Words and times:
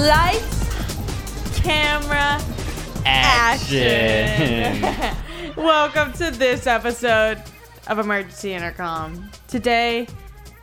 Lights, 0.00 1.60
camera, 1.60 2.40
Action. 3.04 4.82
action. 4.82 5.56
Welcome 5.56 6.14
to 6.14 6.30
this 6.30 6.66
episode 6.66 7.42
of 7.86 7.98
Emergency 7.98 8.54
Intercom. 8.54 9.30
Today, 9.46 10.08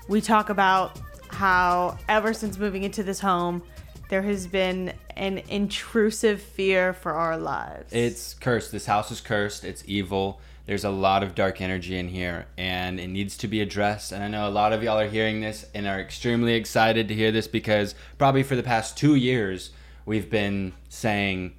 we 0.07 0.21
talk 0.21 0.49
about 0.49 0.99
how 1.27 1.99
ever 2.09 2.33
since 2.33 2.57
moving 2.57 2.81
into 2.81 3.03
this 3.03 3.19
home, 3.19 3.61
there 4.09 4.23
has 4.23 4.47
been 4.47 4.91
an 5.15 5.43
intrusive 5.49 6.41
fear 6.41 6.93
for 6.93 7.11
our 7.11 7.37
lives. 7.37 7.93
It's 7.93 8.33
cursed. 8.33 8.71
This 8.71 8.87
house 8.87 9.11
is 9.11 9.21
cursed. 9.21 9.63
It's 9.63 9.83
evil. 9.85 10.41
There's 10.67 10.83
a 10.83 10.89
lot 10.89 11.23
of 11.23 11.33
dark 11.33 11.61
energy 11.61 11.97
in 11.97 12.09
here 12.09 12.45
and 12.57 12.99
it 12.99 13.07
needs 13.07 13.37
to 13.37 13.47
be 13.47 13.61
addressed. 13.61 14.11
And 14.11 14.21
I 14.23 14.27
know 14.27 14.47
a 14.47 14.51
lot 14.51 14.73
of 14.73 14.83
y'all 14.83 14.99
are 14.99 15.07
hearing 15.07 15.41
this 15.41 15.65
and 15.73 15.87
are 15.87 15.99
extremely 15.99 16.53
excited 16.55 17.07
to 17.07 17.15
hear 17.15 17.31
this 17.31 17.47
because 17.47 17.95
probably 18.17 18.43
for 18.43 18.55
the 18.55 18.63
past 18.63 18.97
two 18.97 19.15
years, 19.15 19.71
we've 20.05 20.29
been 20.29 20.73
saying, 20.89 21.55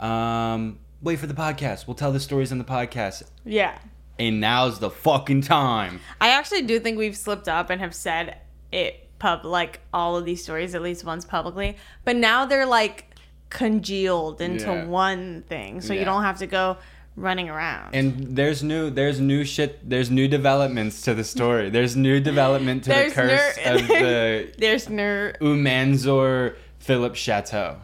um, 0.00 0.78
wait 1.02 1.18
for 1.18 1.26
the 1.26 1.34
podcast. 1.34 1.86
We'll 1.86 1.94
tell 1.96 2.12
the 2.12 2.20
stories 2.20 2.52
on 2.52 2.58
the 2.58 2.64
podcast. 2.64 3.24
yeah. 3.44 3.78
And 4.20 4.40
now's 4.40 4.80
the 4.80 4.90
fucking 4.90 5.42
time. 5.42 6.00
I 6.20 6.30
actually 6.30 6.62
do 6.62 6.80
think 6.80 6.98
we've 6.98 7.16
slipped 7.16 7.46
up 7.48 7.70
and 7.70 7.80
have 7.80 7.94
said 7.94 8.38
it 8.72 9.08
pub 9.20 9.44
like 9.44 9.78
all 9.92 10.16
of 10.16 10.24
these 10.24 10.42
stories 10.42 10.74
at 10.74 10.82
least 10.82 11.04
once 11.04 11.24
publicly, 11.24 11.76
but 12.04 12.16
now 12.16 12.44
they're 12.44 12.66
like 12.66 13.04
congealed 13.48 14.40
into 14.40 14.64
Yeah. 14.66 14.84
one 14.86 15.42
thing, 15.48 15.80
so 15.80 15.92
you 15.92 16.04
don't 16.04 16.22
have 16.22 16.38
to 16.38 16.46
go 16.48 16.78
running 17.20 17.48
around. 17.50 17.94
And 17.94 18.36
there's 18.36 18.62
new 18.62 18.90
there's 18.90 19.18
new 19.20 19.44
shit 19.44 19.88
there's 19.88 20.10
new 20.10 20.28
developments 20.28 21.02
to 21.02 21.14
the 21.14 21.24
story. 21.24 21.70
There's 21.70 21.96
new 21.96 22.20
development 22.20 22.84
to 22.84 22.90
the 22.90 23.10
curse 23.12 23.56
ner- 23.64 23.72
of 23.74 23.88
the 23.88 24.52
There's 24.58 24.88
ner 24.88 25.34
Umanzor 25.40 26.54
Philip 26.78 27.14
Chateau. 27.16 27.76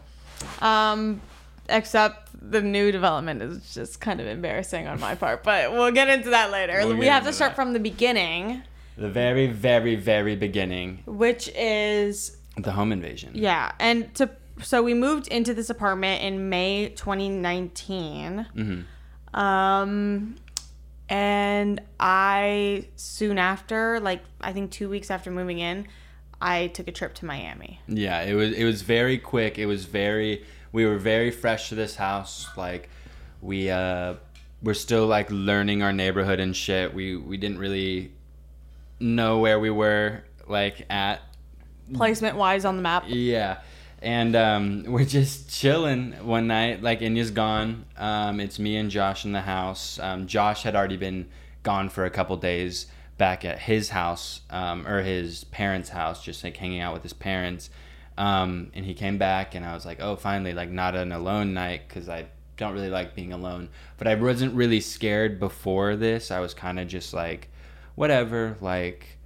um 0.61 1.21
except 1.69 2.29
the 2.51 2.61
new 2.61 2.91
development 2.91 3.41
is 3.41 3.73
just 3.73 3.99
kind 3.99 4.21
of 4.21 4.27
embarrassing 4.27 4.87
on 4.87 4.99
my 4.99 5.15
part, 5.15 5.43
but 5.43 5.71
we'll 5.71 5.91
get 5.91 6.07
into 6.09 6.29
that 6.29 6.51
later. 6.51 6.77
We'll 6.85 6.95
we 6.97 7.07
have 7.07 7.23
to 7.25 7.33
start 7.33 7.51
that. 7.51 7.55
from 7.55 7.73
the 7.73 7.79
beginning, 7.79 8.61
The 8.97 9.09
very, 9.09 9.47
very, 9.47 9.95
very 9.95 10.35
beginning. 10.35 11.01
which 11.07 11.49
is 11.55 12.37
The 12.55 12.71
home 12.71 12.91
invasion. 12.91 13.31
yeah, 13.33 13.71
and 13.79 14.13
to 14.15 14.29
so 14.61 14.81
we 14.83 14.93
moved 14.93 15.27
into 15.29 15.53
this 15.53 15.69
apartment 15.71 16.21
in 16.23 16.47
May 16.49 16.89
2019. 16.95 18.45
hmm 18.53 18.81
Um, 19.35 20.35
and 21.09 21.81
I 21.99 22.87
soon 22.95 23.37
after, 23.37 23.99
like 23.99 24.23
I 24.41 24.53
think 24.53 24.71
two 24.71 24.89
weeks 24.89 25.11
after 25.11 25.29
moving 25.29 25.59
in, 25.59 25.87
I 26.41 26.67
took 26.67 26.87
a 26.87 26.91
trip 26.91 27.13
to 27.15 27.25
Miami. 27.25 27.79
Yeah, 27.87 28.21
it 28.21 28.33
was 28.33 28.53
it 28.53 28.63
was 28.63 28.81
very 28.81 29.17
quick. 29.19 29.59
It 29.59 29.67
was 29.67 29.85
very 29.85 30.43
we 30.71 30.85
were 30.85 30.97
very 30.97 31.29
fresh 31.29 31.69
to 31.69 31.75
this 31.75 31.95
house. 31.95 32.47
Like 32.57 32.89
we 33.41 33.69
uh 33.69 34.15
we're 34.63 34.73
still 34.73 35.05
like 35.05 35.29
learning 35.29 35.83
our 35.83 35.93
neighborhood 35.93 36.39
and 36.39 36.55
shit. 36.55 36.93
We 36.93 37.15
we 37.15 37.37
didn't 37.37 37.59
really 37.59 38.13
know 38.99 39.39
where 39.39 39.59
we 39.59 39.69
were 39.69 40.23
like 40.47 40.85
at 40.89 41.21
Placement 41.93 42.35
wise 42.35 42.65
on 42.65 42.77
the 42.77 42.81
map. 42.81 43.03
Yeah. 43.07 43.59
And 44.01 44.35
um, 44.35 44.83
we're 44.87 45.05
just 45.05 45.49
chilling 45.49 46.13
one 46.25 46.47
night. 46.47 46.81
Like 46.81 47.01
Enya's 47.01 47.31
gone. 47.31 47.85
Um, 47.97 48.39
it's 48.39 48.59
me 48.59 48.77
and 48.77 48.89
Josh 48.89 49.25
in 49.25 49.31
the 49.31 49.41
house. 49.41 49.99
Um, 49.99 50.27
Josh 50.27 50.63
had 50.63 50.75
already 50.75 50.97
been 50.97 51.27
gone 51.63 51.89
for 51.89 52.05
a 52.05 52.09
couple 52.09 52.37
days 52.37 52.87
back 53.17 53.45
at 53.45 53.59
his 53.59 53.89
house 53.89 54.41
um, 54.49 54.85
or 54.87 55.01
his 55.01 55.45
parents' 55.45 55.89
house, 55.89 56.23
just 56.23 56.43
like 56.43 56.57
hanging 56.57 56.81
out 56.81 56.93
with 56.93 57.03
his 57.03 57.13
parents. 57.13 57.69
Um, 58.17 58.71
and 58.73 58.85
he 58.85 58.93
came 58.93 59.17
back, 59.17 59.55
and 59.55 59.65
I 59.65 59.73
was 59.73 59.85
like, 59.85 59.99
oh, 60.01 60.15
finally, 60.15 60.53
like 60.53 60.69
not 60.69 60.95
an 60.95 61.11
alone 61.11 61.53
night 61.53 61.81
because 61.87 62.07
I 62.07 62.27
don't 62.57 62.73
really 62.73 62.89
like 62.89 63.15
being 63.15 63.33
alone. 63.33 63.69
But 63.97 64.07
I 64.07 64.15
wasn't 64.15 64.53
really 64.53 64.79
scared 64.79 65.39
before 65.39 65.95
this. 65.95 66.31
I 66.31 66.39
was 66.39 66.53
kind 66.53 66.79
of 66.79 66.87
just 66.87 67.13
like, 67.13 67.49
whatever, 67.95 68.55
like 68.61 69.17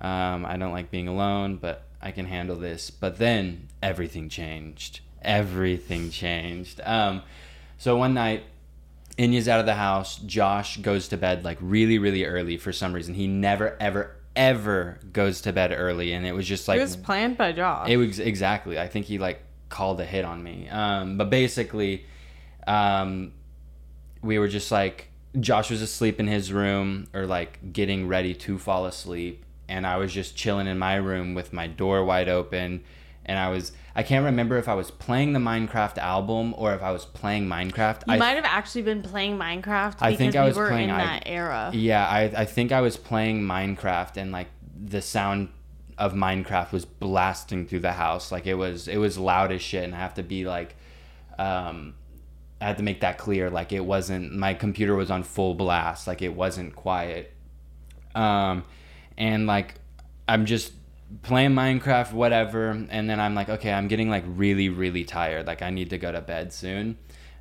um, 0.00 0.44
I 0.44 0.56
don't 0.56 0.72
like 0.72 0.90
being 0.90 1.08
alone, 1.08 1.56
but 1.56 1.84
I 2.02 2.10
can 2.10 2.26
handle 2.26 2.56
this. 2.56 2.90
But 2.90 3.18
then 3.18 3.68
everything 3.82 4.28
changed. 4.28 5.00
Everything 5.22 6.10
changed. 6.10 6.80
Um, 6.84 7.22
so 7.78 7.96
one 7.96 8.14
night, 8.14 8.44
Enya's 9.18 9.48
out 9.48 9.60
of 9.60 9.66
the 9.66 9.74
house. 9.74 10.16
Josh 10.16 10.78
goes 10.78 11.08
to 11.08 11.16
bed 11.16 11.44
like 11.44 11.58
really, 11.60 11.98
really 11.98 12.24
early 12.24 12.56
for 12.56 12.72
some 12.72 12.92
reason. 12.92 13.14
He 13.14 13.26
never, 13.26 13.76
ever, 13.80 14.16
ever 14.34 14.98
goes 15.12 15.42
to 15.42 15.52
bed 15.52 15.74
early, 15.76 16.12
and 16.12 16.26
it 16.26 16.32
was 16.32 16.46
just 16.46 16.68
like 16.68 16.78
it 16.78 16.82
was 16.82 16.96
planned 16.96 17.36
by 17.36 17.52
Josh. 17.52 17.88
it 17.88 17.96
was 17.96 18.18
exactly. 18.18 18.78
I 18.78 18.88
think 18.88 19.06
he 19.06 19.18
like 19.18 19.40
called 19.68 20.00
a 20.00 20.04
hit 20.04 20.24
on 20.24 20.42
me. 20.42 20.68
Um, 20.68 21.18
but 21.18 21.30
basically, 21.30 22.06
um, 22.66 23.32
we 24.22 24.38
were 24.38 24.48
just 24.48 24.70
like 24.70 25.08
Josh 25.38 25.70
was 25.70 25.82
asleep 25.82 26.20
in 26.20 26.26
his 26.26 26.52
room 26.52 27.08
or 27.14 27.26
like 27.26 27.72
getting 27.72 28.06
ready 28.08 28.34
to 28.34 28.58
fall 28.58 28.86
asleep, 28.86 29.44
and 29.68 29.86
I 29.86 29.96
was 29.96 30.12
just 30.12 30.36
chilling 30.36 30.66
in 30.66 30.78
my 30.78 30.96
room 30.96 31.34
with 31.34 31.52
my 31.52 31.66
door 31.66 32.04
wide 32.04 32.28
open, 32.28 32.82
and 33.24 33.38
I 33.38 33.50
was 33.50 33.72
I 33.94 34.02
can't 34.02 34.24
remember 34.24 34.56
if 34.56 34.68
I 34.68 34.74
was 34.74 34.90
playing 34.90 35.32
the 35.34 35.38
Minecraft 35.38 35.98
album 35.98 36.54
or 36.56 36.74
if 36.74 36.82
I 36.82 36.92
was 36.92 37.04
playing 37.04 37.46
Minecraft. 37.46 38.06
you 38.06 38.14
I, 38.14 38.16
might 38.18 38.36
have 38.36 38.44
actually 38.46 38.82
been 38.82 39.02
playing 39.02 39.36
Minecraft 39.38 39.92
because 39.92 40.02
I 40.02 40.16
think 40.16 40.34
I 40.34 40.44
was 40.44 40.56
we 40.56 40.62
were 40.62 40.68
playing 40.68 40.88
in 40.88 40.94
I- 40.94 41.04
that 41.04 41.22
era. 41.26 41.70
Yeah, 41.74 42.06
I, 42.06 42.22
I 42.22 42.44
think 42.46 42.72
I 42.72 42.80
was 42.80 42.96
playing 42.96 43.42
Minecraft 43.42 44.16
and 44.16 44.32
like 44.32 44.48
the 44.84 45.02
sound 45.02 45.50
of 45.98 46.14
Minecraft 46.14 46.72
was 46.72 46.84
blasting 46.86 47.66
through 47.66 47.80
the 47.80 47.92
house. 47.92 48.32
Like 48.32 48.46
it 48.46 48.54
was 48.54 48.88
it 48.88 48.96
was 48.96 49.18
loud 49.18 49.52
as 49.52 49.60
shit 49.60 49.84
and 49.84 49.94
I 49.94 49.98
have 49.98 50.14
to 50.14 50.22
be 50.22 50.46
like 50.46 50.74
um 51.38 51.94
I 52.60 52.66
had 52.66 52.78
to 52.78 52.82
make 52.82 53.00
that 53.00 53.18
clear. 53.18 53.50
Like 53.50 53.72
it 53.72 53.84
wasn't 53.84 54.32
my 54.34 54.54
computer 54.54 54.94
was 54.94 55.10
on 55.10 55.22
full 55.22 55.54
blast. 55.54 56.06
Like 56.06 56.22
it 56.22 56.34
wasn't 56.34 56.74
quiet. 56.74 57.34
Um 58.14 58.64
and 59.18 59.46
like 59.46 59.74
I'm 60.28 60.46
just 60.46 60.72
playing 61.22 61.50
Minecraft, 61.50 62.12
whatever, 62.12 62.70
and 62.70 63.08
then 63.10 63.20
I'm 63.20 63.34
like, 63.34 63.48
okay, 63.48 63.72
I'm 63.72 63.88
getting 63.88 64.08
like 64.08 64.24
really, 64.26 64.68
really 64.68 65.04
tired. 65.04 65.46
Like 65.46 65.62
I 65.62 65.70
need 65.70 65.90
to 65.90 65.98
go 65.98 66.10
to 66.10 66.20
bed 66.20 66.52
soon. 66.52 66.96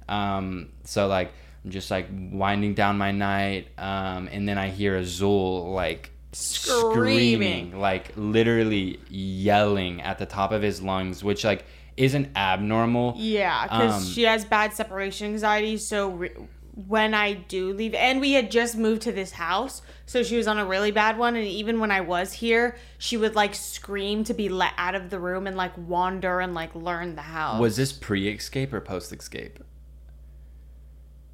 Um, 0.09 0.69
so 0.83 1.07
like 1.07 1.31
I'm 1.63 1.71
just 1.71 1.89
like 1.91 2.07
winding 2.11 2.73
down 2.73 2.97
my 2.97 3.11
night, 3.11 3.67
um, 3.77 4.27
and 4.31 4.47
then 4.47 4.57
I 4.57 4.69
hear 4.69 4.95
Azul 4.97 5.71
like 5.73 6.11
Screaming. 6.33 6.91
screaming, 6.93 7.79
like 7.79 8.11
literally 8.15 8.99
yelling 9.09 10.01
at 10.01 10.17
the 10.17 10.25
top 10.25 10.51
of 10.51 10.61
his 10.61 10.81
lungs, 10.81 11.23
which 11.23 11.43
like 11.43 11.65
isn't 11.97 12.29
abnormal. 12.37 13.13
Yeah, 13.17 13.63
because 13.63 14.07
Um, 14.07 14.09
she 14.13 14.23
has 14.23 14.45
bad 14.45 14.73
separation 14.73 15.27
anxiety. 15.27 15.77
So 15.77 16.09
re- 16.09 16.31
when 16.73 17.13
I 17.13 17.33
do 17.33 17.73
leave, 17.73 17.93
and 17.93 18.21
we 18.21 18.31
had 18.33 18.49
just 18.49 18.77
moved 18.77 19.01
to 19.03 19.11
this 19.11 19.31
house, 19.33 19.81
so 20.05 20.23
she 20.23 20.37
was 20.37 20.47
on 20.47 20.57
a 20.57 20.65
really 20.65 20.91
bad 20.91 21.17
one. 21.17 21.35
And 21.35 21.45
even 21.45 21.79
when 21.79 21.91
I 21.91 22.01
was 22.01 22.33
here, 22.33 22.77
she 22.97 23.17
would 23.17 23.35
like 23.35 23.53
scream 23.55 24.23
to 24.25 24.33
be 24.33 24.47
let 24.49 24.73
out 24.77 24.95
of 24.95 25.09
the 25.09 25.19
room 25.19 25.47
and 25.47 25.57
like 25.57 25.73
wander 25.77 26.39
and 26.39 26.53
like 26.53 26.73
learn 26.73 27.15
the 27.15 27.21
house. 27.23 27.59
Was 27.59 27.75
this 27.75 27.91
pre-escape 27.91 28.71
or 28.73 28.79
post-escape? 28.79 29.59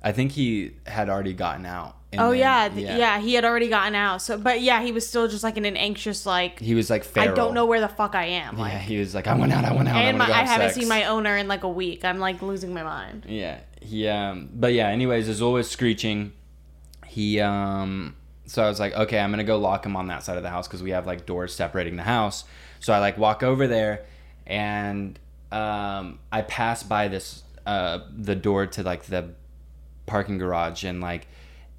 I 0.04 0.12
think 0.12 0.32
he 0.34 0.74
had 0.86 1.10
already 1.10 1.34
gotten 1.34 1.66
out. 1.66 1.98
and 2.12 2.22
Oh 2.22 2.30
then- 2.30 2.40
yeah, 2.40 2.70
th- 2.70 2.88
yeah, 2.98 3.20
He 3.20 3.34
had 3.34 3.44
already 3.44 3.68
gotten 3.68 3.96
out. 3.96 4.22
So, 4.22 4.38
but 4.38 4.62
yeah, 4.62 4.82
he 4.82 4.92
was 4.92 5.08
still 5.08 5.28
just 5.28 5.44
like 5.44 5.58
in 5.58 5.66
an 5.66 5.76
anxious 5.76 6.26
like. 6.26 6.60
He 6.60 6.76
was 6.76 6.90
like 6.90 7.06
I 7.18 7.28
don't 7.28 7.54
know 7.54 7.66
where 7.66 7.82
the 7.82 7.88
fuck 7.90 8.16
I 8.16 8.26
am. 8.26 8.58
Like, 8.58 8.74
Yeah, 8.74 8.80
he 8.80 8.98
was 9.00 9.14
like, 9.16 9.28
I 9.28 9.36
went 9.36 9.52
out, 9.52 9.66
I 9.66 9.74
went 9.74 9.90
out, 9.90 9.96
I, 9.98 10.04
and 10.04 10.18
wanna 10.18 10.32
my, 10.32 10.36
I 10.36 10.40
have 10.42 10.48
haven't 10.48 10.68
sex." 10.70 10.80
seen 10.80 10.88
my 10.88 11.06
owner 11.06 11.36
in 11.36 11.48
like 11.48 11.64
a 11.64 11.70
week. 11.70 12.06
I'm 12.06 12.20
like 12.20 12.42
losing 12.42 12.74
my 12.74 12.84
mind. 12.84 13.26
Yeah, 13.28 13.60
he 13.88 14.08
um, 14.08 14.50
but 14.54 14.74
yeah. 14.74 14.90
Anyways, 14.90 15.30
Azul 15.30 15.48
always 15.48 15.70
screeching. 15.70 16.34
He 17.06 17.40
um, 17.40 18.16
so 18.46 18.64
I 18.64 18.68
was 18.68 18.80
like, 18.80 18.94
okay, 18.94 19.20
I'm 19.20 19.32
gonna 19.32 19.46
go 19.46 19.58
lock 19.58 19.86
him 19.86 19.96
on 19.96 20.08
that 20.08 20.24
side 20.24 20.36
of 20.38 20.44
the 20.44 20.50
house 20.50 20.68
because 20.68 20.84
we 20.84 20.92
have 20.92 21.08
like 21.08 21.26
doors 21.26 21.56
separating 21.56 21.96
the 21.96 22.04
house. 22.04 22.44
So 22.80 22.94
I 22.94 23.00
like 23.00 23.18
walk 23.18 23.44
over 23.44 23.66
there, 23.66 24.06
and 24.46 25.18
um, 25.52 26.20
I 26.32 26.42
pass 26.42 26.84
by 26.84 27.08
this 27.08 27.44
uh 27.66 28.00
the 28.16 28.36
door 28.36 28.68
to 28.68 28.84
like 28.84 29.04
the 29.04 29.30
parking 30.06 30.38
garage, 30.38 30.84
and 30.84 31.00
like 31.00 31.28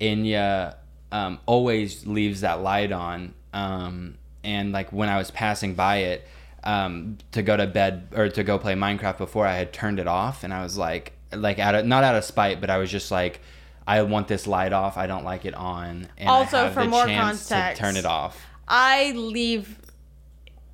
Enya 0.00 0.76
um 1.12 1.38
always 1.44 2.06
leaves 2.06 2.40
that 2.40 2.62
light 2.62 2.90
on. 2.90 3.34
Um, 3.52 4.16
and 4.43 4.72
like 4.72 4.93
when 4.93 5.11
I 5.11 5.19
was 5.19 5.31
passing 5.31 5.75
by 5.75 5.96
it. 5.99 6.26
Um, 6.64 7.19
to 7.31 7.40
go 7.40 7.56
to 7.56 7.69
bed 7.69 8.08
or 8.14 8.28
to 8.28 8.43
go 8.43 8.58
play 8.58 8.75
Minecraft 8.75 9.16
before 9.16 9.46
I 9.46 9.54
had 9.54 9.72
turned 9.72 10.00
it 10.00 10.08
off, 10.08 10.43
and 10.43 10.52
I 10.52 10.64
was 10.64 10.76
like, 10.76 11.12
like 11.32 11.58
out 11.58 11.75
of 11.75 11.86
not 11.86 12.04
out 12.04 12.14
of 12.16 12.25
spite, 12.25 12.60
but 12.60 12.70
I 12.70 12.78
was 12.78 12.90
just 12.90 13.10
like, 13.10 13.40
I 13.86 14.02
want 14.02 14.28
this 14.28 14.46
light 14.46 14.72
off. 14.72 14.96
I 14.96 15.06
don't 15.06 15.25
like 15.25 15.44
it 15.44 15.54
on. 15.54 16.08
And 16.16 16.28
Also, 16.28 16.58
I 16.58 16.62
have 16.64 16.75
for 16.75 16.84
the 16.84 16.88
more 16.88 17.06
chance 17.06 17.48
context- 17.48 17.76
to 17.80 17.82
turn 17.82 17.96
it 17.96 18.04
off. 18.06 18.44
I 18.66 19.12
leave 19.12 19.76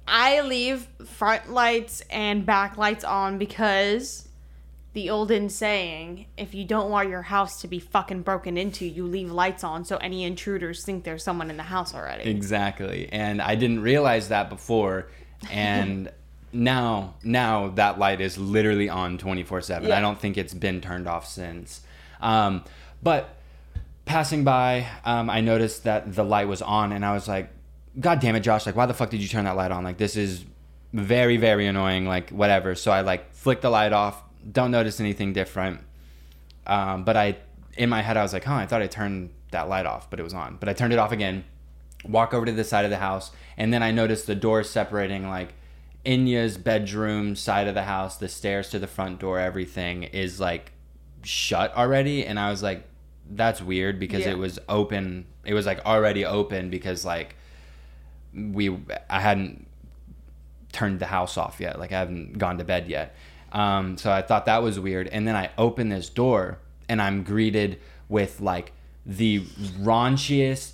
I 0.07 0.43
leave 0.43 0.87
front 1.07 1.51
lights 1.51 2.03
and 2.11 2.45
back 2.45 2.77
lights 2.77 3.05
on 3.05 3.39
because 3.39 4.29
the 4.93 5.11
olden 5.11 5.49
saying, 5.49 6.27
if 6.37 6.55
you 6.55 6.65
don't 6.65 6.91
want 6.91 7.09
your 7.09 7.23
house 7.23 7.61
to 7.63 7.69
be 7.69 7.79
fucking 7.81 8.23
broken 8.23 8.57
into, 8.57 8.85
you 8.85 9.07
leave 9.07 9.33
lights 9.33 9.65
on 9.65 9.85
so 9.85 9.97
any 9.97 10.23
intruders 10.25 10.85
think 10.85 11.03
there's 11.05 11.25
someone 11.25 11.51
in 11.51 11.57
the 11.57 11.65
house 11.65 11.95
already. 11.95 12.31
Exactly. 12.31 13.09
And 13.11 13.43
I 13.43 13.55
didn't 13.57 13.81
realize 13.81 14.29
that 14.29 14.49
before. 14.51 15.09
And 15.51 16.11
now 16.55 17.15
now 17.23 17.69
that 17.71 17.99
light 17.99 18.21
is 18.21 18.39
literally 18.39 18.89
on 18.89 19.19
24 19.19 19.61
7 19.61 19.91
i 19.91 20.01
don't 20.01 20.21
think 20.21 20.39
it's 20.39 20.55
been 20.55 20.81
turned 20.81 21.09
off 21.09 21.27
since. 21.27 21.81
Um, 22.21 22.65
but 23.03 23.37
passing 24.05 24.45
by 24.45 24.87
um, 25.05 25.29
i 25.29 25.41
noticed 25.41 25.85
that 25.85 26.15
the 26.15 26.23
light 26.25 26.47
was 26.47 26.63
on 26.63 26.93
and 26.93 27.05
i 27.05 27.13
was 27.13 27.27
like 27.27 27.51
god 27.99 28.21
damn 28.21 28.37
it 28.37 28.41
josh 28.41 28.67
like 28.67 28.77
why 28.77 28.87
the 28.87 28.95
fuck 28.95 29.11
did 29.11 29.21
you 29.21 29.29
turn 29.29 29.45
that 29.45 29.57
light 29.57 29.71
on? 29.71 29.85
Like 29.85 29.99
this 29.99 30.17
is 30.17 30.45
very 30.93 31.37
very 31.37 31.67
annoying 31.67 32.07
like 32.07 32.31
whatever. 32.31 32.75
So 32.75 32.93
i 32.93 33.01
like 33.01 33.35
flick 33.35 33.61
the 33.61 33.71
light 33.71 33.93
off. 33.93 34.23
Don't 34.51 34.71
notice 34.71 35.01
anything 35.01 35.33
different. 35.33 35.81
Um, 36.67 37.05
but 37.05 37.17
i 37.17 37.37
in 37.77 37.89
my 37.89 38.03
head 38.03 38.17
i 38.17 38.23
was 38.23 38.33
like 38.33 38.45
huh 38.45 38.55
i 38.55 38.67
thought 38.67 38.81
i 38.81 38.87
turned 38.87 39.31
that 39.51 39.69
light 39.69 39.87
off 39.87 40.09
but 40.09 40.21
it 40.21 40.23
was 40.23 40.35
on. 40.35 40.57
But 40.59 40.69
i 40.69 40.73
turned 40.73 40.93
it 40.93 40.99
off 40.99 41.13
again 41.13 41.45
walk 42.05 42.35
over 42.35 42.47
to 42.47 42.53
the 42.53 42.65
side 42.65 42.85
of 42.85 42.91
the 42.91 42.99
house 42.99 43.31
and 43.57 43.73
then 43.73 43.83
i 43.83 43.91
noticed 43.91 44.27
the 44.27 44.35
door 44.35 44.63
separating 44.63 45.27
like 45.27 45.55
Enya's 46.05 46.59
bedroom 46.59 47.35
side 47.37 47.67
of 47.67 47.75
the 47.75 47.85
house, 47.85 48.17
the 48.17 48.29
stairs 48.29 48.69
to 48.71 48.79
the 48.79 48.87
front 48.87 49.21
door, 49.21 49.39
everything 49.39 50.03
is 50.05 50.39
like 50.41 50.73
shut 51.23 51.75
already. 51.77 52.27
And 52.27 52.39
I 52.39 52.51
was 52.51 52.63
like, 52.63 52.85
that's 53.31 53.63
weird 53.63 53.99
because 53.99 54.21
Yeah. 54.27 54.33
it 54.33 54.39
was 54.39 54.59
open. 54.69 55.27
It 55.45 55.55
was 55.55 55.65
like 55.67 55.85
already 55.87 56.25
open 56.25 56.69
because 56.71 57.05
like 57.05 57.37
we, 58.35 58.77
I 59.09 59.21
hadn't 59.21 59.67
turned 60.73 60.99
the 61.01 61.07
house 61.07 61.37
off 61.39 61.61
yet. 61.61 61.79
Like 61.79 61.93
I 61.93 61.99
haven't 62.01 62.37
gone 62.39 62.59
to 62.59 62.65
bed 62.65 62.89
yet. 62.89 63.15
Um, 63.53 63.97
so 63.97 64.11
I 64.11 64.21
thought 64.23 64.47
that 64.47 64.63
was 64.63 64.79
weird. 64.81 65.07
And 65.09 65.27
then 65.27 65.37
I 65.37 65.51
open 65.57 65.89
this 65.89 66.09
door 66.09 66.59
and 66.89 67.01
I'm 67.01 67.23
greeted 67.23 67.79
with 68.09 68.41
like 68.41 68.73
the 69.07 69.41
raunchiest, 69.81 70.73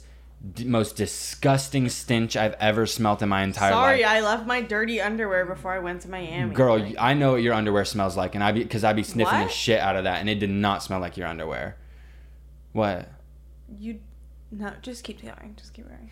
d- 0.54 0.64
most 0.64 0.96
disgusting 0.96 1.88
stench 1.88 2.37
I've 2.37 2.54
ever 2.54 2.87
smelt 2.87 3.22
in 3.22 3.28
my 3.28 3.42
entire 3.42 3.72
Sorry, 3.72 3.98
life. 4.02 4.06
Sorry, 4.06 4.19
I 4.19 4.20
left 4.22 4.46
my 4.46 4.60
dirty 4.62 5.00
underwear 5.00 5.44
before 5.46 5.72
I 5.72 5.78
went 5.78 6.02
to 6.02 6.10
Miami. 6.10 6.54
Girl, 6.54 6.78
Like, 6.78 6.96
I 6.98 7.14
know 7.14 7.32
what 7.32 7.42
your 7.42 7.54
underwear 7.54 7.84
smells 7.84 8.16
like, 8.16 8.34
and 8.34 8.42
I 8.42 8.52
be 8.52 8.62
because 8.62 8.84
I 8.84 8.92
be 8.92 9.02
sniffing 9.02 9.40
the 9.40 9.48
shit 9.48 9.81
out 9.81 9.96
of 9.96 10.04
that, 10.04 10.20
and 10.20 10.28
it 10.28 10.37
did 10.38 10.50
not 10.50 10.82
smell 10.82 11.00
like 11.00 11.16
your 11.16 11.26
underwear. 11.26 11.76
What? 12.72 13.08
you 13.78 14.00
no, 14.50 14.72
just 14.82 15.04
keep 15.04 15.22
going. 15.22 15.54
Just 15.56 15.75
keep 15.75 15.87
going. 15.87 16.10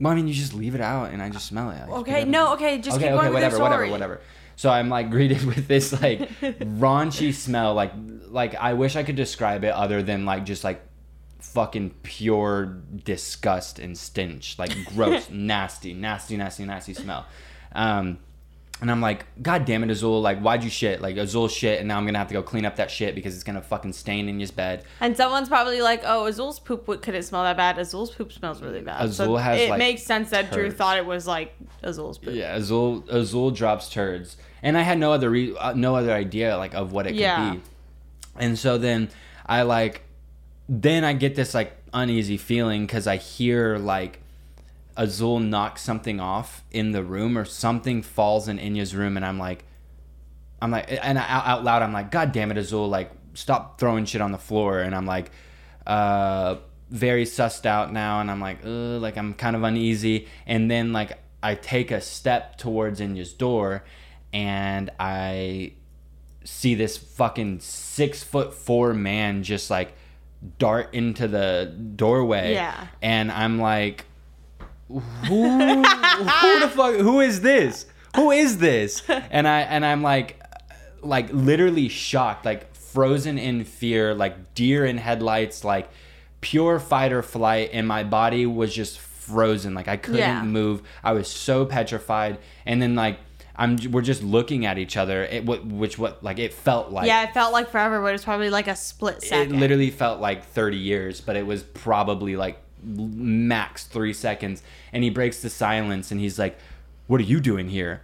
Well, 0.00 0.12
I 0.12 0.16
mean, 0.16 0.28
you 0.28 0.34
just 0.34 0.54
leave 0.54 0.74
it 0.74 0.80
out, 0.80 1.12
and 1.12 1.22
I 1.22 1.30
just 1.30 1.46
smell 1.46 1.70
it. 1.70 1.78
Just 1.78 1.90
Okay, 1.90 2.12
pick 2.12 2.20
it 2.20 2.22
up. 2.22 2.28
no, 2.28 2.52
okay, 2.54 2.78
just 2.78 2.96
okay, 2.96 3.06
keep 3.06 3.14
going 3.14 3.26
okay, 3.26 3.34
whatever, 3.34 3.58
whatever, 3.58 3.86
whatever. 3.88 4.20
So 4.56 4.68
I'm 4.70 4.88
like 4.88 5.10
greeted 5.16 5.44
with 5.44 5.66
this 5.68 5.92
like 6.02 6.28
raunchy 6.40 7.32
smell, 7.32 7.74
like 7.74 7.92
like 8.28 8.54
I 8.54 8.74
wish 8.74 8.96
I 8.96 9.02
could 9.02 9.16
describe 9.16 9.64
it 9.64 9.72
other 9.72 10.02
than 10.02 10.24
like 10.26 10.44
just 10.44 10.64
like 10.64 10.82
fucking 11.40 11.90
pure 12.02 12.66
disgust 13.04 13.78
and 13.78 13.96
stench, 13.96 14.58
like 14.58 14.72
gross, 14.94 15.30
nasty, 15.30 15.94
nasty, 15.94 16.36
nasty, 16.36 16.64
nasty 16.64 16.94
smell. 16.94 17.26
Um, 17.72 18.18
and 18.80 18.90
I'm 18.90 19.02
like, 19.02 19.26
God 19.42 19.66
damn 19.66 19.84
it, 19.84 19.90
Azul! 19.90 20.22
Like, 20.22 20.40
why'd 20.40 20.64
you 20.64 20.70
shit? 20.70 21.02
Like 21.02 21.18
Azul 21.18 21.48
shit, 21.48 21.80
and 21.80 21.88
now 21.88 21.98
I'm 21.98 22.06
gonna 22.06 22.18
have 22.18 22.28
to 22.28 22.34
go 22.34 22.42
clean 22.42 22.64
up 22.64 22.76
that 22.76 22.90
shit 22.90 23.14
because 23.14 23.34
it's 23.34 23.44
gonna 23.44 23.60
fucking 23.60 23.92
stain 23.92 24.26
in 24.26 24.40
his 24.40 24.50
bed. 24.50 24.84
And 25.00 25.14
someone's 25.14 25.50
probably 25.50 25.82
like, 25.82 26.00
"Oh, 26.06 26.24
Azul's 26.24 26.58
poop 26.58 26.86
couldn't 27.02 27.22
smell 27.24 27.42
that 27.42 27.58
bad. 27.58 27.78
Azul's 27.78 28.10
poop 28.10 28.32
smells 28.32 28.62
really 28.62 28.80
bad." 28.80 29.04
Azul 29.04 29.26
so 29.26 29.36
has, 29.36 29.60
it 29.60 29.68
like, 29.68 29.78
makes 29.78 30.02
sense 30.02 30.30
that 30.30 30.50
Drew 30.50 30.70
thought 30.70 30.96
it 30.96 31.04
was 31.04 31.26
like 31.26 31.54
Azul's 31.82 32.16
poop. 32.16 32.32
Yeah, 32.32 32.54
Azul 32.56 33.04
Azul 33.10 33.50
drops 33.50 33.90
turds, 33.90 34.38
and 34.62 34.78
I 34.78 34.82
had 34.82 34.98
no 34.98 35.12
other 35.12 35.28
re- 35.28 35.54
uh, 35.58 35.74
no 35.74 35.94
other 35.94 36.12
idea 36.12 36.56
like 36.56 36.72
of 36.72 36.92
what 36.92 37.06
it 37.06 37.10
could 37.10 37.18
Yeah. 37.18 37.52
be. 37.52 37.60
And 38.36 38.58
so 38.58 38.78
then 38.78 39.10
I 39.44 39.62
like, 39.62 40.04
then 40.72 41.02
I 41.02 41.14
get 41.14 41.34
this 41.34 41.52
like 41.52 41.76
uneasy 41.92 42.36
feeling 42.36 42.86
because 42.86 43.08
I 43.08 43.16
hear 43.16 43.76
like 43.76 44.20
Azul 44.96 45.40
knock 45.40 45.78
something 45.78 46.20
off 46.20 46.62
in 46.70 46.92
the 46.92 47.02
room 47.02 47.36
or 47.36 47.44
something 47.44 48.02
falls 48.02 48.46
in 48.46 48.58
Enya's 48.58 48.94
room, 48.94 49.16
and 49.16 49.26
I'm 49.26 49.38
like, 49.38 49.64
I'm 50.62 50.70
like, 50.70 50.86
and 50.88 51.18
I, 51.18 51.28
out, 51.28 51.46
out 51.46 51.64
loud 51.64 51.82
I'm 51.82 51.92
like, 51.92 52.12
God 52.12 52.30
damn 52.30 52.52
it, 52.52 52.56
Azul! 52.56 52.88
Like, 52.88 53.10
stop 53.34 53.80
throwing 53.80 54.04
shit 54.04 54.20
on 54.20 54.30
the 54.30 54.38
floor, 54.38 54.78
and 54.78 54.94
I'm 54.94 55.06
like, 55.06 55.32
uh, 55.88 56.56
very 56.88 57.24
sussed 57.24 57.66
out 57.66 57.92
now, 57.92 58.20
and 58.20 58.30
I'm 58.30 58.40
like, 58.40 58.58
Ugh, 58.62 59.02
like 59.02 59.16
I'm 59.16 59.34
kind 59.34 59.56
of 59.56 59.64
uneasy, 59.64 60.28
and 60.46 60.70
then 60.70 60.92
like 60.92 61.18
I 61.42 61.56
take 61.56 61.90
a 61.90 62.00
step 62.00 62.58
towards 62.58 63.00
Enya's 63.00 63.32
door, 63.32 63.82
and 64.32 64.88
I 65.00 65.72
see 66.44 66.76
this 66.76 66.96
fucking 66.96 67.58
six 67.58 68.22
foot 68.22 68.54
four 68.54 68.94
man 68.94 69.42
just 69.42 69.68
like 69.68 69.94
dart 70.58 70.94
into 70.94 71.28
the 71.28 71.72
doorway. 71.96 72.54
Yeah. 72.54 72.86
And 73.02 73.30
I'm 73.30 73.58
like, 73.58 74.04
who, 74.88 74.98
who 75.00 75.82
the 76.60 76.68
fuck, 76.74 76.94
who 76.96 77.20
is 77.20 77.40
this? 77.42 77.86
Who 78.16 78.30
is 78.30 78.58
this? 78.58 79.02
And 79.08 79.46
I, 79.46 79.60
and 79.60 79.84
I'm 79.84 80.02
like, 80.02 80.40
like 81.02 81.32
literally 81.32 81.88
shocked, 81.88 82.44
like 82.44 82.74
frozen 82.74 83.38
in 83.38 83.64
fear, 83.64 84.14
like 84.14 84.54
deer 84.54 84.84
in 84.84 84.98
headlights, 84.98 85.64
like 85.64 85.88
pure 86.40 86.80
fight 86.80 87.12
or 87.12 87.22
flight. 87.22 87.70
And 87.72 87.86
my 87.86 88.02
body 88.02 88.46
was 88.46 88.74
just 88.74 88.98
frozen. 88.98 89.74
Like 89.74 89.88
I 89.88 89.96
couldn't 89.96 90.18
Yeah. 90.20 90.42
move. 90.42 90.82
I 91.04 91.12
was 91.12 91.28
so 91.28 91.64
petrified. 91.64 92.38
And 92.66 92.82
then 92.82 92.94
like, 92.96 93.18
I'm, 93.60 93.76
we're 93.90 94.00
just 94.00 94.22
looking 94.22 94.64
at 94.64 94.78
each 94.78 94.96
other. 94.96 95.22
It, 95.22 95.44
what, 95.44 95.66
which, 95.66 95.98
what, 95.98 96.24
like, 96.24 96.38
it 96.38 96.54
felt 96.54 96.90
like 96.90 97.06
yeah, 97.06 97.24
it 97.24 97.34
felt 97.34 97.52
like 97.52 97.68
forever, 97.68 98.00
but 98.00 98.08
it 98.08 98.12
was 98.12 98.24
probably 98.24 98.48
like 98.48 98.66
a 98.68 98.74
split 98.74 99.22
it 99.30 99.52
literally 99.52 99.90
felt 99.90 100.18
like 100.18 100.46
30 100.46 100.78
years, 100.78 101.20
but 101.20 101.36
it 101.36 101.46
was 101.46 101.62
probably 101.62 102.36
like 102.36 102.58
max 102.82 103.84
three 103.84 104.14
seconds. 104.14 104.62
And 104.94 105.04
he 105.04 105.10
breaks 105.10 105.42
the 105.42 105.50
silence 105.50 106.10
and 106.10 106.18
he's 106.18 106.38
like, 106.38 106.58
What 107.06 107.20
are 107.20 107.24
you 107.24 107.38
doing 107.38 107.68
here? 107.68 108.00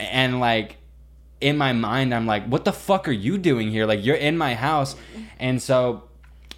And 0.00 0.40
like, 0.40 0.78
in 1.40 1.56
my 1.56 1.72
mind, 1.72 2.12
I'm 2.12 2.26
like, 2.26 2.44
What 2.46 2.64
the 2.64 2.72
fuck 2.72 3.06
are 3.06 3.12
you 3.12 3.38
doing 3.38 3.70
here? 3.70 3.86
Like, 3.86 4.04
you're 4.04 4.16
in 4.16 4.36
my 4.36 4.54
house. 4.54 4.96
And 5.38 5.62
so, 5.62 6.02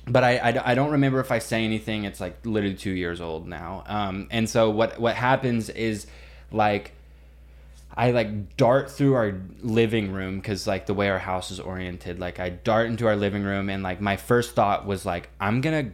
but 0.06 0.24
I, 0.24 0.38
I, 0.38 0.70
I 0.70 0.74
don't 0.74 0.92
remember 0.92 1.20
if 1.20 1.30
I 1.30 1.38
say 1.38 1.64
anything. 1.64 2.04
It's 2.04 2.20
like 2.20 2.46
literally 2.46 2.76
two 2.76 2.92
years 2.92 3.20
old 3.20 3.46
now. 3.46 3.84
Um, 3.86 4.28
and 4.30 4.48
so, 4.48 4.70
what, 4.70 4.98
what 4.98 5.16
happens 5.16 5.68
is 5.68 6.06
like, 6.50 6.92
I 7.96 8.10
like 8.10 8.56
dart 8.56 8.90
through 8.90 9.14
our 9.14 9.34
living 9.62 10.12
room 10.12 10.36
because 10.36 10.66
like 10.66 10.84
the 10.86 10.92
way 10.94 11.08
our 11.08 11.18
house 11.18 11.50
is 11.50 11.58
oriented, 11.58 12.18
like 12.18 12.38
I 12.38 12.50
dart 12.50 12.88
into 12.88 13.06
our 13.06 13.16
living 13.16 13.42
room 13.42 13.70
and 13.70 13.82
like 13.82 14.00
my 14.00 14.16
first 14.16 14.54
thought 14.54 14.86
was 14.86 15.06
like 15.06 15.30
I'm 15.40 15.60
gonna 15.62 15.92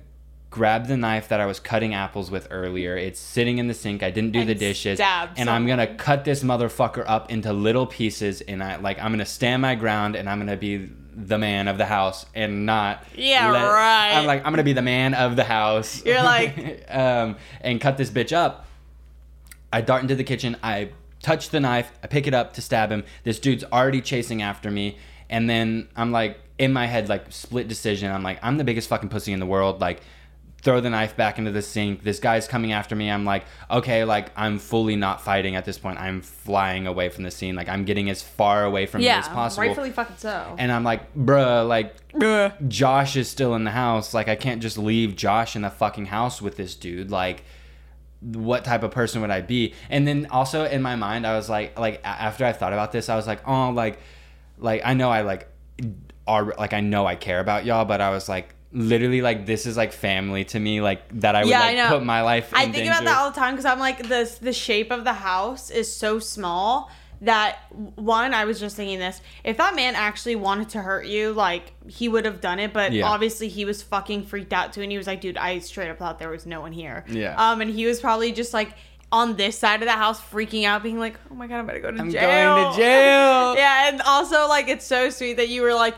grab 0.51 0.87
the 0.87 0.97
knife 0.97 1.29
that 1.29 1.41
I 1.41 1.47
was 1.47 1.61
cutting 1.61 1.95
apples 1.95 2.31
with 2.31 2.49
earlier. 2.51 2.97
It's 2.97 3.21
sitting 3.21 3.59
in 3.59 3.69
the 3.69 3.75
sink. 3.75 4.03
I 4.03 4.11
didn't 4.11 4.33
do 4.33 4.41
And 4.41 4.49
the 4.49 4.55
dishes, 4.55 4.99
and 5.39 5.49
I'm 5.49 5.67
gonna 5.67 5.95
cut 5.95 6.25
this 6.25 6.43
motherfucker 6.43 7.05
up 7.07 7.31
into 7.31 7.53
little 7.53 7.87
pieces. 7.87 8.41
And 8.41 8.63
I 8.65 8.77
like 8.77 8.99
I'm 8.99 9.13
gonna 9.13 9.25
stand 9.25 9.63
my 9.63 9.77
ground 9.77 10.17
and 10.17 10.29
I'm 10.29 10.39
gonna 10.41 10.57
be 10.57 10.89
the 11.15 11.39
man 11.39 11.69
of 11.69 11.79
the 11.79 11.87
house 11.87 12.27
and 12.35 12.67
not 12.67 13.05
Yeah, 13.15 13.49
right. 13.65 14.17
I'm 14.17 14.27
like 14.27 14.45
I'm 14.45 14.53
gonna 14.53 14.63
be 14.65 14.73
the 14.73 14.83
man 14.83 15.15
of 15.15 15.37
the 15.37 15.45
house. 15.45 16.05
You're 16.05 16.23
like- 16.23 16.85
um, 16.91 17.37
and 17.61 17.81
cut 17.81 17.97
this 17.97 18.11
bitch 18.11 18.33
up. 18.33 18.67
I 19.73 19.83
dart 19.83 20.03
into 20.03 20.17
the 20.17 20.25
kitchen. 20.25 20.57
I 20.65 20.91
touch 21.23 21.51
the 21.51 21.61
knife. 21.61 21.91
I 22.03 22.07
pick 22.07 22.27
it 22.27 22.35
up 22.35 22.53
to 22.55 22.63
stab 22.63 22.91
him. 22.91 23.05
This 23.25 23.39
dude's 23.39 23.65
already 23.65 24.01
chasing 24.01 24.43
after 24.43 24.71
me. 24.71 24.99
And 25.31 25.49
then 25.49 25.89
I'm 25.97 26.13
like, 26.13 26.39
in 26.59 26.73
my 26.73 26.87
head, 26.87 27.09
like, 27.09 27.33
split 27.33 27.69
decision. 27.69 28.13
I'm 28.13 28.23
like, 28.23 28.39
I'm 28.43 28.59
the 28.59 28.65
biggest 28.65 28.89
fucking 28.89 29.09
pussy 29.09 29.33
in 29.33 29.41
the 29.41 29.47
world. 29.47 29.81
Like, 29.81 30.03
throw 30.63 30.81
the 30.81 30.91
knife 30.91 31.17
back 31.17 31.39
into 31.39 31.51
the 31.51 31.63
sink. 31.63 32.05
This 32.05 32.21
guy's 32.21 32.47
coming 32.47 32.73
after 32.73 32.95
me. 32.95 33.11
I'm 33.11 33.25
like, 33.25 33.45
okay, 33.71 34.05
like, 34.05 34.31
I'm 34.37 34.59
fully 34.59 34.95
not 34.95 35.21
fighting 35.21 35.57
at 35.57 35.65
this 35.65 35.79
point. 35.79 35.99
I'm 35.99 36.23
flying 36.23 36.87
away 36.87 37.09
from 37.09 37.25
the 37.25 37.31
scene. 37.31 37.57
Like, 37.57 37.69
I'm 37.69 37.85
getting 37.85 38.11
as 38.11 38.23
far 38.23 38.65
away 38.65 38.87
from 38.87 39.01
yeah, 39.01 39.15
me 39.15 39.19
as 39.21 39.29
possible. 39.29 39.67
rightfully 39.67 39.91
fucking 39.91 40.19
so. 40.19 40.55
And 40.59 40.71
I'm 40.71 40.85
like, 40.85 41.15
bruh, 41.15 41.67
like, 41.67 41.97
Josh 42.69 43.17
is 43.17 43.29
still 43.29 43.55
in 43.55 43.65
the 43.65 43.73
house. 43.73 44.15
Like, 44.15 44.29
I 44.29 44.37
can't 44.37 44.63
just 44.63 44.79
leave 44.79 45.17
Josh 45.17 45.57
in 45.57 45.63
the 45.63 45.71
fucking 45.71 46.07
house 46.07 46.41
with 46.41 46.57
this 46.57 46.77
dude. 46.77 47.11
Like, 47.11 47.43
what 48.23 48.65
type 48.65 48.83
of 48.83 48.91
person 48.91 49.21
would 49.23 49.31
I 49.31 49.41
be? 49.41 49.75
And 49.91 50.07
then 50.07 50.27
also 50.31 50.65
in 50.65 50.81
my 50.83 50.97
mind, 50.97 51.27
I 51.27 51.35
was 51.37 51.49
like, 51.51 51.79
like 51.79 52.01
after 52.05 52.45
I 52.45 52.53
thought 52.53 52.73
about 52.73 52.93
this, 52.93 53.09
I 53.09 53.17
was 53.17 53.27
like, 53.27 53.47
oh, 53.47 53.71
like, 53.71 53.99
like 54.59 54.83
I 54.85 54.95
know 54.95 55.11
I 55.11 55.23
like 55.23 55.49
are 56.27 56.55
like 56.59 56.73
I 56.73 56.81
know 56.81 57.07
I 57.07 57.17
care 57.17 57.41
about 57.41 57.65
y'all, 57.65 57.85
but 57.85 58.01
I 58.01 58.11
was 58.11 58.29
like, 58.29 58.55
literally, 58.73 59.21
like 59.23 59.45
this 59.45 59.67
is 59.67 59.77
like 59.77 59.93
family 59.93 60.45
to 60.47 60.59
me, 60.61 60.81
like 60.81 61.03
that 61.21 61.35
I 61.35 61.41
would 61.43 61.51
Yeah, 61.51 61.63
I 61.63 61.67
like 61.67 61.77
know. 61.77 61.89
put 61.89 62.05
my 62.05 62.23
life. 62.23 62.53
In 62.53 62.59
I 62.59 62.63
think 62.63 62.75
danger. 62.77 62.93
about 62.93 63.05
that 63.05 63.19
all 63.19 63.31
the 63.31 63.37
time 63.39 63.55
because 63.55 63.65
I'm 63.65 63.79
like 63.81 64.09
the 64.09 64.33
the 64.41 64.53
shape 64.53 64.91
of 64.91 65.05
the 65.05 65.15
house 65.15 65.71
is 65.71 65.95
so 65.95 66.19
small 66.19 66.91
that 67.23 67.59
one 67.97 68.35
I 68.35 68.45
was 68.45 68.59
just 68.59 68.75
thinking 68.77 68.99
this 68.99 69.21
if 69.45 69.57
that 69.59 69.77
man 69.77 69.95
actually 69.95 70.35
wanted 70.37 70.69
to 70.71 70.81
hurt 70.83 71.07
you 71.07 71.33
like 71.33 71.73
he 71.89 72.09
would 72.09 72.25
have 72.25 72.41
done 72.41 72.59
it 72.59 72.73
but 72.73 72.93
Yeah. 72.93 73.07
obviously 73.09 73.49
he 73.49 73.65
was 73.65 73.81
fucking 73.83 74.25
freaked 74.25 74.53
out 74.53 74.73
too 74.73 74.83
and 74.83 74.91
he 74.91 74.99
was 74.99 75.07
like 75.07 75.21
dude 75.21 75.37
I 75.39 75.61
straight 75.61 75.89
up 75.89 75.99
thought 75.99 76.19
there 76.19 76.31
was 76.31 76.47
no 76.47 76.61
one 76.61 76.73
here 76.73 77.05
Yeah. 77.09 77.35
um 77.39 77.61
and 77.61 77.71
he 77.71 77.87
was 77.87 78.01
probably 78.01 78.33
just 78.33 78.53
like 78.53 78.75
on 79.13 79.37
this 79.37 79.57
side 79.59 79.83
of 79.83 79.87
the 79.87 79.93
house 79.93 80.21
freaking 80.21 80.65
out 80.65 80.83
being 80.83 80.99
like 80.99 81.17
oh 81.31 81.35
my 81.35 81.47
god 81.47 81.59
I'm 81.61 81.67
gonna 81.67 81.81
go 81.81 81.91
to 81.93 82.01
I'm 82.01 82.11
jail 82.11 82.57
going 82.57 82.73
to 82.75 82.77
jail. 82.83 83.55
yeah 83.57 83.89
and 83.89 84.03
also 84.03 84.49
like 84.49 84.69
it's 84.69 84.85
so 84.87 85.09
sweet 85.11 85.35
that 85.37 85.49
you 85.49 85.63
were 85.63 85.75
like 85.75 85.95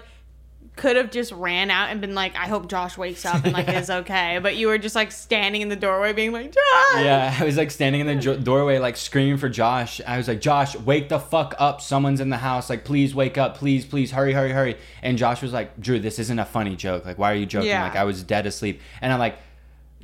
could 0.76 0.96
have 0.96 1.10
just 1.10 1.30
ran 1.32 1.70
out 1.70 1.90
and 1.90 2.00
been 2.00 2.14
like, 2.14 2.34
I 2.34 2.46
hope 2.46 2.68
Josh 2.68 2.98
wakes 2.98 3.24
up 3.24 3.44
and 3.44 3.52
like 3.52 3.68
is 3.68 3.90
okay. 4.00 4.40
But 4.42 4.56
you 4.56 4.66
were 4.66 4.78
just 4.78 4.94
like 4.94 5.12
standing 5.12 5.62
in 5.62 5.68
the 5.68 5.76
doorway 5.76 6.12
being 6.12 6.32
like, 6.32 6.46
Josh. 6.46 7.02
Yeah, 7.04 7.36
I 7.38 7.44
was 7.44 7.56
like 7.56 7.70
standing 7.70 8.00
in 8.00 8.06
the 8.08 8.16
jo- 8.16 8.36
doorway, 8.36 8.78
like 8.78 8.96
screaming 8.96 9.36
for 9.36 9.48
Josh. 9.48 10.00
I 10.06 10.16
was 10.16 10.26
like, 10.26 10.40
Josh, 10.40 10.76
wake 10.76 11.08
the 11.08 11.20
fuck 11.20 11.54
up. 11.58 11.80
Someone's 11.80 12.20
in 12.20 12.30
the 12.30 12.38
house. 12.38 12.68
Like, 12.68 12.84
please 12.84 13.14
wake 13.14 13.38
up. 13.38 13.56
Please, 13.56 13.84
please, 13.84 14.10
hurry, 14.10 14.32
hurry, 14.32 14.50
hurry. 14.50 14.76
And 15.02 15.16
Josh 15.16 15.42
was 15.42 15.52
like, 15.52 15.80
Drew, 15.80 16.00
this 16.00 16.18
isn't 16.18 16.38
a 16.38 16.44
funny 16.44 16.74
joke. 16.74 17.04
Like, 17.04 17.18
why 17.18 17.32
are 17.32 17.36
you 17.36 17.46
joking? 17.46 17.68
Yeah. 17.68 17.84
Like, 17.84 17.96
I 17.96 18.04
was 18.04 18.22
dead 18.22 18.46
asleep. 18.46 18.80
And 19.00 19.12
I'm 19.12 19.18
like, 19.20 19.38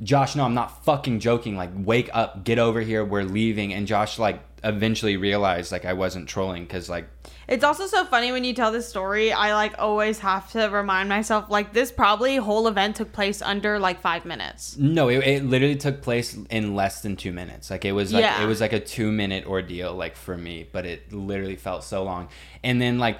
Josh, 0.03 0.35
no, 0.35 0.43
I'm 0.45 0.53
not 0.53 0.83
fucking 0.83 1.19
joking. 1.19 1.55
Like, 1.55 1.69
wake 1.75 2.09
up, 2.13 2.43
get 2.43 2.57
over 2.59 2.81
here. 2.81 3.05
We're 3.05 3.23
leaving. 3.23 3.73
And 3.73 3.85
Josh, 3.85 4.17
like, 4.17 4.41
eventually 4.63 5.17
realized, 5.17 5.71
like, 5.71 5.85
I 5.85 5.93
wasn't 5.93 6.27
trolling 6.27 6.63
because, 6.63 6.89
like, 6.89 7.07
It's 7.47 7.63
also 7.63 7.85
so 7.87 8.05
funny 8.05 8.31
when 8.31 8.43
you 8.43 8.53
tell 8.53 8.71
this 8.71 8.87
story. 8.87 9.33
I 9.33 9.53
like 9.53 9.73
always 9.77 10.19
have 10.19 10.49
to 10.53 10.67
remind 10.69 11.09
myself 11.09 11.49
like 11.49 11.73
this 11.73 11.91
probably 11.91 12.37
whole 12.37 12.67
event 12.69 12.95
took 12.95 13.11
place 13.11 13.41
under 13.41 13.77
like 13.77 13.99
five 13.99 14.23
minutes. 14.23 14.77
No, 14.77 15.09
it, 15.09 15.17
it 15.27 15.43
literally 15.43 15.75
took 15.75 16.01
place 16.01 16.37
in 16.49 16.75
less 16.75 17.01
than 17.01 17.17
two 17.17 17.33
minutes. 17.33 17.69
Like 17.69 17.83
it 17.83 17.91
was 17.91 18.13
like 18.13 18.21
Yeah. 18.23 18.41
it 18.41 18.45
was 18.47 18.61
like 18.61 18.71
a 18.71 18.79
two 18.79 19.11
minute 19.11 19.45
ordeal, 19.45 19.93
like 19.93 20.15
for 20.15 20.37
me, 20.37 20.65
but 20.71 20.85
it 20.85 21.11
literally 21.11 21.57
felt 21.57 21.83
so 21.83 22.03
long. 22.03 22.29
And 22.63 22.81
then 22.81 22.99
like 22.99 23.19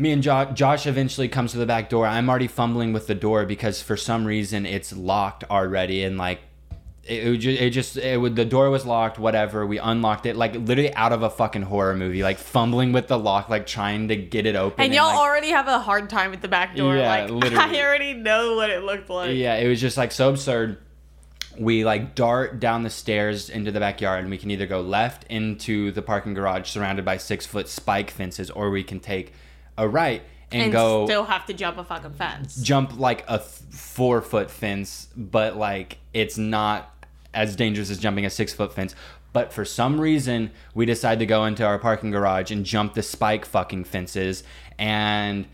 me 0.00 0.12
and 0.12 0.22
jo- 0.22 0.50
Josh 0.54 0.86
eventually 0.86 1.28
comes 1.28 1.52
to 1.52 1.58
the 1.58 1.66
back 1.66 1.90
door. 1.90 2.06
I'm 2.06 2.28
already 2.30 2.48
fumbling 2.48 2.92
with 2.92 3.06
the 3.06 3.14
door 3.14 3.44
because 3.44 3.82
for 3.82 3.96
some 3.96 4.24
reason 4.24 4.64
it's 4.64 4.96
locked 4.96 5.44
already, 5.50 6.02
and 6.04 6.16
like 6.16 6.40
it, 7.04 7.26
it, 7.26 7.36
just, 7.36 7.60
it 7.60 7.70
just 7.70 7.96
it 7.98 8.18
would 8.18 8.34
the 8.34 8.46
door 8.46 8.70
was 8.70 8.86
locked. 8.86 9.18
Whatever, 9.18 9.66
we 9.66 9.78
unlocked 9.78 10.24
it 10.24 10.36
like 10.36 10.54
literally 10.54 10.94
out 10.94 11.12
of 11.12 11.22
a 11.22 11.28
fucking 11.28 11.62
horror 11.62 11.94
movie, 11.94 12.22
like 12.22 12.38
fumbling 12.38 12.92
with 12.92 13.08
the 13.08 13.18
lock, 13.18 13.50
like 13.50 13.66
trying 13.66 14.08
to 14.08 14.16
get 14.16 14.46
it 14.46 14.56
open. 14.56 14.82
And 14.82 14.94
y'all 14.94 15.08
like, 15.08 15.18
already 15.18 15.50
have 15.50 15.68
a 15.68 15.78
hard 15.78 16.08
time 16.08 16.32
at 16.32 16.40
the 16.40 16.48
back 16.48 16.74
door. 16.74 16.96
Yeah, 16.96 17.08
like 17.08 17.30
literally. 17.30 17.78
I 17.78 17.84
already 17.84 18.14
know 18.14 18.56
what 18.56 18.70
it 18.70 18.82
looked 18.82 19.10
like. 19.10 19.36
Yeah, 19.36 19.56
it 19.56 19.68
was 19.68 19.80
just 19.82 19.98
like 19.98 20.12
so 20.12 20.30
absurd. 20.30 20.78
We 21.58 21.84
like 21.84 22.14
dart 22.14 22.58
down 22.58 22.84
the 22.84 22.90
stairs 22.90 23.50
into 23.50 23.70
the 23.70 23.80
backyard, 23.80 24.20
and 24.20 24.30
we 24.30 24.38
can 24.38 24.50
either 24.50 24.66
go 24.66 24.80
left 24.80 25.24
into 25.24 25.90
the 25.92 26.00
parking 26.00 26.32
garage 26.32 26.70
surrounded 26.70 27.04
by 27.04 27.18
six 27.18 27.44
foot 27.44 27.68
spike 27.68 28.10
fences, 28.10 28.50
or 28.50 28.70
we 28.70 28.82
can 28.82 28.98
take 28.98 29.34
a 29.80 29.88
right 29.88 30.22
and, 30.52 30.62
And 30.64 30.72
go 30.72 31.06
still 31.06 31.24
have 31.24 31.46
to 31.46 31.54
jump 31.54 31.78
a 31.78 31.84
fucking 31.84 32.12
fence. 32.12 32.60
jump 32.60 32.98
like 32.98 33.24
a 33.28 33.38
th- 33.38 33.48
four 33.70 34.20
foot 34.20 34.50
fence, 34.50 35.08
but 35.16 35.56
like 35.56 35.98
it's 36.12 36.36
not 36.36 36.92
as 37.32 37.56
dangerous 37.56 37.90
as 37.90 37.98
jumping 37.98 38.26
a 38.26 38.30
six 38.30 38.52
foot 38.52 38.72
fence. 38.72 38.94
But 39.32 39.52
for 39.52 39.64
some 39.64 40.00
reason, 40.00 40.50
we 40.74 40.86
decide 40.86 41.20
to 41.20 41.26
go 41.26 41.44
into 41.44 41.64
our 41.64 41.78
parking 41.78 42.10
garage 42.10 42.50
and 42.50 42.64
jump 42.64 42.94
the 42.94 43.02
spike 43.02 43.44
fucking 43.44 43.84
fences. 43.84 44.42
And 44.76 45.46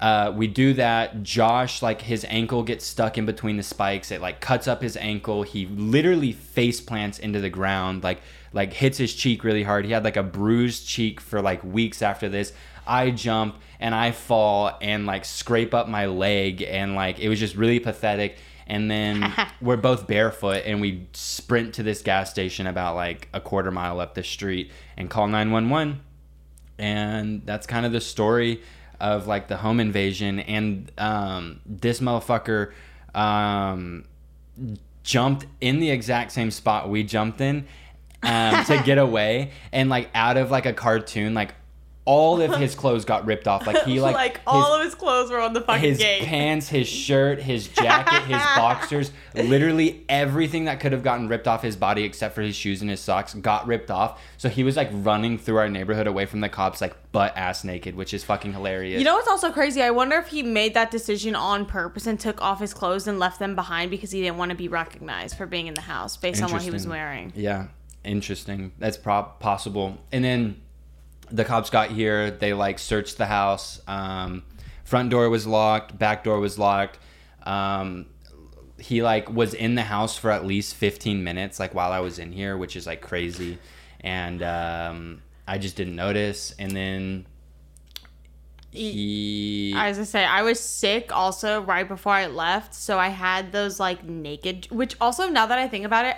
uh, 0.00 0.32
we 0.34 0.48
do 0.48 0.74
that. 0.74 1.22
Josh, 1.22 1.82
like 1.82 2.02
his 2.02 2.26
ankle 2.28 2.64
gets 2.64 2.84
stuck 2.84 3.16
in 3.18 3.24
between 3.24 3.56
the 3.56 3.62
spikes. 3.62 4.10
It 4.10 4.20
like 4.20 4.40
cuts 4.40 4.66
up 4.66 4.82
his 4.82 4.96
ankle. 4.96 5.44
He 5.44 5.66
literally 5.66 6.32
face 6.32 6.80
plants 6.80 7.20
into 7.20 7.40
the 7.40 7.50
ground, 7.50 8.02
like 8.02 8.20
like 8.52 8.72
hits 8.72 8.98
his 8.98 9.14
cheek 9.14 9.44
really 9.44 9.62
hard. 9.62 9.84
He 9.84 9.92
had 9.92 10.02
like 10.02 10.16
a 10.16 10.22
bruised 10.24 10.88
cheek 10.88 11.20
for 11.20 11.40
like 11.40 11.62
weeks 11.62 12.02
after 12.02 12.28
this. 12.28 12.52
I 12.86 13.10
jump 13.10 13.56
and 13.80 13.94
I 13.94 14.12
fall 14.12 14.76
and 14.80 15.06
like 15.06 15.24
scrape 15.24 15.74
up 15.74 15.88
my 15.88 16.06
leg 16.06 16.62
and 16.62 16.94
like 16.94 17.18
it 17.18 17.28
was 17.28 17.38
just 17.38 17.56
really 17.56 17.80
pathetic. 17.80 18.36
And 18.66 18.90
then 18.90 19.32
we're 19.60 19.76
both 19.76 20.06
barefoot 20.06 20.62
and 20.64 20.80
we 20.80 21.08
sprint 21.12 21.74
to 21.74 21.82
this 21.82 22.02
gas 22.02 22.30
station 22.30 22.66
about 22.66 22.94
like 22.94 23.28
a 23.32 23.40
quarter 23.40 23.70
mile 23.70 24.00
up 24.00 24.14
the 24.14 24.22
street 24.22 24.70
and 24.96 25.10
call 25.10 25.26
911 25.26 26.00
and 26.78 27.42
that's 27.44 27.66
kind 27.66 27.86
of 27.86 27.92
the 27.92 28.00
story 28.00 28.60
of 29.00 29.26
like 29.26 29.48
the 29.48 29.56
home 29.56 29.80
invasion. 29.80 30.40
And 30.40 30.90
um, 30.98 31.60
this 31.66 32.00
motherfucker 32.00 32.72
um, 33.14 34.04
jumped 35.02 35.46
in 35.60 35.80
the 35.80 35.90
exact 35.90 36.32
same 36.32 36.50
spot 36.50 36.88
we 36.88 37.02
jumped 37.02 37.40
in 37.40 37.66
um, 38.22 38.64
to 38.64 38.82
get 38.84 38.98
away. 38.98 39.52
And 39.72 39.90
like 39.90 40.08
out 40.14 40.36
of 40.36 40.50
like 40.50 40.66
a 40.66 40.72
cartoon 40.72 41.34
like 41.34 41.54
all 42.04 42.40
of 42.40 42.56
his 42.56 42.74
clothes 42.74 43.04
got 43.04 43.24
ripped 43.26 43.46
off 43.46 43.66
like 43.66 43.84
he 43.84 44.00
like, 44.00 44.38
his- 44.38 44.40
all 44.46 44.74
of 44.74 44.84
his 44.84 44.94
clothes 44.94 45.30
were 45.30 45.40
on 45.40 45.52
the 45.52 45.60
fucking 45.60 45.82
his 45.82 45.98
gate. 45.98 46.24
pants, 46.24 46.68
his 46.68 46.88
shirt, 46.88 47.40
his 47.40 47.68
jacket, 47.68 48.22
his 48.24 48.42
boxers, 48.56 49.12
literally 49.34 50.04
everything 50.08 50.64
that 50.64 50.80
could 50.80 50.90
have 50.92 51.04
gotten 51.04 51.28
ripped 51.28 51.46
off 51.46 51.62
his 51.62 51.76
body 51.76 52.02
except 52.02 52.34
for 52.34 52.42
his 52.42 52.56
shoes 52.56 52.80
and 52.80 52.90
his 52.90 52.98
socks 53.00 53.34
got 53.34 53.66
ripped 53.66 53.90
off. 53.90 54.20
So 54.36 54.48
he 54.48 54.64
was 54.64 54.76
like 54.76 54.88
running 54.92 55.38
through 55.38 55.58
our 55.58 55.68
neighborhood 55.68 56.06
away 56.08 56.26
from 56.26 56.40
the 56.40 56.48
cops, 56.48 56.80
like 56.80 56.94
butt 57.12 57.36
ass 57.36 57.62
naked, 57.62 57.94
which 57.94 58.12
is 58.12 58.24
fucking 58.24 58.52
hilarious. 58.52 58.98
You 58.98 59.04
know 59.04 59.14
what's 59.14 59.28
also 59.28 59.52
crazy? 59.52 59.80
I 59.80 59.90
wonder 59.90 60.16
if 60.16 60.26
he 60.28 60.42
made 60.42 60.74
that 60.74 60.90
decision 60.90 61.36
on 61.36 61.66
purpose 61.66 62.06
and 62.08 62.18
took 62.18 62.40
off 62.42 62.58
his 62.58 62.74
clothes 62.74 63.06
and 63.06 63.20
left 63.20 63.38
them 63.38 63.54
behind 63.54 63.90
because 63.92 64.10
he 64.10 64.20
didn't 64.22 64.38
want 64.38 64.50
to 64.50 64.56
be 64.56 64.66
recognized 64.66 65.36
for 65.36 65.46
being 65.46 65.68
in 65.68 65.74
the 65.74 65.82
house 65.82 66.16
based 66.16 66.42
on 66.42 66.50
what 66.50 66.62
he 66.62 66.70
was 66.70 66.86
wearing. 66.86 67.32
Yeah, 67.36 67.68
interesting. 68.02 68.72
That's 68.78 68.96
prob 68.96 69.38
possible. 69.38 69.98
And 70.10 70.24
then 70.24 70.60
the 71.30 71.44
cops 71.44 71.70
got 71.70 71.90
here. 71.90 72.30
They 72.30 72.52
like 72.52 72.78
searched 72.78 73.18
the 73.18 73.26
house. 73.26 73.80
Um, 73.86 74.42
front 74.84 75.10
door 75.10 75.28
was 75.30 75.46
locked. 75.46 75.98
Back 75.98 76.24
door 76.24 76.40
was 76.40 76.58
locked. 76.58 76.98
Um, 77.44 78.06
he 78.78 79.02
like 79.02 79.30
was 79.30 79.54
in 79.54 79.74
the 79.74 79.82
house 79.82 80.16
for 80.16 80.30
at 80.30 80.44
least 80.44 80.74
15 80.74 81.22
minutes, 81.22 81.60
like 81.60 81.74
while 81.74 81.92
I 81.92 82.00
was 82.00 82.18
in 82.18 82.32
here, 82.32 82.56
which 82.56 82.76
is 82.76 82.86
like 82.86 83.00
crazy. 83.00 83.58
And 84.00 84.42
um, 84.42 85.22
I 85.46 85.58
just 85.58 85.76
didn't 85.76 85.96
notice. 85.96 86.54
And 86.58 86.72
then 86.72 87.26
he. 88.72 89.74
As 89.76 89.98
I 89.98 90.04
say, 90.04 90.24
I 90.24 90.42
was 90.42 90.58
sick 90.58 91.14
also 91.14 91.62
right 91.62 91.86
before 91.86 92.12
I 92.12 92.26
left, 92.26 92.74
so 92.74 92.98
I 92.98 93.08
had 93.08 93.52
those 93.52 93.78
like 93.78 94.04
naked. 94.04 94.68
Which 94.70 94.96
also, 95.00 95.28
now 95.28 95.46
that 95.46 95.58
I 95.58 95.68
think 95.68 95.84
about 95.84 96.06
it, 96.06 96.16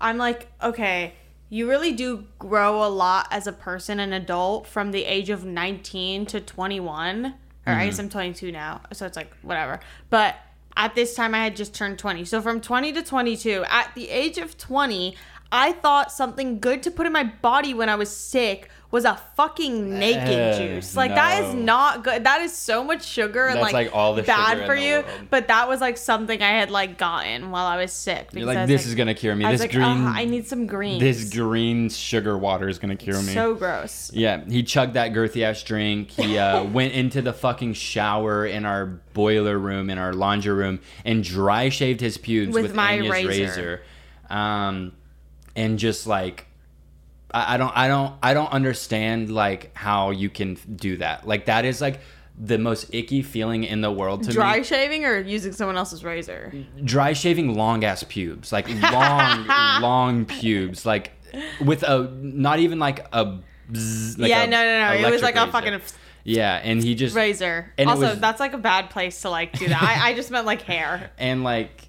I'm 0.00 0.16
like, 0.16 0.48
okay, 0.62 1.14
you 1.48 1.68
really 1.68 1.92
do 1.92 2.26
grow 2.38 2.84
a 2.84 2.88
lot 2.88 3.28
as 3.30 3.46
a 3.46 3.52
person, 3.52 4.00
an 4.00 4.12
adult, 4.12 4.66
from 4.66 4.90
the 4.90 5.04
age 5.04 5.30
of 5.30 5.44
19 5.44 6.26
to 6.26 6.40
21. 6.40 7.34
Or 7.66 7.72
I 7.72 7.86
guess 7.86 7.94
mm-hmm. 7.94 8.02
I'm 8.02 8.10
22 8.10 8.52
now, 8.52 8.82
so 8.92 9.06
it's 9.06 9.16
like 9.16 9.32
whatever. 9.42 9.80
But 10.08 10.36
at 10.76 10.94
this 10.94 11.14
time, 11.14 11.34
I 11.34 11.42
had 11.42 11.56
just 11.56 11.74
turned 11.74 11.98
20. 11.98 12.24
So 12.24 12.40
from 12.40 12.60
20 12.60 12.92
to 12.92 13.02
22, 13.02 13.64
at 13.68 13.92
the 13.94 14.08
age 14.08 14.38
of 14.38 14.56
20, 14.56 15.16
I 15.50 15.72
thought 15.72 16.12
something 16.12 16.60
good 16.60 16.82
to 16.84 16.90
put 16.90 17.06
in 17.06 17.12
my 17.12 17.24
body 17.24 17.74
when 17.74 17.88
I 17.88 17.94
was 17.94 18.14
sick 18.14 18.68
was 18.90 19.04
a 19.04 19.20
fucking 19.34 19.98
naked 19.98 20.22
Uh, 20.38 20.58
juice. 20.58 20.96
Like 20.96 21.14
that 21.14 21.42
is 21.42 21.54
not 21.54 22.04
good. 22.04 22.24
That 22.24 22.40
is 22.40 22.56
so 22.56 22.84
much 22.84 23.04
sugar 23.04 23.46
and 23.46 23.56
That's, 23.56 23.72
like, 23.72 23.86
like, 23.86 23.94
all 23.94 24.14
the 24.14 24.22
bad 24.22 24.64
for 24.66 24.76
the 24.76 24.82
you. 24.82 24.92
world. 24.96 25.06
But 25.28 25.48
that 25.48 25.68
was 25.68 25.80
like 25.80 25.96
something 25.96 26.40
I 26.40 26.50
had 26.50 26.70
like 26.70 26.96
gotten 26.96 27.50
while 27.50 27.66
I 27.66 27.76
was 27.78 27.92
sick. 27.92 28.28
You're 28.32 28.46
like, 28.46 28.66
this 28.68 28.86
is 28.86 28.94
gonna 28.94 29.14
cure 29.14 29.34
me. 29.34 29.44
This 29.44 29.60
like, 29.60 29.72
green, 29.72 29.84
"Ugh, 30.06 30.12
I 30.16 30.24
need 30.24 30.46
some 30.46 30.66
green. 30.66 31.00
this 31.00 31.30
green 31.32 31.88
sugar 31.90 32.38
water 32.38 32.68
is 32.68 32.78
gonna 32.78 32.96
cure 32.96 33.20
me. 33.22 33.34
so 33.34 33.54
gross. 33.54 34.10
Yeah, 34.14 34.44
he 34.48 34.62
chugged 34.62 34.94
that 34.94 35.12
girthy 35.12 35.42
ass 35.42 35.62
drink. 35.62 36.10
He 36.12 36.38
uh, 36.38 36.62
went 36.78 36.92
into 36.92 37.22
the 37.22 37.32
fucking 37.32 37.72
shower 37.74 38.46
in 38.46 38.64
our 38.64 38.86
boiler 39.14 39.58
room, 39.58 39.90
in 39.90 39.98
our 39.98 40.12
laundry 40.12 40.54
room, 40.54 40.80
and 41.04 41.24
dry 41.24 41.68
shaved 41.70 42.00
his 42.00 42.18
pubes 42.18 42.54
With 42.54 42.62
with, 42.66 42.74
my 42.74 42.96
razor. 42.98 43.28
razor. 43.28 43.82
Um, 44.30 44.92
and 45.54 45.78
just 45.78 46.06
like, 46.06 46.46
I, 47.36 47.54
I 47.54 47.56
don't, 47.58 47.76
I 47.76 47.88
don't, 47.88 48.14
I 48.22 48.34
don't 48.34 48.50
understand 48.50 49.30
like 49.30 49.76
how 49.76 50.10
you 50.10 50.30
can 50.30 50.54
do 50.74 50.96
that. 50.98 51.26
Like 51.26 51.46
that 51.46 51.64
is 51.66 51.80
like 51.80 52.00
the 52.38 52.58
most 52.58 52.94
icky 52.94 53.22
feeling 53.22 53.64
in 53.64 53.80
the 53.80 53.90
world 53.90 54.24
to 54.24 54.32
Dry 54.32 54.52
me. 54.56 54.58
Dry 54.58 54.62
shaving 54.62 55.04
or 55.04 55.20
using 55.20 55.52
someone 55.52 55.76
else's 55.76 56.02
razor? 56.02 56.52
Dry 56.82 57.12
shaving 57.12 57.54
long 57.54 57.84
ass 57.84 58.02
pubes, 58.04 58.52
like 58.52 58.68
long, 58.68 59.46
long 59.82 60.24
pubes, 60.24 60.86
like 60.86 61.12
with 61.62 61.82
a 61.82 62.10
not 62.20 62.58
even 62.58 62.78
like 62.78 63.06
a. 63.12 63.38
bzz, 63.70 64.18
like 64.18 64.30
yeah, 64.30 64.44
a 64.44 64.46
no, 64.46 64.62
no, 64.62 65.00
no. 65.02 65.08
It 65.08 65.12
was 65.12 65.22
like 65.22 65.36
a 65.36 65.50
fucking 65.50 65.78
Yeah, 66.24 66.60
and 66.62 66.82
he 66.82 66.94
just 66.94 67.14
razor. 67.14 67.72
And 67.76 67.90
also, 67.90 68.10
was- 68.10 68.20
that's 68.20 68.40
like 68.40 68.54
a 68.54 68.58
bad 68.58 68.90
place 68.90 69.20
to 69.22 69.30
like 69.30 69.58
do 69.58 69.68
that. 69.68 69.82
I, 69.82 70.10
I 70.10 70.14
just 70.14 70.30
meant 70.30 70.46
like 70.46 70.62
hair. 70.62 71.10
and 71.18 71.44
like 71.44 71.85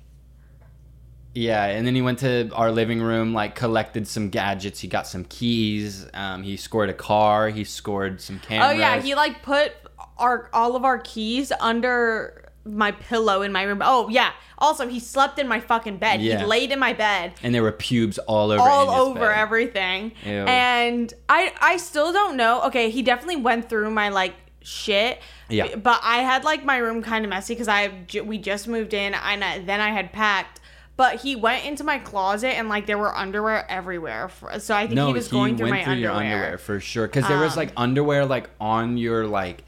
yeah, 1.38 1.65
and 1.65 1.86
then 1.86 1.94
he 1.94 2.01
went 2.01 2.20
to 2.20 2.50
our 2.53 2.72
living 2.72 3.00
room, 3.00 3.34
like 3.34 3.53
collected 3.53 4.08
some 4.08 4.29
gadgets. 4.29 4.79
He 4.79 4.88
got 4.88 5.06
some 5.06 5.24
keys. 5.25 6.08
Um, 6.13 6.41
he 6.41 6.58
scored 6.58 6.89
a 6.89 6.94
car. 6.94 7.50
He 7.50 7.63
scored 7.63 8.22
some 8.22 8.39
cameras. 8.39 8.72
Oh 8.72 8.79
yeah, 8.79 9.00
he 9.00 9.13
like 9.13 9.44
put 9.44 9.74
our 10.17 10.50
all 10.51 10.75
of 10.75 10.84
our 10.84 10.98
keys 10.98 11.51
under 11.60 12.44
my 12.65 12.91
pillow 12.91 13.44
in 13.44 13.51
my 13.51 13.63
room. 13.63 13.82
Oh 13.84 14.10
yeah. 14.10 14.32
Also, 14.58 14.88
he 14.88 15.00
slept 15.00 15.38
in 15.38 15.48
my 15.48 15.60
fucking 15.60 15.98
bed. 15.98 16.22
Yeah. 16.22 16.39
He 16.39 16.46
laid 16.46 16.72
in 16.72 16.79
my 16.79 16.94
bed. 16.94 17.34
and 17.44 17.53
there 17.53 17.62
were 17.62 17.72
pubes 17.72 18.17
all 18.17 18.51
over. 18.51 18.62
all 18.62 18.89
over 18.89 19.20
bed. 19.20 19.38
everything. 19.38 20.13
Ew. 20.25 20.32
And 20.32 21.13
I 21.29 21.53
I 21.62 21.77
still 21.77 22.12
don't 22.12 22.36
know. 22.36 22.63
Okay, 22.63 22.89
he 22.89 23.03
definitely 23.03 23.41
went 23.41 23.70
through 23.70 23.91
my 23.91 24.10
like 24.10 24.34
shit. 24.63 25.22
Yeah. 25.50 25.75
But 25.75 26.01
I 26.03 26.17
had 26.17 26.44
like 26.44 26.65
my 26.65 26.77
room 26.77 27.03
kind 27.03 27.24
of 27.24 27.29
messy 27.29 27.53
because 27.53 27.67
I 27.67 27.91
we 28.25 28.39
just 28.39 28.67
moved 28.67 28.96
in 28.96 29.13
and 29.13 29.44
I, 29.44 29.60
then 29.60 29.79
I 29.79 29.89
had 29.89 30.12
packed. 30.12 30.62
But 30.97 31.21
he 31.21 31.35
went 31.35 31.63
into 31.65 31.83
my 31.83 31.99
closet 31.99 32.57
and 32.57 32.69
like 32.69 32.87
there 32.87 32.97
were 32.97 33.15
underwear 33.15 33.69
everywhere. 33.69 34.29
For, 34.29 34.59
so 34.59 34.75
I 34.75 34.87
think 34.87 34.95
No, 34.95 35.07
he 35.07 35.13
was 35.13 35.27
going 35.27 35.55
through 35.55 35.69
my 35.69 35.83
through 35.83 35.93
underwear. 35.93 36.21
your 36.23 36.33
underwear 36.33 36.57
for 36.57 36.79
sure. 36.79 37.07
Because 37.07 37.27
there 37.27 37.39
was 37.39 37.53
Um, 37.53 37.57
like 37.57 37.71
underwear 37.77 38.25
like 38.25 38.49
on 38.59 38.97
your 38.97 39.27
like, 39.27 39.63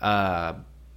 uh, 0.00 0.54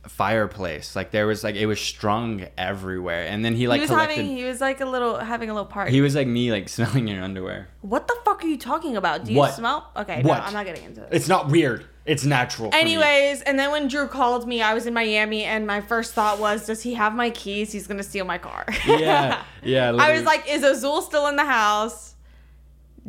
fireplace. 0.08 0.96
Like 0.96 1.12
there 1.12 1.26
was 1.28 1.44
like 1.44 1.56
it 1.56 1.66
was 1.66 1.80
strung 1.80 2.46
everywhere, 2.58 3.26
and 3.28 3.44
then 3.44 3.56
he 3.56 3.68
like 3.68 3.78
he 3.78 3.82
was 3.82 3.90
collected. 3.90 4.18
having 4.18 4.36
he 4.38 4.44
was 4.44 4.62
like 4.62 4.82
a 4.82 4.86
little 4.86 5.18
having 5.18 5.50
a 5.50 5.54
little 5.54 5.66
party. 5.68 5.92
he 5.92 6.02
was 6.02 6.16
like 6.16 6.28
me, 6.28 6.52
like 6.52 6.70
smelling 6.78 7.08
your 7.08 7.24
underwear. 7.24 7.68
what 7.82 8.08
the 8.08 8.16
fuck 8.26 8.44
are 8.44 8.48
you 8.48 8.58
talking 8.58 8.98
about? 8.98 9.26
Do 9.26 9.32
you 9.34 9.38
What? 9.40 9.54
smell? 9.54 9.92
Okay, 9.96 10.22
What? 10.22 10.38
no, 10.40 10.44
I'm 10.44 10.54
not 10.54 10.66
getting 10.66 10.84
into 10.86 11.02
it. 11.04 11.10
It's 11.12 11.28
not 11.28 11.50
weird. 11.50 11.86
It's 12.06 12.26
natural. 12.26 12.70
Anyways, 12.74 13.42
and 13.44 13.58
then 13.58 13.72
when 13.72 13.88
Drew 13.88 14.08
called 14.10 14.46
me, 14.46 14.62
I 14.62 14.74
was 14.74 14.86
in 14.86 14.94
Miami, 14.94 15.46
and 15.46 15.66
my 15.66 15.80
first 15.80 16.14
thought 16.14 16.38
was, 16.38 16.66
does 16.66 16.82
he 16.84 16.96
have 16.96 17.16
my 17.16 17.30
keys? 17.30 17.72
He's 17.72 17.88
gonna 17.88 18.04
steal 18.04 18.26
my 18.26 18.38
car. 18.38 18.66
Yeah, 18.86 19.42
yeah. 19.64 19.92
I 19.98 20.12
was 20.14 20.24
like, 20.24 20.44
is 20.50 20.64
Azul 20.64 21.02
still 21.02 21.28
in 21.28 21.38
the 21.38 21.46
house? 21.46 22.16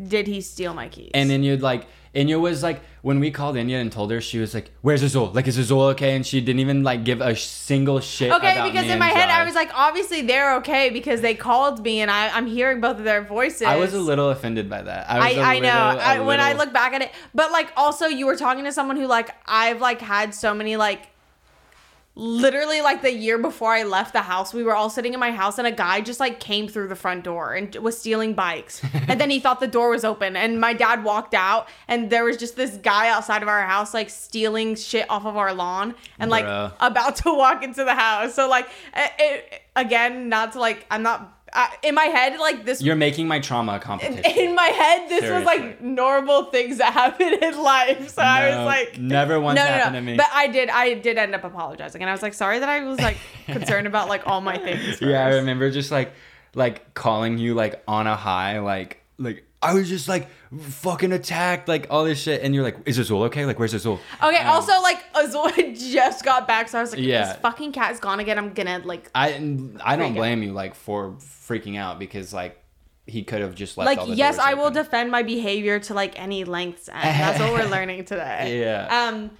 Did 0.00 0.26
he 0.28 0.40
steal 0.40 0.74
my 0.74 0.88
keys? 0.88 1.10
And 1.14 1.28
then 1.28 1.42
you'd 1.42 1.62
like, 1.62 1.86
Enya 2.14 2.40
was 2.40 2.62
like, 2.62 2.80
when 3.04 3.20
we 3.20 3.30
called 3.30 3.54
Enya 3.54 3.82
and 3.82 3.92
told 3.92 4.10
her, 4.10 4.18
she 4.22 4.38
was 4.38 4.54
like, 4.54 4.70
"Where's 4.80 5.02
Azul? 5.02 5.30
Like, 5.34 5.46
is 5.46 5.58
Azul 5.58 5.82
okay?" 5.88 6.16
And 6.16 6.26
she 6.26 6.40
didn't 6.40 6.60
even 6.60 6.82
like 6.82 7.04
give 7.04 7.20
a 7.20 7.36
single 7.36 8.00
shit. 8.00 8.32
Okay, 8.32 8.62
because 8.66 8.86
in 8.86 8.98
my 8.98 9.08
head 9.08 9.28
I 9.28 9.44
was 9.44 9.54
like, 9.54 9.70
obviously 9.74 10.22
they're 10.22 10.56
okay 10.56 10.88
because 10.88 11.20
they 11.20 11.34
called 11.34 11.84
me 11.84 12.00
and 12.00 12.10
I, 12.10 12.34
I'm 12.34 12.46
hearing 12.46 12.80
both 12.80 12.96
of 12.96 13.04
their 13.04 13.20
voices. 13.22 13.60
I 13.62 13.76
was 13.76 13.92
a 13.92 14.00
little 14.00 14.30
offended 14.30 14.70
by 14.70 14.80
that. 14.80 15.10
I, 15.10 15.16
I, 15.16 15.28
was 15.28 15.36
a 15.36 15.40
I 15.42 15.58
know. 15.58 15.88
little- 15.92 16.00
I, 16.00 16.20
when 16.20 16.40
I 16.40 16.54
look 16.54 16.72
back 16.72 16.94
at 16.94 17.02
it, 17.02 17.12
but 17.34 17.52
like 17.52 17.70
also 17.76 18.06
you 18.06 18.24
were 18.24 18.36
talking 18.36 18.64
to 18.64 18.72
someone 18.72 18.96
who 18.96 19.06
like 19.06 19.28
I've 19.44 19.82
like 19.82 20.00
had 20.00 20.34
so 20.34 20.54
many 20.54 20.78
like 20.78 21.02
literally 22.16 22.80
like 22.80 23.02
the 23.02 23.12
year 23.12 23.38
before 23.38 23.72
I 23.72 23.82
left 23.82 24.12
the 24.12 24.22
house, 24.22 24.54
we 24.54 24.62
were 24.62 24.74
all 24.74 24.88
sitting 24.88 25.14
in 25.14 25.20
my 25.20 25.32
house 25.32 25.58
and 25.58 25.66
a 25.66 25.72
guy 25.72 26.00
just 26.00 26.20
like 26.20 26.38
came 26.38 26.68
through 26.68 26.88
the 26.88 26.96
front 26.96 27.24
door 27.24 27.54
and 27.54 27.74
was 27.76 27.98
stealing 27.98 28.34
bikes. 28.34 28.82
and 29.08 29.20
then 29.20 29.30
he 29.30 29.40
thought 29.40 29.58
the 29.58 29.66
door 29.66 29.90
was 29.90 30.04
open 30.04 30.36
and 30.36 30.60
my 30.60 30.72
dad 30.72 31.02
walked 31.02 31.34
out 31.34 31.68
and 31.88 32.10
there 32.10 32.24
was 32.24 32.36
just 32.36 32.56
this 32.56 32.76
guy 32.76 33.08
outside 33.08 33.42
of 33.42 33.48
our 33.48 33.62
house 33.62 33.92
like 33.92 34.10
stealing 34.10 34.76
shit 34.76 35.10
off 35.10 35.26
of 35.26 35.36
our 35.36 35.52
lawn 35.52 35.94
and 36.18 36.30
like 36.30 36.44
Bruh. 36.44 36.72
about 36.80 37.16
to 37.16 37.34
walk 37.34 37.64
into 37.64 37.82
the 37.84 37.94
house. 37.94 38.34
So 38.34 38.48
like 38.48 38.68
it, 38.94 39.12
it, 39.18 39.62
again, 39.74 40.28
not 40.28 40.52
to 40.52 40.60
like 40.60 40.86
I'm 40.90 41.02
not 41.02 41.43
I, 41.56 41.72
in 41.84 41.94
my 41.94 42.04
head 42.04 42.38
like 42.40 42.64
this 42.64 42.82
You're 42.82 42.96
making 42.96 43.28
my 43.28 43.38
trauma 43.38 43.76
a 43.76 43.78
competition. 43.78 44.24
in 44.24 44.54
my 44.56 44.66
head, 44.66 45.08
this 45.08 45.30
was 45.30 45.44
like 45.44 45.80
normal 45.80 46.46
things 46.46 46.78
that 46.78 46.92
happen 46.92 47.32
in 47.42 47.62
life. 47.62 48.08
So 48.08 48.22
I 48.22 48.56
was 48.56 48.66
like, 48.66 48.98
never 48.98 49.38
once 49.38 49.60
happened 49.60 49.94
to 49.94 50.00
me. 50.00 50.16
But 50.16 50.26
I 50.32 50.48
did, 50.48 50.68
I 50.68 50.94
did 50.94 51.16
end 51.16 51.34
up 51.34 51.44
apologizing, 51.44 52.02
and 52.02 52.10
I 52.10 52.12
was 52.12 52.22
like, 52.22 52.34
sorry 52.34 52.58
that 52.58 52.68
I 52.68 52.80
was 52.80 52.98
like 53.00 53.18
concerned 53.46 53.86
about 53.86 54.08
like 54.08 54.26
all 54.26 54.40
my 54.40 54.58
things. 54.58 55.00
Yeah, 55.00 55.24
I 55.24 55.34
remember 55.34 55.70
just 55.70 55.90
like 55.92 56.12
like 56.54 56.92
calling 56.94 57.38
you 57.38 57.54
like 57.54 57.82
on 57.86 58.06
a 58.06 58.16
high, 58.16 58.58
like 58.58 59.02
like 59.18 59.44
I 59.64 59.74
was 59.74 59.88
just 59.88 60.08
like 60.08 60.28
fucking 60.60 61.12
attacked, 61.12 61.66
like 61.68 61.86
all 61.90 62.04
this 62.04 62.20
shit, 62.20 62.42
and 62.42 62.54
you're 62.54 62.62
like, 62.64 62.76
"Is 62.86 62.98
Azul 62.98 63.22
okay? 63.24 63.44
Like, 63.46 63.58
where's 63.58 63.74
Azul?" 63.74 63.98
Okay. 64.22 64.36
Um, 64.38 64.46
also, 64.48 64.72
like 64.82 65.02
Azul 65.14 65.50
just 65.74 66.24
got 66.24 66.46
back, 66.46 66.68
so 66.68 66.78
I 66.78 66.82
was 66.82 66.92
like, 66.92 67.00
Yeah. 67.00 67.26
this 67.32 67.36
fucking 67.38 67.72
cat 67.72 67.92
is 67.92 68.00
gone 68.00 68.20
again. 68.20 68.38
I'm 68.38 68.52
gonna 68.52 68.80
like, 68.84 69.10
I 69.14 69.28
I 69.84 69.96
don't 69.96 70.14
blame 70.14 70.42
you 70.42 70.52
like 70.52 70.74
for 70.74 71.12
freaking 71.20 71.76
out 71.78 71.98
because 71.98 72.32
like 72.32 72.60
he 73.06 73.22
could 73.22 73.40
have 73.42 73.54
just 73.54 73.76
left. 73.76 73.98
like 74.06 74.16
yes, 74.16 74.38
I 74.38 74.54
will 74.54 74.70
defend 74.70 75.10
my 75.10 75.22
behavior 75.22 75.78
to 75.80 75.94
like 75.94 76.18
any 76.20 76.44
lengths, 76.44 76.88
and 76.88 77.02
that's 77.02 77.38
what 77.40 77.52
we're 77.52 77.68
learning 77.70 78.04
today. 78.04 78.60
Yeah. 78.60 79.08
Um, 79.08 79.30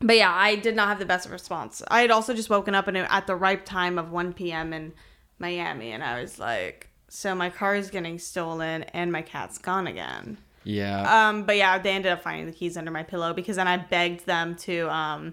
but 0.00 0.16
yeah, 0.16 0.32
I 0.32 0.56
did 0.56 0.76
not 0.76 0.88
have 0.88 0.98
the 0.98 1.06
best 1.06 1.28
response. 1.30 1.82
I 1.88 2.00
had 2.02 2.10
also 2.10 2.34
just 2.34 2.50
woken 2.50 2.74
up 2.74 2.86
and 2.88 2.96
at 2.98 3.26
the 3.26 3.34
ripe 3.34 3.64
time 3.64 3.98
of 3.98 4.10
1 4.10 4.34
p.m. 4.34 4.72
in 4.72 4.92
Miami, 5.38 5.92
and 5.92 6.02
I 6.02 6.20
was 6.20 6.38
like, 6.38 6.88
so 7.16 7.34
my 7.34 7.48
car 7.48 7.74
is 7.74 7.88
getting 7.88 8.18
stolen 8.18 8.82
and 8.92 9.10
my 9.10 9.22
cat's 9.22 9.56
gone 9.56 9.86
again. 9.86 10.36
yeah. 10.64 11.28
Um, 11.28 11.44
but 11.44 11.56
yeah, 11.56 11.78
they 11.78 11.92
ended 11.92 12.12
up 12.12 12.22
finding 12.22 12.44
the 12.44 12.52
keys 12.52 12.76
under 12.76 12.90
my 12.90 13.02
pillow 13.02 13.32
because 13.32 13.56
then 13.56 13.66
I 13.66 13.78
begged 13.78 14.26
them 14.26 14.54
to 14.56 14.92
um 14.94 15.32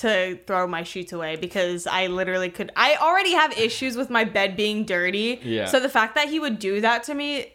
to 0.00 0.36
throw 0.48 0.66
my 0.66 0.82
sheets 0.82 1.12
away 1.12 1.36
because 1.36 1.86
I 1.86 2.08
literally 2.08 2.50
could. 2.50 2.72
I 2.74 2.96
already 2.96 3.34
have 3.34 3.56
issues 3.56 3.96
with 3.96 4.10
my 4.10 4.24
bed 4.24 4.56
being 4.56 4.84
dirty. 4.84 5.40
Yeah. 5.44 5.66
So 5.66 5.78
the 5.78 5.88
fact 5.88 6.16
that 6.16 6.28
he 6.28 6.40
would 6.40 6.58
do 6.58 6.80
that 6.80 7.04
to 7.04 7.14
me. 7.14 7.52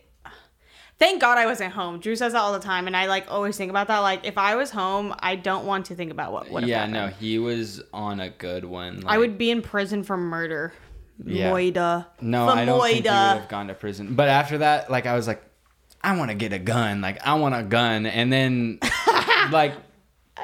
Thank 0.98 1.20
God 1.20 1.38
I 1.38 1.48
wasn't 1.48 1.74
home. 1.74 2.00
Drew 2.00 2.16
says 2.16 2.34
that 2.34 2.40
all 2.40 2.54
the 2.54 2.60
time, 2.60 2.86
and 2.86 2.96
I 2.96 3.08
like 3.08 3.26
always 3.28 3.58
think 3.58 3.72
about 3.72 3.88
that. 3.88 4.00
Like, 4.00 4.24
if 4.24 4.38
I 4.38 4.56
was 4.56 4.70
home, 4.70 5.16
I 5.20 5.36
don't 5.36 5.66
want 5.66 5.88
to 5.88 5.96
think 5.96 6.12
about 6.12 6.32
what 6.32 6.50
would 6.52 6.64
yeah, 6.68 6.86
happened. 6.86 6.94
no, 6.94 7.08
he 7.08 7.40
was 7.40 7.82
on 7.92 8.20
a 8.20 8.30
good 8.30 8.66
one. 8.66 9.04
I 9.08 9.18
would 9.18 9.36
be 9.36 9.50
in 9.50 9.64
prison 9.64 10.04
for 10.04 10.16
murder. 10.16 10.74
Yeah. 11.24 11.52
Moida. 11.52 12.08
No, 12.22 12.48
For 12.48 12.54
I 12.54 12.66
don't 12.66 12.82
think 12.82 12.96
he 13.06 13.10
would 13.10 13.14
have 13.14 13.48
gone 13.50 13.68
to 13.68 13.74
prison. 13.74 14.16
But 14.16 14.30
after 14.30 14.60
that, 14.60 14.90
like 14.90 15.06
I 15.06 15.16
was 15.16 15.28
like, 15.28 15.44
I 16.04 16.18
want 16.18 16.30
to 16.32 16.36
get 16.36 16.52
a 16.54 16.60
gun. 16.60 17.02
Like 17.02 17.26
I 17.26 17.36
want 17.36 17.54
a 17.56 17.64
gun, 17.64 18.06
and 18.06 18.32
then 18.34 18.80
like 19.52 19.74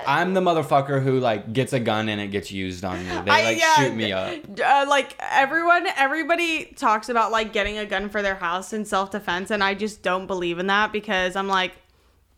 I'm 0.06 0.34
the 0.36 0.42
motherfucker 0.42 1.02
who 1.02 1.20
like 1.20 1.52
gets 1.54 1.74
a 1.74 1.80
gun 1.80 2.10
and 2.10 2.22
it 2.22 2.28
gets 2.28 2.52
used 2.52 2.86
on 2.86 3.00
me. 3.00 3.06
They 3.26 3.32
I- 3.32 3.44
like 3.44 3.60
yeah, 3.60 3.76
shoot 3.76 3.96
me 3.96 4.12
up. 4.12 4.38
uh, 4.64 4.86
like 4.88 5.16
everyone 5.20 5.88
everybody 5.98 6.66
talks 6.76 7.10
about 7.10 7.32
like 7.32 7.54
getting 7.54 7.78
a 7.80 7.86
gun 7.86 8.10
for 8.10 8.22
their 8.22 8.36
house 8.36 8.74
in 8.74 8.86
self-defense 8.86 9.50
and 9.52 9.64
i 9.64 9.74
just 9.74 10.02
don't 10.04 10.28
believe 10.28 10.60
in 10.60 10.68
that 10.68 10.92
because 10.92 11.36
i'm 11.36 11.48
like 11.48 11.74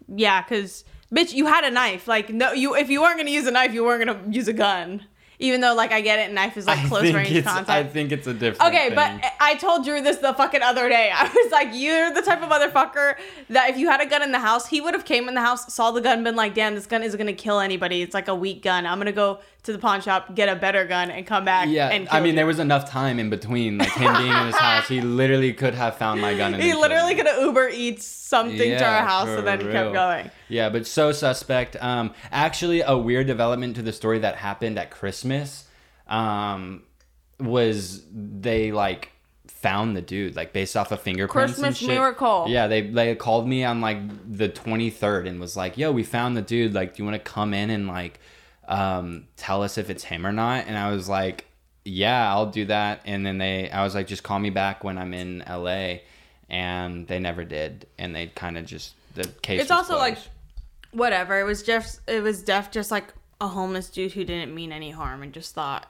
yeah 0.07 0.41
because 0.41 0.83
bitch 1.13 1.33
you 1.33 1.45
had 1.45 1.63
a 1.63 1.71
knife 1.71 2.07
like 2.07 2.29
no 2.29 2.51
you 2.51 2.75
if 2.75 2.89
you 2.89 3.01
weren't 3.01 3.17
gonna 3.17 3.29
use 3.29 3.45
a 3.47 3.51
knife 3.51 3.73
you 3.73 3.83
weren't 3.83 4.05
gonna 4.05 4.21
use 4.29 4.47
a 4.47 4.53
gun 4.53 5.03
even 5.39 5.61
though 5.61 5.73
like 5.73 5.91
i 5.91 6.01
get 6.01 6.19
it 6.19 6.33
knife 6.33 6.57
is 6.57 6.67
like 6.67 6.85
close 6.87 7.11
range 7.11 7.43
contact 7.43 7.79
I 7.79 7.83
think 7.83 8.11
it's 8.11 8.27
a 8.27 8.33
different. 8.33 8.73
Okay, 8.73 8.87
thing. 8.87 8.95
but 8.95 9.33
I 9.39 9.55
told 9.55 9.85
Drew 9.85 10.01
this 10.01 10.17
the 10.17 10.33
fucking 10.33 10.61
other 10.61 10.89
day. 10.89 11.11
I 11.15 11.23
was 11.27 11.51
like, 11.51 11.69
you're 11.73 12.13
the 12.13 12.21
type 12.21 12.41
of 12.41 12.49
motherfucker 12.49 13.15
that 13.49 13.69
if 13.69 13.77
you 13.77 13.87
had 13.87 14.01
a 14.01 14.05
gun 14.05 14.21
in 14.21 14.31
the 14.31 14.39
house, 14.39 14.67
he 14.67 14.81
would 14.81 14.93
have 14.93 15.05
came 15.05 15.27
in 15.27 15.35
the 15.35 15.41
house, 15.41 15.73
saw 15.73 15.91
the 15.91 16.01
gun, 16.01 16.23
been 16.23 16.35
like, 16.35 16.53
damn, 16.53 16.75
this 16.75 16.85
gun 16.85 17.03
isn't 17.03 17.17
gonna 17.17 17.33
kill 17.33 17.59
anybody. 17.59 18.01
It's 18.01 18.13
like 18.13 18.27
a 18.27 18.35
weak 18.35 18.61
gun. 18.61 18.85
I'm 18.85 18.97
gonna 18.97 19.11
go 19.11 19.39
to 19.63 19.73
the 19.73 19.77
pawn 19.79 19.99
shop, 20.01 20.33
get 20.35 20.47
a 20.49 20.55
better 20.55 20.85
gun, 20.85 21.11
and 21.11 21.25
come 21.27 21.43
back. 21.45 21.67
yeah, 21.69 21.89
and 21.89 22.07
I 22.09 22.19
mean 22.21 22.29
you. 22.29 22.35
there 22.35 22.45
was 22.45 22.59
enough 22.59 22.89
time 22.89 23.19
in 23.19 23.29
between, 23.29 23.77
like 23.77 23.91
him 23.91 24.13
being 24.15 24.31
in 24.31 24.45
his 24.47 24.55
house. 24.67 24.87
He 24.87 25.01
literally 25.01 25.53
could 25.53 25.73
have 25.75 25.97
found 25.97 26.21
my 26.21 26.33
gun. 26.35 26.53
And 26.53 26.63
He 26.63 26.73
literally 26.73 27.13
could 27.15 27.27
have 27.27 27.41
Uber 27.41 27.69
Eats 27.69 28.05
something 28.05 28.57
to 28.57 28.83
our 28.85 29.05
house 29.05 29.27
and 29.27 29.45
then 29.45 29.59
real. 29.59 29.71
kept 29.71 29.93
going. 29.93 30.31
Yeah, 30.47 30.69
but 30.69 30.87
so 30.87 31.11
suspect. 31.11 31.75
Um, 31.81 32.13
actually, 32.31 32.81
a 32.81 32.97
weird 32.97 33.27
development 33.27 33.75
to 33.75 33.81
the 33.81 33.91
story 33.93 34.19
that 34.19 34.35
happened 34.37 34.79
at 34.79 34.91
Christmas, 34.91 35.65
um, 36.07 36.83
was 37.39 38.03
they 38.13 38.71
like 38.71 39.11
found 39.47 39.95
the 39.95 40.01
dude 40.01 40.35
like 40.37 40.53
based 40.53 40.77
off 40.77 40.91
of 40.91 41.01
fingerprints. 41.01 41.57
and 41.57 41.63
Christmas 41.65 41.87
miracle. 41.87 42.45
Yeah, 42.47 42.67
they 42.67 42.81
they 42.81 43.13
called 43.15 43.47
me 43.47 43.63
on 43.63 43.81
like 43.81 43.97
the 44.31 44.47
twenty 44.47 44.89
third 44.89 45.27
and 45.27 45.39
was 45.39 45.57
like, 45.57 45.77
"Yo, 45.77 45.91
we 45.91 46.03
found 46.03 46.37
the 46.37 46.41
dude. 46.41 46.73
Like, 46.73 46.95
do 46.95 47.03
you 47.03 47.09
want 47.09 47.21
to 47.23 47.31
come 47.31 47.53
in 47.53 47.69
and 47.69 47.87
like, 47.87 48.19
um, 48.69 49.27
tell 49.35 49.63
us 49.63 49.77
if 49.77 49.89
it's 49.89 50.05
him 50.05 50.25
or 50.25 50.31
not?" 50.31 50.67
And 50.67 50.77
I 50.77 50.91
was 50.91 51.09
like, 51.09 51.45
"Yeah, 51.83 52.31
I'll 52.31 52.51
do 52.51 52.65
that." 52.65 53.01
And 53.05 53.25
then 53.25 53.37
they, 53.37 53.69
I 53.69 53.83
was 53.83 53.93
like, 53.93 54.07
"Just 54.07 54.23
call 54.23 54.39
me 54.39 54.49
back 54.49 54.85
when 54.85 54.97
I'm 54.97 55.13
in 55.13 55.43
LA," 55.45 55.97
and 56.49 57.05
they 57.07 57.19
never 57.19 57.43
did. 57.43 57.87
And 57.97 58.15
they 58.15 58.27
kind 58.27 58.57
of 58.57 58.65
just 58.65 58.93
the 59.15 59.27
case. 59.41 59.61
It's 59.61 59.71
also 59.71 59.97
like 59.97 60.17
whatever. 60.91 61.37
It 61.39 61.43
was 61.43 61.63
just 61.63 61.99
it 62.07 62.23
was 62.23 62.43
def 62.43 62.71
just 62.71 62.91
like 62.91 63.13
a 63.41 63.47
homeless 63.47 63.89
dude 63.89 64.13
who 64.13 64.23
didn't 64.23 64.53
mean 64.53 64.71
any 64.71 64.91
harm 64.91 65.23
and 65.23 65.33
just 65.33 65.53
thought 65.53 65.87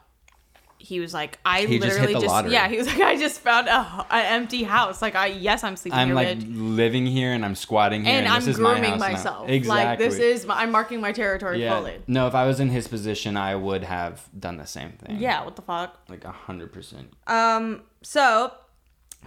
he 0.81 0.99
was 1.01 1.13
like 1.13 1.37
I 1.45 1.65
He 1.65 1.77
just 1.77 1.87
literally 1.97 2.13
just, 2.13 2.25
lottery. 2.27 2.53
yeah 2.53 2.67
he 2.69 2.77
was 2.77 2.87
like 2.87 3.01
I 3.01 3.17
just 3.17 3.41
found 3.41 3.67
a, 3.67 4.05
an 4.09 4.25
empty 4.41 4.63
house 4.63 5.01
like 5.01 5.13
I 5.13 5.27
yes 5.27 5.63
I'm 5.63 5.75
sleeping 5.75 5.99
I'm 5.99 6.07
here 6.07 6.15
like 6.15 6.39
bitch. 6.39 6.45
living 6.75 7.05
here 7.05 7.33
and 7.33 7.43
I'm 7.45 7.53
squatting 7.55 8.05
here 8.05 8.13
and, 8.15 8.25
and, 8.25 8.33
I'm 8.33 8.39
this 8.41 8.55
is 8.55 8.59
my 8.59 8.71
grooming 8.73 8.91
house 8.91 8.99
now. 9.01 9.07
myself 9.11 9.49
Exactly. 9.49 9.85
like 9.85 9.99
this 9.99 10.19
is 10.19 10.45
my, 10.45 10.55
I'm 10.61 10.71
marking 10.71 11.01
my 11.01 11.11
territory 11.11 11.61
yeah. 11.61 11.75
fully 11.77 11.95
No, 12.07 12.27
if 12.27 12.33
I 12.33 12.45
was 12.45 12.59
in 12.61 12.69
his 12.69 12.87
position, 12.87 13.35
I 13.37 13.55
would 13.55 13.83
have 13.83 14.27
done 14.39 14.57
the 14.57 14.65
same 14.65 14.93
thing. 14.93 15.17
yeah 15.19 15.43
what 15.43 15.55
the 15.57 15.61
fuck 15.61 15.99
Like 16.09 16.23
a 16.23 16.31
hundred 16.31 16.71
percent. 16.71 17.11
um 17.27 17.81
so 18.01 18.51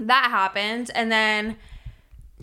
that 0.01 0.29
happened 0.31 0.91
and 0.95 1.13
then 1.13 1.57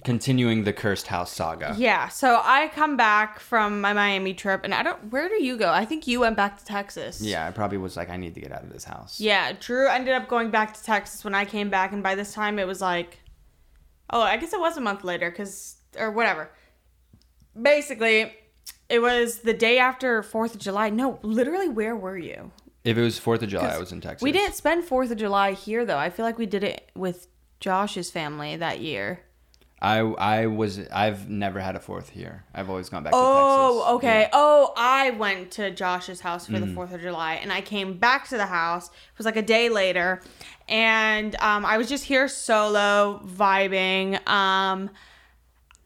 Continuing 0.04 0.64
the 0.64 0.74
cursed 0.74 1.08
house 1.08 1.32
saga. 1.32 1.76
yeah 1.78 2.08
so 2.08 2.42
I 2.44 2.70
come 2.74 2.98
back 2.98 3.40
from 3.40 3.82
my 3.82 3.94
Miami 3.94 4.34
trip 4.34 4.62
and 4.64 4.74
I 4.74 4.84
don't 4.84 5.12
where 5.12 5.28
do 5.30 5.44
you 5.44 5.58
go 5.58 5.72
I 5.72 5.86
think 5.86 6.08
you 6.08 6.20
went 6.22 6.36
back 6.38 6.58
to 6.60 6.66
Texas 6.66 7.22
Yeah, 7.22 7.48
I 7.48 7.52
probably 7.52 7.78
was 7.78 7.98
like, 7.98 8.10
I 8.10 8.18
need 8.18 8.34
to 8.36 8.42
get 8.42 8.52
out 8.52 8.64
of 8.64 8.72
this 8.72 8.84
house. 8.84 9.20
Yeah, 9.20 9.54
Drew 9.60 9.88
ended 9.88 10.14
up 10.14 10.28
going 10.28 10.52
back 10.52 10.74
to 10.76 10.84
Texas 10.84 11.24
when 11.24 11.36
I 11.36 11.46
came 11.46 11.70
back, 11.70 11.92
and 11.94 12.02
by 12.04 12.16
this 12.16 12.34
time 12.34 12.60
it 12.60 12.68
was 12.68 12.82
like, 12.82 13.20
oh, 14.10 14.22
I 14.22 14.38
guess 14.38 14.54
it 14.54 14.60
was 14.60 14.78
a 14.78 14.82
month 14.82 15.04
later, 15.04 15.32
cause 15.32 15.78
or 15.98 16.12
whatever. 16.12 16.50
Basically, 17.60 18.34
it 18.90 19.00
was 19.02 19.40
the 19.40 19.54
day 19.54 19.80
after 19.80 20.24
Fourth 20.24 20.56
of 20.56 20.62
July. 20.62 20.90
No, 20.90 21.20
literally, 21.24 21.68
where 21.70 21.96
were 21.96 22.18
you? 22.18 22.52
If 22.84 22.98
it 22.98 23.02
was 23.02 23.20
Fourth 23.20 23.44
of 23.44 23.50
July, 23.50 23.76
I 23.76 23.78
was 23.80 23.92
in 23.92 24.02
Texas. 24.02 24.24
We 24.24 24.32
didn't 24.32 24.56
spend 24.56 24.86
Fourth 24.86 25.12
of 25.12 25.18
July 25.18 25.54
here 25.54 25.86
though. 25.86 25.98
I 25.98 26.10
feel 26.10 26.26
like 26.26 26.38
we 26.38 26.46
did 26.46 26.64
it 26.64 26.90
with 26.96 27.28
Josh's 27.60 28.10
family 28.10 28.56
that 28.56 28.80
year. 28.80 29.22
I 29.82 30.00
I 30.00 30.46
was 30.48 30.80
I've 30.92 31.30
never 31.30 31.60
had 31.60 31.76
a 31.76 31.80
fourth 31.80 32.10
here. 32.10 32.44
I've 32.54 32.70
always 32.70 32.90
gone 32.90 33.04
back 33.04 33.14
to 33.14 33.18
Oh, 33.18 33.78
Texas. 33.80 33.94
okay. 33.96 34.20
Yeah. 34.22 34.26
Mm. 34.28 34.30
Oh, 34.34 34.74
I 34.76 35.12
went 35.12 35.52
to 35.52 35.72
Josh's 35.72 36.20
house 36.22 36.48
for 36.48 36.60
the 36.60 36.68
Fourth 36.68 36.94
of 36.94 37.00
July, 37.02 37.36
and 37.36 37.52
I 37.54 37.62
came 37.62 37.98
back 37.98 38.28
to 38.30 38.38
the 38.38 38.46
house. 38.48 38.88
It 38.88 39.18
was 39.18 39.26
like 39.26 39.38
a 39.38 39.42
day 39.42 39.70
later, 39.70 40.22
and 40.68 41.36
um, 41.42 41.66
I 41.66 41.78
was 41.78 41.88
just 41.88 42.04
here 42.04 42.28
solo 42.28 43.22
vibing. 43.26 44.26
Um, 44.28 44.90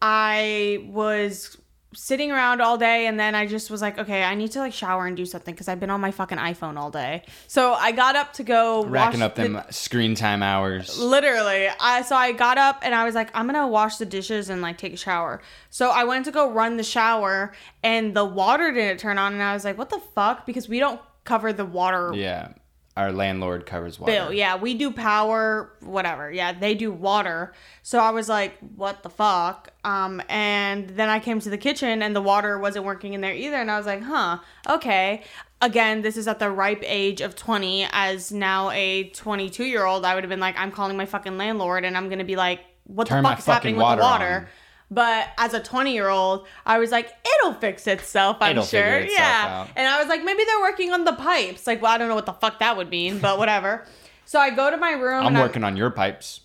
I 0.02 0.84
was 0.90 1.56
sitting 1.94 2.30
around 2.32 2.60
all 2.60 2.76
day 2.78 3.06
and 3.06 3.18
then 3.18 3.34
I 3.34 3.46
just 3.46 3.70
was 3.70 3.80
like, 3.82 3.98
okay, 3.98 4.22
I 4.22 4.34
need 4.34 4.50
to 4.52 4.58
like 4.60 4.72
shower 4.72 5.06
and 5.06 5.16
do 5.16 5.24
something 5.24 5.54
because 5.54 5.68
I've 5.68 5.80
been 5.80 5.90
on 5.90 6.00
my 6.00 6.10
fucking 6.10 6.38
iPhone 6.38 6.76
all 6.76 6.90
day. 6.90 7.22
So 7.46 7.74
I 7.74 7.92
got 7.92 8.16
up 8.16 8.32
to 8.34 8.42
go 8.42 8.84
Racking 8.84 9.22
up 9.22 9.34
them 9.34 9.54
the- 9.54 9.70
screen 9.70 10.14
time 10.14 10.42
hours. 10.42 10.98
Literally, 10.98 11.68
I 11.80 12.02
so 12.02 12.16
I 12.16 12.32
got 12.32 12.58
up 12.58 12.80
and 12.82 12.94
I 12.94 13.04
was 13.04 13.14
like, 13.14 13.30
I'm 13.34 13.46
gonna 13.46 13.66
wash 13.68 13.96
the 13.96 14.06
dishes 14.06 14.50
and 14.50 14.60
like 14.62 14.78
take 14.78 14.92
a 14.92 14.96
shower. 14.96 15.40
So 15.70 15.90
I 15.90 16.04
went 16.04 16.24
to 16.26 16.30
go 16.30 16.50
run 16.50 16.76
the 16.76 16.82
shower 16.84 17.52
and 17.82 18.14
the 18.14 18.24
water 18.24 18.72
didn't 18.72 18.98
turn 18.98 19.18
on, 19.18 19.32
and 19.32 19.42
I 19.42 19.54
was 19.54 19.64
like, 19.64 19.78
what 19.78 19.90
the 19.90 20.00
fuck? 20.14 20.46
Because 20.46 20.68
we 20.68 20.78
don't 20.78 21.00
cover 21.24 21.52
the 21.52 21.64
water 21.64 22.12
Yeah. 22.14 22.48
Our 22.96 23.10
landlord 23.12 23.66
covers 23.66 23.98
water. 23.98 24.12
bill. 24.12 24.32
Yeah, 24.32 24.56
we 24.56 24.74
do 24.74 24.92
power, 24.92 25.72
whatever. 25.80 26.30
Yeah, 26.30 26.52
they 26.52 26.74
do 26.74 26.92
water. 26.92 27.52
So 27.82 27.98
I 27.98 28.10
was 28.10 28.28
like, 28.28 28.56
what 28.76 29.02
the 29.02 29.10
fuck? 29.10 29.70
Um, 29.82 30.22
and 30.28 30.90
then 30.90 31.08
I 31.08 31.18
came 31.18 31.40
to 31.40 31.50
the 31.50 31.58
kitchen 31.58 32.02
and 32.02 32.14
the 32.14 32.20
water 32.20 32.56
wasn't 32.58 32.84
working 32.84 33.12
in 33.14 33.20
there 33.20 33.34
either. 33.34 33.56
And 33.56 33.68
I 33.68 33.78
was 33.78 33.86
like, 33.86 34.02
huh, 34.02 34.38
okay. 34.68 35.24
Again, 35.60 36.02
this 36.02 36.16
is 36.16 36.28
at 36.28 36.38
the 36.38 36.50
ripe 36.50 36.82
age 36.84 37.20
of 37.20 37.34
20. 37.34 37.88
As 37.90 38.30
now 38.30 38.70
a 38.70 39.08
22 39.10 39.64
year 39.64 39.84
old, 39.84 40.04
I 40.04 40.14
would 40.14 40.22
have 40.22 40.30
been 40.30 40.38
like, 40.38 40.56
I'm 40.56 40.70
calling 40.70 40.96
my 40.96 41.06
fucking 41.06 41.36
landlord 41.36 41.84
and 41.84 41.96
I'm 41.96 42.08
going 42.08 42.20
to 42.20 42.24
be 42.24 42.36
like, 42.36 42.60
what 42.84 43.08
Turn 43.08 43.22
the 43.24 43.28
fuck 43.30 43.38
is 43.40 43.46
happening 43.46 43.74
with 43.76 43.80
the 43.82 43.84
water 43.86 44.02
water? 44.02 44.34
on. 44.36 44.46
But 44.90 45.28
as 45.38 45.54
a 45.54 45.60
20 45.60 45.92
year 45.92 46.08
old, 46.08 46.46
I 46.66 46.78
was 46.78 46.90
like, 46.90 47.12
it'll 47.40 47.54
fix 47.54 47.86
itself, 47.86 48.36
I'm 48.40 48.52
It'll 48.52 48.64
sure. 48.64 48.80
itself 48.80 49.18
yeah. 49.18 49.60
out. 49.62 49.68
And 49.76 49.88
I 49.88 49.98
was 49.98 50.08
like, 50.08 50.22
maybe 50.22 50.44
they're 50.44 50.60
working 50.60 50.92
on 50.92 51.04
the 51.04 51.14
pipes. 51.14 51.66
Like, 51.66 51.82
well, 51.82 51.92
I 51.92 51.98
don't 51.98 52.08
know 52.08 52.14
what 52.14 52.26
the 52.26 52.32
fuck 52.32 52.58
that 52.60 52.76
would 52.76 52.90
mean, 52.90 53.18
but 53.18 53.38
whatever. 53.38 53.86
So 54.26 54.38
I 54.38 54.50
go 54.50 54.70
to 54.70 54.76
my 54.76 54.92
room. 54.92 55.20
I'm 55.26 55.34
and 55.34 55.38
working 55.38 55.64
on 55.64 55.76
your 55.76 55.90
pipes. 55.90 56.40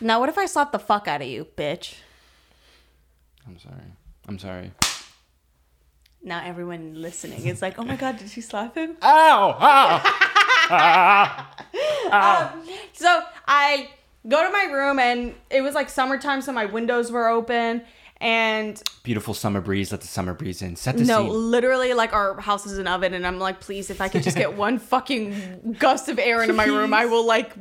Now, 0.00 0.20
what 0.20 0.28
if 0.28 0.38
I 0.38 0.46
slap 0.46 0.72
the 0.72 0.78
fuck 0.78 1.06
out 1.08 1.22
of 1.22 1.28
you, 1.28 1.46
bitch? 1.56 1.94
I'm 3.46 3.58
sorry. 3.58 3.92
I'm 4.28 4.38
sorry. 4.38 4.72
Now 6.22 6.42
everyone 6.42 6.94
listening 7.02 7.46
is 7.46 7.60
like, 7.60 7.78
oh 7.78 7.84
my 7.84 7.96
god, 7.96 8.18
did 8.18 8.30
she 8.30 8.40
slap 8.40 8.76
him? 8.76 8.96
Ow! 9.02 9.56
Ow! 9.60 10.40
Um, 12.10 12.62
so 12.92 13.22
I 13.46 13.88
go 14.28 14.44
to 14.44 14.50
my 14.50 14.64
room 14.72 14.98
and 14.98 15.34
it 15.50 15.62
was 15.62 15.74
like 15.74 15.88
summertime, 15.88 16.42
so 16.42 16.52
my 16.52 16.66
windows 16.66 17.10
were 17.10 17.28
open. 17.28 17.82
And 18.20 18.80
Beautiful 19.02 19.34
summer 19.34 19.60
breeze. 19.60 19.90
Let 19.90 20.00
the 20.00 20.06
summer 20.06 20.32
breeze 20.34 20.62
in. 20.62 20.76
Set 20.76 20.94
the 20.96 21.00
scene. 21.00 21.08
no, 21.08 21.22
scene. 21.24 21.50
literally, 21.50 21.92
like 21.94 22.12
our 22.12 22.40
house 22.40 22.64
is 22.64 22.78
an 22.78 22.86
oven, 22.86 23.12
and 23.12 23.26
I'm 23.26 23.38
like, 23.38 23.60
please, 23.60 23.90
if 23.90 24.00
I 24.00 24.08
could 24.08 24.22
just 24.22 24.36
get 24.36 24.56
one 24.56 24.78
fucking 24.78 25.76
gust 25.78 26.08
of 26.08 26.18
air 26.18 26.40
into 26.40 26.54
my 26.54 26.64
room, 26.66 26.94
I 26.94 27.06
will 27.06 27.26
like 27.26 27.52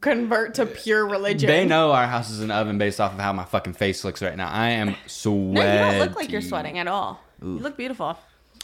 convert 0.00 0.54
to 0.54 0.66
pure 0.66 1.06
religion. 1.06 1.48
They 1.48 1.66
know 1.66 1.92
our 1.92 2.06
house 2.06 2.30
is 2.30 2.40
an 2.40 2.50
oven 2.50 2.78
based 2.78 3.00
off 3.00 3.12
of 3.12 3.18
how 3.18 3.32
my 3.32 3.44
fucking 3.44 3.72
face 3.74 4.04
looks 4.04 4.22
right 4.22 4.36
now. 4.36 4.48
I 4.48 4.70
am 4.70 4.94
sweating. 5.06 5.54
No, 5.54 5.60
you 5.62 5.78
don't 5.90 5.98
look 5.98 6.16
like 6.16 6.30
you're 6.30 6.40
sweating 6.42 6.78
at 6.78 6.86
all. 6.86 7.20
You 7.42 7.58
look 7.58 7.76
beautiful. 7.76 8.16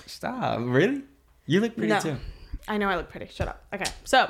Stop. 0.07 0.61
Really? 0.63 1.03
You 1.47 1.61
look 1.61 1.77
pretty 1.77 1.93
No. 1.93 2.01
too. 2.01 2.17
I 2.69 2.79
know 2.79 2.89
I 2.89 2.97
look 2.97 3.11
pretty. 3.11 3.27
Shut 3.27 3.49
up. 3.49 3.65
Okay. 3.75 3.91
So, 4.05 4.25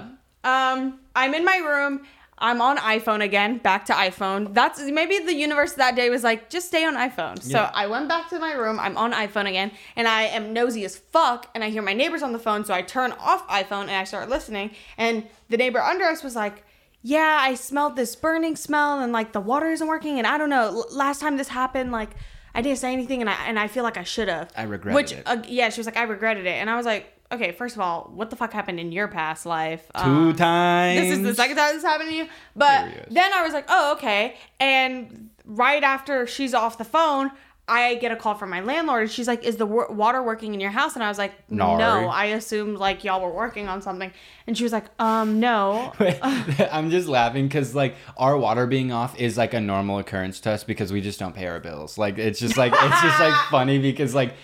um, 0.44 1.00
I'm 1.14 1.34
in 1.34 1.44
my 1.44 1.56
room. 1.58 2.02
I'm 2.36 2.60
on 2.60 2.78
iPhone 2.78 3.22
again. 3.22 3.58
Back 3.58 3.84
to 3.86 3.92
iPhone. 3.92 4.52
That's 4.52 4.80
maybe 4.80 5.20
the 5.20 5.34
universe 5.34 5.74
that 5.74 5.94
day 5.94 6.10
was 6.10 6.24
like, 6.24 6.50
just 6.50 6.66
stay 6.66 6.84
on 6.84 6.94
iPhone. 6.94 7.40
So 7.40 7.70
I 7.72 7.86
went 7.86 8.08
back 8.08 8.28
to 8.30 8.40
my 8.40 8.52
room. 8.54 8.80
I'm 8.80 8.96
on 8.96 9.12
iPhone 9.12 9.48
again, 9.48 9.70
and 9.94 10.08
I 10.08 10.22
am 10.24 10.52
nosy 10.52 10.84
as 10.84 10.96
fuck. 10.96 11.48
And 11.54 11.62
I 11.62 11.70
hear 11.70 11.80
my 11.80 11.92
neighbors 11.92 12.22
on 12.24 12.32
the 12.32 12.40
phone, 12.40 12.64
so 12.64 12.74
I 12.74 12.82
turn 12.82 13.12
off 13.12 13.46
iPhone 13.48 13.82
and 13.82 13.92
I 13.92 14.04
start 14.04 14.28
listening. 14.28 14.72
And 14.98 15.28
the 15.48 15.56
neighbor 15.56 15.80
under 15.80 16.04
us 16.04 16.22
was 16.22 16.34
like. 16.36 16.64
Yeah, 17.06 17.36
I 17.38 17.54
smelled 17.54 17.96
this 17.96 18.16
burning 18.16 18.56
smell 18.56 19.00
and 19.00 19.12
like 19.12 19.32
the 19.32 19.40
water 19.40 19.70
isn't 19.70 19.86
working 19.86 20.16
and 20.16 20.26
I 20.26 20.38
don't 20.38 20.48
know. 20.48 20.86
Last 20.90 21.20
time 21.20 21.36
this 21.36 21.48
happened, 21.48 21.92
like 21.92 22.08
I 22.54 22.62
didn't 22.62 22.78
say 22.78 22.94
anything 22.94 23.20
and 23.20 23.28
I 23.28 23.34
and 23.46 23.58
I 23.58 23.68
feel 23.68 23.82
like 23.82 23.98
I 23.98 24.04
should 24.04 24.28
have. 24.28 24.50
I 24.56 24.62
regretted 24.62 24.94
Which 24.94 25.12
it. 25.12 25.22
uh, 25.26 25.42
yeah, 25.46 25.68
she 25.68 25.80
was 25.80 25.86
like, 25.86 25.98
I 25.98 26.04
regretted 26.04 26.46
it, 26.46 26.54
and 26.54 26.70
I 26.70 26.76
was 26.76 26.86
like, 26.86 27.12
okay, 27.32 27.52
first 27.52 27.74
of 27.74 27.80
all, 27.80 28.10
what 28.14 28.30
the 28.30 28.36
fuck 28.36 28.52
happened 28.52 28.78
in 28.80 28.92
your 28.92 29.08
past 29.08 29.46
life? 29.46 29.90
Two 29.96 30.02
Um, 30.08 30.36
times. 30.36 31.00
This 31.00 31.18
is 31.18 31.22
the 31.24 31.34
second 31.34 31.56
time 31.56 31.74
this 31.74 31.82
happened 31.84 32.10
to 32.10 32.14
you. 32.16 32.28
But 32.54 32.88
then 33.10 33.32
I 33.32 33.42
was 33.42 33.52
like, 33.52 33.66
oh, 33.68 33.92
okay. 33.94 34.36
And 34.60 35.30
right 35.44 35.82
after 35.82 36.26
she's 36.26 36.54
off 36.54 36.78
the 36.78 36.84
phone, 36.84 37.30
I 37.66 37.94
get 37.94 38.12
a 38.12 38.16
call 38.16 38.34
from 38.34 38.50
my 38.50 38.60
landlord, 38.60 39.04
and 39.04 39.10
she's 39.10 39.26
like, 39.26 39.42
"Is 39.42 39.56
the 39.56 39.64
wa- 39.64 39.90
water 39.90 40.22
working 40.22 40.52
in 40.52 40.60
your 40.60 40.70
house?" 40.70 40.96
And 40.96 41.02
I 41.02 41.08
was 41.08 41.16
like, 41.16 41.32
No. 41.50 41.78
"No." 41.78 42.08
I 42.10 42.26
assumed 42.26 42.76
like 42.76 43.04
y'all 43.04 43.22
were 43.22 43.32
working 43.32 43.68
on 43.68 43.80
something, 43.80 44.12
and 44.46 44.54
she 44.54 44.64
was 44.64 44.72
like, 44.74 44.84
"Um, 45.00 45.40
no." 45.40 45.90
I'm 45.98 46.90
just 46.90 47.08
laughing 47.08 47.48
because 47.48 47.74
like 47.74 47.94
our 48.18 48.36
water 48.36 48.66
being 48.66 48.92
off 48.92 49.18
is 49.18 49.38
like 49.38 49.54
a 49.54 49.62
normal 49.62 49.98
occurrence 49.98 50.40
to 50.40 50.50
us 50.50 50.62
because 50.62 50.92
we 50.92 51.00
just 51.00 51.18
don't 51.18 51.34
pay 51.34 51.46
our 51.46 51.58
bills. 51.58 51.96
Like 51.96 52.18
it's 52.18 52.38
just 52.38 52.58
like 52.58 52.74
it's 52.76 53.00
just 53.00 53.18
like 53.18 53.34
funny 53.50 53.78
because 53.78 54.14
like 54.14 54.34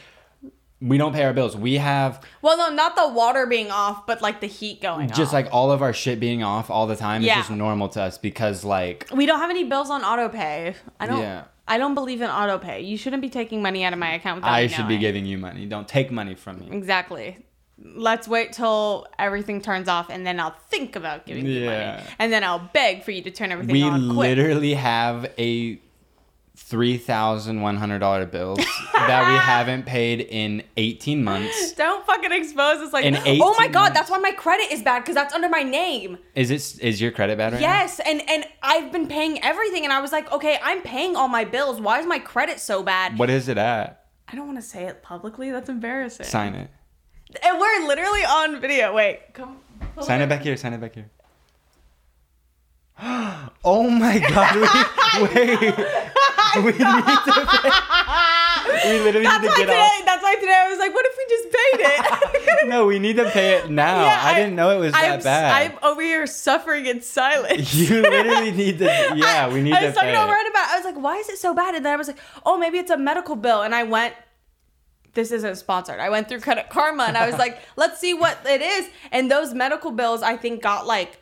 we 0.81 0.97
don't 0.99 1.13
pay 1.13 1.25
our 1.25 1.33
bills. 1.33 1.57
We 1.57 1.75
have 1.75 2.23
well, 2.43 2.57
no, 2.57 2.75
not 2.75 2.97
the 2.97 3.09
water 3.09 3.47
being 3.47 3.71
off, 3.71 4.07
but 4.07 4.23
like 4.23 4.41
the 4.41 4.47
heat 4.47 4.81
going 4.81 5.09
just 5.09 5.29
off. 5.29 5.33
like 5.33 5.49
all 5.53 5.71
of 5.73 5.83
our 5.83 5.93
shit 5.93 6.19
being 6.21 6.43
off 6.43 6.71
all 6.71 6.87
the 6.87 6.97
time. 6.97 7.23
Yeah. 7.23 7.39
It's 7.39 7.49
just 7.49 7.59
normal 7.59 7.89
to 7.91 8.03
us 8.03 8.19
because 8.19 8.65
like 8.65 9.07
we 9.13 9.27
don't 9.27 9.41
have 9.41 9.51
any 9.51 9.65
bills 9.65 9.91
on 9.91 10.03
auto 10.03 10.29
pay. 10.29 10.75
I 10.99 11.07
don't. 11.07 11.21
Yeah. 11.21 11.45
I 11.69 11.79
don't 11.79 11.95
believe 11.95 12.21
in 12.21 12.29
auto 12.29 12.59
pay. 12.59 12.81
You 12.81 12.97
shouldn't 12.97 13.23
be 13.23 13.29
taking 13.29 13.63
money 13.63 13.85
out 13.85 13.93
of 13.93 13.99
my 13.99 14.15
account. 14.15 14.39
Without 14.39 14.53
I 14.53 14.67
should 14.67 14.89
be 14.89 14.99
giving 14.99 15.25
you 15.25 15.39
money. 15.39 15.67
Don't 15.67 15.87
take 15.87 16.11
money 16.11 16.35
from 16.35 16.59
me. 16.59 16.69
Exactly. 16.73 17.39
Let's 17.79 18.27
wait 18.27 18.53
till 18.53 19.07
everything 19.19 19.63
turns 19.63 19.87
off 19.89 20.11
and 20.11 20.27
then 20.27 20.41
I'll 20.41 20.57
think 20.69 20.97
about 20.97 21.27
giving 21.27 21.47
you 21.47 21.67
money. 21.67 22.03
And 22.19 22.33
then 22.33 22.43
I'll 22.43 22.59
beg 22.59 23.05
for 23.05 23.13
you 23.13 23.23
to 23.23 23.31
turn 23.31 23.53
everything 23.53 23.73
We 23.73 23.83
on 23.85 24.15
quick. 24.15 24.37
literally 24.37 24.75
have 24.75 25.31
a 25.39 25.81
three 26.71 26.97
thousand 26.97 27.61
one 27.61 27.77
hundred 27.77 27.99
dollar 27.99 28.25
bills 28.25 28.59
that 28.95 29.27
we 29.27 29.35
haven't 29.39 29.85
paid 29.87 30.21
in 30.21 30.63
eighteen 30.77 31.25
months. 31.25 31.73
Don't 31.73 32.07
fucking 32.07 32.31
expose 32.31 32.79
us 32.79 32.93
like, 32.93 33.05
In 33.05 33.17
18 33.17 33.43
oh 33.43 33.57
my 33.59 33.67
god, 33.67 33.81
months. 33.81 33.99
that's 33.99 34.11
why 34.11 34.19
my 34.19 34.31
credit 34.31 34.71
is 34.71 34.81
bad 34.81 35.01
because 35.01 35.17
that's 35.17 35.35
under 35.35 35.49
my 35.49 35.65
name. 35.65 36.17
Is 36.37 36.51
it 36.51 36.83
is 36.83 37.01
your 37.01 37.11
credit 37.11 37.37
bad 37.37 37.53
right 37.53 37.61
now? 37.61 37.67
Yes, 37.67 38.01
and 38.07 38.23
and 38.31 38.45
I've 38.63 38.93
been 38.93 39.09
paying 39.09 39.43
everything, 39.43 39.83
and 39.83 39.93
I 39.93 40.01
was 40.01 40.13
like, 40.13 40.31
okay, 40.33 40.59
I'm 40.63 40.81
paying 40.83 41.17
all 41.17 41.29
my 41.29 41.45
bills. 41.45 41.81
Why 41.81 41.99
is 41.99 42.07
my 42.07 42.21
credit 42.21 42.61
so 42.61 42.83
bad? 42.85 43.19
What 43.19 43.31
is 43.31 43.49
it 43.49 43.59
at? 43.59 44.07
I 44.29 44.37
don't 44.37 44.47
want 44.47 44.59
to 44.59 44.63
say 44.67 44.85
it 44.85 45.03
publicly. 45.03 45.51
That's 45.51 45.69
embarrassing. 45.69 46.25
Sign 46.25 46.55
it. 46.55 46.71
And 47.43 47.59
we're 47.59 47.87
literally 47.87 48.25
on 48.25 48.61
video. 48.61 48.95
Wait, 48.95 49.35
come. 49.35 49.57
Sign 50.01 50.21
it 50.21 50.29
back 50.29 50.43
here. 50.43 50.57
Sign 50.57 50.73
it 50.73 50.81
back 50.81 50.95
here. 50.95 51.11
oh 53.65 53.91
my 53.91 54.19
god! 54.21 54.87
We, 55.21 55.23
wait, 55.25 55.75
we 56.57 56.73
need 56.73 56.79
to. 56.79 56.85
Pay, 58.83 58.99
we 58.99 59.05
literally 59.05 59.25
That's 59.25 59.43
need 59.43 59.49
to 59.49 59.55
today. 59.57 59.67
get 59.67 60.01
off. 60.01 60.07
That's 60.07 60.23
why 60.23 60.35
today 60.35 60.55
I 60.55 60.69
was 60.71 60.79
like, 60.79 60.95
what 60.95 61.07
if 61.07 61.17
we 61.19 61.27
just 61.29 61.45
paid 61.45 61.81
it? 61.81 62.41
No, 62.69 62.87
we 62.87 62.99
need 62.99 63.17
to 63.17 63.29
pay 63.31 63.57
it 63.57 63.71
now. 63.71 64.05
Yeah, 64.05 64.21
I, 64.23 64.35
didn't 64.35 64.55
know 64.55 64.71
it 64.71 64.79
was 64.79 64.93
that 64.93 65.13
I'm, 65.13 65.23
bad. 65.23 65.73
I'm 65.73 65.79
over 65.83 66.03
here 66.03 66.27
suffering 66.27 66.87
in 66.87 67.01
silence. 67.01 67.75
you 67.91 68.03
literally 68.03 68.53
need 68.53 68.79
to. 68.79 68.85
Yeah, 69.17 69.49
we 69.53 69.63
need 69.63 69.73
I 69.73 69.81
to 69.81 69.87
was 69.87 69.95
talking 69.95 70.11
pay. 70.11 70.15
to 70.15 70.33
it. 70.33 70.51
About. 70.51 70.69
I 70.69 70.77
was 70.77 70.85
like, 70.85 71.03
"Why 71.03 71.17
is 71.17 71.29
it 71.29 71.39
so 71.39 71.55
bad?" 71.55 71.75
And 71.75 71.85
then 71.85 71.93
I 71.93 71.97
was 71.97 72.07
like, 72.07 72.19
"Oh, 72.45 72.59
maybe 72.59 72.79
it's 72.79 72.91
a 72.91 72.97
medical 72.99 73.35
bill." 73.35 73.63
And 73.63 73.75
I 73.75 73.83
went. 73.85 74.15
This 75.15 75.33
isn't 75.33 75.57
sponsored. 75.57 75.99
I 75.99 76.11
went 76.11 76.29
through 76.29 76.41
Credit 76.41 76.69
Karma 76.71 77.05
and 77.05 77.17
I 77.17 77.27
was 77.27 77.39
like, 77.39 77.59
"Let's 77.77 77.99
see 77.99 78.15
what 78.15 78.39
it 78.47 78.61
is." 78.61 78.89
And 79.11 79.31
those 79.31 79.53
medical 79.55 79.91
bills, 79.91 80.23
I 80.23 80.37
think, 80.37 80.63
got 80.63 80.87
like 80.87 81.19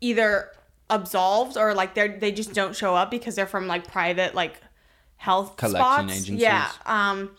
either 0.00 0.50
absolved 0.90 1.56
or 1.56 1.74
like 1.74 1.94
they 1.94 2.08
they 2.08 2.32
just 2.32 2.52
don't 2.52 2.76
show 2.76 2.94
up 2.94 3.10
because 3.10 3.34
they're 3.34 3.46
from 3.46 3.66
like 3.66 3.86
private 3.86 4.34
like 4.34 4.60
health 5.16 5.56
Collection 5.56 5.80
spots. 5.80 6.12
agencies. 6.12 6.40
Yeah. 6.40 6.70
Um. 6.86 7.30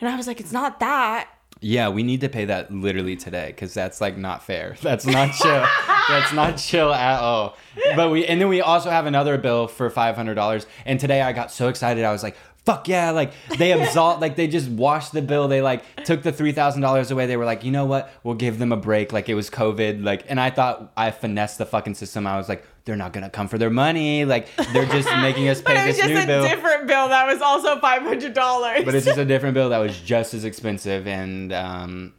And 0.00 0.08
I 0.08 0.16
was 0.16 0.26
like, 0.26 0.40
"It's 0.40 0.52
not 0.52 0.80
that." 0.80 1.28
Yeah, 1.64 1.90
we 1.90 2.02
need 2.02 2.22
to 2.22 2.28
pay 2.28 2.46
that 2.46 2.72
literally 2.74 3.14
today 3.14 3.46
because 3.46 3.72
that's 3.72 4.00
like 4.00 4.16
not 4.16 4.42
fair. 4.42 4.74
That's 4.82 5.06
not 5.06 5.32
chill. 5.32 5.64
that's 6.08 6.32
not 6.32 6.56
chill 6.56 6.92
at 6.92 7.20
all. 7.20 7.56
But 7.94 8.10
we 8.10 8.26
and 8.26 8.40
then 8.40 8.48
we 8.48 8.60
also 8.60 8.90
have 8.90 9.06
another 9.06 9.38
bill 9.38 9.68
for 9.68 9.88
five 9.88 10.16
hundred 10.16 10.34
dollars. 10.34 10.66
And 10.84 10.98
today 10.98 11.22
I 11.22 11.32
got 11.32 11.52
so 11.52 11.68
excited. 11.68 12.02
I 12.02 12.10
was 12.10 12.24
like, 12.24 12.36
"Fuck 12.64 12.88
yeah!" 12.88 13.10
Like 13.10 13.32
they 13.58 13.72
absolved, 13.72 14.20
like 14.20 14.36
they 14.36 14.46
just 14.46 14.68
washed 14.68 15.12
the 15.12 15.22
bill. 15.22 15.48
They 15.48 15.62
like 15.62 15.82
took 16.04 16.22
the 16.22 16.32
three 16.32 16.52
thousand 16.52 16.82
dollars 16.82 17.10
away. 17.10 17.26
They 17.26 17.36
were 17.36 17.44
like, 17.44 17.64
"You 17.64 17.70
know 17.72 17.84
what? 17.84 18.10
We'll 18.22 18.34
give 18.36 18.58
them 18.58 18.72
a 18.72 18.76
break." 18.76 19.12
Like 19.12 19.28
it 19.28 19.34
was 19.34 19.50
COVID. 19.50 20.04
Like, 20.04 20.24
and 20.28 20.38
I 20.40 20.50
thought 20.50 20.92
I 20.96 21.10
finessed 21.10 21.58
the 21.58 21.66
fucking 21.66 21.94
system. 21.94 22.26
I 22.26 22.36
was 22.36 22.48
like, 22.48 22.64
"They're 22.84 22.96
not 22.96 23.12
gonna 23.12 23.30
come 23.30 23.48
for 23.48 23.58
their 23.58 23.70
money. 23.70 24.24
Like 24.24 24.48
they're 24.72 24.86
just 24.86 25.08
making 25.22 25.48
us 25.48 25.60
But 25.60 25.74
pay 25.76 25.84
it 25.84 25.86
was 25.88 25.96
this 25.96 26.06
just 26.06 26.14
new 26.14 26.22
a 26.22 26.26
bill." 26.26 26.48
different 26.48 26.86
bill 26.86 27.08
that 27.08 27.26
was 27.26 27.42
also 27.42 27.78
five 27.80 28.02
hundred 28.02 28.34
dollars. 28.34 28.84
but 28.84 28.94
it's 28.94 29.06
just 29.06 29.18
a 29.18 29.24
different 29.32 29.54
bill 29.54 29.70
that 29.70 29.78
was 29.78 29.98
just 30.00 30.34
as 30.34 30.44
expensive 30.44 31.06
and 31.06 31.52
um 31.52 32.12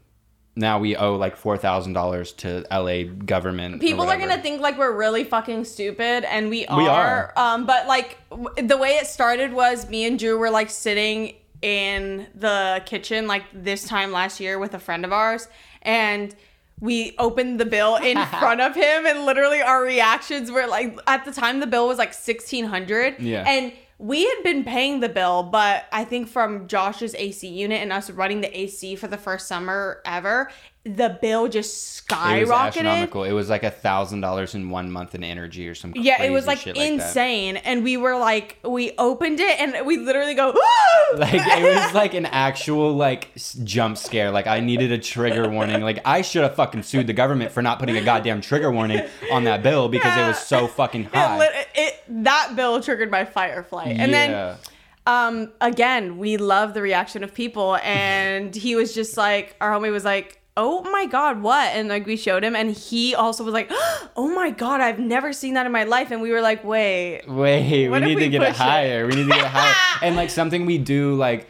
now 0.56 0.80
we 0.80 0.96
owe 0.96 1.16
like 1.16 1.36
four 1.36 1.58
thousand 1.58 1.94
dollars 1.94 2.32
to 2.34 2.66
LA 2.72 3.04
government. 3.04 3.82
People 3.82 4.10
are 4.10 4.18
gonna 4.18 4.42
think 4.42 4.62
like 4.62 4.78
we're 4.78 4.96
really 4.96 5.24
fucking 5.24 5.66
stupid, 5.66 6.24
and 6.26 6.50
we 6.50 6.66
are. 6.68 6.78
We 6.78 6.88
are. 6.88 7.34
Um, 7.36 7.66
but 7.66 7.88
like 7.88 8.18
w- 8.30 8.68
the 8.68 8.78
way 8.78 8.92
it 8.92 9.08
started 9.08 9.54
was 9.54 9.90
me 9.90 10.06
and 10.06 10.18
Drew 10.20 10.38
were 10.38 10.52
like 10.52 10.70
sitting 10.70 11.36
in 11.62 12.28
the 12.36 12.84
kitchen 12.86 13.26
like 13.28 13.44
this 13.54 13.86
time 13.88 14.12
last 14.12 14.40
year 14.40 14.60
with 14.60 14.74
a 14.74 14.80
friend 14.80 15.06
of 15.06 15.14
ours, 15.14 15.48
and 15.82 16.36
we 16.80 17.16
opened 17.18 17.60
the 17.60 17.66
bill 17.66 17.96
in 17.96 18.18
front 18.40 18.60
of 18.60 18.76
him 18.76 19.06
and 19.06 19.26
literally 19.26 19.62
our 19.62 19.84
reactions 19.84 20.52
were 20.52 20.68
like 20.68 20.98
at 21.08 21.24
the 21.24 21.32
time 21.32 21.60
the 21.62 21.68
bill 21.68 21.88
was 21.88 21.98
like 21.98 22.10
1600 22.10 23.20
Yeah. 23.20 23.46
and 23.48 23.72
we 23.98 24.26
had 24.26 24.44
been 24.44 24.64
paying 24.64 25.00
the 25.00 25.10
bill 25.10 25.44
but 25.44 25.86
i 25.92 26.04
think 26.04 26.28
from 26.28 26.68
josh's 26.68 27.16
ac 27.16 27.48
unit 27.48 27.82
and 27.82 27.94
us 27.94 28.10
running 28.10 28.42
the 28.42 28.60
ac 28.60 28.96
for 28.96 29.08
the 29.08 29.18
first 29.18 29.48
summer 29.48 30.02
ever 30.06 30.50
the 30.86 31.18
bill 31.22 31.48
just 31.48 32.06
skyrocketed. 32.08 32.38
It 32.38 32.42
was 32.42 32.52
astronomical. 32.52 33.24
It 33.24 33.32
was 33.32 33.50
like 33.50 33.64
a 33.64 33.72
thousand 33.72 34.20
dollars 34.20 34.54
in 34.54 34.70
one 34.70 34.92
month 34.92 35.16
in 35.16 35.24
energy 35.24 35.68
or 35.70 35.76
some. 35.76 35.94
yeah, 35.96 36.22
it 36.22 36.30
was 36.30 36.46
like 36.46 36.68
insane. 36.68 37.56
and 37.58 37.84
we 37.86 37.96
were 37.96 38.18
like, 38.18 38.58
we 38.64 38.92
opened 38.98 39.40
it 39.40 39.60
and 39.62 39.86
we 39.86 39.98
literally 39.98 40.34
go, 40.34 40.48
like 41.16 41.34
it 41.34 41.64
was 41.64 41.94
like 41.94 42.14
an 42.14 42.26
actual 42.26 42.94
like 42.94 43.30
jump 43.64 43.98
scare 43.98 44.32
like 44.32 44.48
i 44.48 44.60
needed 44.60 44.92
a 44.92 44.98
trigger 44.98 45.48
warning 45.48 45.82
like 45.82 46.00
i 46.06 46.22
should 46.22 46.42
have 46.42 46.56
fucking 46.56 46.82
sued 46.82 47.06
the 47.06 47.14
government 47.14 47.52
for 47.52 47.62
not 47.62 47.78
putting 47.78 47.96
a 47.98 48.04
goddamn 48.04 48.42
trigger 48.42 48.72
warning 48.72 49.02
on 49.32 49.44
that 49.44 49.62
bill 49.62 49.90
because 49.90 50.18
it 50.18 50.26
was 50.26 50.40
so 50.40 50.66
fucking 50.80 51.04
it, 51.04 51.14
high 51.14 51.38
lit- 51.38 51.68
it, 51.76 52.04
that 52.10 52.54
bill 52.56 52.82
triggered 52.82 53.12
my 53.12 53.26
fire 53.26 53.62
flight. 53.64 53.96
And 53.98 54.14
then 54.14 54.58
um 55.06 55.52
again 55.62 56.18
we 56.18 56.38
love 56.38 56.74
the 56.74 56.82
reaction 56.82 57.24
of 57.24 57.34
people 57.34 57.78
and 57.84 58.56
he 58.56 58.76
was 58.76 58.94
just 58.96 59.16
like 59.18 59.56
our 59.62 59.72
homie 59.72 59.92
was 59.92 60.06
like 60.06 60.42
oh 60.56 60.84
my 60.84 61.06
god 61.06 61.42
what? 61.42 61.68
And 61.74 61.90
like 61.90 62.06
we 62.06 62.16
showed 62.18 62.44
him 62.44 62.56
and 62.56 62.72
he 62.72 63.16
also 63.16 63.44
was 63.44 63.54
like 63.54 63.72
oh 64.16 64.28
my 64.34 64.52
god 64.52 64.82
i've 64.82 65.00
never 65.00 65.34
seen 65.34 65.56
that 65.56 65.66
in 65.66 65.72
my 65.72 65.84
life. 65.84 66.12
And 66.12 66.22
we 66.22 66.32
were 66.32 66.42
like 66.42 66.64
wait. 66.64 67.24
Wait 67.28 67.90
we 67.90 68.00
need 68.00 68.16
we 68.16 68.24
to 68.24 68.30
get 68.30 68.42
it 68.44 68.48
push 68.50 68.56
it? 68.56 68.64
higher. 68.64 69.08
We 69.08 69.16
need 69.16 69.24
to 69.24 69.30
get 69.30 69.40
it 69.46 69.48
higher. 69.48 69.74
And 70.02 70.16
like 70.16 70.30
something 70.30 70.66
we 70.66 70.78
do 70.78 71.16
like 71.16 71.48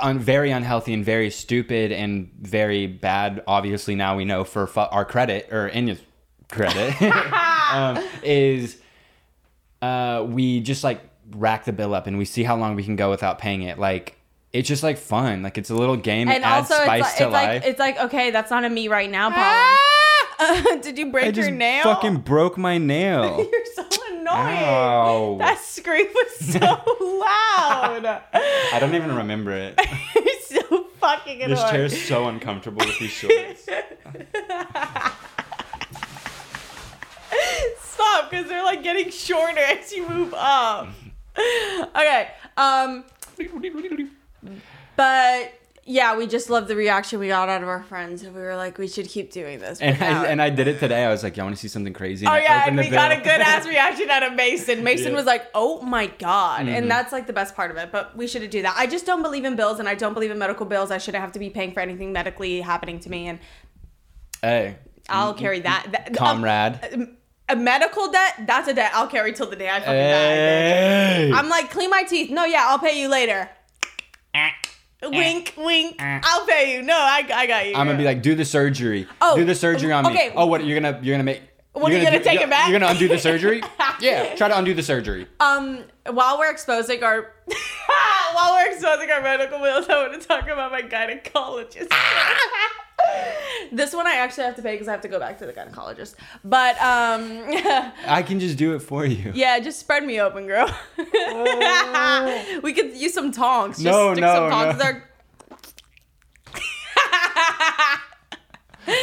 un- 0.00 0.18
very 0.18 0.50
unhealthy 0.50 0.94
and 0.94 1.04
very 1.04 1.30
stupid 1.30 1.92
and 1.92 2.30
very 2.40 2.86
bad 2.86 3.42
obviously 3.46 3.94
now 3.94 4.16
we 4.16 4.24
know 4.24 4.44
for 4.44 4.66
fu- 4.66 4.80
our 4.80 5.04
credit 5.04 5.48
or 5.52 5.68
Enya's 5.70 6.00
credit 6.50 7.00
um, 7.72 8.04
is 8.22 8.78
uh, 9.82 10.24
we 10.26 10.60
just 10.60 10.84
like 10.84 11.00
rack 11.30 11.64
the 11.64 11.72
bill 11.72 11.94
up 11.94 12.06
and 12.06 12.18
we 12.18 12.24
see 12.24 12.42
how 12.42 12.56
long 12.56 12.74
we 12.74 12.84
can 12.84 12.96
go 12.96 13.10
without 13.10 13.38
paying 13.38 13.62
it. 13.62 13.78
Like 13.78 14.13
it's 14.54 14.68
just 14.68 14.84
like 14.84 14.96
fun. 14.98 15.42
Like 15.42 15.58
it's 15.58 15.68
a 15.68 15.74
little 15.74 15.96
game. 15.96 16.28
And 16.28 16.44
adds 16.44 16.70
also 16.70 16.82
it's, 16.82 16.84
spice 16.84 17.02
like, 17.02 17.16
to 17.16 17.24
it's 17.24 17.32
life. 17.32 17.62
like 17.62 17.64
it's 17.70 17.78
like 17.78 17.98
okay 17.98 18.30
that's 18.30 18.50
not 18.50 18.64
a 18.64 18.70
me 18.70 18.88
right 18.88 19.10
now 19.10 19.30
problem 19.30 20.80
did 20.82 20.96
you 20.96 21.10
break 21.10 21.26
I 21.26 21.30
just 21.32 21.48
your 21.48 21.56
nail? 21.56 21.78
You 21.78 21.82
fucking 21.82 22.16
broke 22.18 22.56
my 22.56 22.78
nail. 22.78 23.46
You're 23.52 23.64
so 23.74 23.84
annoying. 24.10 24.28
Ow. 24.28 25.36
that 25.40 25.58
scream 25.58 26.06
was 26.06 26.38
so 26.38 26.58
loud. 26.60 28.22
I 28.32 28.78
don't 28.80 28.94
even 28.94 29.14
remember 29.16 29.52
it. 29.52 29.78
You're 30.14 30.62
so 30.62 30.84
fucking 31.00 31.42
annoying 31.42 31.50
this 31.50 31.70
chair 31.70 31.84
is 31.84 32.06
so 32.06 32.28
uncomfortable 32.28 32.84
with 32.84 32.98
these 32.98 33.10
shorts. 33.10 33.68
Stop, 37.80 38.30
because 38.30 38.48
they're 38.48 38.64
like 38.64 38.82
getting 38.82 39.10
shorter 39.10 39.58
as 39.58 39.92
you 39.92 40.08
move 40.08 40.34
up. 40.34 40.88
okay. 41.96 42.30
Um. 42.56 43.04
But 44.96 45.52
yeah, 45.86 46.16
we 46.16 46.26
just 46.26 46.48
love 46.48 46.66
the 46.66 46.76
reaction 46.76 47.18
we 47.18 47.28
got 47.28 47.48
out 47.48 47.62
of 47.62 47.68
our 47.68 47.82
friends, 47.82 48.22
and 48.22 48.34
we 48.34 48.40
were 48.40 48.56
like, 48.56 48.78
we 48.78 48.88
should 48.88 49.06
keep 49.06 49.30
doing 49.32 49.58
this. 49.58 49.80
And 49.80 50.02
I, 50.02 50.24
and 50.26 50.40
I 50.40 50.48
did 50.48 50.66
it 50.66 50.78
today. 50.80 51.04
I 51.04 51.10
was 51.10 51.22
like, 51.22 51.36
"You 51.36 51.42
want 51.42 51.56
to 51.56 51.60
see 51.60 51.68
something 51.68 51.92
crazy?" 51.92 52.26
Oh 52.26 52.30
I 52.30 52.40
yeah, 52.40 52.64
and 52.66 52.76
we 52.76 52.88
got 52.88 53.12
a 53.12 53.16
good 53.16 53.40
ass 53.40 53.66
reaction 53.74 54.08
out 54.08 54.22
of 54.22 54.32
Mason. 54.34 54.82
Mason 54.82 55.04
Yeah. 55.04 55.08
Mm-hmm. 55.08 55.16
was 55.16 55.26
like, 55.26 55.46
"Oh 55.54 55.82
my 55.82 56.06
god," 56.06 56.68
and 56.68 56.90
that's 56.90 57.12
like 57.12 57.26
the 57.26 57.32
best 57.34 57.54
part 57.54 57.70
of 57.70 57.76
it. 57.76 57.90
But 57.92 58.16
we 58.16 58.26
should 58.26 58.48
do 58.48 58.62
that. 58.62 58.74
I 58.78 58.86
just 58.86 59.04
don't 59.04 59.22
believe 59.22 59.44
in 59.44 59.56
bills, 59.56 59.78
and 59.78 59.88
I 59.88 59.94
don't 59.94 60.14
believe 60.14 60.30
in 60.30 60.38
medical 60.38 60.64
bills. 60.64 60.90
I 60.90 60.98
shouldn't 60.98 61.20
have 61.20 61.32
to 61.32 61.38
be 61.38 61.50
paying 61.50 61.72
for 61.72 61.80
anything 61.80 62.12
medically 62.12 62.60
happening 62.62 62.98
to 63.00 63.10
me, 63.10 63.26
and 63.28 63.38
Hey, 64.40 64.76
I'll 65.08 65.34
carry 65.34 65.60
that. 65.60 65.86
that 65.92 66.08
um, 66.08 66.14
comrade. 66.14 66.78
a 67.48 67.56
medical 67.56 68.10
debt, 68.10 68.44
that's 68.46 68.68
a 68.68 68.74
debt 68.74 68.90
I'll 68.94 69.08
carry 69.08 69.32
till 69.32 69.50
the 69.50 69.56
day 69.56 69.68
I 69.68 69.80
fucking 69.80 69.92
die. 69.92 70.34
Hey. 70.34 71.30
I'm 71.34 71.48
like, 71.50 71.70
clean 71.70 71.90
my 71.90 72.04
teeth. 72.04 72.30
No, 72.30 72.44
yeah, 72.44 72.64
I'll 72.68 72.78
pay 72.78 72.98
you 73.00 73.08
later. 73.08 73.50
Eh. 74.34 74.50
wink, 75.02 75.54
eh. 75.56 75.64
wink. 75.64 75.96
Eh. 76.02 76.20
I'll 76.22 76.46
pay 76.46 76.74
you. 76.74 76.82
No, 76.82 76.94
I, 76.96 77.24
I 77.32 77.46
got 77.46 77.66
you. 77.66 77.74
I'm 77.74 77.86
gonna 77.86 77.98
be 77.98 78.04
like, 78.04 78.22
do 78.22 78.34
the 78.34 78.44
surgery. 78.44 79.06
Oh, 79.20 79.36
do 79.36 79.44
the 79.44 79.54
surgery 79.54 79.92
on 79.92 80.06
okay. 80.06 80.28
me. 80.28 80.34
Oh, 80.36 80.46
what 80.46 80.64
you're 80.64 80.80
gonna 80.80 80.98
you're 81.02 81.14
gonna 81.14 81.24
make? 81.24 81.42
What, 81.72 81.90
you're 81.90 81.98
are 81.98 82.02
you 82.02 82.06
gonna 82.06 82.18
do- 82.18 82.24
take 82.24 82.34
it 82.36 82.40
you're- 82.40 82.50
back? 82.50 82.68
You're 82.70 82.78
gonna 82.78 82.92
undo 82.92 83.08
the 83.08 83.18
surgery? 83.18 83.62
yeah, 84.00 84.34
try 84.36 84.48
to 84.48 84.56
undo 84.58 84.74
the 84.74 84.82
surgery. 84.82 85.26
um, 85.40 85.84
while 86.10 86.38
we're 86.38 86.50
exposing 86.50 87.02
our, 87.02 87.32
while 88.34 88.52
we're 88.54 88.70
exposing 88.70 89.10
our 89.10 89.22
medical 89.22 89.58
bills, 89.58 89.88
I 89.88 90.06
want 90.08 90.20
to 90.20 90.26
talk 90.28 90.44
about 90.44 90.70
my 90.70 90.82
gynecologist. 90.82 91.88
Ah! 91.90 92.80
This 93.72 93.94
one 93.94 94.06
I 94.06 94.14
actually 94.14 94.44
have 94.44 94.56
to 94.56 94.62
pay 94.62 94.72
because 94.72 94.88
I 94.88 94.92
have 94.92 95.00
to 95.02 95.08
go 95.08 95.18
back 95.18 95.38
to 95.38 95.46
the 95.46 95.52
gynecologist. 95.52 96.14
But 96.44 96.76
um, 96.80 97.42
I 98.06 98.22
can 98.26 98.40
just 98.40 98.56
do 98.56 98.74
it 98.74 98.80
for 98.80 99.04
you. 99.04 99.32
yeah, 99.34 99.58
just 99.60 99.80
spread 99.80 100.04
me 100.04 100.20
open, 100.20 100.46
girl. 100.46 100.66
we 102.62 102.72
could 102.72 102.94
use 102.96 103.14
some 103.14 103.32
tongs. 103.32 103.76
Just 103.76 103.84
No, 103.84 104.12
stick 104.12 104.22
no, 104.22 104.34
some 104.34 104.50
tongs 104.50 104.78
no. 104.78 104.84
there. 104.84 105.10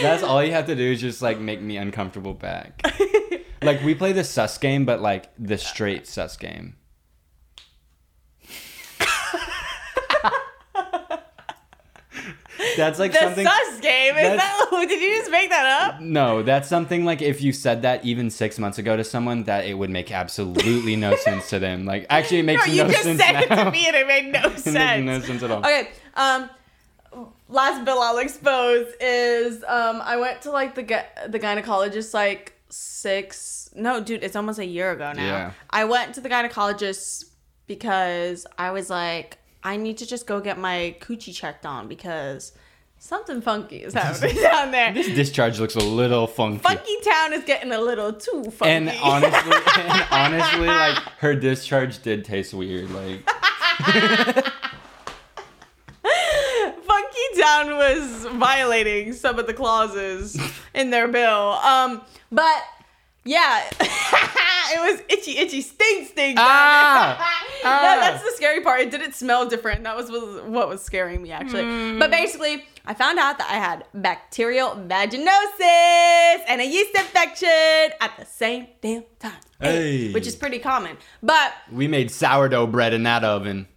That's 0.02 0.22
all 0.24 0.44
you 0.44 0.52
have 0.52 0.68
to 0.68 0.76
do 0.76 0.92
is 0.92 1.02
just 1.02 1.22
like 1.22 1.40
make 1.40 1.62
me 1.62 1.78
uncomfortable 1.78 2.34
back. 2.34 2.82
like 3.64 3.84
we 3.84 3.96
play 3.96 4.12
the 4.12 4.24
sus 4.24 4.58
game, 4.58 4.86
but 4.86 5.02
like 5.02 5.30
the 5.40 5.58
straight 5.58 6.08
sus 6.08 6.38
game. 6.38 6.76
That's 12.77 12.99
like 12.99 13.12
The 13.13 13.19
something. 13.19 13.45
sus 13.45 13.79
game. 13.79 14.15
Is 14.15 14.38
that? 14.38 14.69
Did 14.89 15.01
you 15.01 15.19
just 15.19 15.31
make 15.31 15.49
that 15.49 15.65
up? 15.93 16.01
No, 16.01 16.43
that's 16.43 16.67
something 16.67 17.05
like 17.05 17.21
if 17.21 17.41
you 17.41 17.51
said 17.53 17.81
that 17.84 18.03
even 18.05 18.29
six 18.29 18.57
months 18.60 18.77
ago 18.77 18.95
to 18.97 19.03
someone, 19.03 19.43
that 19.43 19.65
it 19.65 19.73
would 19.75 19.89
make 19.89 20.12
absolutely 20.12 20.95
no 20.95 21.15
sense 21.27 21.49
to 21.49 21.60
them. 21.60 21.86
Like, 21.86 22.05
actually, 22.10 22.39
it 22.39 22.43
makes 22.43 22.67
No, 22.67 22.73
sense. 22.73 22.77
no, 22.77 22.84
you 22.86 22.91
just 22.91 23.03
sense 23.03 23.21
said 23.21 23.31
now. 23.49 23.62
it 23.62 23.65
to 23.65 23.71
me 23.71 23.88
and 23.88 23.95
it 23.95 24.07
made 24.07 24.31
no 24.34 24.49
it 24.49 24.60
sense. 24.60 25.05
no 25.05 25.19
sense 25.21 25.43
at 25.43 25.51
all. 25.51 25.60
Okay. 25.60 25.89
Um, 26.15 26.49
last 27.49 27.84
bill 27.84 27.99
I'll 27.99 28.17
expose 28.19 28.88
is 29.01 29.63
um 29.67 30.01
I 30.01 30.15
went 30.17 30.41
to 30.43 30.51
like 30.51 30.75
the 30.75 30.84
gy- 30.84 31.10
the 31.27 31.38
gynecologist 31.39 32.13
like 32.13 32.53
six 32.69 33.69
no 33.75 34.01
dude 34.01 34.23
it's 34.23 34.38
almost 34.38 34.60
a 34.60 34.65
year 34.65 34.91
ago 34.91 35.12
now. 35.13 35.25
Yeah. 35.25 35.51
I 35.69 35.84
went 35.86 36.15
to 36.15 36.21
the 36.21 36.29
gynecologist 36.29 37.25
because 37.67 38.47
I 38.57 38.71
was 38.71 38.89
like 38.89 39.38
I 39.63 39.78
need 39.78 39.97
to 40.00 40.06
just 40.08 40.26
go 40.26 40.39
get 40.39 40.58
my 40.58 40.95
coochie 41.00 41.34
checked 41.34 41.65
on 41.65 41.88
because 41.88 42.54
something 42.97 43.41
funky 43.41 43.78
is 43.78 43.93
happening 43.95 44.36
down 44.41 44.71
there. 44.71 44.93
This 44.93 45.08
discharge 45.08 45.60
looks 45.60 45.76
a 45.76 45.80
little 45.80 46.28
funky. 46.28 46.60
Funky 46.60 46.97
town 47.04 47.34
is 47.34 47.43
getting 47.43 47.71
a 47.71 47.80
little 47.80 48.13
too 48.13 48.43
funky. 48.52 48.71
And 48.71 48.89
honestly, 49.04 49.58
and 49.78 50.06
honestly, 50.12 50.67
like 50.67 50.97
her 51.19 51.36
discharge 51.36 52.02
did 52.02 52.26
taste 52.26 52.54
weird. 52.54 52.89
Like, 52.91 53.28
Funky 56.84 57.41
Town 57.41 57.76
was 57.78 58.26
violating 58.34 59.13
some 59.13 59.39
of 59.39 59.47
the 59.47 59.54
clauses 59.54 60.39
in 60.74 60.89
their 60.89 61.08
bill. 61.08 61.54
Um, 61.54 62.02
but 62.32 62.63
yeah, 63.23 63.63
it 63.79 64.79
was 64.91 65.01
itchy, 65.10 65.38
itchy, 65.38 65.62
stink, 65.62 66.07
stink. 66.10 66.38
Ah! 66.39 67.17
no, 67.63 67.69
Ah! 67.69 67.97
that's 67.99 68.23
the 68.23 68.31
scary 68.36 68.62
part. 68.62 68.81
It 68.81 68.89
didn't 68.91 69.13
smell 69.13 69.45
different. 69.47 69.84
That 69.84 69.95
was 69.95 70.10
was- 70.10 70.41
what 70.43 70.67
was 70.69 70.81
scaring 70.81 71.21
me 71.21 71.31
actually. 71.31 71.63
Hmm. 71.63 71.99
But 71.99 72.10
basically, 72.12 72.65
I 72.86 72.93
found 72.95 73.19
out 73.19 73.38
that 73.38 73.47
I 73.49 73.55
had 73.55 73.86
bacterial 73.93 74.71
vaginosis 74.71 76.43
and 76.47 76.62
a 76.62 76.65
yeast 76.65 76.95
infection 76.97 77.47
at 78.01 78.12
the 78.17 78.25
same 78.25 78.67
damn 78.81 79.03
time. 79.19 79.34
Hey. 79.60 80.12
Which 80.12 80.25
is 80.25 80.36
pretty 80.36 80.57
common. 80.60 80.97
But 81.21 81.53
we 81.71 81.88
made 81.88 82.10
sourdough 82.10 82.67
bread 82.67 82.93
in 82.93 83.03
that 83.03 83.23
oven. 83.23 83.67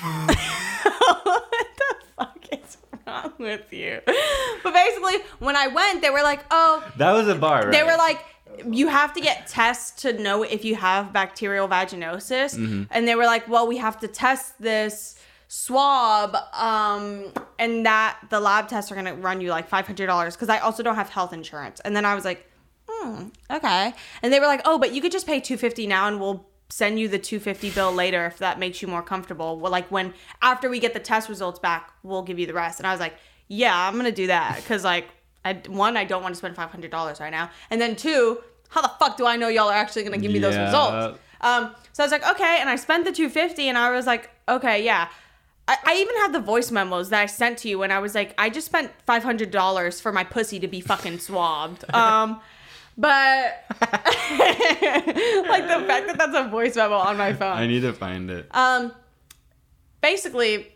what 0.00 1.50
the 1.50 1.94
fuck 2.16 2.46
is 2.52 2.76
wrong 3.06 3.32
with 3.38 3.72
you? 3.72 4.00
But 4.62 4.74
basically, 4.74 5.18
when 5.38 5.56
I 5.56 5.68
went, 5.68 6.02
they 6.02 6.10
were 6.10 6.22
like, 6.22 6.44
oh, 6.50 6.84
That 6.98 7.12
was 7.12 7.28
a 7.28 7.34
bar, 7.34 7.62
right? 7.64 7.72
they 7.72 7.82
were 7.82 7.96
like, 7.96 8.20
you 8.68 8.88
have 8.88 9.12
to 9.14 9.20
get 9.20 9.46
tests 9.46 10.02
to 10.02 10.12
know 10.12 10.42
if 10.42 10.64
you 10.64 10.76
have 10.76 11.12
bacterial 11.12 11.68
vaginosis. 11.68 12.56
Mm-hmm. 12.56 12.84
And 12.90 13.06
they 13.06 13.14
were 13.14 13.26
like, 13.26 13.48
well, 13.48 13.66
we 13.66 13.76
have 13.78 13.98
to 14.00 14.08
test 14.08 14.60
this 14.60 15.16
swab 15.52 16.36
um 16.52 17.24
and 17.58 17.84
that 17.84 18.16
the 18.30 18.38
lab 18.38 18.68
tests 18.68 18.92
are 18.92 18.94
going 18.94 19.04
to 19.04 19.14
run 19.14 19.40
you 19.40 19.50
like 19.50 19.68
$500 19.68 20.32
because 20.32 20.48
i 20.48 20.58
also 20.58 20.80
don't 20.80 20.94
have 20.94 21.08
health 21.08 21.32
insurance. 21.32 21.80
And 21.80 21.96
then 21.96 22.04
i 22.04 22.14
was 22.14 22.24
like 22.24 22.48
hmm, 22.88 23.28
okay. 23.50 23.92
And 24.22 24.32
they 24.32 24.38
were 24.38 24.46
like 24.46 24.60
oh 24.64 24.78
but 24.78 24.94
you 24.94 25.02
could 25.02 25.10
just 25.10 25.26
pay 25.26 25.40
250 25.40 25.88
now 25.88 26.06
and 26.06 26.20
we'll 26.20 26.46
send 26.68 27.00
you 27.00 27.08
the 27.08 27.18
250 27.18 27.70
bill 27.70 27.92
later 27.92 28.26
if 28.26 28.38
that 28.38 28.60
makes 28.60 28.80
you 28.80 28.86
more 28.86 29.02
comfortable. 29.02 29.58
Well 29.58 29.72
like 29.72 29.90
when 29.90 30.14
after 30.40 30.70
we 30.70 30.78
get 30.78 30.94
the 30.94 31.00
test 31.00 31.28
results 31.28 31.58
back 31.58 31.94
we'll 32.04 32.22
give 32.22 32.38
you 32.38 32.46
the 32.46 32.54
rest. 32.54 32.78
And 32.78 32.86
i 32.86 32.92
was 32.92 33.00
like 33.00 33.14
yeah 33.48 33.88
i'm 33.88 33.96
gonna 33.96 34.12
do 34.12 34.28
that 34.28 34.54
because 34.54 34.84
like 34.84 35.08
I, 35.44 35.54
one 35.66 35.96
i 35.96 36.04
don't 36.04 36.22
want 36.22 36.32
to 36.32 36.38
spend 36.38 36.54
$500 36.54 37.20
right 37.20 37.30
now. 37.30 37.50
And 37.70 37.80
then 37.80 37.96
two 37.96 38.38
how 38.70 38.80
the 38.82 38.90
fuck 38.98 39.16
do 39.16 39.26
i 39.26 39.36
know 39.36 39.48
y'all 39.48 39.68
are 39.68 39.74
actually 39.74 40.02
gonna 40.02 40.18
give 40.18 40.32
me 40.32 40.38
those 40.38 40.54
Yeah. 40.54 40.64
results 40.66 41.18
um 41.42 41.74
so 41.92 42.02
i 42.02 42.06
was 42.06 42.12
like 42.12 42.26
okay 42.28 42.58
and 42.60 42.68
i 42.68 42.76
spent 42.76 43.04
the 43.04 43.12
250 43.12 43.68
and 43.68 43.76
i 43.78 43.90
was 43.90 44.06
like 44.06 44.30
okay 44.48 44.82
yeah 44.84 45.08
I, 45.68 45.76
I 45.84 45.94
even 45.98 46.16
had 46.16 46.32
the 46.32 46.40
voice 46.40 46.72
memos 46.72 47.10
that 47.10 47.20
I 47.22 47.26
sent 47.26 47.58
to 47.58 47.68
you 47.68 47.78
when 47.78 47.92
I 47.92 48.00
was 48.00 48.12
like, 48.12 48.34
I 48.36 48.50
just 48.50 48.66
spent 48.66 48.90
five 49.06 49.22
hundred 49.22 49.52
dollars 49.52 50.00
for 50.00 50.10
my 50.10 50.24
pussy 50.24 50.58
to 50.58 50.66
be 50.66 50.80
fucking 50.80 51.20
swabbed. 51.20 51.84
Um, 51.94 52.40
but 52.98 53.64
like 53.80 53.80
the 55.68 55.84
fact 55.86 56.06
that 56.08 56.16
that's 56.18 56.34
a 56.36 56.48
voice 56.50 56.74
memo 56.74 56.96
on 56.96 57.16
my 57.16 57.32
phone. 57.34 57.56
I 57.56 57.68
need 57.68 57.80
to 57.82 57.92
find 57.92 58.30
it. 58.32 58.48
Um, 58.50 58.90
basically, 60.00 60.72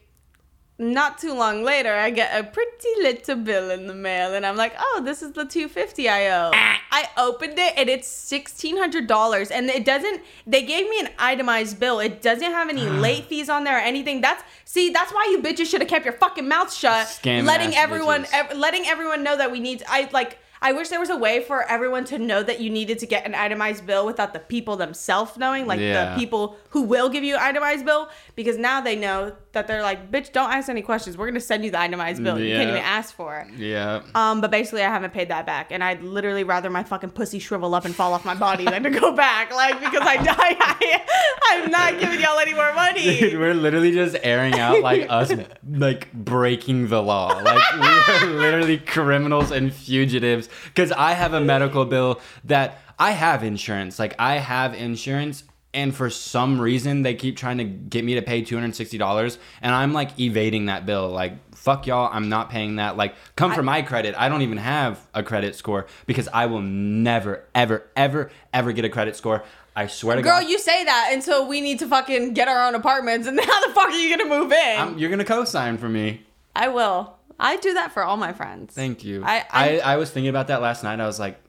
not 0.78 1.18
too 1.18 1.32
long 1.34 1.62
later, 1.62 1.92
I 1.94 2.10
get 2.10 2.38
a 2.38 2.42
pretty 2.42 2.88
little 3.00 3.37
bill 3.37 3.70
in 3.70 3.87
the 3.87 3.94
mail, 3.94 4.34
and 4.34 4.44
I'm 4.44 4.56
like, 4.56 4.74
"Oh, 4.78 5.02
this 5.04 5.22
is 5.22 5.32
the 5.32 5.44
250 5.44 6.08
I 6.08 6.26
owe." 6.28 6.50
I 6.52 7.08
opened 7.16 7.58
it, 7.58 7.74
and 7.76 7.88
it's 7.88 8.08
sixteen 8.08 8.76
hundred 8.76 9.06
dollars, 9.06 9.50
and 9.50 9.68
it 9.68 9.84
doesn't. 9.84 10.22
They 10.46 10.62
gave 10.62 10.88
me 10.88 11.00
an 11.00 11.08
itemized 11.18 11.78
bill. 11.78 12.00
It 12.00 12.22
doesn't 12.22 12.50
have 12.50 12.68
any 12.68 12.87
late 12.87 13.26
fees 13.26 13.48
on 13.48 13.64
there 13.64 13.76
or 13.76 13.80
anything. 13.80 14.20
That's 14.20 14.42
see, 14.64 14.90
that's 14.90 15.12
why 15.12 15.28
you 15.30 15.40
bitches 15.42 15.66
should 15.66 15.80
have 15.80 15.90
kept 15.90 16.04
your 16.04 16.14
fucking 16.14 16.48
mouth 16.48 16.72
shut, 16.72 17.06
Scam 17.06 17.44
letting 17.44 17.74
everyone, 17.76 18.26
ev- 18.32 18.56
letting 18.56 18.87
everyone 18.87 19.22
know 19.22 19.37
that 19.37 19.50
we 19.52 19.60
need. 19.60 19.82
I 19.88 20.08
like. 20.12 20.38
I 20.64 20.72
wish 20.72 20.88
there 20.88 20.98
was 20.98 21.11
a 21.11 21.16
way 21.16 21.42
for 21.44 21.62
everyone 21.70 22.05
to 22.07 22.18
know 22.18 22.42
that 22.42 22.59
you 22.61 22.70
needed 22.70 22.98
to 23.00 23.07
get 23.07 23.27
an 23.27 23.35
itemized 23.35 23.87
bill 23.87 24.07
without 24.07 24.33
the 24.33 24.38
people 24.40 24.77
themselves 24.77 25.37
knowing, 25.37 25.66
like 25.66 25.79
Yeah. 25.79 26.14
the 26.14 26.18
people 26.18 26.57
who 26.70 26.83
will 26.83 27.09
give 27.11 27.22
you 27.22 27.35
an 27.37 27.40
itemized 27.42 27.85
bill, 27.85 28.09
because 28.35 28.57
now 28.57 28.81
they 28.81 28.96
know 28.96 29.33
that 29.53 29.66
they're 29.68 29.83
like, 29.83 30.11
bitch, 30.11 30.33
don't 30.33 30.50
ask 30.50 30.68
any 30.68 30.83
questions. 30.83 31.16
We're 31.16 31.27
gonna 31.29 31.38
send 31.38 31.64
you 31.64 31.70
the 31.70 31.79
itemized 31.79 32.24
bill. 32.24 32.40
You 32.40 32.57
can't 32.57 32.70
even 32.70 32.83
ask 32.83 33.14
for 33.14 33.37
it. 33.38 33.55
Yeah. 33.57 34.00
Um, 34.14 34.40
but 34.40 34.50
basically, 34.50 34.83
I 34.83 34.88
haven't 34.88 35.12
paid 35.12 35.29
that 35.29 35.46
back, 35.46 35.70
and 35.70 35.85
I'd 35.85 36.03
literally 36.03 36.42
rather 36.44 36.70
my 36.70 36.83
fucking 36.83 37.11
pussy 37.11 37.38
shrivel 37.38 37.74
up 37.74 37.85
and 37.85 37.94
fall 37.94 38.12
off 38.14 38.24
my 38.24 38.35
body 38.35 38.64
than 38.64 38.83
to 38.85 38.90
go 38.90 39.12
back, 39.27 39.55
like 39.55 39.79
because 39.81 40.03
I 40.03 40.16
die. 40.16 40.35
I, 41.46 41.61
I'm 41.62 41.70
not 41.70 42.00
giving 42.00 42.20
y'all 42.20 42.38
any 42.38 42.55
more 42.55 42.64
Dude, 42.74 42.74
money. 42.74 43.37
we're 43.37 43.55
literally 43.55 43.92
just 43.92 44.16
airing 44.22 44.59
out 44.59 44.81
like 44.81 45.07
us 45.11 45.31
like 45.68 46.11
breaking 46.12 46.88
the 46.88 47.03
law. 47.03 47.29
Like 47.44 47.62
we 47.74 47.87
are 47.87 48.27
literally 48.27 48.79
criminals 48.79 49.50
and 49.50 49.72
fugitives. 49.72 50.48
Cause 50.75 50.93
I 50.93 51.12
have 51.12 51.35
a 51.35 51.40
medical 51.40 51.85
bill 51.85 52.21
that 52.45 52.79
I 52.99 53.12
have 53.12 53.43
insurance. 53.45 53.99
Like 53.99 54.14
I 54.19 54.38
have 54.38 54.75
insurance 54.75 55.45
and 55.73 55.95
for 55.95 56.09
some 56.09 56.61
reason 56.61 57.03
they 57.03 57.14
keep 57.14 57.37
trying 57.37 57.59
to 57.59 57.64
get 57.64 58.05
me 58.05 58.14
to 58.14 58.23
pay 58.23 58.43
$260 58.43 59.38
and 59.62 59.75
I'm 59.75 59.93
like 59.93 60.19
evading 60.21 60.67
that 60.67 60.87
bill. 60.87 61.09
Like 61.09 61.35
fuck 61.55 61.87
y'all, 61.87 62.11
I'm 62.12 62.29
not 62.29 62.51
paying 62.51 62.77
that. 62.77 62.97
Like 62.97 63.14
come 63.37 63.53
for 63.53 63.62
my 63.62 63.83
credit. 63.83 64.14
I 64.17 64.29
don't 64.29 64.43
even 64.43 64.59
have 64.59 65.01
a 65.14 65.23
credit 65.23 65.55
score 65.57 65.87
because 66.07 66.29
I 66.33 66.47
will 66.47 66.61
never 66.62 67.45
ever 67.55 67.85
ever 67.97 68.31
ever 68.53 68.73
get 68.73 68.85
a 68.85 68.88
credit 68.88 69.17
score. 69.17 69.43
I 69.77 69.88
swear 69.88 70.14
to 70.14 70.23
Girl, 70.23 70.33
God. 70.35 70.40
Girl, 70.43 70.51
you 70.51 70.59
say 70.61 70.85
that 70.85 71.11
until 71.12 71.49
we 71.49 71.61
need 71.61 71.81
to 71.81 71.88
fucking 71.88 72.35
get 72.35 72.47
our 72.47 72.69
own 72.69 72.77
apartments, 72.77 73.27
and 73.27 73.40
how 73.45 73.67
the 73.67 73.75
fuck 73.75 73.87
are 73.88 73.90
you 73.99 74.17
gonna 74.17 74.31
move 74.31 74.53
in? 74.53 74.79
I'm- 74.79 74.99
you're 74.99 75.11
gonna 75.11 75.25
co-sign 75.25 75.79
for 75.79 75.88
me. 75.88 76.25
I 76.55 76.69
will. 76.69 77.17
I 77.38 77.57
do 77.57 77.75
that 77.75 77.92
for 77.92 78.03
all 78.05 78.16
my 78.16 78.33
friends. 78.33 78.75
Thank 78.75 79.05
you. 79.05 79.23
I- 79.25 79.44
I, 79.51 79.79
I- 79.79 79.92
I, 79.94 79.97
was 79.97 80.11
thinking 80.11 80.29
about 80.31 80.49
that 80.49 80.62
last 80.62 80.85
night. 80.85 81.01
I 81.01 81.07
was 81.07 81.18
like, 81.18 81.40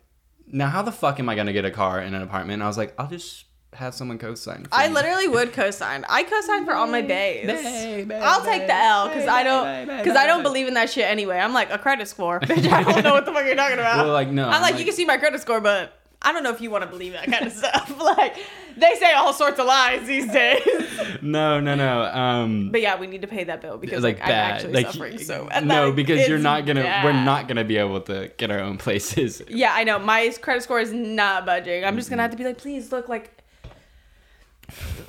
now 0.48 0.68
how 0.68 0.82
the 0.82 0.92
fuck 0.92 1.20
am 1.20 1.30
I 1.30 1.36
gonna 1.36 1.54
get 1.54 1.66
a 1.66 1.72
car 1.72 2.02
in 2.02 2.14
an 2.14 2.22
apartment? 2.22 2.54
And 2.56 2.64
I 2.64 2.68
was 2.68 2.78
like, 2.78 2.94
I'll 2.98 3.08
just 3.08 3.46
have 3.74 3.94
someone 3.94 4.18
co-sign. 4.18 4.64
For 4.64 4.70
I 4.74 4.88
me. 4.88 4.94
literally 4.94 5.28
would 5.28 5.52
co-sign. 5.60 6.06
I 6.08 6.24
co-sign 6.24 6.66
for 6.66 6.74
all 6.74 6.88
my 6.88 7.02
bays. 7.02 7.46
Bae, 7.48 8.06
bae, 8.08 8.20
I'll 8.24 8.44
take 8.44 8.68
the 8.68 8.74
L 8.76 9.10
because 9.10 9.28
I 9.28 9.44
don't 9.44 9.98
because 9.98 10.16
I 10.16 10.26
don't 10.28 10.44
believe 10.44 10.68
in 10.68 10.76
that 10.76 10.90
shit 10.90 11.06
anyway. 11.06 11.38
I'm 11.38 11.54
like 11.54 11.72
a 11.72 11.78
credit 11.78 12.08
score, 12.08 12.40
bitch. 12.42 12.72
I 12.72 12.84
don't 12.84 13.04
know 13.04 13.14
what 13.14 13.26
the 13.26 13.34
fuck 13.34 13.46
you're 13.46 13.56
talking 13.56 13.80
about. 13.80 14.06
Well, 14.06 14.14
like, 14.14 14.30
no, 14.30 14.48
I'm 14.48 14.54
I'm 14.56 14.62
like, 14.62 14.72
like- 14.74 14.80
you 14.80 14.86
can 14.86 14.94
see 14.94 15.06
my 15.06 15.18
credit 15.18 15.42
score, 15.42 15.60
but 15.62 15.92
I 16.26 16.34
don't 16.34 16.44
know 16.44 16.50
if 16.50 16.60
you 16.60 16.72
want 16.72 16.84
to 16.84 16.90
believe 16.90 17.14
that 17.14 17.28
kind 17.28 17.46
of 17.46 17.54
stuff. 17.54 17.94
like 18.02 18.36
they 18.76 18.96
say 18.96 19.14
all 19.14 19.32
sorts 19.32 19.60
of 19.60 19.68
lies 19.68 20.06
these 20.06 20.30
days. 20.32 20.62
No, 21.22 21.60
no, 21.60 21.76
no. 21.76 22.04
Um, 22.04 22.72
but 22.72 22.82
yeah, 22.82 23.00
we 23.00 23.08
need 23.08 23.22
to 23.22 23.28
pay 23.28 23.44
that 23.46 23.62
bill 23.62 23.78
because 23.78 24.04
like 24.04 24.20
like, 24.20 24.28
I'm 24.28 24.32
actually 24.32 24.74
Like 24.74 24.88
suffering. 24.88 25.18
So 25.18 25.50
no, 25.64 25.92
because 25.92 26.28
you're 26.28 26.38
not 26.38 26.66
gonna. 26.66 27.02
We're 27.04 27.14
not 27.14 27.48
gonna 27.48 27.64
be 27.64 27.78
able 27.78 28.02
to 28.02 28.32
get 28.38 28.52
our 28.52 28.60
own 28.60 28.78
places. 28.78 29.42
Yeah, 29.48 29.74
I 29.74 29.84
know. 29.84 29.98
My 29.98 30.34
credit 30.42 30.64
score 30.64 30.80
is 30.80 30.92
not 30.94 31.46
budging. 31.46 31.84
I'm 31.84 31.96
just 31.96 32.10
gonna 32.10 32.22
have 32.22 32.32
to 32.32 32.38
be 32.38 32.44
like, 32.44 32.58
please 32.58 32.92
look 32.92 33.10
like. 33.10 33.32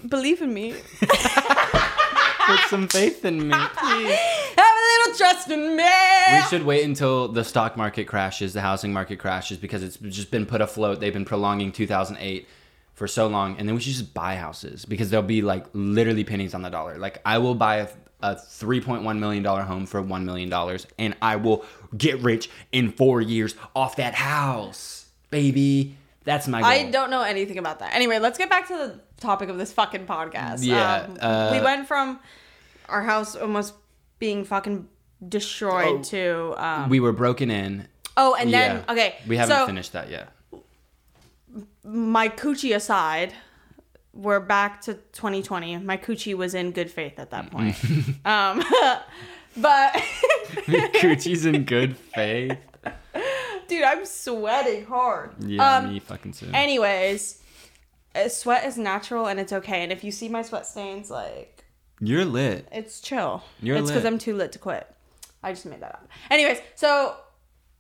Believe 0.09 0.41
in 0.43 0.55
me. 0.55 0.75
Put 2.47 2.61
some 2.69 2.89
faith 2.89 3.25
in 3.25 3.49
me, 3.49 3.55
please. 3.55 4.19
Have 4.57 4.77
a 4.77 5.01
little 5.01 5.19
trust 5.19 5.51
in 5.51 5.77
me. 5.77 5.85
We 6.33 6.43
should 6.49 6.65
wait 6.65 6.85
until 6.85 7.29
the 7.29 7.43
stock 7.45 7.77
market 7.77 8.07
crashes, 8.07 8.53
the 8.53 8.61
housing 8.61 8.93
market 8.93 9.19
crashes, 9.19 9.59
because 9.59 9.83
it's 9.83 9.97
just 9.97 10.31
been 10.31 10.47
put 10.47 10.61
afloat. 10.61 11.01
They've 11.01 11.13
been 11.13 11.25
prolonging 11.25 11.73
2008 11.73 12.47
for 12.95 13.07
so 13.09 13.27
long, 13.27 13.57
and 13.59 13.69
then 13.69 13.75
we 13.75 13.81
should 13.81 13.93
just 13.93 14.15
buy 14.15 14.37
houses 14.37 14.85
because 14.85 15.11
they'll 15.11 15.23
be 15.23 15.43
like 15.43 15.67
literally 15.73 16.25
pennies 16.25 16.55
on 16.55 16.63
the 16.63 16.71
dollar. 16.71 16.99
Like 16.99 17.21
I 17.27 17.39
will 17.39 17.55
buy 17.55 17.77
a, 17.77 17.89
a 18.23 18.37
3.1 18.37 19.19
million 19.19 19.43
dollar 19.43 19.63
home 19.63 19.85
for 19.85 20.01
one 20.01 20.25
million 20.25 20.49
dollars, 20.49 20.87
and 20.99 21.15
I 21.21 21.37
will 21.37 21.65
get 21.97 22.21
rich 22.21 22.49
in 22.73 22.93
four 22.93 23.21
years 23.21 23.55
off 23.75 23.97
that 23.97 24.15
house, 24.15 25.07
baby. 25.31 25.97
That's 26.27 26.47
my 26.49 26.61
goal. 26.61 26.69
I 26.71 26.91
don't 26.91 27.09
know 27.11 27.23
anything 27.23 27.57
about 27.57 27.79
that. 27.79 27.95
Anyway, 27.95 28.19
let's 28.19 28.37
get 28.37 28.51
back 28.51 28.69
to 28.69 28.75
the 28.75 29.01
topic 29.19 29.49
of 29.49 29.57
this 29.57 29.73
fucking 29.73 30.07
podcast. 30.07 30.59
Yeah, 30.63 31.07
Um, 31.09 31.17
uh, 31.21 31.49
we 31.53 31.61
went 31.63 31.89
from 31.89 32.21
our 32.91 33.03
house 33.03 33.35
almost 33.35 33.73
being 34.19 34.45
fucking 34.45 34.89
destroyed 35.27 36.01
Oh. 36.01 36.03
to. 36.03 36.55
Um, 36.59 36.89
We 36.91 37.01
were 37.01 37.13
broken 37.13 37.51
in. 37.51 37.89
oh, 38.19 38.35
and 38.35 38.53
then 38.53 38.83
Yeah. 38.87 38.93
okay, 38.93 39.15
We 39.27 39.37
haven't 39.39 39.57
so 39.57 39.67
finished 39.67 39.93
that 39.95 40.11
yet. 40.11 40.29
my 41.85 42.29
coochie 42.29 42.75
aside, 42.75 43.33
we're 44.13 44.41
back 44.41 44.81
to 44.83 44.95
2020. 45.13 45.79
My 45.79 45.97
coochie 45.97 46.35
was 46.35 46.55
in 46.55 46.73
good 46.73 46.91
faith 46.91 47.19
at 47.19 47.31
that 47.31 47.51
point. 47.51 47.77
um, 48.25 48.63
but 49.57 49.93
Coochie's 51.01 51.47
in 51.47 51.65
good 51.65 51.97
faith. 51.97 52.59
Dude, 53.69 53.83
I'm 53.85 54.05
sweating 54.05 54.85
hard. 54.87 55.31
Yeah, 55.41 55.77
Um, 55.79 55.93
me 55.93 55.99
fucking 56.01 56.33
soon. 56.33 56.55
Anyways, 56.55 57.41
sweat 58.29 58.65
is 58.67 58.79
natural 58.79 59.27
and 59.27 59.39
it's 59.41 59.53
okay. 59.53 59.83
And 59.83 59.93
if 59.93 60.03
you 60.05 60.11
see 60.11 60.29
my 60.29 60.43
sweat 60.43 60.67
stains, 60.67 61.11
like 61.11 61.65
You're 62.01 62.25
lit. 62.25 62.67
it's 62.73 63.01
chill. 63.01 63.43
You're 63.61 63.77
it's 63.77 63.89
because. 63.91 64.05
I'm 64.05 64.19
too 64.19 64.35
lit 64.37 64.53
to 64.53 64.59
quit. 64.59 64.87
I 65.43 65.53
just 65.53 65.67
made 65.67 65.81
that 65.81 65.93
up. 65.93 66.09
Anyways, 66.31 66.59
so 66.75 67.17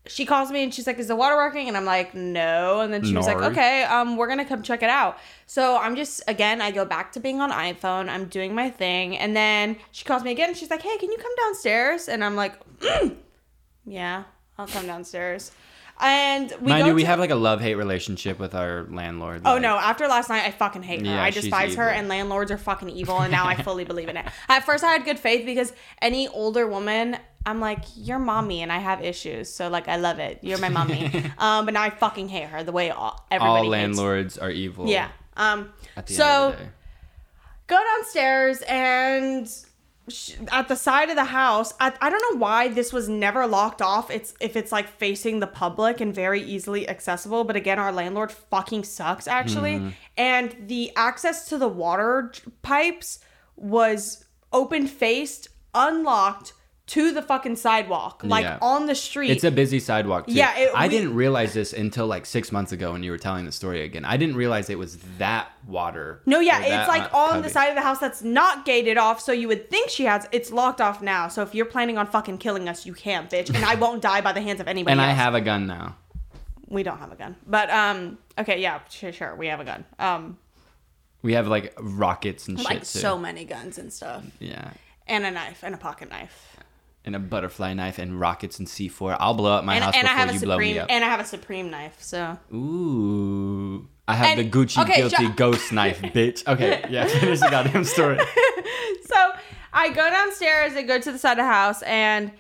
she 0.09 0.25
calls 0.25 0.53
me 0.53 0.63
and 0.63 0.73
she's 0.73 0.87
like, 0.87 0.99
"Is 1.01 1.09
the 1.09 1.17
water 1.17 1.35
working?" 1.35 1.67
And 1.67 1.77
I'm 1.77 1.85
like, 1.85 2.15
"No." 2.15 2.81
And 2.81 2.93
then 2.93 3.03
she 3.03 3.13
was 3.17 3.27
like, 3.27 3.39
"Okay, 3.39 3.83
um, 3.85 4.17
we're 4.17 4.29
gonna 4.29 4.45
come 4.45 4.63
check 4.63 4.85
it 4.85 4.89
out." 4.89 5.19
So 5.47 5.77
I'm 5.79 5.97
just 5.97 6.23
again, 6.29 6.61
I 6.61 6.71
go 6.71 6.85
back 6.85 7.11
to 7.13 7.21
being 7.21 7.41
on 7.41 7.51
iPhone. 7.51 8.09
I'm 8.09 8.27
doing 8.27 8.55
my 8.55 8.71
thing, 8.71 9.17
and 9.19 9.35
then 9.35 9.77
she 9.91 10.05
calls 10.05 10.23
me 10.23 10.31
again. 10.31 10.51
and 10.51 10.57
She's 10.57 10.71
like, 10.71 10.83
"Hey, 10.83 10.97
can 10.99 11.11
you 11.11 11.17
come 11.19 11.33
downstairs?" 11.39 12.09
And 12.09 12.23
I'm 12.23 12.37
like, 12.37 12.55
"Yeah, 13.85 14.25
I'll 14.59 14.67
come 14.69 14.87
downstairs." 14.87 15.51
And 15.99 16.53
we 16.61 16.69
Mind 16.69 16.87
you, 16.87 16.95
we 16.95 17.03
to- 17.03 17.07
have 17.07 17.19
like 17.19 17.31
a 17.31 17.35
love 17.37 17.61
hate 17.61 17.75
relationship 17.77 18.39
with 18.39 18.55
our 18.55 18.85
landlord. 18.91 19.43
Oh 19.47 19.55
like- 19.55 19.63
no! 19.63 19.77
After 19.77 20.07
last 20.09 20.29
night, 20.29 20.45
I 20.45 20.51
fucking 20.51 20.83
hate 20.83 21.01
her. 21.01 21.07
Yeah, 21.07 21.23
I 21.23 21.31
despise 21.31 21.75
her, 21.77 21.89
and 21.89 22.07
landlords 22.09 22.51
are 22.51 22.59
fucking 22.59 22.91
evil. 22.91 23.19
And 23.19 23.31
now 23.33 23.47
I 23.47 23.55
fully 23.63 23.85
believe 23.85 24.09
in 24.09 24.17
it. 24.19 24.27
At 24.49 24.65
first, 24.67 24.85
I 24.85 24.93
had 24.93 25.05
good 25.07 25.19
faith 25.19 25.47
because 25.47 25.73
any 26.03 26.29
older 26.29 26.67
woman, 26.67 27.17
I'm 27.47 27.61
like, 27.61 27.81
you're 27.97 28.19
mommy, 28.19 28.61
and 28.63 28.71
I 28.71 28.79
have 28.79 29.03
issues, 29.03 29.49
so 29.49 29.69
like, 29.69 29.89
I 29.89 29.97
love 29.97 30.19
it. 30.19 30.41
You're 30.43 30.59
my 30.59 30.69
mommy. 30.69 31.07
um, 31.39 31.65
but 31.65 31.73
now 31.73 31.83
I 31.83 31.89
fucking 31.91 32.29
hate 32.29 32.49
her 32.49 32.63
the 32.63 32.73
way 32.73 32.91
all 32.91 33.25
everybody 33.31 33.51
All 33.51 33.63
hates- 33.63 33.71
landlords 33.71 34.39
are 34.39 34.51
evil. 34.51 34.89
Yeah. 34.89 35.09
Um. 35.39 35.73
So 36.07 36.25
end 36.25 36.53
of 36.53 36.59
the 36.59 36.65
day. 36.65 36.71
go 37.69 37.83
downstairs 37.97 38.63
and 38.69 39.49
at 40.53 40.69
the 40.69 40.77
side 40.77 41.11
of 41.11 41.17
the 41.17 41.25
house 41.25 41.73
I, 41.81 41.93
I 42.01 42.11
don't 42.11 42.23
know 42.33 42.39
why 42.39 42.69
this 42.69 42.93
was 42.93 43.09
never 43.09 43.47
locked 43.47 43.83
off 43.83 44.11
it's 44.11 44.35
if 44.41 44.55
it's 44.55 44.71
like 44.71 44.89
facing 44.89 45.41
the 45.41 45.47
public 45.49 46.01
and 46.01 46.15
very 46.15 46.41
easily 46.41 46.89
accessible 46.89 47.43
but 47.43 47.57
again 47.57 47.79
our 47.79 47.91
landlord 47.93 48.31
fucking 48.31 48.85
sucks 48.85 49.27
actually 49.27 49.77
Mm-hmm. 49.77 49.89
and 50.17 50.57
the 50.69 50.93
access 50.95 51.49
to 51.49 51.59
the 51.59 51.67
water 51.69 52.33
pipes 52.63 53.19
was 53.57 54.25
open 54.53 54.87
faced 54.87 55.49
unlocked 55.75 56.53
to 56.89 57.11
the 57.13 57.21
fucking 57.21 57.57
sidewalk 57.57 58.21
like 58.25 58.45
Yeah. 58.45 58.59
on 58.63 58.87
the 58.87 58.95
street 58.95 59.31
It's 59.31 59.43
a 59.43 59.51
busy 59.51 59.81
sidewalk 59.81 60.29
too. 60.29 60.35
Yeah, 60.35 60.57
it- 60.57 60.71
I 60.73 60.87
we- 60.87 60.89
didn't 60.95 61.15
realize 61.17 61.53
this 61.53 61.73
until 61.73 62.07
like 62.07 62.25
six 62.25 62.53
months 62.53 62.71
ago 62.71 62.93
when 62.93 63.03
you 63.03 63.11
were 63.11 63.19
telling 63.19 63.45
the 63.45 63.51
story 63.51 63.83
again. 63.83 64.05
I 64.05 64.17
didn't 64.17 64.37
realize 64.37 64.71
it 64.71 64.79
was 64.79 64.99
that 65.19 65.49
water. 65.67 66.23
No, 66.27 66.39
yeah, 66.39 66.61
it's 66.61 66.89
like 66.89 67.13
on 67.13 67.43
the 67.43 67.49
side 67.51 67.71
of 67.71 67.75
the 67.75 67.83
house 67.83 67.99
that's 67.99 68.23
not 68.23 68.65
gated 68.65 68.99
off, 68.99 69.21
so 69.21 69.33
you 69.33 69.49
would 69.49 69.69
think 69.69 69.91
she 69.91 70.05
has. 70.05 70.29
It's 70.31 70.53
locked 70.53 70.81
off 70.81 71.03
now, 71.03 71.27
so 71.27 71.43
if 71.43 71.57
you're 71.57 71.67
planning 71.67 71.99
on 71.99 72.07
fucking 72.07 72.39
killing 72.39 72.69
us, 72.69 72.87
you 72.87 72.93
can't, 72.93 73.29
bitch, 73.29 73.53
and 73.53 73.65
I 73.65 73.75
won't 73.85 74.01
die 74.01 74.21
by 74.21 74.33
the 74.33 74.41
hands 74.41 74.61
of 74.61 74.69
anybody. 74.69 74.93
And 74.93 75.01
I 75.01 75.11
have 75.11 75.35
a 75.35 75.41
gun 75.41 75.67
now. 75.67 75.97
We 76.69 76.85
don't 76.85 76.99
have 76.99 77.11
a 77.11 77.17
gun, 77.17 77.35
but 77.49 77.69
um, 77.71 78.19
okay, 78.39 78.61
yeah, 78.61 78.79
sure, 78.91 79.13
sure, 79.13 79.35
we 79.35 79.49
have 79.49 79.59
a 79.61 79.65
gun. 79.65 79.85
Um, 79.99 80.39
We 81.23 81.33
have 81.33 81.49
like 81.49 81.75
rockets 81.81 82.47
and 82.47 82.59
shit 82.59 82.65
like 82.71 82.85
so 82.85 83.19
many 83.19 83.45
guns 83.45 83.79
and 83.79 83.93
stuff, 83.93 84.23
yeah. 84.39 84.71
and 85.09 85.25
a 85.27 85.31
knife 85.33 85.65
and 85.65 85.75
a 85.75 85.79
pocket 85.79 86.11
knife, 86.11 86.56
And 87.07 87.15
a 87.15 87.21
butterfly 87.21 87.73
knife 87.73 87.99
and 88.01 88.19
rockets 88.21 88.59
and 88.59 88.67
C4. 88.67 89.17
I'll 89.21 89.33
blow 89.35 89.53
up 89.57 89.65
my 89.65 89.77
and, 89.77 89.85
house 89.85 89.95
and 89.97 90.09
I 90.09 90.11
before 90.11 90.19
have 90.27 90.31
a 90.31 90.35
you 90.35 90.41
blow 90.41 90.59
me 90.59 90.79
up. 90.81 90.89
and 90.91 91.05
I 91.05 91.09
have 91.09 91.21
a 91.21 91.25
supreme 91.25 91.71
knife. 91.71 91.97
So 92.03 92.37
Ooh. 92.53 93.89
I 94.09 94.15
have 94.15 94.39
And- 94.39 94.53
the 94.53 94.59
Gucci 94.59 94.83
okay, 94.83 94.97
guilty 94.97 95.29
ghost 95.37 95.73
knife, 95.73 96.01
bitch. 96.03 96.47
Okay, 96.49 96.85
yeah, 96.91 97.07
finish 97.07 97.39
the 97.41 97.49
goddamn 97.49 97.85
story. 97.85 98.19
so 99.07 99.33
I 99.73 99.89
go 99.91 100.11
downstairs 100.11 100.75
and 100.75 100.87
go 100.89 100.99
to 100.99 101.13
the 101.13 101.19
side 101.19 101.33
of 101.33 101.39
the 101.39 101.45
house, 101.45 101.83
and 101.83 102.33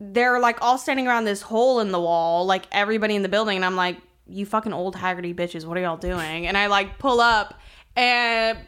they're 0.00 0.40
like 0.40 0.60
all 0.60 0.76
standing 0.78 1.06
around 1.06 1.24
this 1.24 1.42
hole 1.42 1.78
in 1.80 1.92
the 1.92 2.00
wall, 2.00 2.46
like 2.46 2.66
everybody 2.72 3.14
in 3.14 3.22
the 3.22 3.28
building. 3.28 3.56
And 3.56 3.64
I'm 3.64 3.76
like, 3.76 3.98
you 4.26 4.44
fucking 4.44 4.72
old 4.72 4.96
Haggerty 4.96 5.34
bitches, 5.34 5.64
what 5.66 5.76
are 5.78 5.80
y'all 5.80 5.96
doing? 5.96 6.46
And 6.48 6.58
I 6.58 6.66
like 6.66 6.98
pull 6.98 7.20
up 7.20 7.60
and 7.96 8.58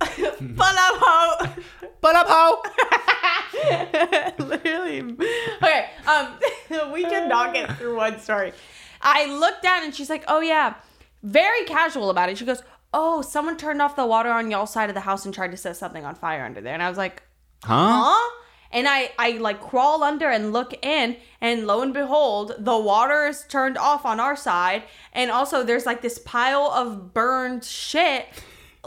pull 0.00 0.62
up, 0.62 0.98
ho. 1.00 1.46
But 2.00 2.16
up, 2.16 2.26
ho! 2.28 2.62
Literally. 4.44 5.16
Okay. 5.62 5.90
Um, 6.06 6.38
we 6.92 7.04
did 7.04 7.28
not 7.28 7.54
get 7.54 7.76
through 7.78 7.96
one 7.96 8.20
story. 8.20 8.52
I 9.00 9.26
looked 9.26 9.62
down 9.62 9.84
and 9.84 9.94
she's 9.94 10.10
like, 10.10 10.24
"Oh 10.28 10.40
yeah," 10.40 10.74
very 11.22 11.64
casual 11.64 12.10
about 12.10 12.28
it. 12.28 12.38
She 12.38 12.44
goes, 12.44 12.62
"Oh, 12.92 13.22
someone 13.22 13.56
turned 13.56 13.80
off 13.80 13.96
the 13.96 14.06
water 14.06 14.30
on 14.30 14.50
y'all 14.50 14.66
side 14.66 14.88
of 14.90 14.94
the 14.94 15.00
house 15.00 15.24
and 15.24 15.34
tried 15.34 15.50
to 15.52 15.56
set 15.56 15.76
something 15.76 16.04
on 16.04 16.14
fire 16.14 16.44
under 16.44 16.60
there." 16.60 16.74
And 16.74 16.82
I 16.82 16.88
was 16.88 16.98
like, 16.98 17.22
Huh? 17.64 18.02
"Huh?" 18.04 18.30
And 18.72 18.88
I, 18.88 19.12
I 19.18 19.30
like 19.38 19.60
crawl 19.60 20.02
under 20.02 20.28
and 20.28 20.52
look 20.52 20.74
in, 20.84 21.16
and 21.40 21.66
lo 21.66 21.82
and 21.82 21.94
behold, 21.94 22.52
the 22.58 22.76
water 22.76 23.26
is 23.26 23.44
turned 23.48 23.78
off 23.78 24.04
on 24.04 24.20
our 24.20 24.36
side, 24.36 24.82
and 25.12 25.30
also 25.30 25.62
there's 25.62 25.86
like 25.86 26.02
this 26.02 26.18
pile 26.18 26.70
of 26.72 27.14
burned 27.14 27.64
shit, 27.64 28.26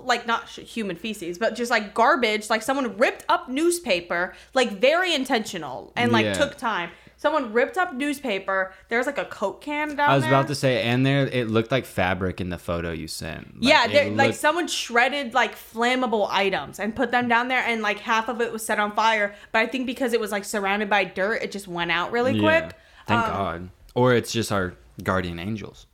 like 0.06 0.26
not 0.28 0.48
human 0.50 0.96
feces, 0.96 1.38
but 1.38 1.56
just 1.56 1.70
like 1.72 1.94
garbage. 1.94 2.50
Like 2.50 2.62
someone 2.62 2.98
ripped 2.98 3.26
up 3.30 3.50
newspaper, 3.50 4.34
like 4.54 4.72
very 4.80 5.14
intentional, 5.14 5.92
and 5.96 6.12
like 6.12 6.26
Yeah. 6.26 6.34
took 6.34 6.58
time. 6.58 6.90
Someone 7.18 7.52
ripped 7.52 7.78
up 7.78 7.94
newspaper. 7.94 8.74
There's 8.88 9.06
like 9.06 9.18
a 9.18 9.26
Coke 9.26 9.60
can 9.62 9.90
down 9.90 9.98
there. 9.98 10.08
I 10.08 10.16
was 10.16 10.24
there. 10.24 10.32
about 10.32 10.48
to 10.48 10.56
say, 10.56 10.84
and 10.84 11.06
there 11.06 11.28
it 11.28 11.50
looked 11.50 11.70
like 11.70 11.86
fabric 11.86 12.40
in 12.40 12.50
the 12.50 12.58
photo 12.58 12.92
you 12.92 13.08
sent. 13.10 13.56
Like, 13.62 13.70
yeah, 13.70 13.88
it 13.88 14.16
like 14.16 14.28
looked- 14.28 14.40
someone 14.40 14.68
shredded 14.70 15.34
like 15.34 15.56
flammable 15.56 16.28
items 16.32 16.80
and 16.80 16.96
put 16.96 17.12
them 17.12 17.28
down 17.28 17.50
there, 17.50 17.62
and 17.66 17.82
like 17.82 18.00
half 18.00 18.30
of 18.30 18.40
it 18.40 18.54
was 18.54 18.66
set 18.66 18.80
on 18.80 18.94
fire. 18.96 19.36
But 19.52 19.60
I 19.60 19.68
think 19.68 19.86
because 19.86 20.14
it 20.14 20.20
was 20.22 20.32
like 20.32 20.46
surrounded 20.46 20.90
by 20.90 21.04
dirt, 21.04 21.42
it 21.44 21.52
just 21.52 21.68
went 21.68 21.92
out 21.92 22.12
really 22.14 22.34
Yeah. 22.40 22.62
quick. 22.62 22.76
Thank 23.06 23.26
Um, 23.28 23.32
God. 23.34 23.70
Or 23.96 24.14
it's 24.14 24.32
just 24.32 24.52
our 24.52 24.76
guardian 25.04 25.40
angels. 25.40 25.88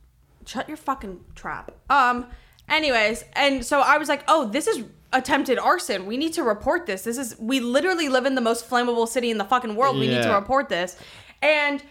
Shut 0.44 0.68
your 0.68 0.76
fucking 0.76 1.24
trap. 1.34 1.72
Um. 1.90 2.26
Anyways, 2.68 3.24
and 3.34 3.64
so 3.64 3.80
I 3.80 3.98
was 3.98 4.08
like, 4.08 4.24
oh, 4.28 4.48
this 4.48 4.66
is 4.66 4.84
attempted 5.12 5.58
arson. 5.58 6.06
We 6.06 6.16
need 6.16 6.32
to 6.34 6.42
report 6.42 6.86
this. 6.86 7.02
This 7.02 7.18
is 7.18 7.36
we 7.38 7.60
literally 7.60 8.08
live 8.08 8.26
in 8.26 8.34
the 8.34 8.40
most 8.40 8.68
flammable 8.68 9.08
city 9.08 9.30
in 9.30 9.38
the 9.38 9.44
fucking 9.44 9.76
world. 9.76 9.98
We 9.98 10.08
need 10.08 10.22
to 10.22 10.34
report 10.34 10.68
this. 10.68 10.96
And 11.42 11.82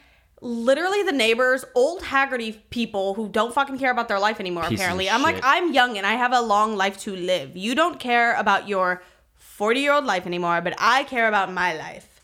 literally 0.41 1.03
the 1.03 1.11
neighbors, 1.11 1.65
old 1.75 2.03
Haggerty 2.03 2.53
people 2.69 3.13
who 3.13 3.29
don't 3.29 3.53
fucking 3.53 3.79
care 3.79 3.91
about 3.91 4.07
their 4.07 4.19
life 4.19 4.39
anymore, 4.39 4.65
apparently. 4.65 5.09
I'm 5.09 5.21
like. 5.21 5.39
I'm 5.43 5.73
young 5.73 5.97
and 5.97 6.05
I 6.05 6.13
have 6.13 6.33
a 6.33 6.41
long 6.41 6.75
life 6.75 6.97
to 6.99 7.15
live. 7.15 7.55
You 7.55 7.75
don't 7.75 7.99
care 7.99 8.35
about 8.35 8.67
your 8.67 9.01
40 9.35 9.79
year 9.79 9.93
old 9.93 10.05
life 10.05 10.25
anymore, 10.25 10.61
but 10.61 10.73
I 10.77 11.03
care 11.05 11.27
about 11.27 11.51
my 11.51 11.73
life. 11.75 12.21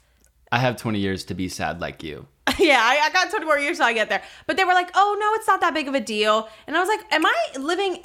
I 0.51 0.59
have 0.59 0.75
20 0.75 0.99
years 0.99 1.23
to 1.25 1.33
be 1.33 1.47
sad 1.47 1.79
like 1.79 2.03
you. 2.03 2.27
yeah, 2.59 2.79
I, 2.81 3.07
I 3.07 3.09
got 3.11 3.29
20 3.29 3.45
more 3.45 3.57
years 3.57 3.77
till 3.77 3.85
I 3.85 3.93
get 3.93 4.09
there. 4.09 4.21
But 4.47 4.57
they 4.57 4.65
were 4.65 4.73
like, 4.73 4.91
oh, 4.95 5.15
no, 5.17 5.33
it's 5.35 5.47
not 5.47 5.61
that 5.61 5.73
big 5.73 5.87
of 5.87 5.93
a 5.93 6.01
deal. 6.01 6.49
And 6.67 6.75
I 6.75 6.79
was 6.79 6.89
like, 6.89 6.99
am 7.13 7.25
I 7.25 7.35
living. 7.57 8.01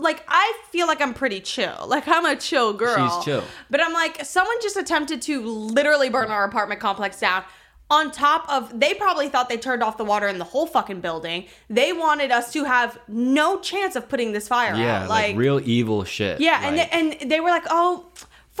Like, 0.00 0.24
I 0.28 0.52
feel 0.70 0.86
like 0.86 1.00
I'm 1.00 1.14
pretty 1.14 1.40
chill. 1.40 1.76
Like, 1.86 2.08
I'm 2.08 2.24
a 2.24 2.36
chill 2.36 2.72
girl. 2.72 2.96
She's 2.96 3.24
chill. 3.24 3.44
But 3.68 3.80
I'm 3.82 3.92
like, 3.92 4.24
someone 4.24 4.56
just 4.62 4.76
attempted 4.76 5.22
to 5.22 5.42
literally 5.42 6.08
burn 6.08 6.30
our 6.30 6.44
apartment 6.44 6.80
complex 6.80 7.20
down. 7.20 7.44
On 7.90 8.12
top 8.12 8.48
of, 8.48 8.78
they 8.78 8.94
probably 8.94 9.28
thought 9.28 9.48
they 9.48 9.56
turned 9.56 9.82
off 9.82 9.96
the 9.96 10.04
water 10.04 10.28
in 10.28 10.38
the 10.38 10.44
whole 10.44 10.66
fucking 10.66 11.00
building. 11.00 11.46
They 11.68 11.92
wanted 11.92 12.30
us 12.30 12.52
to 12.52 12.62
have 12.62 12.96
no 13.08 13.58
chance 13.58 13.96
of 13.96 14.08
putting 14.08 14.30
this 14.32 14.46
fire 14.46 14.76
Yeah, 14.76 15.02
out. 15.02 15.08
like, 15.08 15.36
real 15.36 15.60
evil 15.68 16.04
shit. 16.04 16.40
Yeah, 16.40 16.60
and, 16.62 16.78
they, 16.78 16.88
and 17.20 17.30
they 17.30 17.40
were 17.40 17.50
like, 17.50 17.64
oh, 17.68 18.06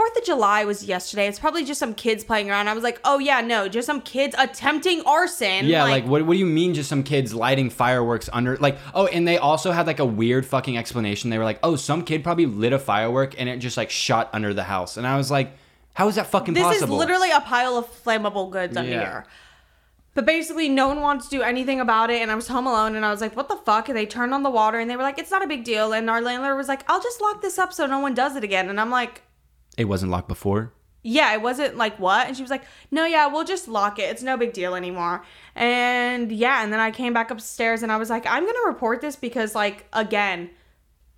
Fourth 0.00 0.16
of 0.16 0.24
July 0.24 0.64
was 0.64 0.82
yesterday. 0.82 1.26
It's 1.28 1.38
probably 1.38 1.62
just 1.62 1.78
some 1.78 1.92
kids 1.92 2.24
playing 2.24 2.48
around. 2.50 2.68
I 2.68 2.72
was 2.72 2.82
like, 2.82 3.02
oh 3.04 3.18
yeah, 3.18 3.42
no, 3.42 3.68
just 3.68 3.84
some 3.84 4.00
kids 4.00 4.34
attempting 4.38 5.02
arson. 5.04 5.66
Yeah, 5.66 5.84
like, 5.84 6.06
what, 6.06 6.24
what 6.24 6.32
do 6.32 6.38
you 6.38 6.46
mean 6.46 6.72
just 6.72 6.88
some 6.88 7.02
kids 7.02 7.34
lighting 7.34 7.68
fireworks 7.68 8.30
under 8.32 8.56
like 8.56 8.78
oh 8.94 9.08
and 9.08 9.28
they 9.28 9.36
also 9.36 9.72
had 9.72 9.86
like 9.86 9.98
a 9.98 10.06
weird 10.06 10.46
fucking 10.46 10.78
explanation. 10.78 11.28
They 11.28 11.36
were 11.36 11.44
like, 11.44 11.58
"Oh, 11.62 11.76
some 11.76 12.02
kid 12.02 12.24
probably 12.24 12.46
lit 12.46 12.72
a 12.72 12.78
firework 12.78 13.38
and 13.38 13.46
it 13.46 13.58
just 13.58 13.76
like 13.76 13.90
shot 13.90 14.30
under 14.32 14.54
the 14.54 14.62
house." 14.62 14.96
And 14.96 15.06
I 15.06 15.18
was 15.18 15.30
like, 15.30 15.52
"How 15.92 16.08
is 16.08 16.14
that 16.14 16.28
fucking 16.28 16.54
this 16.54 16.62
possible?" 16.62 16.94
is 16.94 16.98
literally 16.98 17.30
a 17.30 17.42
pile 17.42 17.76
of 17.76 17.84
flammable 18.02 18.50
goods 18.50 18.78
under 18.78 18.90
Yeah. 18.90 19.00
here. 19.00 19.26
But 20.14 20.24
basically, 20.24 20.70
no 20.70 20.88
one 20.88 21.02
wants 21.02 21.28
to 21.28 21.36
do 21.36 21.42
anything 21.42 21.78
about 21.78 22.08
it, 22.08 22.22
and 22.22 22.30
I 22.30 22.36
was 22.36 22.48
home 22.48 22.66
alone, 22.66 22.96
and 22.96 23.04
I 23.04 23.10
was 23.10 23.20
like, 23.20 23.36
"What 23.36 23.50
the 23.50 23.56
fuck?" 23.56 23.90
And 23.90 23.98
they 23.98 24.06
turned 24.06 24.32
on 24.32 24.44
the 24.44 24.50
water, 24.50 24.78
and 24.78 24.90
they 24.90 24.96
were 24.96 25.02
like, 25.02 25.18
"It's 25.18 25.30
not 25.30 25.44
a 25.44 25.46
big 25.46 25.62
deal." 25.62 25.92
And 25.92 26.08
our 26.08 26.22
landlord 26.22 26.56
was 26.56 26.68
like, 26.68 26.90
"I'll 26.90 27.02
just 27.02 27.20
lock 27.20 27.42
this 27.42 27.58
up 27.58 27.74
so 27.74 27.84
no 27.84 27.98
one 27.98 28.14
does 28.14 28.34
it 28.34 28.42
again." 28.42 28.70
And 28.70 28.80
I'm 28.80 28.90
like, 28.90 29.24
it 29.80 29.84
wasn't 29.84 30.12
locked 30.12 30.28
before. 30.28 30.72
yeah, 31.02 31.32
it 31.32 31.40
wasn't 31.40 31.76
like 31.76 31.98
what? 31.98 32.26
And 32.26 32.36
she 32.36 32.42
was 32.42 32.50
like, 32.50 32.64
no, 32.90 33.06
yeah, 33.06 33.26
we'll 33.26 33.44
just 33.44 33.66
lock 33.68 33.98
it. 33.98 34.02
It's 34.12 34.22
no 34.22 34.36
big 34.36 34.52
deal 34.52 34.74
anymore. 34.74 35.24
And 35.54 36.30
yeah, 36.30 36.62
and 36.62 36.70
then 36.72 36.78
I 36.80 36.90
came 36.90 37.12
back 37.14 37.30
upstairs 37.30 37.82
and 37.82 37.90
I 37.90 37.96
was 37.96 38.10
like, 38.10 38.26
I'm 38.26 38.44
gonna 38.44 38.66
report 38.66 39.00
this 39.00 39.16
because, 39.16 39.54
like, 39.54 39.86
again, 39.94 40.50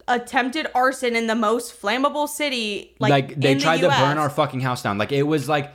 attempted 0.09 0.67
arson 0.75 1.17
in 1.17 1.27
the 1.27 1.35
most 1.35 1.81
flammable 1.81 2.29
city, 2.29 2.95
like, 2.99 3.11
Like, 3.11 3.41
they 3.41 3.53
in 3.53 3.59
the 3.59 3.63
tried 3.65 3.81
to 3.81 3.89
burn 3.89 4.19
our 4.19 4.31
fucking 4.31 4.61
house 4.61 4.83
down. 4.83 4.99
Like 4.99 5.13
it 5.13 5.23
was 5.25 5.49
like 5.49 5.73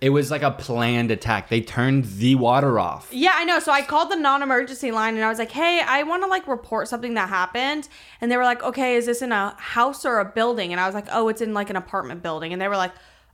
it 0.00 0.10
was 0.10 0.30
like 0.30 0.42
a 0.42 0.50
planned 0.50 1.10
attack. 1.10 1.48
They 1.48 1.62
turned 1.62 2.04
the 2.04 2.34
water 2.34 2.78
off. 2.78 3.08
Yeah, 3.10 3.32
I 3.34 3.44
know. 3.44 3.58
So 3.60 3.72
I 3.72 3.82
called 3.82 4.10
the 4.10 4.16
non-emergency 4.16 4.92
line 4.92 5.14
and 5.14 5.24
I 5.24 5.28
was 5.28 5.38
like, 5.38 5.50
"Hey, 5.50 5.80
I 5.80 6.02
want 6.02 6.22
to 6.22 6.28
like 6.28 6.46
report 6.46 6.88
something 6.88 7.14
that 7.14 7.28
happened." 7.28 7.88
And 8.20 8.30
they 8.30 8.36
were 8.36 8.44
like, 8.44 8.62
"Okay, 8.62 8.96
is 8.96 9.06
this 9.06 9.22
in 9.22 9.32
a 9.32 9.54
house 9.58 10.04
or 10.04 10.18
a 10.18 10.24
building?" 10.24 10.72
And 10.72 10.80
I 10.80 10.86
was 10.86 10.94
like, 10.94 11.06
"Oh, 11.10 11.28
it's 11.28 11.40
in 11.40 11.54
like 11.54 11.70
an 11.70 11.76
apartment 11.76 12.22
building." 12.22 12.52
And 12.52 12.60
they 12.60 12.68
were 12.68 12.76
like, 12.76 12.92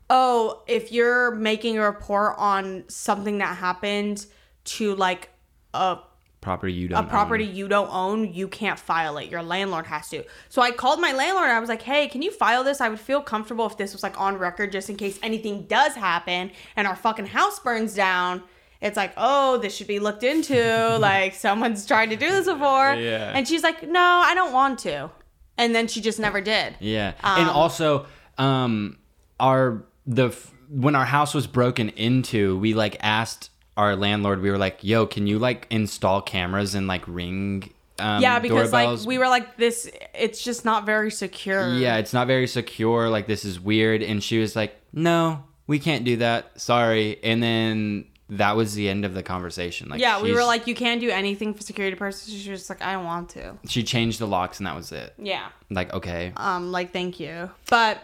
"Oh, 0.08 0.62
if 0.68 0.92
you're 0.92 1.32
making 1.32 1.78
a 1.78 1.82
report 1.82 2.36
on 2.38 2.84
something 2.88 3.38
that 3.38 3.56
happened 3.56 4.24
to 4.64 4.94
like 4.94 5.30
a 5.74 5.98
Property 6.42 6.72
you 6.72 6.88
don't 6.88 6.98
a 6.98 7.02
own. 7.02 7.08
property 7.08 7.44
you 7.44 7.68
don't 7.68 7.88
own, 7.90 8.34
you 8.34 8.48
can't 8.48 8.78
file 8.78 9.16
it. 9.16 9.30
Your 9.30 9.44
landlord 9.44 9.86
has 9.86 10.08
to. 10.10 10.24
So 10.48 10.60
I 10.60 10.72
called 10.72 11.00
my 11.00 11.12
landlord 11.12 11.44
and 11.48 11.56
I 11.56 11.60
was 11.60 11.68
like, 11.68 11.82
hey, 11.82 12.08
can 12.08 12.20
you 12.20 12.32
file 12.32 12.64
this? 12.64 12.80
I 12.80 12.88
would 12.88 12.98
feel 12.98 13.22
comfortable 13.22 13.64
if 13.64 13.76
this 13.76 13.92
was 13.92 14.02
like 14.02 14.20
on 14.20 14.36
record 14.36 14.72
just 14.72 14.90
in 14.90 14.96
case 14.96 15.20
anything 15.22 15.66
does 15.66 15.94
happen 15.94 16.50
and 16.74 16.88
our 16.88 16.96
fucking 16.96 17.26
house 17.26 17.60
burns 17.60 17.94
down. 17.94 18.42
It's 18.80 18.96
like, 18.96 19.12
oh, 19.16 19.58
this 19.58 19.76
should 19.76 19.86
be 19.86 20.00
looked 20.00 20.24
into. 20.24 20.98
like 21.00 21.36
someone's 21.36 21.86
tried 21.86 22.10
to 22.10 22.16
do 22.16 22.28
this 22.28 22.46
before. 22.46 22.92
Yeah. 22.94 23.30
And 23.32 23.46
she's 23.46 23.62
like, 23.62 23.88
no, 23.88 24.00
I 24.00 24.34
don't 24.34 24.52
want 24.52 24.80
to. 24.80 25.10
And 25.56 25.72
then 25.76 25.86
she 25.86 26.00
just 26.00 26.18
never 26.18 26.40
did. 26.40 26.74
Yeah, 26.80 27.12
and 27.22 27.48
Um, 27.48 27.54
also, 27.56 28.06
um, 28.36 28.98
our 29.38 29.84
the 30.06 30.36
when 30.68 30.96
our 30.96 31.04
house 31.04 31.34
was 31.34 31.46
broken 31.46 31.90
into, 31.90 32.58
we 32.58 32.74
like 32.74 32.96
asked 33.00 33.50
our 33.76 33.96
landlord. 33.96 34.40
We 34.40 34.50
were 34.50 34.58
like, 34.58 34.82
"Yo, 34.82 35.06
can 35.06 35.26
you 35.26 35.38
like 35.38 35.66
install 35.70 36.22
cameras 36.22 36.74
and 36.74 36.86
like 36.86 37.06
ring?" 37.06 37.72
Um, 37.98 38.22
yeah, 38.22 38.38
because 38.38 38.70
doorbells? 38.70 39.02
like 39.02 39.08
we 39.08 39.18
were 39.18 39.28
like 39.28 39.56
this 39.56 39.88
it's 40.14 40.42
just 40.42 40.64
not 40.64 40.86
very 40.86 41.10
secure. 41.10 41.74
Yeah, 41.74 41.98
it's 41.98 42.12
not 42.12 42.26
very 42.26 42.46
secure. 42.46 43.08
Like 43.08 43.26
this 43.26 43.44
is 43.44 43.60
weird. 43.60 44.02
And 44.02 44.22
she 44.22 44.38
was 44.38 44.56
like, 44.56 44.76
"No, 44.92 45.44
we 45.66 45.78
can't 45.78 46.04
do 46.04 46.16
that. 46.16 46.60
Sorry." 46.60 47.22
And 47.22 47.42
then 47.42 48.06
that 48.30 48.56
was 48.56 48.74
the 48.74 48.88
end 48.88 49.04
of 49.04 49.12
the 49.12 49.22
conversation. 49.22 49.90
Like, 49.90 50.00
Yeah, 50.00 50.22
we 50.22 50.32
were 50.32 50.42
like, 50.44 50.66
you 50.66 50.74
can't 50.74 51.02
do 51.02 51.10
anything 51.10 51.52
for 51.52 51.62
security 51.62 51.94
purposes. 51.96 52.32
She 52.32 52.50
was 52.50 52.60
just 52.60 52.70
like, 52.70 52.80
I 52.80 52.94
don't 52.94 53.04
want 53.04 53.28
to. 53.30 53.58
she 53.68 53.82
changed 53.82 54.20
the 54.20 54.26
locks, 54.26 54.58
and 54.58 54.66
that 54.66 54.74
was 54.74 54.90
it. 54.90 55.12
Yeah. 55.18 55.48
Like, 55.68 55.92
okay, 55.92 56.32
um 56.36 56.72
like 56.72 56.92
thank 56.92 57.20
you 57.20 57.50
but 57.68 58.02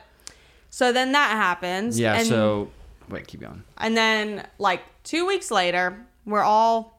so 0.70 0.92
then 0.92 1.12
that 1.12 1.30
happens 1.30 1.98
yeah. 1.98 2.14
and, 2.14 2.26
so 2.26 2.70
wait, 3.08 3.26
keep 3.26 3.40
going. 3.40 3.62
and 3.78 3.96
then 3.96 4.46
like 4.58 4.82
two 5.08 5.26
weeks 5.26 5.50
later 5.50 6.06
we're 6.24 6.42
all 6.42 6.98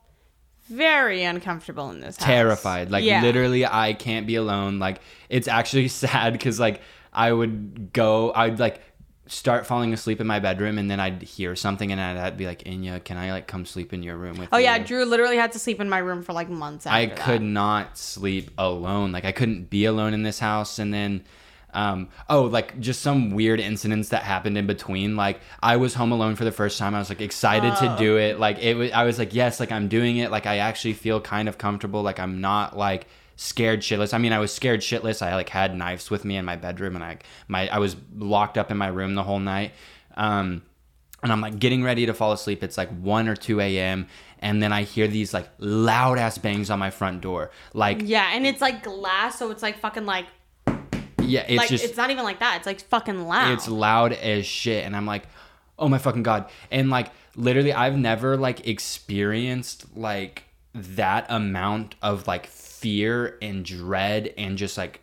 very 0.68 1.24
uncomfortable 1.24 1.90
in 1.90 2.00
this 2.00 2.16
house. 2.16 2.26
terrified. 2.26 2.90
Like 2.90 3.04
Yeah. 3.04 3.22
literally, 3.22 3.66
I 3.66 3.92
can't 3.92 4.26
be 4.26 4.36
alone. 4.36 4.78
Like 4.78 5.00
it's 5.28 5.48
actually 5.48 5.88
sad 6.04 6.32
because 6.32 6.60
like 6.60 6.80
I 7.12 7.32
would 7.32 7.92
go, 7.92 8.32
I'd 8.34 8.58
like 8.58 8.80
start 9.26 9.66
falling 9.66 9.92
asleep 9.92 10.20
in 10.20 10.26
my 10.26 10.40
bedroom, 10.40 10.78
and 10.78 10.90
then 10.90 10.98
I'd 10.98 11.22
hear 11.22 11.54
something, 11.54 11.92
and 11.92 12.00
I'd, 12.00 12.36
be 12.36 12.46
like, 12.46 12.64
Enya, 12.64 13.02
can 13.02 13.16
I 13.16 13.30
like 13.30 13.46
come 13.46 13.64
sleep 13.64 13.92
in 13.92 14.02
your 14.02 14.16
room 14.16 14.38
with 14.38 14.48
oh, 14.52 14.58
you? 14.58 14.66
oh 14.66 14.72
you? 14.72 14.78
yeah 14.78 14.78
drew 14.78 15.04
literally 15.04 15.36
had 15.36 15.52
to 15.52 15.58
sleep 15.58 15.80
in 15.80 15.88
my 15.88 15.98
room 15.98 16.22
for 16.22 16.32
like 16.32 16.48
months 16.48 16.86
after 16.86 16.96
I 16.96 17.06
that. 17.06 17.18
could 17.18 17.42
not 17.42 17.96
sleep 17.96 18.50
alone. 18.58 19.12
Like 19.12 19.24
I 19.24 19.32
couldn't 19.32 19.70
be 19.70 19.84
alone 19.84 20.14
in 20.14 20.22
this 20.22 20.38
house, 20.38 20.78
and 20.78 20.92
then. 20.92 21.24
Um, 21.72 22.08
oh, 22.28 22.42
like 22.42 22.78
just 22.80 23.00
some 23.02 23.30
weird 23.30 23.60
incidents 23.60 24.08
that 24.10 24.22
happened 24.22 24.58
in 24.58 24.66
between. 24.66 25.16
Like 25.16 25.40
I 25.62 25.76
was 25.76 25.94
home 25.94 26.12
alone 26.12 26.36
for 26.36 26.44
the 26.44 26.52
first 26.52 26.78
time. 26.78 26.94
I 26.94 26.98
was 26.98 27.08
like 27.08 27.20
excited 27.20 27.74
to 27.76 27.94
Oh. 27.94 27.98
do 27.98 28.16
it. 28.18 28.38
Like 28.38 28.58
it 28.58 28.74
was, 28.74 28.90
I 28.92 29.04
was 29.04 29.18
like, 29.18 29.34
yes, 29.34 29.60
like 29.60 29.72
I'm 29.72 29.88
doing 29.88 30.16
it. 30.18 30.30
Like 30.30 30.46
I 30.46 30.58
actually 30.58 30.94
feel 30.94 31.20
kind 31.20 31.48
of 31.48 31.58
comfortable. 31.58 32.02
Like 32.02 32.18
I'm 32.18 32.40
not 32.40 32.76
like 32.76 33.06
scared 33.36 33.80
shitless. 33.80 34.12
I 34.12 34.18
mean, 34.18 34.32
I 34.32 34.38
was 34.38 34.52
scared 34.52 34.80
shitless. 34.80 35.22
I 35.22 35.34
like 35.34 35.48
had 35.48 35.74
knives 35.76 36.10
with 36.10 36.24
me 36.24 36.36
in 36.36 36.44
my 36.44 36.56
bedroom, 36.56 36.94
and 36.96 37.04
I 37.04 37.18
my 37.48 37.68
I 37.68 37.78
was 37.78 37.96
locked 38.16 38.58
up 38.58 38.70
in 38.70 38.76
my 38.76 38.88
room 38.88 39.14
the 39.14 39.22
whole 39.22 39.38
night. 39.40 39.72
Um, 40.16 40.62
and 41.22 41.30
I'm 41.30 41.40
like 41.42 41.58
getting 41.58 41.82
ready 41.82 42.06
to 42.06 42.14
fall 42.14 42.32
asleep. 42.32 42.62
It's 42.62 42.78
like 42.78 42.88
1 42.88 43.28
or 43.28 43.36
2 43.36 43.60
a.m. 43.60 44.06
And 44.38 44.62
then 44.62 44.72
I 44.72 44.84
hear 44.84 45.06
these 45.06 45.34
like 45.34 45.48
loud 45.58 46.18
ass 46.18 46.38
bangs 46.38 46.70
on 46.70 46.78
my 46.78 46.88
front 46.90 47.20
door. 47.20 47.50
Like, 47.74 48.00
yeah 48.04 48.30
and 48.32 48.46
it's 48.46 48.62
like 48.62 48.82
glass 48.82 49.38
so 49.38 49.50
it's 49.50 49.62
like 49.62 49.78
fucking 49.78 50.06
like 50.06 50.24
yeah, 51.30 51.44
it's 51.48 51.56
like 51.56 51.68
just, 51.68 51.84
it's 51.84 51.96
not 51.96 52.10
even 52.10 52.24
like 52.24 52.40
that 52.40 52.58
it's 52.58 52.66
like 52.66 52.80
fucking 52.80 53.26
loud 53.26 53.52
it's 53.52 53.68
loud 53.68 54.12
as 54.12 54.44
shit. 54.46 54.84
And 54.84 54.96
I'm 54.96 55.06
like, 55.06 55.24
oh 55.78 55.88
my 55.88 55.98
fucking 55.98 56.22
god 56.22 56.48
and 56.70 56.90
like 56.90 57.10
literally 57.36 57.72
i've 57.72 57.96
never 57.96 58.36
like 58.36 58.66
experienced 58.66 59.86
like 59.96 60.44
that 60.74 61.24
amount 61.30 61.94
of 62.02 62.26
like 62.26 62.46
fear 62.46 63.38
and 63.40 63.64
dread 63.64 64.32
and 64.36 64.58
just 64.58 64.76
like 64.76 65.00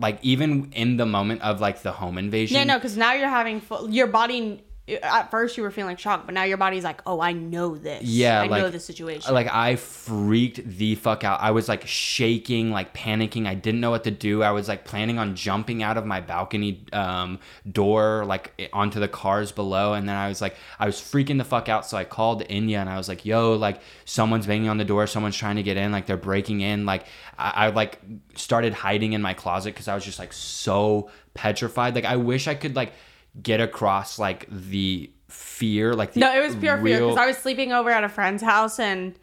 like 0.00 0.18
even 0.22 0.72
in 0.72 0.96
the 0.96 1.06
moment 1.06 1.42
of 1.42 1.60
like 1.60 1.82
the 1.82 1.92
home 1.92 2.18
invasion 2.18 2.56
Yeah, 2.56 2.64
no, 2.64 2.78
because 2.78 2.96
now 2.96 3.12
you're 3.12 3.28
having 3.28 3.60
full, 3.60 3.90
your 3.90 4.06
body. 4.06 4.62
At 5.02 5.30
first, 5.30 5.56
you 5.56 5.62
were 5.62 5.70
feeling 5.70 5.96
shocked, 5.96 6.26
but 6.26 6.34
now 6.34 6.42
your 6.42 6.58
body's 6.58 6.84
like, 6.84 7.00
"Oh, 7.06 7.18
I 7.18 7.32
know 7.32 7.74
this. 7.74 8.02
Yeah, 8.02 8.42
I 8.42 8.46
know 8.46 8.64
like- 8.64 8.72
the 8.72 8.80
situation." 8.80 9.32
like 9.32 9.48
I 9.50 9.76
freaked 9.76 10.62
the 10.62 10.94
fuck 10.96 11.24
out. 11.24 11.40
I 11.40 11.52
was 11.52 11.70
like 11.70 11.86
shaking, 11.86 12.70
like 12.70 12.94
panicking. 12.94 13.46
I 13.46 13.54
didn't 13.54 13.80
know 13.80 13.90
what 13.90 14.04
to 14.04 14.10
do. 14.10 14.42
I 14.42 14.50
was 14.50 14.68
like 14.68 14.84
planning 14.84 15.18
on 15.18 15.36
jumping 15.36 15.82
out 15.82 15.96
of 15.96 16.04
my 16.04 16.20
balcony 16.20 16.84
um, 16.92 17.38
door, 17.70 18.26
like 18.26 18.68
onto 18.74 19.00
the 19.00 19.08
cars 19.08 19.52
below. 19.52 19.94
And 19.94 20.06
then 20.06 20.16
I 20.16 20.28
was 20.28 20.42
like, 20.42 20.54
I 20.78 20.84
was 20.84 20.96
freaking 20.96 21.38
the 21.38 21.44
fuck 21.44 21.70
out. 21.70 21.86
So 21.86 21.96
I 21.96 22.04
called 22.04 22.42
India 22.50 22.78
and 22.78 22.90
I 22.90 22.98
was 22.98 23.08
like, 23.08 23.24
"Yo, 23.24 23.54
like 23.54 23.80
someone's 24.04 24.46
banging 24.46 24.68
on 24.68 24.76
the 24.76 24.84
door. 24.84 25.06
Someone's 25.06 25.36
trying 25.36 25.56
to 25.56 25.62
get 25.62 25.78
in. 25.78 25.92
Like 25.92 26.04
they're 26.04 26.18
breaking 26.18 26.60
in. 26.60 26.84
Like 26.84 27.06
I, 27.38 27.68
I 27.68 27.70
like 27.70 28.00
started 28.34 28.74
hiding 28.74 29.14
in 29.14 29.22
my 29.22 29.32
closet 29.32 29.72
because 29.72 29.88
I 29.88 29.94
was 29.94 30.04
just 30.04 30.18
like 30.18 30.34
so 30.34 31.10
petrified. 31.32 31.94
Like 31.94 32.04
I 32.04 32.16
wish 32.16 32.48
I 32.48 32.54
could 32.54 32.76
like 32.76 32.92
get 33.42 33.60
across 33.60 34.18
like 34.18 34.46
the 34.50 35.10
fear, 35.28 35.94
like 35.94 36.12
the 36.12 36.20
no, 36.20 36.34
it 36.34 36.44
was 36.44 36.56
pure 36.56 36.80
fear 36.82 37.00
because 37.00 37.16
I 37.16 37.26
was 37.26 37.36
sleeping 37.38 37.72
over 37.72 37.90
at 37.90 38.04
a 38.04 38.08
friend's 38.08 38.42
house 38.42 38.78
and 38.78 39.18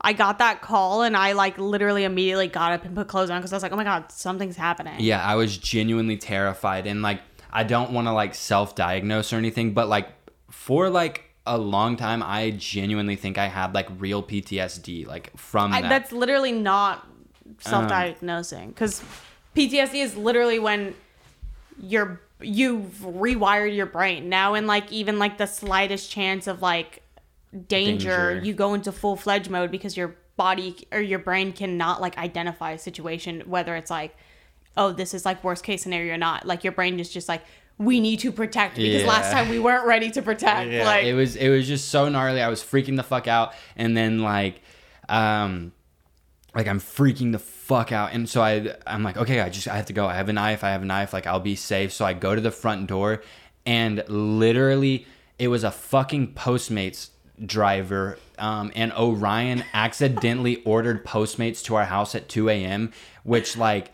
I 0.00 0.12
got 0.12 0.38
that 0.38 0.60
call 0.60 1.02
and 1.02 1.16
I 1.16 1.32
like 1.32 1.58
literally 1.58 2.04
immediately 2.04 2.48
got 2.48 2.72
up 2.72 2.84
and 2.84 2.94
put 2.94 3.08
clothes 3.08 3.30
on 3.30 3.40
because 3.40 3.52
I 3.52 3.56
was 3.56 3.62
like, 3.62 3.72
"Oh 3.72 3.76
my 3.76 3.84
god, 3.84 4.12
something's 4.12 4.56
happening." 4.56 4.94
Yeah, 4.98 5.24
I 5.24 5.34
was 5.34 5.56
genuinely 5.56 6.16
terrified 6.16 6.86
and 6.86 7.02
like 7.02 7.20
I 7.50 7.64
don't 7.64 7.92
want 7.92 8.06
to 8.06 8.12
like 8.12 8.34
self-diagnose 8.34 9.32
or 9.32 9.36
anything, 9.36 9.72
but 9.72 9.88
like 9.88 10.08
for 10.50 10.90
like 10.90 11.24
a 11.46 11.56
long 11.56 11.96
time 11.96 12.22
I 12.22 12.50
genuinely 12.50 13.16
think 13.16 13.38
I 13.38 13.46
had 13.46 13.74
like 13.74 13.88
real 13.98 14.22
PTSD 14.22 15.06
like 15.06 15.34
from 15.36 15.72
I, 15.72 15.80
that. 15.80 15.88
that's 15.88 16.12
literally 16.12 16.52
not 16.52 17.06
um, 17.46 17.56
self-diagnosing 17.58 18.68
because 18.68 19.02
PTSD 19.56 19.94
is 19.94 20.14
literally 20.14 20.58
when 20.58 20.94
you're 21.80 22.20
you've 22.40 22.98
rewired 23.00 23.74
your 23.74 23.86
brain. 23.86 24.28
Now 24.28 24.54
in 24.54 24.66
like 24.66 24.90
even 24.92 25.18
like 25.18 25.38
the 25.38 25.46
slightest 25.46 26.10
chance 26.10 26.46
of 26.46 26.62
like 26.62 27.02
danger, 27.66 28.34
Danger. 28.34 28.46
you 28.46 28.54
go 28.54 28.74
into 28.74 28.92
full-fledged 28.92 29.50
mode 29.50 29.70
because 29.70 29.96
your 29.96 30.16
body 30.36 30.76
or 30.92 31.00
your 31.00 31.18
brain 31.18 31.52
cannot 31.52 32.00
like 32.00 32.16
identify 32.16 32.70
a 32.70 32.78
situation 32.78 33.42
whether 33.46 33.74
it's 33.74 33.90
like 33.90 34.16
oh 34.76 34.92
this 34.92 35.12
is 35.12 35.24
like 35.24 35.42
worst 35.42 35.64
case 35.64 35.82
scenario 35.82 36.14
or 36.14 36.18
not. 36.18 36.46
Like 36.46 36.64
your 36.64 36.72
brain 36.72 37.00
is 37.00 37.10
just 37.10 37.28
like 37.28 37.42
we 37.78 38.00
need 38.00 38.20
to 38.20 38.32
protect 38.32 38.76
because 38.76 39.04
last 39.04 39.32
time 39.32 39.48
we 39.48 39.58
weren't 39.58 39.86
ready 39.86 40.10
to 40.10 40.22
protect 40.22 40.70
yeah, 40.70 40.84
like 40.84 41.04
it 41.04 41.14
was 41.14 41.36
it 41.36 41.48
was 41.48 41.66
just 41.66 41.88
so 41.88 42.08
gnarly. 42.08 42.40
I 42.40 42.48
was 42.48 42.62
freaking 42.62 42.96
the 42.96 43.02
fuck 43.02 43.26
out. 43.26 43.54
And 43.76 43.96
then 43.96 44.20
like 44.20 44.62
um 45.08 45.72
like 46.54 46.66
I'm 46.66 46.80
freaking 46.80 47.32
the 47.32 47.38
fuck 47.68 47.92
out. 47.92 48.12
And 48.12 48.28
so 48.28 48.40
I 48.42 48.74
I'm 48.86 49.02
like 49.04 49.16
okay 49.16 49.40
I 49.40 49.48
just 49.50 49.68
I 49.68 49.76
have 49.76 49.86
to 49.86 49.92
go. 49.92 50.06
I 50.06 50.14
have 50.14 50.28
a 50.28 50.32
knife. 50.32 50.64
I 50.64 50.70
have 50.70 50.82
a 50.82 50.86
knife. 50.86 51.12
Like 51.12 51.26
I'll 51.26 51.38
be 51.40 51.54
safe. 51.54 51.92
So 51.92 52.04
I 52.04 52.12
go 52.14 52.34
to 52.34 52.40
the 52.40 52.50
front 52.50 52.86
door 52.88 53.22
and 53.66 54.02
literally 54.08 55.06
it 55.38 55.48
was 55.48 55.62
a 55.64 55.70
fucking 55.70 56.34
Postmates 56.34 57.10
driver. 57.44 58.18
Um, 58.38 58.72
and 58.74 58.92
Orion 58.92 59.64
accidentally 59.74 60.62
ordered 60.64 61.04
Postmates 61.04 61.62
to 61.64 61.74
our 61.76 61.84
house 61.84 62.14
at 62.14 62.28
2 62.28 62.48
a.m. 62.48 62.92
which 63.22 63.56
like 63.56 63.92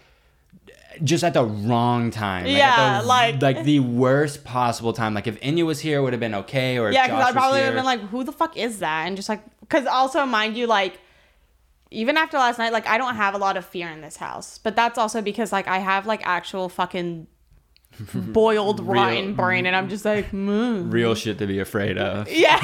just 1.03 1.25
at 1.25 1.35
the 1.35 1.45
wrong 1.45 2.13
time. 2.13 2.45
At 2.47 2.53
Yeah, 2.53 3.01
the- 3.01 3.07
like- 3.09 3.43
like 3.43 3.65
the 3.65 3.81
worst 3.81 4.45
possible 4.45 4.93
time. 4.93 5.13
Like 5.15 5.27
if 5.27 5.41
Enya 5.41 5.67
was 5.67 5.81
here 5.81 5.99
it 5.99 6.03
would 6.03 6.13
have 6.13 6.21
been 6.21 6.35
okay 6.37 6.79
or 6.79 6.93
Yeah, 6.93 7.07
because 7.09 7.25
I 7.25 7.33
probably 7.33 7.59
would 7.61 7.67
have 7.67 7.75
been 7.75 7.85
like, 7.85 8.01
"Who 8.11 8.23
the 8.23 8.33
fuck 8.33 8.57
is 8.57 8.79
that?" 8.79 9.07
And 9.09 9.17
just 9.17 9.29
like, 9.29 9.43
because 9.61 9.87
also 9.87 10.25
mind 10.25 10.57
you, 10.57 10.67
like, 10.69 10.99
even 11.95 12.17
after 12.17 12.37
last 12.37 12.59
night, 12.59 12.73
like, 12.73 12.87
I 12.87 12.99
don't 12.99 13.15
have 13.15 13.35
a 13.35 13.39
lot 13.39 13.57
of 13.57 13.65
fear 13.65 13.89
in 13.89 14.01
this 14.01 14.17
house, 14.17 14.59
but 14.59 14.77
that's 14.77 14.99
also 14.99 15.23
because 15.23 15.53
like 15.53 15.69
I 15.69 15.79
have 15.79 16.07
like 16.07 16.21
actual 16.25 16.69
fucking 16.69 17.27
boiled 18.15 18.81
Real- 18.81 18.95
wine 18.95 19.35
brain, 19.35 19.67
and 19.67 19.75
I'm 19.77 19.89
just 19.89 20.05
like, 20.05 20.31
mm. 20.33 20.93
real 20.93 21.15
shit 21.15 21.39
to 21.39 21.47
be 21.47 21.61
afraid 21.61 21.97
of 21.97 22.29
yeah. 22.31 22.59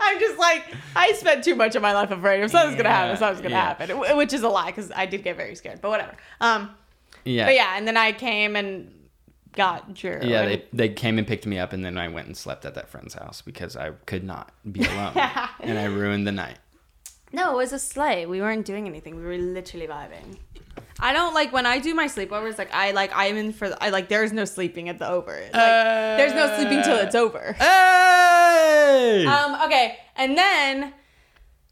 I'm 0.00 0.20
just 0.20 0.38
like, 0.38 0.64
I 0.94 1.12
spent 1.12 1.44
too 1.44 1.54
much 1.54 1.74
of 1.74 1.82
my 1.82 1.92
life 1.92 2.10
afraid 2.10 2.42
of 2.42 2.50
something's 2.50 2.76
gonna 2.76 2.88
happen, 2.94 3.16
something's 3.16 3.42
gonna 3.42 3.54
yeah. 3.54 3.76
happen, 3.76 4.16
which 4.16 4.32
is 4.32 4.42
a 4.42 4.48
lie 4.48 4.66
because 4.66 4.90
I 4.94 5.06
did 5.06 5.24
get 5.24 5.36
very 5.36 5.54
scared, 5.54 5.80
but 5.80 5.90
whatever. 5.90 6.14
Um, 6.40 6.70
yeah 7.24 7.46
but 7.46 7.54
yeah, 7.54 7.76
and 7.76 7.88
then 7.88 7.96
I 7.96 8.12
came 8.12 8.54
and 8.54 8.92
got 9.52 9.94
Drew. 9.94 10.20
Yeah, 10.22 10.42
and- 10.42 10.50
they, 10.50 10.64
they 10.72 10.88
came 10.90 11.18
and 11.18 11.26
picked 11.26 11.46
me 11.46 11.58
up, 11.58 11.72
and 11.72 11.84
then 11.84 11.98
I 11.98 12.08
went 12.08 12.26
and 12.26 12.36
slept 12.36 12.64
at 12.64 12.74
that 12.74 12.88
friend's 12.88 13.14
house 13.14 13.42
because 13.42 13.76
I 13.76 13.90
could 14.06 14.24
not 14.24 14.52
be 14.70 14.84
alone, 14.84 15.16
and 15.60 15.78
I 15.78 15.84
ruined 15.86 16.26
the 16.26 16.32
night. 16.32 16.58
No, 17.34 17.52
it 17.54 17.56
was 17.56 17.72
a 17.72 17.78
sleigh. 17.78 18.26
We 18.26 18.40
weren't 18.40 18.64
doing 18.64 18.86
anything. 18.86 19.16
We 19.16 19.22
were 19.24 19.36
literally 19.36 19.86
vibing. 19.88 20.38
I 21.00 21.12
don't 21.12 21.34
like 21.34 21.52
when 21.52 21.66
I 21.66 21.80
do 21.80 21.92
my 21.94 22.06
sleepovers. 22.06 22.56
Like 22.58 22.72
I 22.72 22.92
like 22.92 23.10
I'm 23.14 23.36
in 23.36 23.52
for. 23.52 23.74
I 23.80 23.90
like 23.90 24.08
there's 24.08 24.32
no 24.32 24.44
sleeping 24.44 24.88
at 24.88 24.98
the 24.98 25.08
over. 25.08 25.32
Like 25.32 25.52
there's 25.52 26.32
no 26.34 26.46
sleeping 26.56 26.82
till 26.82 26.96
it's 26.96 27.14
over. 27.16 27.54
Hey! 27.58 29.26
Um. 29.26 29.60
Okay, 29.66 29.98
and 30.16 30.36
then 30.38 30.94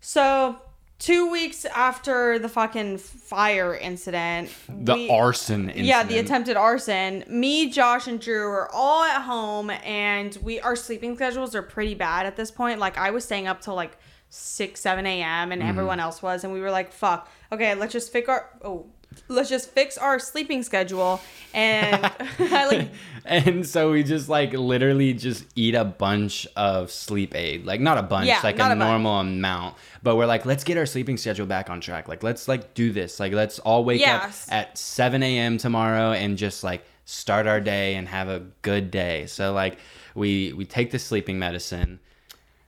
so 0.01 0.57
two 0.99 1.31
weeks 1.31 1.65
after 1.65 2.39
the 2.39 2.49
fucking 2.49 2.99
fire 2.99 3.75
incident, 3.77 4.51
the 4.69 4.95
we- 4.95 5.11
arson 5.11 5.63
incident. 5.71 5.87
yeah, 5.87 6.03
the 6.03 6.19
attempted 6.19 6.57
arson. 6.57 7.25
Me, 7.29 7.71
Josh, 7.71 8.07
and 8.09 8.21
Drew 8.21 8.49
were 8.49 8.69
all 8.73 9.05
at 9.05 9.23
home, 9.23 9.71
and 9.71 10.37
we 10.43 10.61
our 10.61 10.75
sleeping 10.77 11.15
schedules 11.15 11.55
are 11.55 11.63
pretty 11.63 11.95
bad 11.95 12.27
at 12.27 12.37
this 12.37 12.51
point. 12.51 12.81
Like 12.81 12.99
I 12.99 13.11
was 13.11 13.25
staying 13.25 13.47
up 13.47 13.61
till 13.61 13.75
like 13.77 13.97
six, 14.35 14.81
seven 14.81 15.05
a.m. 15.07 15.53
and 15.53 15.61
Mm-hmm. 15.61 15.69
everyone 15.69 16.01
else 16.01 16.23
was, 16.23 16.43
and 16.43 16.53
we 16.53 16.61
were 16.61 16.71
like, 16.71 16.91
"Fuck, 16.93 17.29
okay, 17.53 17.75
let's 17.75 17.93
just 17.93 18.11
fix 18.11 18.29
our 18.31 18.49
oh, 18.65 18.87
let's 19.29 19.51
just 19.51 19.69
fix 19.71 19.99
our 19.99 20.19
sleeping 20.19 20.63
schedule." 20.63 21.21
And 21.53 22.03
like 22.39 22.89
and 23.27 23.67
so 23.67 23.93
we 23.93 24.03
just 24.03 24.31
like 24.31 24.55
literally 24.55 25.13
just 25.13 25.45
eat 25.55 25.75
a 25.75 25.85
bunch 25.85 26.47
of 26.57 26.91
sleep 26.91 27.35
aid 27.37 27.65
like 27.67 27.79
not 27.81 27.99
a 27.99 28.03
bunch 28.03 28.27
Yeah, 28.27 28.41
like 28.43 28.59
a 28.59 28.71
a 28.71 28.75
normal 28.75 29.21
amount 29.21 29.77
but 30.03 30.17
we're 30.17 30.27
like 30.27 30.45
let's 30.47 30.65
get 30.65 30.77
our 30.79 30.87
sleeping 30.87 31.17
schedule 31.19 31.47
back 31.47 31.69
on 31.71 31.81
track 31.81 32.09
like 32.09 32.23
let's 32.23 32.49
like 32.49 32.73
do 32.75 32.91
this 32.91 33.21
like 33.21 33.33
let's 33.35 33.59
all 33.61 33.85
wake 33.85 34.01
Yes. 34.01 34.49
up 34.49 34.55
at 34.55 34.79
7 34.79 35.23
a.m 35.23 35.59
tomorrow 35.59 36.13
and 36.13 36.37
just 36.39 36.65
like 36.65 36.85
start 37.05 37.47
our 37.47 37.61
day 37.61 37.95
and 37.97 38.09
have 38.09 38.29
a 38.29 38.41
good 38.63 38.91
day 38.91 39.27
so 39.27 39.53
like 39.53 39.79
we 40.17 40.53
we 40.55 40.65
take 40.65 40.91
the 40.91 40.99
sleeping 40.99 41.39
medicine 41.39 42.01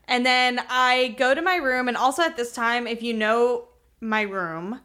And 0.07 0.25
then 0.25 0.61
I 0.69 1.15
go 1.19 1.35
to 1.35 1.43
my 1.43 1.57
room, 1.57 1.89
and 1.89 1.97
also 1.97 2.23
at 2.23 2.37
this 2.37 2.53
time, 2.53 2.87
if 2.87 3.03
you 3.03 3.15
know 3.15 3.69
my 4.01 4.23
room, 4.23 4.81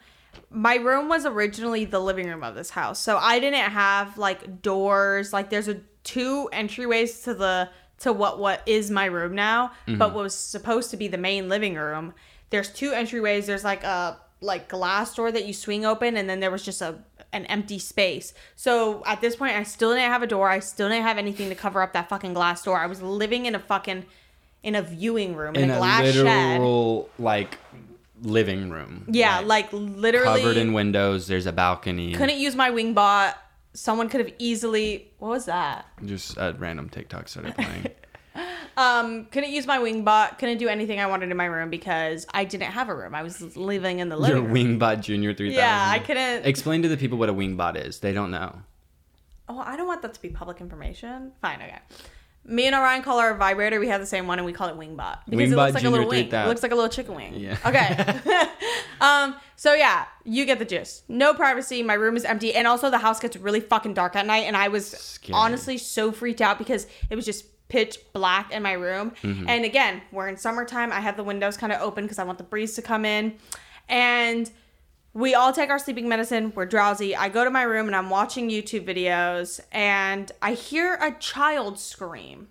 my 0.50 0.76
room 0.76 1.10
was 1.10 1.26
originally 1.26 1.86
the 1.86 2.00
living 2.00 2.28
room 2.28 2.44
of 2.44 2.56
this 2.56 2.72
house. 2.72 3.00
So 3.00 3.18
I 3.18 3.40
didn't 3.40 3.72
have 3.72 4.18
like 4.18 4.62
doors. 4.62 5.34
Like 5.34 5.50
there's 5.50 5.68
a 5.68 5.82
two 6.04 6.50
entryways 6.54 7.24
to 7.26 7.34
the 7.34 7.70
to 8.00 8.14
what 8.14 8.40
what 8.40 8.64
is 8.66 8.90
my 8.90 9.06
room 9.06 9.36
now, 9.36 9.68
mm-hmm. 9.88 9.98
but 9.98 10.14
what 10.14 10.24
was 10.24 10.36
supposed 10.36 10.92
to 10.92 10.98
be 10.98 11.08
the 11.08 11.18
main 11.18 11.50
living 11.50 11.76
room. 11.76 12.14
There's 12.50 12.72
two 12.72 12.92
entryways. 12.92 13.46
There's 13.46 13.64
like 13.64 13.84
a 13.84 14.20
like 14.42 14.70
glass 14.70 15.14
door 15.16 15.32
that 15.32 15.46
you 15.46 15.54
swing 15.54 15.86
open, 15.86 16.18
and 16.18 16.30
then 16.30 16.40
there 16.40 16.52
was 16.52 16.64
just 16.64 16.82
a 16.82 17.00
an 17.32 17.46
empty 17.46 17.78
space. 17.78 18.34
So 18.56 19.04
at 19.06 19.22
this 19.22 19.36
point, 19.36 19.56
I 19.56 19.64
still 19.64 19.92
didn't 19.92 20.12
have 20.12 20.24
a 20.24 20.28
door. 20.28 20.50
I 20.50 20.60
still 20.60 20.90
didn't 20.90 21.04
have 21.04 21.18
anything 21.18 21.50
to 21.50 21.56
cover 21.56 21.82
up 21.82 21.94
that 21.94 22.10
fucking 22.10 22.34
glass 22.34 22.64
door. 22.64 22.80
I 22.80 22.88
was 22.88 23.02
living 23.02 23.46
in 23.46 23.54
a 23.54 23.60
fucking 23.60 24.06
in 24.64 24.76
a 24.76 24.82
viewing 24.82 25.36
room 25.36 25.56
in, 25.56 25.64
in 25.64 25.70
a 25.72 25.76
a 25.76 25.78
glass 25.78 26.04
shed. 26.14 26.24
literal 26.24 27.10
like 27.18 27.58
living 28.22 28.70
room 28.70 29.06
Yeah, 29.10 29.40
like, 29.40 29.72
literally 29.72 30.42
covered 30.42 30.58
in 30.58 30.74
windows 30.74 31.28
there's 31.28 31.46
a 31.46 31.54
balcony 31.54 32.14
couldn't 32.14 32.40
use 32.40 32.56
my 32.56 32.70
wing 32.70 32.94
bot. 32.94 33.38
Someone 33.74 34.10
could 34.10 34.20
have 34.20 34.34
easily 34.40 35.12
what 35.20 35.30
was 35.30 35.46
that? 35.46 35.86
just 36.06 36.38
a 36.38 36.56
random 36.60 36.90
tiktok 36.90 37.28
started 37.28 37.56
playing 37.56 37.88
Um, 38.78 39.26
couldn't 39.26 39.52
use 39.52 39.68
my 39.68 39.80
wing 39.80 40.06
bot. 40.06 40.40
Couldn't 40.40 40.58
do 40.58 40.70
anything 40.70 41.02
I 41.02 41.08
wanted 41.08 41.32
in 41.32 41.36
my 41.36 41.46
room 41.46 41.70
because 41.70 42.26
I 42.34 42.46
didn't 42.46 42.72
have 42.72 42.88
a 42.88 42.96
room. 42.96 43.14
I 43.14 43.24
was 43.24 43.58
living 43.58 44.00
in 44.00 44.08
the 44.08 44.16
living 44.16 44.44
room. 44.46 44.56
Your 44.56 44.66
room. 44.66 44.80
Wingbot 44.80 45.02
Junior 45.02 45.34
3000. 45.34 45.54
Yeah, 45.58 45.90
I 45.90 46.00
couldn't. 46.00 46.46
Explain 46.46 46.82
to 46.84 46.88
the 46.88 46.96
people 46.96 47.18
what 47.18 47.28
a 47.28 47.34
Wingbot 47.34 47.76
is. 47.86 48.00
They 48.00 48.14
don't 48.14 48.32
know. 48.32 48.62
Oh, 49.50 49.60
I 49.60 49.76
don't 49.76 49.88
want 49.88 50.02
that 50.04 50.14
to 50.14 50.22
be 50.22 50.30
public 50.30 50.62
information. 50.62 51.34
Fine, 51.42 51.62
okay. 51.62 51.80
Me 52.50 52.66
and 52.66 52.76
Orion 52.76 53.04
call 53.04 53.20
our 53.20 53.36
vibrator. 53.36 53.80
We 53.80 53.88
have 53.88 54.02
the 54.02 54.08
same 54.08 54.28
one, 54.28 54.40
and 54.40 54.46
we 54.46 54.54
call 54.54 54.70
it 54.70 54.76
Wingbot 54.76 55.20
because 55.30 55.52
it 55.52 55.56
looks 55.56 55.74
like 55.74 55.84
a 55.84 55.90
little 55.90 56.08
wing. 56.08 56.28
It 56.32 56.48
looks 56.48 56.64
like 56.64 56.72
a 56.72 56.76
little 56.76 56.90
chicken 56.90 57.16
wing. 57.16 57.36
Yeah. 57.36 57.58
Okay. 57.66 58.48
um. 59.02 59.36
So 59.56 59.74
yeah, 59.74 60.06
you 60.24 60.46
get 60.46 60.60
the 60.60 60.66
gist. 60.66 61.10
No 61.10 61.34
privacy. 61.34 61.84
My 61.84 61.94
room 61.94 62.18
is 62.18 62.26
empty, 62.26 62.54
and 62.54 62.68
also 62.68 62.90
the 62.90 62.98
house 62.98 63.20
gets 63.20 63.38
really 63.38 63.60
fucking 63.60 63.94
dark 63.94 64.16
at 64.16 64.26
night. 64.26 64.46
And 64.46 64.58
I 64.58 64.70
was 64.70 64.90
Scary. 64.90 65.34
honestly 65.34 65.78
so 65.78 66.12
freaked 66.12 66.42
out 66.42 66.58
because 66.58 66.88
it 67.10 67.16
was 67.16 67.26
just 67.26 67.46
pitch 67.68 68.00
black 68.14 68.52
in 68.52 68.64
my 68.64 68.74
room. 68.74 69.12
Mm-hmm. 69.22 69.48
And 69.48 69.64
again, 69.64 70.02
we're 70.12 70.28
in 70.28 70.38
summertime. 70.38 70.92
I 70.92 71.02
have 71.02 71.18
the 71.18 71.24
windows 71.24 71.56
kind 71.56 71.72
of 71.72 71.82
open 71.82 72.06
because 72.06 72.20
I 72.20 72.24
want 72.24 72.38
the 72.38 72.44
breeze 72.44 72.74
to 72.76 72.82
come 72.82 73.06
in, 73.06 73.36
and 73.88 74.50
we 75.20 75.36
all 75.36 75.52
take 75.52 75.70
our 75.70 75.78
sleeping 75.78 76.08
medicine. 76.08 76.54
We're 76.56 76.66
drowsy. 76.66 77.14
I 77.14 77.28
go 77.28 77.44
to 77.44 77.50
my 77.50 77.64
room 77.64 77.88
and 77.88 77.96
I'm 77.96 78.10
watching 78.10 78.50
YouTube 78.50 78.86
videos 78.86 79.60
and 79.72 80.32
I 80.42 80.54
hear 80.54 80.96
a 80.96 81.12
child 81.20 81.78
scream. 81.78 82.48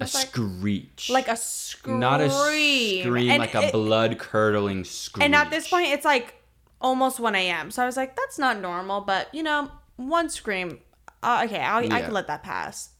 A 0.00 0.04
like- 0.04 0.08
screech. 0.08 1.10
like 1.10 1.28
a 1.28 1.36
scream. 1.36 2.00
not 2.00 2.20
a 2.20 2.28
scream, 2.28 3.16
And 3.16 3.38
like 3.38 3.54
a 3.54 3.70
blood 3.70 4.18
curdling 4.18 4.82
scream. 4.82 5.24
And 5.24 5.34
at 5.34 5.50
this 5.50 5.68
point, 5.68 5.88
it's 5.88 6.04
like 6.04 6.42
almost 6.80 7.20
1 7.20 7.36
a.m. 7.36 7.70
So 7.70 7.82
I 7.82 7.86
was 7.86 7.96
like, 7.96 8.16
that's 8.16 8.38
not 8.38 8.60
normal, 8.60 9.02
but 9.02 9.32
you 9.32 9.44
know, 9.44 9.70
one 9.96 10.28
scream. 10.28 10.80
Uh, 11.22 11.42
okay, 11.44 11.60
I'll, 11.60 11.84
I 11.92 12.00
can 12.00 12.12
let 12.12 12.26
that 12.26 12.42
pass. 12.42 12.90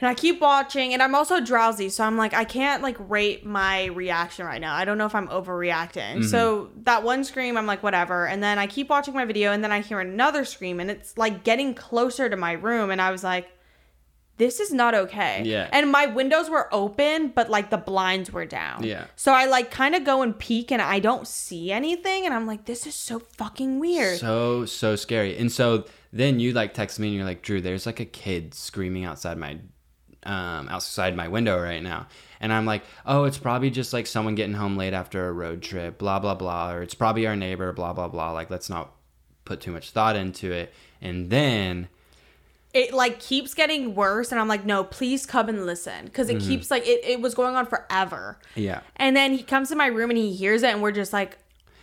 And 0.00 0.08
I 0.08 0.14
keep 0.14 0.40
watching, 0.40 0.92
and 0.92 1.00
I'm 1.00 1.14
also 1.14 1.40
drowsy, 1.40 1.88
so 1.88 2.02
I'm 2.02 2.16
like, 2.16 2.34
I 2.34 2.44
can't 2.44 2.82
like 2.82 2.96
rate 2.98 3.46
my 3.46 3.86
reaction 3.86 4.44
right 4.44 4.60
now. 4.60 4.74
I 4.74 4.84
don't 4.84 4.98
know 4.98 5.06
if 5.06 5.14
I'm 5.14 5.28
overreacting. 5.28 6.24
So 6.24 6.64
mm-hmm. 6.64 6.82
that 6.82 7.04
one 7.04 7.22
scream, 7.22 7.56
I'm 7.56 7.66
like, 7.66 7.82
whatever. 7.82 8.26
And 8.26 8.42
then 8.42 8.58
I 8.58 8.66
keep 8.66 8.88
watching 8.90 9.14
my 9.14 9.24
video, 9.24 9.52
and 9.52 9.62
then 9.62 9.70
I 9.70 9.80
hear 9.80 10.00
another 10.00 10.44
scream, 10.44 10.80
and 10.80 10.90
it's 10.90 11.16
like 11.16 11.44
getting 11.44 11.74
closer 11.74 12.28
to 12.28 12.36
my 12.36 12.52
room, 12.52 12.90
and 12.90 13.00
I 13.00 13.12
was 13.12 13.22
like, 13.22 13.48
this 14.36 14.58
is 14.58 14.72
not 14.72 14.94
okay. 14.94 15.42
Yeah. 15.44 15.68
And 15.72 15.92
my 15.92 16.06
windows 16.06 16.50
were 16.50 16.72
open, 16.74 17.28
but 17.28 17.50
like 17.50 17.70
the 17.70 17.76
blinds 17.76 18.32
were 18.32 18.46
down. 18.46 18.82
Yeah. 18.82 19.04
So 19.14 19.32
I 19.32 19.46
like 19.46 19.70
kind 19.70 19.94
of 19.94 20.04
go 20.04 20.22
and 20.22 20.36
peek 20.36 20.72
and 20.72 20.82
I 20.82 20.98
don't 20.98 21.26
see 21.26 21.70
anything. 21.70 22.26
And 22.26 22.34
I'm 22.34 22.46
like, 22.46 22.64
this 22.64 22.86
is 22.86 22.96
so 22.96 23.20
fucking 23.20 23.78
weird. 23.78 24.18
so 24.18 24.64
so 24.64 24.96
scary. 24.96 25.36
And 25.38 25.52
so 25.52 25.84
then 26.12 26.40
you 26.40 26.52
like 26.52 26.74
text 26.74 26.98
me 26.98 27.08
and 27.08 27.16
you're 27.16 27.24
like, 27.24 27.42
Drew, 27.42 27.60
there's 27.60 27.86
like 27.86 28.00
a 28.00 28.04
kid 28.04 28.54
screaming 28.54 29.04
outside 29.04 29.38
my 29.38 29.60
um 30.26 30.68
outside 30.68 31.16
my 31.16 31.28
window 31.28 31.60
right 31.60 31.82
now. 31.82 32.06
And 32.40 32.52
I'm 32.52 32.66
like, 32.66 32.82
oh, 33.06 33.24
it's 33.24 33.38
probably 33.38 33.70
just 33.70 33.92
like 33.92 34.06
someone 34.06 34.34
getting 34.34 34.54
home 34.54 34.76
late 34.76 34.92
after 34.92 35.28
a 35.28 35.32
road 35.32 35.62
trip, 35.62 35.98
blah 35.98 36.18
blah 36.18 36.34
blah, 36.34 36.72
or 36.72 36.82
it's 36.82 36.94
probably 36.94 37.26
our 37.26 37.36
neighbor, 37.36 37.72
blah 37.72 37.92
blah 37.92 38.08
blah. 38.08 38.32
Like 38.32 38.50
let's 38.50 38.68
not 38.68 38.92
put 39.44 39.60
too 39.60 39.72
much 39.72 39.90
thought 39.90 40.16
into 40.16 40.52
it. 40.52 40.72
And 41.00 41.30
then 41.30 41.88
it 42.72 42.92
like 42.92 43.20
keeps 43.20 43.54
getting 43.54 43.94
worse. 43.94 44.32
And 44.32 44.40
I'm 44.40 44.48
like, 44.48 44.64
no, 44.66 44.82
please 44.84 45.26
come 45.26 45.48
and 45.48 45.64
listen. 45.64 46.08
Cause 46.08 46.26
Mm-hmm. 46.28 46.38
it 46.38 46.42
keeps 46.42 46.70
like, 46.72 46.84
it, 46.86 47.04
it 47.04 47.20
was 47.20 47.34
going 47.34 47.54
on 47.54 47.66
forever. 47.66 48.38
yeah. 48.56 48.80
And 48.96 49.16
then 49.16 49.32
he 49.32 49.42
comes 49.44 49.68
to 49.68 49.76
my 49.76 49.86
room 49.86 50.10
and 50.10 50.18
he 50.18 50.32
hears 50.34 50.62
it. 50.64 50.70
And 50.70 50.82
we're 50.82 50.90
just 50.90 51.12
like, 51.12 51.38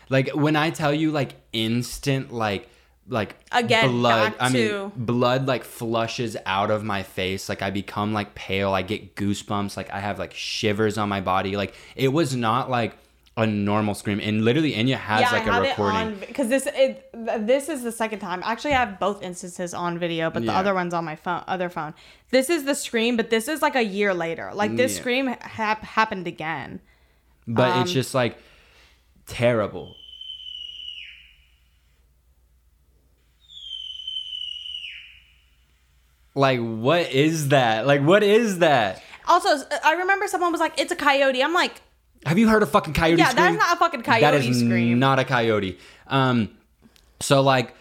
Like 0.10 0.30
when 0.36 0.56
I 0.58 0.70
tell 0.70 0.94
you 0.94 1.12
like 1.12 1.36
instant 1.54 2.34
like 2.34 2.68
like 3.12 3.36
Again, 3.52 3.90
blood 3.92 4.34
I 4.40 4.50
mean 4.50 4.68
to- 4.70 4.92
blood 4.96 5.46
like 5.48 5.64
flushes 5.64 6.36
out 6.46 6.72
of 6.72 6.84
my 6.84 7.04
face 7.04 7.50
like 7.50 7.62
I 7.62 7.70
become 7.70 8.14
like 8.14 8.34
pale 8.36 8.74
I 8.74 8.82
get 8.82 9.16
goosebumps 9.16 9.76
like 9.78 9.92
I 9.92 10.00
have 10.00 10.18
like 10.18 10.34
shivers 10.34 10.98
on 10.98 11.10
my 11.10 11.22
body 11.22 11.56
like 11.58 11.76
it 11.96 12.08
was 12.08 12.36
not 12.36 12.70
like 12.70 12.96
a 13.38 13.46
normal 13.48 13.96
scream 13.96 14.20
and 14.22 14.44
literally 14.46 14.74
Enya 14.74 14.96
has 14.96 15.22
yeah, 15.22 15.32
like 15.32 15.48
I 15.48 15.58
a 15.58 15.62
recording 15.62 16.16
because 16.20 16.50
this 16.50 16.68
it 16.68 17.10
this 17.48 17.70
is 17.70 17.82
the 17.82 17.92
second 17.92 18.20
time. 18.20 18.42
Actually, 18.44 18.74
I 18.74 18.80
have 18.80 19.00
both 19.00 19.24
instances 19.24 19.74
on 19.74 19.98
video, 19.98 20.30
but 20.30 20.42
the 20.42 20.48
Yeah. 20.52 20.60
other 20.60 20.74
one's 20.74 20.94
on 20.94 21.06
my 21.06 21.16
phone, 21.16 21.42
other 21.48 21.70
phone. 21.70 21.94
This 22.30 22.50
is 22.50 22.66
the 22.66 22.76
scream, 22.76 23.16
but 23.16 23.30
this 23.30 23.48
is 23.48 23.62
like 23.62 23.76
a 23.76 23.84
year 23.84 24.14
later. 24.14 24.52
Like 24.54 24.76
this 24.76 24.94
Yeah. 24.96 25.00
scream 25.02 25.28
hap- 25.28 25.84
happened 25.84 26.28
again. 26.28 26.82
but 27.48 27.72
Um, 27.72 27.82
it's 27.84 27.92
just 27.94 28.14
like 28.14 28.38
terrible 29.28 29.96
like 36.36 36.60
what 36.60 37.12
is 37.12 37.50
that 37.50 37.86
like 37.88 38.02
what 38.02 38.24
is 38.24 38.60
that 38.60 39.02
Also, 39.28 39.50
I 39.84 39.94
remember 39.94 40.28
someone 40.28 40.52
was 40.52 40.62
like, 40.62 40.80
"It's 40.80 40.92
a 40.92 40.96
coyote." 40.96 41.42
I'm 41.44 41.54
like, 41.54 41.82
Have 42.26 42.38
you 42.38 42.48
heard 42.48 42.64
a 42.64 42.66
fucking 42.66 42.94
coyote 42.94 43.20
Yeah, 43.20 43.34
that's 43.34 43.58
not 43.58 43.76
a 43.76 43.80
fucking 43.80 44.02
That 44.02 44.22
coyote 44.22 44.48
is 44.48 44.60
scream. 44.60 45.00
not 45.00 45.20
a 45.20 45.24
coyote. 45.26 45.78
Um, 46.08 46.50
so 47.20 47.42
like 47.42 47.76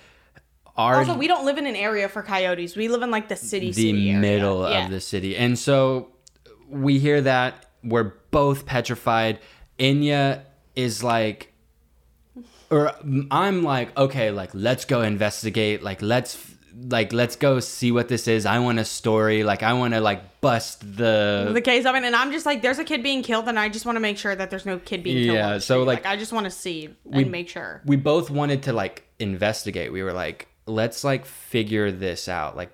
our 0.77 0.97
also, 0.99 1.17
we 1.17 1.27
don't 1.29 1.45
live 1.45 1.59
in 1.59 1.67
an 1.67 1.77
area 1.77 2.09
for 2.09 2.23
coyotes. 2.23 2.77
We 2.77 2.89
live 2.89 3.03
in 3.03 3.11
like 3.11 3.29
the 3.29 3.37
city, 3.37 3.69
the 3.69 3.73
city 3.73 4.09
area. 4.11 4.21
middle 4.21 4.69
Yeah. 4.69 4.85
of 4.85 4.91
the 4.91 5.01
city, 5.01 5.37
and 5.37 5.59
so 5.59 6.09
we 6.69 6.99
hear 6.99 7.21
that 7.23 7.67
we're 7.83 8.13
both 8.31 8.67
petrified. 8.67 9.39
Enya 9.79 10.43
is 10.77 11.03
like, 11.03 11.53
or 12.71 12.93
I'm 13.31 13.63
like, 13.63 13.97
okay, 13.99 14.31
like 14.31 14.51
let's 14.55 14.85
go 14.85 15.03
investigate. 15.03 15.83
Like 15.83 16.01
let's 16.03 16.37
like 16.89 17.13
let's 17.13 17.37
go 17.37 17.61
see 17.61 17.93
what 17.93 18.09
this 18.09 18.27
is. 18.29 18.47
I 18.47 18.59
want 18.59 18.79
a 18.79 18.85
story. 18.85 19.45
Like 19.45 19.63
I 19.63 19.73
want 19.75 19.95
to 19.95 20.01
like 20.01 20.41
bust 20.41 20.81
the 20.97 21.51
the 21.53 21.61
case 21.61 21.85
of 21.85 21.95
it, 21.95 22.05
and 22.05 22.15
I'm 22.17 22.33
just 22.33 22.47
like, 22.47 22.63
there's 22.63 22.79
a 22.79 22.85
kid 22.85 23.03
being 23.03 23.23
killed, 23.23 23.49
and 23.49 23.59
I 23.59 23.69
just 23.69 23.85
want 23.87 23.97
to 23.97 24.01
make 24.01 24.19
sure 24.19 24.35
that 24.35 24.51
there's 24.51 24.67
no 24.67 24.79
kid 24.79 25.03
being 25.03 25.25
killed. 25.25 25.37
Yeah, 25.37 25.59
so, 25.59 25.81
street. 25.81 25.87
like, 25.87 26.07
I 26.07 26.17
just 26.17 26.33
want 26.33 26.45
to 26.45 26.51
see 26.51 26.89
and 27.13 27.31
make 27.31 27.49
sure. 27.49 27.83
we 27.85 27.97
both 27.97 28.31
wanted 28.31 28.63
to 28.65 28.73
like 28.73 29.05
investigate. 29.19 29.93
We 29.93 30.03
were 30.03 30.13
like, 30.13 30.49
let's 30.67 31.05
like 31.05 31.27
figure 31.27 31.91
this 31.93 32.29
out. 32.29 32.57
Like 32.57 32.71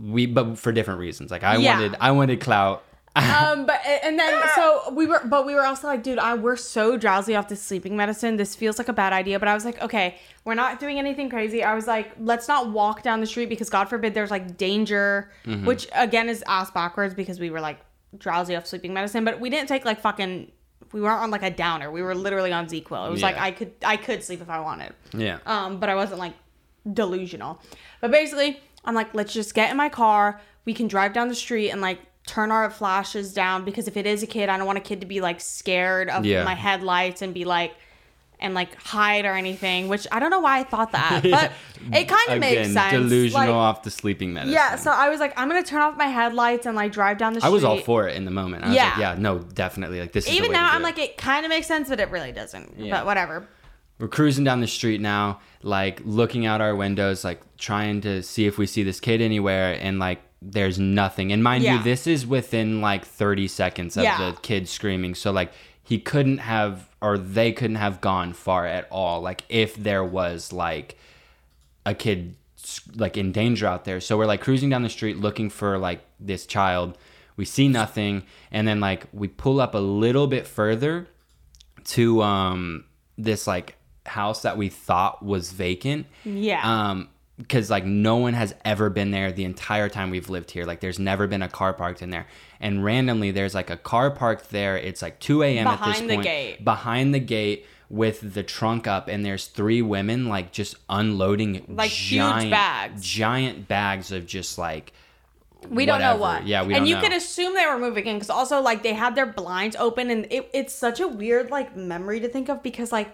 we, 0.00 0.26
but 0.26 0.58
for 0.58 0.72
different 0.72 1.00
reasons. 1.00 1.30
Like 1.30 1.42
I 1.42 1.56
Yeah. 1.56 1.74
wanted, 1.74 1.96
I 2.00 2.10
wanted 2.12 2.40
clout. 2.40 2.84
Um, 3.14 3.66
but 3.66 3.80
and 3.84 4.18
then 4.18 4.42
so 4.54 4.90
we 4.92 5.06
were, 5.06 5.20
but 5.24 5.44
we 5.44 5.54
were 5.54 5.66
also 5.66 5.86
like, 5.86 6.02
dude, 6.02 6.18
I 6.18 6.34
we're 6.34 6.56
so 6.56 6.96
drowsy 6.96 7.34
off 7.36 7.48
this 7.48 7.60
sleeping 7.62 7.96
medicine. 7.96 8.36
This 8.36 8.54
feels 8.56 8.78
like 8.78 8.88
a 8.88 8.92
bad 8.92 9.12
idea. 9.12 9.38
But 9.38 9.48
I 9.48 9.54
was 9.54 9.64
like, 9.64 9.80
okay, 9.82 10.16
we're 10.44 10.54
not 10.54 10.80
doing 10.80 10.98
anything 10.98 11.28
crazy. 11.28 11.62
I 11.62 11.74
was 11.74 11.86
like, 11.86 12.12
let's 12.18 12.48
not 12.48 12.70
walk 12.70 13.02
down 13.02 13.20
the 13.20 13.26
street 13.26 13.48
because 13.50 13.68
God 13.68 13.88
forbid 13.90 14.14
there's 14.14 14.30
like 14.30 14.56
danger, 14.56 15.30
Mm-hmm. 15.44 15.66
which 15.66 15.86
again 15.94 16.28
is 16.28 16.42
ass 16.46 16.70
backwards 16.70 17.14
because 17.14 17.38
we 17.38 17.50
were 17.50 17.60
like 17.60 17.80
drowsy 18.16 18.56
off 18.56 18.66
sleeping 18.66 18.94
medicine. 18.94 19.24
But 19.24 19.40
we 19.40 19.50
didn't 19.50 19.68
take 19.68 19.84
like 19.84 20.00
fucking. 20.00 20.50
We 20.92 21.00
weren't 21.00 21.20
on 21.22 21.30
like 21.30 21.42
a 21.42 21.50
downer. 21.50 21.90
We 21.90 22.02
were 22.02 22.14
literally 22.14 22.52
on 22.52 22.66
ZzzQuil. 22.66 23.08
It 23.08 23.10
was 23.10 23.22
like 23.22 23.36
I 23.38 23.50
could 23.50 23.72
I 23.84 23.96
could 23.96 24.22
sleep 24.22 24.40
if 24.42 24.48
I 24.50 24.60
wanted. 24.60 24.92
yeah. 25.14 25.38
Um, 25.46 25.80
but 25.80 25.88
I 25.88 25.94
wasn't 25.94 26.18
like 26.18 26.34
delusional. 26.90 27.60
But 28.00 28.10
basically, 28.10 28.60
I'm 28.84 28.94
like, 28.94 29.14
let's 29.14 29.32
just 29.32 29.54
get 29.54 29.70
in 29.70 29.76
my 29.76 29.88
car. 29.88 30.40
We 30.64 30.74
can 30.74 30.88
drive 30.88 31.12
down 31.12 31.28
the 31.28 31.34
street 31.34 31.70
and 31.70 31.80
like 31.80 31.98
turn 32.26 32.50
our 32.52 32.70
flashes 32.70 33.32
down 33.34 33.64
because 33.64 33.88
if 33.88 33.96
it 33.96 34.06
is 34.06 34.22
a 34.22 34.26
kid, 34.26 34.48
I 34.48 34.56
don't 34.56 34.66
want 34.66 34.78
a 34.78 34.82
kid 34.82 35.00
to 35.00 35.06
be 35.06 35.20
like 35.20 35.40
scared 35.40 36.08
of 36.08 36.24
Yeah. 36.24 36.44
my 36.44 36.54
headlights 36.54 37.20
and 37.22 37.34
be 37.34 37.44
like 37.44 37.74
and 38.38 38.54
like 38.54 38.74
hide 38.74 39.24
or 39.24 39.34
anything. 39.34 39.88
Which 39.88 40.06
I 40.10 40.18
don't 40.20 40.30
know 40.30 40.40
why 40.40 40.60
I 40.60 40.64
thought 40.64 40.92
that, 40.98 41.22
but 41.22 41.52
it 41.92 42.06
kind 42.08 42.30
of 42.30 42.38
makes 42.40 42.72
sense. 42.72 42.92
delusional 42.92 43.40
Like, 43.46 43.50
off 43.50 43.82
the 43.82 43.90
sleeping 43.90 44.32
medicine. 44.32 44.54
yeah, 44.54 44.76
so 44.76 44.90
I 44.90 45.08
was 45.10 45.20
like, 45.20 45.32
I'm 45.38 45.48
gonna 45.48 45.62
turn 45.62 45.80
off 45.80 45.96
my 45.96 46.06
headlights 46.06 46.66
and 46.66 46.74
like 46.76 46.92
drive 46.92 47.18
down 47.18 47.32
the 47.34 47.40
street. 47.40 47.48
I 47.50 47.52
was 47.52 47.64
all 47.64 47.78
for 47.78 48.08
it 48.08 48.16
in 48.16 48.24
the 48.24 48.30
moment. 48.30 48.64
I 48.64 48.68
was 48.68 48.76
Yeah. 48.76 48.88
like, 48.90 48.98
yeah, 48.98 49.14
no, 49.18 49.38
definitely. 49.40 50.00
Like 50.00 50.12
this 50.12 50.26
is 50.26 50.32
Even 50.34 50.52
now, 50.52 50.70
I'm 50.72 50.80
it. 50.80 50.84
like, 50.84 50.98
it 50.98 51.16
kind 51.16 51.44
of 51.44 51.50
makes 51.50 51.66
sense, 51.66 51.88
but 51.88 52.00
it 52.00 52.10
really 52.10 52.32
doesn't. 52.32 52.78
Yeah. 52.78 52.90
But 52.96 53.06
whatever. 53.06 53.46
we're 53.98 54.08
cruising 54.08 54.42
down 54.44 54.60
the 54.60 54.66
street 54.66 55.00
now, 55.00 55.40
like 55.62 56.00
looking 56.04 56.44
out 56.46 56.60
our 56.60 56.74
windows, 56.74 57.24
like 57.24 57.40
trying 57.58 58.00
to 58.02 58.22
see 58.24 58.46
if 58.46 58.58
we 58.58 58.66
see 58.66 58.82
this 58.82 58.98
kid 58.98 59.20
anywhere, 59.20 59.78
and 59.80 59.98
like 60.00 60.20
there's 60.44 60.78
nothing. 60.78 61.32
And 61.32 61.42
mind 61.42 61.62
Yeah. 61.64 61.78
you, 61.78 61.82
this 61.84 62.06
is 62.06 62.26
within 62.26 62.80
like 62.80 63.04
30 63.04 63.46
seconds 63.48 63.96
of 63.96 64.02
Yeah. 64.04 64.18
the 64.18 64.36
kid 64.40 64.68
screaming. 64.68 65.14
So 65.14 65.30
like 65.30 65.52
he 65.84 65.98
couldn't 65.98 66.38
have, 66.38 66.88
or 67.00 67.16
they 67.18 67.52
couldn't 67.52 67.76
have 67.76 68.00
gone 68.00 68.32
far 68.32 68.66
at 68.66 68.88
all. 68.90 69.20
Like 69.20 69.44
if 69.48 69.74
there 69.76 70.04
was 70.04 70.52
like 70.52 70.96
a 71.86 71.94
kid 71.94 72.34
like 72.96 73.16
in 73.16 73.32
danger 73.32 73.66
out 73.66 73.84
there. 73.84 74.00
So 74.00 74.16
we're 74.16 74.26
like 74.26 74.40
cruising 74.40 74.70
down 74.70 74.82
the 74.82 74.88
street 74.88 75.16
looking 75.18 75.50
for 75.50 75.78
like 75.78 76.00
this 76.20 76.46
child. 76.46 76.96
We 77.36 77.44
see 77.44 77.66
nothing, 77.66 78.22
and 78.52 78.68
then 78.68 78.78
like 78.78 79.06
we 79.12 79.26
pull 79.26 79.60
up 79.60 79.74
a 79.74 79.78
little 79.78 80.26
bit 80.26 80.46
further 80.46 81.08
to 81.84 82.22
um 82.22 82.84
this 83.18 83.46
like 83.46 83.76
house 84.06 84.42
that 84.42 84.56
we 84.56 84.68
thought 84.68 85.24
was 85.24 85.50
vacant. 85.52 86.06
Yeah. 86.24 86.60
Um 86.62 87.08
because 87.42 87.70
like 87.70 87.84
no 87.84 88.16
one 88.16 88.34
has 88.34 88.54
ever 88.64 88.88
been 88.88 89.10
there 89.10 89.32
the 89.32 89.44
entire 89.44 89.88
time 89.88 90.10
we've 90.10 90.30
lived 90.30 90.50
here. 90.50 90.64
Like 90.64 90.80
there's 90.80 90.98
never 90.98 91.26
been 91.26 91.42
a 91.42 91.48
car 91.48 91.72
parked 91.72 92.00
in 92.00 92.10
there. 92.10 92.26
And 92.60 92.84
randomly 92.84 93.30
there's 93.32 93.54
like 93.54 93.68
a 93.70 93.76
car 93.76 94.10
parked 94.10 94.50
there. 94.50 94.76
It's 94.78 95.02
like 95.02 95.18
2 95.20 95.42
a.m. 95.42 95.66
at 95.66 95.78
this 95.78 95.86
Behind 96.00 96.10
the 96.10 96.14
point. 96.14 96.24
gate. 96.24 96.64
Behind 96.64 97.14
the 97.14 97.18
gate 97.20 97.66
with 97.90 98.32
the 98.34 98.42
trunk 98.42 98.86
up 98.86 99.08
and 99.08 99.24
there's 99.24 99.46
three 99.48 99.82
women 99.82 100.28
like 100.28 100.50
just 100.52 100.76
unloading 100.88 101.62
Like, 101.68 101.90
huge 101.90 102.18
giant 102.20 102.50
bags. 102.50 103.02
Giant 103.02 103.68
bags 103.68 104.12
of 104.12 104.26
just 104.26 104.56
like 104.56 104.92
We 105.68 105.84
don't 105.84 106.00
know 106.00 106.16
what. 106.16 106.46
Yeah, 106.46 106.64
we 106.64 106.74
and 106.74 106.88
you 106.88 106.94
know. 106.94 107.00
could 107.02 107.12
assume 107.12 107.54
they 107.54 107.66
were 107.66 107.78
moving 107.78 108.06
in 108.06 108.16
because 108.16 108.30
also 108.30 108.60
like 108.60 108.82
they 108.82 108.94
had 108.94 109.14
their 109.14 109.26
blinds 109.26 109.76
open, 109.76 110.10
and 110.10 110.26
it, 110.30 110.50
it's 110.52 110.74
such 110.74 111.00
a 111.00 111.06
weird 111.06 111.50
like 111.50 111.76
memory 111.76 112.18
to 112.20 112.28
think 112.28 112.48
of 112.48 112.62
because 112.62 112.90
like 112.92 113.10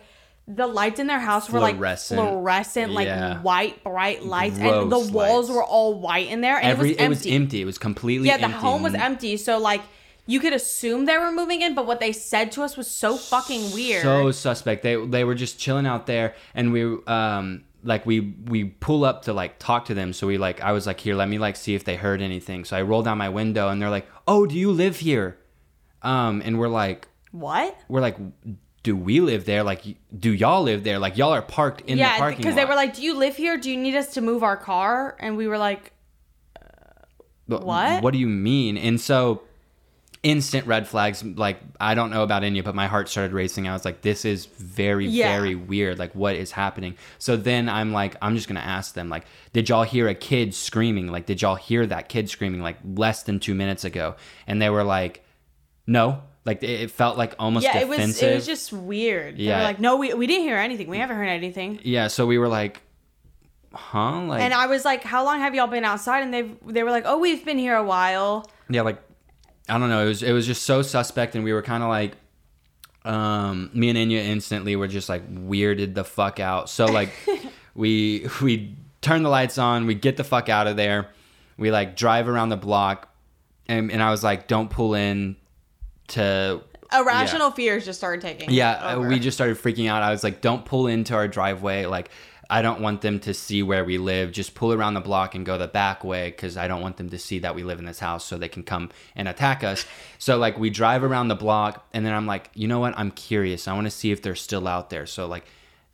the 0.51 0.67
lights 0.67 0.99
in 0.99 1.07
their 1.07 1.21
house 1.21 1.51
were 1.51 1.61
like 1.61 1.77
Fluorescent. 1.77 2.93
like 2.93 3.07
Yeah. 3.07 3.41
white 3.43 3.85
bright 3.85 4.25
lights, 4.25 4.59
and 4.59 4.91
the 4.91 4.99
walls 4.99 5.49
lights. 5.49 5.51
were 5.51 5.63
all 5.63 6.01
white 6.01 6.29
in 6.29 6.41
there, 6.41 6.57
and 6.57 6.67
Every 6.67 6.97
it 6.99 7.09
was 7.09 7.19
empty. 7.19 7.31
empty. 7.33 7.61
It 7.61 7.67
was 7.67 7.77
completely 7.79 8.29
Yeah, 8.29 8.39
the 8.39 8.45
empty. 8.45 8.59
home 8.59 8.83
was 8.83 8.95
empty, 8.95 9.37
so 9.37 9.59
like 9.59 9.83
you 10.27 10.41
could 10.41 10.53
assume 10.53 11.05
they 11.07 11.17
were 11.19 11.33
moving 11.33 11.63
in, 11.63 11.75
but 11.75 11.87
what 11.87 12.01
they 12.01 12.13
said 12.13 12.53
to 12.53 12.63
us 12.63 12.77
was 12.77 12.91
so 12.91 13.17
fucking 13.17 13.73
weird. 13.73 14.03
So 14.03 14.31
suspect. 14.31 14.83
They 14.83 14.97
they 15.07 15.25
were 15.25 15.35
just 15.35 15.59
chilling 15.59 15.87
out 15.87 16.07
there, 16.07 16.35
and 16.55 16.73
we 16.73 16.97
um 17.07 17.65
like 17.85 18.07
we 18.07 18.21
we 18.47 18.65
pull 18.65 19.05
up 19.05 19.23
to 19.25 19.33
like 19.35 19.59
talk 19.59 19.85
to 19.87 19.95
them. 19.95 20.13
So 20.15 20.27
we 20.27 20.39
like 20.39 20.61
I 20.63 20.73
was 20.73 20.87
like 20.87 20.99
here, 21.01 21.15
let 21.15 21.29
me 21.29 21.39
like 21.39 21.57
see 21.57 21.75
if 21.75 21.85
they 21.85 21.97
heard 21.97 22.21
anything. 22.23 22.65
So 22.65 22.77
I 22.77 22.83
roll 22.83 23.03
down 23.03 23.19
my 23.19 23.29
window, 23.29 23.69
and 23.69 23.81
they're 23.83 23.91
like, 23.91 24.07
oh, 24.27 24.47
do 24.47 24.55
you 24.57 24.73
live 24.73 24.97
here? 24.99 25.39
Um, 26.03 26.41
and 26.45 26.59
we're 26.59 26.69
like 26.69 27.07
what? 27.33 27.77
we're 27.89 28.01
like, 28.01 28.17
do 28.83 28.97
we 28.97 29.21
live 29.21 29.45
there? 29.45 29.63
Like, 29.63 29.83
do 30.17 30.33
y'all 30.33 30.63
live 30.63 30.85
there? 30.85 30.99
Like 30.99 31.17
y'all 31.17 31.35
are 31.35 31.43
parked 31.43 31.83
in 31.83 31.99
the 31.99 32.05
parking 32.05 32.21
yeah, 32.21 32.37
because 32.37 32.55
they 32.55 32.65
were 32.65 32.75
like, 32.75 32.95
"Do 32.95 33.03
you 33.03 33.15
live 33.15 33.37
here? 33.37 33.57
Do 33.57 33.71
you 33.71 33.77
need 33.77 33.95
us 33.95 34.15
to 34.15 34.21
move 34.21 34.43
our 34.43 34.57
car?" 34.57 35.17
And 35.19 35.37
we 35.37 35.49
were 35.49 35.59
like, 35.59 35.93
But 37.49 37.65
What? 37.65 38.03
What 38.03 38.13
do 38.13 38.19
you 38.19 38.29
mean? 38.29 38.77
And 38.77 39.01
so 39.01 39.43
instant 40.23 40.67
red 40.67 40.87
flags. 40.87 41.25
Like 41.25 41.61
I 41.81 41.95
don't 41.95 42.11
know 42.11 42.23
about 42.23 42.43
Enya, 42.43 42.65
but 42.65 42.75
my 42.75 42.87
heart 42.87 43.09
started 43.09 43.33
racing. 43.33 43.69
I 43.69 43.73
was 43.73 43.85
like, 43.85 44.03
this 44.03 44.25
is 44.25 44.47
very 44.47 45.07
Yeah. 45.07 45.39
very 45.39 45.55
weird. 45.55 45.99
Like 45.99 46.15
what 46.15 46.37
is 46.37 46.53
happening? 46.53 46.97
So 47.19 47.37
then 47.37 47.69
I'm 47.69 47.93
like, 47.93 48.17
I'm 48.21 48.35
just 48.37 48.49
gonna 48.49 48.61
ask 48.61 48.95
them 48.95 49.09
like, 49.09 49.25
did 49.53 49.69
y'all 49.69 49.85
hear 49.85 50.09
a 50.09 50.15
kid 50.15 50.55
screaming? 50.55 51.09
Like 51.09 51.27
did 51.27 51.41
y'all 51.43 51.55
hear 51.55 51.87
that 51.87 52.09
kid 52.09 52.29
screaming 52.29 52.63
like 52.63 52.77
less 52.85 53.23
than 53.23 53.41
two 53.41 53.55
minutes 53.55 53.85
ago? 53.85 54.17
And 54.47 54.61
they 54.61 54.71
were 54.71 54.85
like, 54.85 55.25
no. 55.87 56.23
Like 56.49 56.63
it 56.63 56.91
felt 56.91 57.19
like 57.19 57.35
almost 57.39 57.65
Yeah, 57.65 57.77
it 57.77 57.87
was 57.87 58.23
it 58.23 58.35
was 58.35 58.47
just 58.47 58.73
weird. 58.73 59.37
Yeah, 59.37 59.53
They 59.53 59.61
were 59.61 59.65
like, 59.65 59.81
no, 59.81 59.97
we, 59.97 60.15
we 60.15 60.27
didn't 60.27 60.45
hear 60.45 60.57
anything. 60.57 60.89
We 60.89 60.97
haven't 60.97 61.19
heard 61.19 61.29
anything. 61.29 61.79
yeah. 61.83 62.07
So 62.09 62.25
we 62.25 62.39
were 62.39 62.49
like, 62.49 62.81
huh? 63.75 64.23
Like 64.23 64.41
And 64.41 64.55
I 64.55 64.67
was 64.67 64.83
like, 64.83 65.03
how 65.05 65.27
long 65.27 65.41
have 65.41 65.55
y'all 65.55 65.67
been 65.67 65.85
outside? 65.85 66.23
And 66.23 66.33
they 66.33 66.51
they 66.67 66.83
were 66.85 66.91
like, 66.91 67.05
oh, 67.05 67.19
we've 67.19 67.45
been 67.45 67.59
here 67.59 67.77
a 67.77 67.85
while. 67.85 68.51
yeah 68.71 68.81
like 68.81 68.99
i 69.69 69.77
don't 69.77 69.91
know 69.91 70.03
it 70.03 70.09
was 70.09 70.23
it 70.23 70.33
was 70.33 70.47
just 70.47 70.63
so 70.63 70.81
suspect 70.81 71.35
and 71.35 71.45
we 71.45 71.53
were 71.53 71.61
kind 71.61 71.83
of 71.83 71.91
like 71.91 72.13
um 73.05 73.71
me 73.75 73.91
and 73.91 73.99
Enya 73.99 74.25
instantly 74.25 74.75
were 74.77 74.89
just 74.89 75.11
like 75.11 75.23
weirded 75.31 75.95
the 75.95 76.05
fuck 76.05 76.41
out 76.41 76.71
so 76.71 76.87
like 76.87 77.11
we 77.75 78.27
we 78.41 78.75
turn 79.03 79.23
the 79.23 79.29
lights 79.29 79.59
on 79.59 79.87
we 79.87 79.95
get 79.95 80.17
the 80.17 80.25
fuck 80.25 80.49
out 80.49 80.67
of 80.67 80.77
there 80.77 81.09
we 81.59 81.71
like 81.71 81.95
drive 81.97 82.27
around 82.29 82.49
the 82.49 82.57
block 82.57 83.09
and, 83.69 83.93
and 83.93 84.03
i 84.03 84.11
was 84.11 84.25
like 84.25 84.49
don't 84.49 84.71
pull 84.71 84.95
in 84.95 85.37
to 86.09 86.63
Irrational 86.93 87.51
fears 87.51 87.85
just 87.85 87.99
started 87.99 88.23
taking. 88.23 88.51
yeah, 88.51 88.73
uh, 88.73 88.97
over. 88.97 89.09
we 89.09 89.19
just 89.19 89.37
started 89.37 89.59
freaking 89.59 89.89
out. 89.89 90.03
I 90.03 90.11
was 90.11 90.25
like, 90.25 90.41
"Don't 90.41 90.65
pull 90.65 90.87
into 90.87 91.15
our 91.15 91.29
driveway. 91.29 91.85
Like, 91.85 92.11
I 92.49 92.63
don't 92.63 92.81
want 92.81 93.03
them 93.03 93.21
to 93.21 93.35
see 93.35 93.63
where 93.63 93.85
we 93.85 93.99
live. 93.99 94.33
Just 94.33 94.55
pull 94.55 94.73
around 94.73 94.95
the 94.95 95.01
block 95.01 95.35
and 95.35 95.45
go 95.45 95.59
the 95.59 95.69
back 95.69 96.03
way 96.03 96.31
because 96.31 96.57
I 96.57 96.67
don't 96.67 96.81
want 96.81 96.97
them 96.97 97.11
to 97.11 97.19
see 97.19 97.41
that 97.41 97.55
we 97.55 97.63
live 97.63 97.79
in 97.79 97.85
this 97.85 97.99
house, 97.99 98.25
so 98.25 98.39
they 98.39 98.49
can 98.49 98.63
come 98.63 98.91
and 99.15 99.29
attack 99.29 99.63
us." 99.63 99.85
So 100.21 100.37
like, 100.37 100.59
we 100.59 100.69
drive 100.71 101.05
around 101.05 101.29
the 101.29 101.37
block, 101.37 101.87
and 101.93 102.05
then 102.05 102.13
I'm 102.13 102.27
like, 102.27 102.51
"You 102.55 102.69
know 102.69 102.81
what? 102.81 102.99
I'm 102.99 103.11
curious. 103.11 103.69
I 103.69 103.75
want 103.75 103.87
to 103.87 103.91
see 103.91 104.11
if 104.11 104.23
they're 104.23 104.35
still 104.35 104.67
out 104.67 104.91
there." 104.91 105.07
So 105.07 105.27
like, 105.27 105.45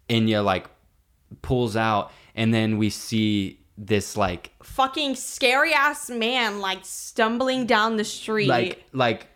Enya 0.09 0.45
like 0.45 0.67
pulls 1.43 1.77
out, 1.77 2.13
and 2.35 2.55
then 2.55 2.79
we 2.79 2.89
see 2.89 3.61
this 3.77 4.17
like 4.17 4.53
fucking 4.63 5.17
scary 5.17 5.75
ass 5.75 6.09
man 6.09 6.61
like 6.61 6.79
stumbling 6.83 7.67
down 7.67 7.97
the 7.97 8.05
street. 8.05 8.47
like 8.47 8.85
like 8.93 9.27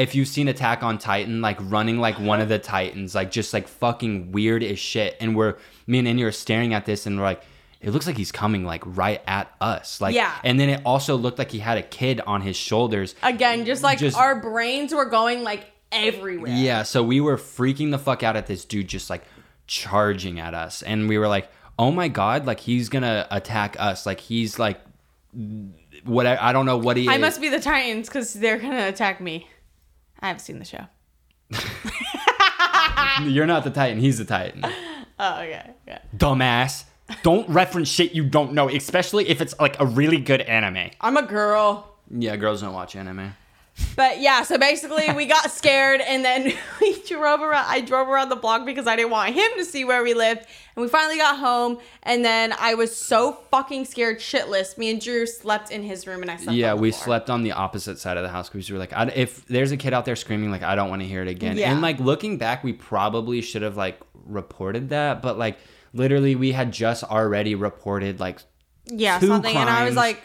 if 0.00 0.14
you've 0.14 0.28
seen 0.28 0.48
Attack 0.48 0.82
on 0.82 0.98
Titan, 0.98 1.40
like 1.42 1.58
running 1.60 1.98
like 1.98 2.18
one 2.18 2.40
of 2.40 2.48
the 2.48 2.58
Titans, 2.58 3.14
like 3.14 3.30
just 3.30 3.52
like 3.52 3.68
fucking 3.68 4.32
weird 4.32 4.62
as 4.62 4.78
shit. 4.78 5.16
And 5.20 5.36
we're 5.36 5.56
me 5.86 5.98
and 5.98 6.08
Indy 6.08 6.22
are 6.24 6.32
staring 6.32 6.72
at 6.74 6.86
this 6.86 7.06
and 7.06 7.18
we're 7.18 7.24
like, 7.24 7.42
it 7.80 7.90
looks 7.90 8.06
like 8.06 8.16
he's 8.16 8.32
coming 8.32 8.64
like 8.64 8.82
right 8.84 9.22
at 9.26 9.52
us. 9.60 10.00
Like 10.00 10.14
Yeah. 10.14 10.34
and 10.44 10.58
then 10.58 10.68
it 10.70 10.82
also 10.84 11.16
looked 11.16 11.38
like 11.38 11.50
he 11.50 11.58
had 11.58 11.78
a 11.78 11.82
kid 11.82 12.20
on 12.26 12.40
his 12.42 12.56
shoulders. 12.56 13.14
Again, 13.22 13.64
just 13.66 13.82
like 13.82 13.98
Just- 13.98 14.16
our 14.16 14.34
brains 14.40 14.92
were 14.94 15.04
going 15.06 15.42
like 15.44 15.66
everywhere. 15.92 16.50
Yeah, 16.52 16.82
so 16.84 17.02
we 17.02 17.20
were 17.20 17.36
freaking 17.36 17.90
the 17.90 17.98
fuck 17.98 18.22
out 18.22 18.36
at 18.36 18.46
this 18.46 18.64
dude 18.64 18.88
just 18.88 19.10
like 19.10 19.24
charging 19.66 20.40
at 20.40 20.54
us. 20.54 20.82
And 20.82 21.08
we 21.08 21.18
were 21.18 21.28
like, 21.28 21.48
oh 21.78 21.90
my 21.90 22.08
god, 22.08 22.46
like 22.46 22.60
he's 22.60 22.88
gonna 22.88 23.26
attack 23.30 23.76
us. 23.78 24.06
Like 24.06 24.20
he's 24.20 24.58
like 24.58 24.80
what 26.04 26.26
I, 26.26 26.36
I 26.48 26.52
don't 26.52 26.66
know 26.66 26.76
what 26.78 26.96
he 26.96 27.08
I 27.08 27.14
is. 27.16 27.20
must 27.20 27.40
be 27.40 27.48
the 27.48 27.60
Titans 27.60 28.08
because 28.08 28.32
they're 28.34 28.58
gonna 28.58 28.86
attack 28.88 29.20
me. 29.20 29.46
I 30.22 30.28
haven't 30.28 30.40
seen 30.40 30.58
the 30.58 30.64
show. 30.64 30.86
You're 33.22 33.46
not 33.46 33.64
the 33.64 33.70
Titan, 33.70 33.98
he's 33.98 34.18
the 34.18 34.24
Titan. 34.24 34.64
Oh, 35.18 35.40
okay. 35.42 35.70
Yeah. 35.86 35.98
dumbass. 36.16 36.84
Don't 37.22 37.48
reference 37.48 37.88
shit 37.88 38.12
you 38.12 38.24
don't 38.24 38.52
know, 38.52 38.68
especially 38.68 39.28
if 39.28 39.40
it's 39.40 39.58
like 39.58 39.78
a 39.80 39.84
really 39.86 40.18
good 40.18 40.40
anime. 40.42 40.90
I'm 41.00 41.16
a 41.16 41.22
girl. 41.22 41.96
Yeah, 42.10 42.36
girls 42.36 42.60
don't 42.60 42.72
watch 42.72 42.94
anime. 42.96 43.34
But 43.96 44.20
yeah, 44.20 44.42
so 44.44 44.56
basically 44.56 45.12
we 45.12 45.26
got 45.26 45.50
scared 45.50 46.00
and 46.00 46.24
then 46.24 46.52
we 46.80 47.02
drove 47.02 47.42
around 47.42 47.66
I 47.68 47.80
drove 47.80 48.08
around 48.08 48.28
the 48.30 48.36
block 48.36 48.64
because 48.64 48.86
I 48.86 48.96
didn't 48.96 49.10
want 49.10 49.34
him 49.34 49.50
to 49.58 49.64
see 49.64 49.84
where 49.84 50.02
we 50.02 50.14
lived. 50.14 50.40
And 50.76 50.82
we 50.82 50.88
finally 50.88 51.18
got 51.18 51.38
home 51.38 51.78
and 52.02 52.24
then 52.24 52.54
I 52.58 52.74
was 52.74 52.96
so 52.96 53.32
fucking 53.50 53.84
scared 53.84 54.18
shitless. 54.18 54.78
Me 54.78 54.90
and 54.90 55.00
Drew 55.00 55.26
slept 55.26 55.70
in 55.70 55.82
his 55.82 56.06
room 56.06 56.22
and 56.22 56.30
I 56.30 56.36
slept 56.36 56.56
Yeah, 56.56 56.70
on 56.70 56.76
the 56.76 56.82
we 56.82 56.90
floor. 56.92 57.04
slept 57.04 57.30
on 57.30 57.42
the 57.42 57.52
opposite 57.52 57.98
side 57.98 58.16
of 58.16 58.22
the 58.22 58.28
house 58.30 58.48
because 58.48 58.70
we 58.70 58.74
were 58.74 58.78
like, 58.80 58.92
I, 58.92 59.04
if 59.08 59.44
there's 59.46 59.72
a 59.72 59.76
kid 59.76 59.92
out 59.92 60.04
there 60.04 60.16
screaming, 60.16 60.50
like 60.50 60.62
I 60.62 60.74
don't 60.76 60.88
want 60.88 61.02
to 61.02 61.08
hear 61.08 61.22
it 61.22 61.28
again. 61.28 61.56
Yeah. 61.58 61.70
And 61.72 61.82
like 61.82 61.98
looking 62.00 62.38
back, 62.38 62.64
we 62.64 62.72
probably 62.72 63.42
should 63.42 63.62
have 63.62 63.76
like 63.76 64.00
reported 64.24 64.90
that, 64.90 65.20
but 65.20 65.38
like 65.38 65.58
literally, 65.92 66.36
we 66.36 66.52
had 66.52 66.72
just 66.72 67.02
already 67.04 67.54
reported 67.54 68.20
like 68.20 68.38
Yeah, 68.86 69.18
something 69.18 69.54
and 69.56 69.68
I 69.68 69.84
was 69.84 69.94
crimes, 69.94 70.16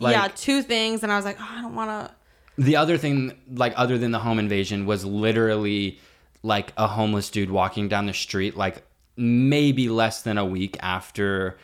like, 0.00 0.12
yeah, 0.12 0.28
two 0.34 0.62
things 0.62 1.02
and 1.02 1.12
I 1.12 1.16
was 1.16 1.24
like, 1.24 1.36
oh, 1.38 1.48
I 1.48 1.60
don't 1.62 1.74
want 1.74 1.90
to 2.08 2.14
the 2.60 2.76
other 2.76 2.98
thing, 2.98 3.32
like 3.54 3.72
other 3.76 3.96
than 3.96 4.10
the 4.10 4.18
home 4.18 4.38
invasion, 4.38 4.84
was 4.84 5.04
literally 5.04 5.98
like 6.42 6.72
a 6.76 6.86
homeless 6.86 7.30
dude 7.30 7.50
walking 7.50 7.88
down 7.88 8.04
the 8.06 8.12
street, 8.12 8.54
like 8.54 8.82
maybe 9.16 9.88
less 9.88 10.22
than 10.22 10.36
a 10.36 10.44
week 10.44 10.76
after 10.80 11.56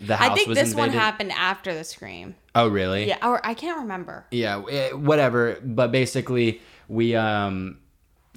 the 0.00 0.16
house 0.16 0.32
I 0.32 0.34
think 0.34 0.48
was 0.48 0.58
this 0.58 0.74
one 0.74 0.90
happened 0.90 1.30
after 1.32 1.72
the 1.72 1.84
scream. 1.84 2.34
Oh, 2.54 2.66
really? 2.66 3.06
Yeah, 3.06 3.18
or 3.22 3.44
I 3.46 3.54
can't 3.54 3.78
remember. 3.78 4.26
Yeah, 4.32 4.60
eh, 4.68 4.90
whatever. 4.90 5.56
But 5.62 5.92
basically, 5.92 6.60
we 6.88 7.14
um, 7.14 7.78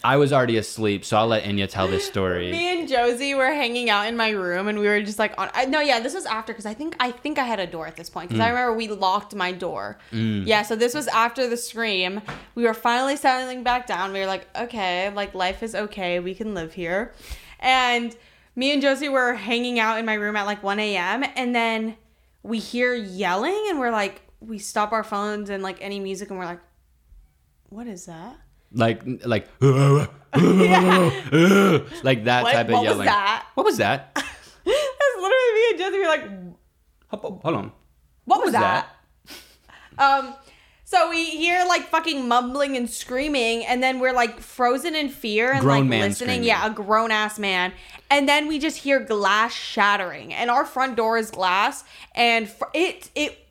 I 0.04 0.18
was 0.18 0.34
already 0.34 0.58
asleep, 0.58 1.06
so 1.06 1.18
I'll 1.18 1.28
let 1.28 1.44
Enya 1.44 1.70
tell 1.70 1.88
this 1.88 2.06
story. 2.06 2.52
Me 2.52 2.80
and 2.80 2.90
Josie 2.90 3.36
were 3.36 3.54
hanging 3.54 3.90
out 3.90 4.08
in 4.08 4.18
my 4.18 4.32
room, 4.32 4.68
and 4.68 4.80
we 4.80 4.88
were 4.88 5.02
just 5.02 5.20
like 5.20 5.34
on. 5.38 5.50
I, 5.54 5.66
no, 5.66 5.80
yeah, 5.82 6.00
this 6.00 6.14
was 6.14 6.26
after 6.26 6.52
because 6.52 6.66
I 6.66 6.74
think 6.74 6.96
I 7.00 7.12
think 7.12 7.38
I 7.38 7.44
had 7.44 7.60
a 7.60 7.68
door 7.68 7.86
at 7.88 7.96
this 7.96 8.10
point 8.10 8.30
because 8.30 8.42
Mm. 8.42 8.46
I 8.46 8.50
remember 8.50 8.74
we 8.76 8.88
locked 8.90 9.34
my 9.36 9.52
door. 9.52 9.98
Yeah, 10.12 10.64
so 10.64 10.76
this 10.76 10.94
was 10.94 11.08
after 11.10 11.48
the 11.48 11.56
scream. 11.58 12.22
We 12.56 12.64
were 12.64 12.74
finally 12.74 13.16
settling 13.16 13.64
back 13.64 13.88
down. 13.88 14.12
We 14.14 14.20
were 14.20 14.26
like, 14.26 14.48
okay, 14.58 15.10
like 15.14 15.34
life 15.36 15.62
is 15.64 15.74
okay. 15.76 16.20
We 16.20 16.34
can 16.36 16.54
live 16.54 16.74
here, 16.74 17.14
and 17.60 18.16
me 18.56 18.72
and 18.74 18.82
Josie 18.82 19.10
were 19.10 19.34
hanging 19.36 19.80
out 19.80 20.00
in 20.00 20.06
my 20.06 20.16
room 20.16 20.36
at 20.36 20.46
like 20.46 20.62
1 20.64 20.80
a.m. 20.80 21.24
and 21.36 21.56
then 21.56 21.96
we 22.42 22.60
hear 22.60 22.94
yelling, 22.94 23.68
and 23.70 23.80
we're 23.80 23.92
like, 23.92 24.22
we 24.42 24.58
stop 24.60 24.92
our 24.92 25.04
phones 25.04 25.50
and 25.50 25.64
like 25.64 25.78
any 25.82 26.00
music, 26.00 26.30
and 26.30 26.38
we're 26.38 26.46
like, 26.46 26.60
what 27.70 27.88
is 27.88 28.06
that? 28.08 28.36
Like, 28.74 29.02
like, 29.26 29.48
like 29.62 30.10
that 32.26 32.44
What- 32.44 32.54
type 32.54 32.68
of 32.68 32.74
what 32.74 32.82
was 32.82 32.84
yelling. 32.84 33.06
that? 33.06 33.46
What 33.56 33.66
was 33.66 33.78
that? 33.78 34.12
That's 34.16 35.16
literally 35.20 35.54
me 35.54 35.70
and 35.72 35.80
Josie 35.80 36.00
were 36.00 36.08
like, 36.08 36.24
Hold 37.10 37.42
hold 37.44 37.56
on. 37.56 37.72
What 38.26 38.40
was 38.40 38.46
was 38.48 38.54
that? 38.54 38.88
Um, 40.00 40.34
so 40.86 41.10
we 41.12 41.26
hear 41.30 41.64
like 41.68 41.84
fucking 41.84 42.28
mumbling 42.28 42.76
and 42.76 42.90
screaming, 42.90 43.64
and 43.66 43.84
then 43.84 44.00
we're 44.00 44.14
like 44.14 44.40
frozen 44.40 44.96
in 44.96 45.10
fear 45.10 45.52
and 45.52 45.62
Grown 45.62 45.88
like 45.90 46.00
listening. 46.02 46.14
screaming. 46.16 46.44
Yeah, 46.46 46.66
a 46.66 46.72
grown 46.72 47.12
ass 47.12 47.38
man. 47.38 47.72
And 48.10 48.28
then 48.28 48.48
we 48.48 48.58
just 48.58 48.78
hear 48.78 49.00
glass 49.00 49.54
shattering, 49.54 50.34
and 50.34 50.50
our 50.50 50.66
front 50.66 50.96
door 50.96 51.20
is 51.20 51.30
glass, 51.30 51.84
and 52.16 52.50
fr- 52.50 52.66
it 52.74 53.12
it. 53.14 53.43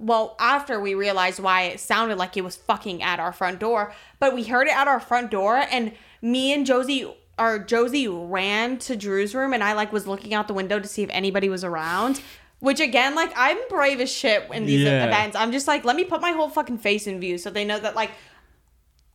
Well, 0.00 0.34
after 0.40 0.80
we 0.80 0.94
realized 0.94 1.38
why 1.40 1.62
it 1.64 1.78
sounded 1.78 2.16
like 2.16 2.36
it 2.36 2.42
was 2.42 2.56
fucking 2.56 3.02
at 3.02 3.20
our 3.20 3.32
front 3.32 3.60
door, 3.60 3.92
but 4.18 4.34
we 4.34 4.44
heard 4.44 4.66
it 4.66 4.74
at 4.74 4.88
our 4.88 4.98
front 4.98 5.30
door, 5.30 5.56
and 5.70 5.92
me 6.22 6.52
and 6.54 6.64
Josie 6.66 7.06
or 7.38 7.58
Josie 7.58 8.08
ran 8.08 8.78
to 8.78 8.96
Drew's 8.96 9.34
room, 9.34 9.52
and 9.52 9.62
I 9.62 9.74
like 9.74 9.92
was 9.92 10.06
looking 10.06 10.32
out 10.34 10.48
the 10.48 10.54
window 10.54 10.80
to 10.80 10.88
see 10.88 11.02
if 11.02 11.10
anybody 11.10 11.48
was 11.50 11.62
around. 11.64 12.20
Which 12.60 12.80
again, 12.80 13.14
like 13.14 13.32
I'm 13.36 13.56
brave 13.68 14.00
as 14.00 14.10
shit 14.10 14.46
in 14.52 14.66
these 14.66 14.80
Yeah. 14.86 15.06
events. 15.06 15.36
I'm 15.36 15.52
just 15.52 15.66
like, 15.68 15.84
let 15.84 15.96
me 15.96 16.04
put 16.04 16.20
my 16.20 16.32
whole 16.32 16.48
fucking 16.48 16.78
face 16.78 17.06
in 17.06 17.20
view 17.20 17.38
so 17.38 17.50
they 17.50 17.64
know 17.64 17.78
that 17.78 17.94
like 17.94 18.10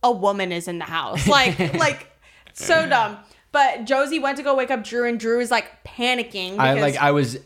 a 0.02 0.10
woman 0.12 0.50
is 0.52 0.68
in 0.68 0.78
the 0.78 0.84
house. 0.84 1.26
Like, 1.36 1.58
like 1.74 2.10
so 2.54 2.88
dumb. 2.88 3.18
But 3.52 3.84
Josie 3.84 4.18
went 4.18 4.36
to 4.38 4.42
go 4.42 4.54
wake 4.54 4.70
up 4.70 4.82
Drew, 4.84 5.08
and 5.08 5.18
Drew 5.18 5.40
is 5.40 5.50
like 5.50 5.84
panicking. 5.84 6.52
Because, 6.52 6.58
I 6.58 6.74
like 6.80 6.96
I 6.96 7.10
was 7.12 7.38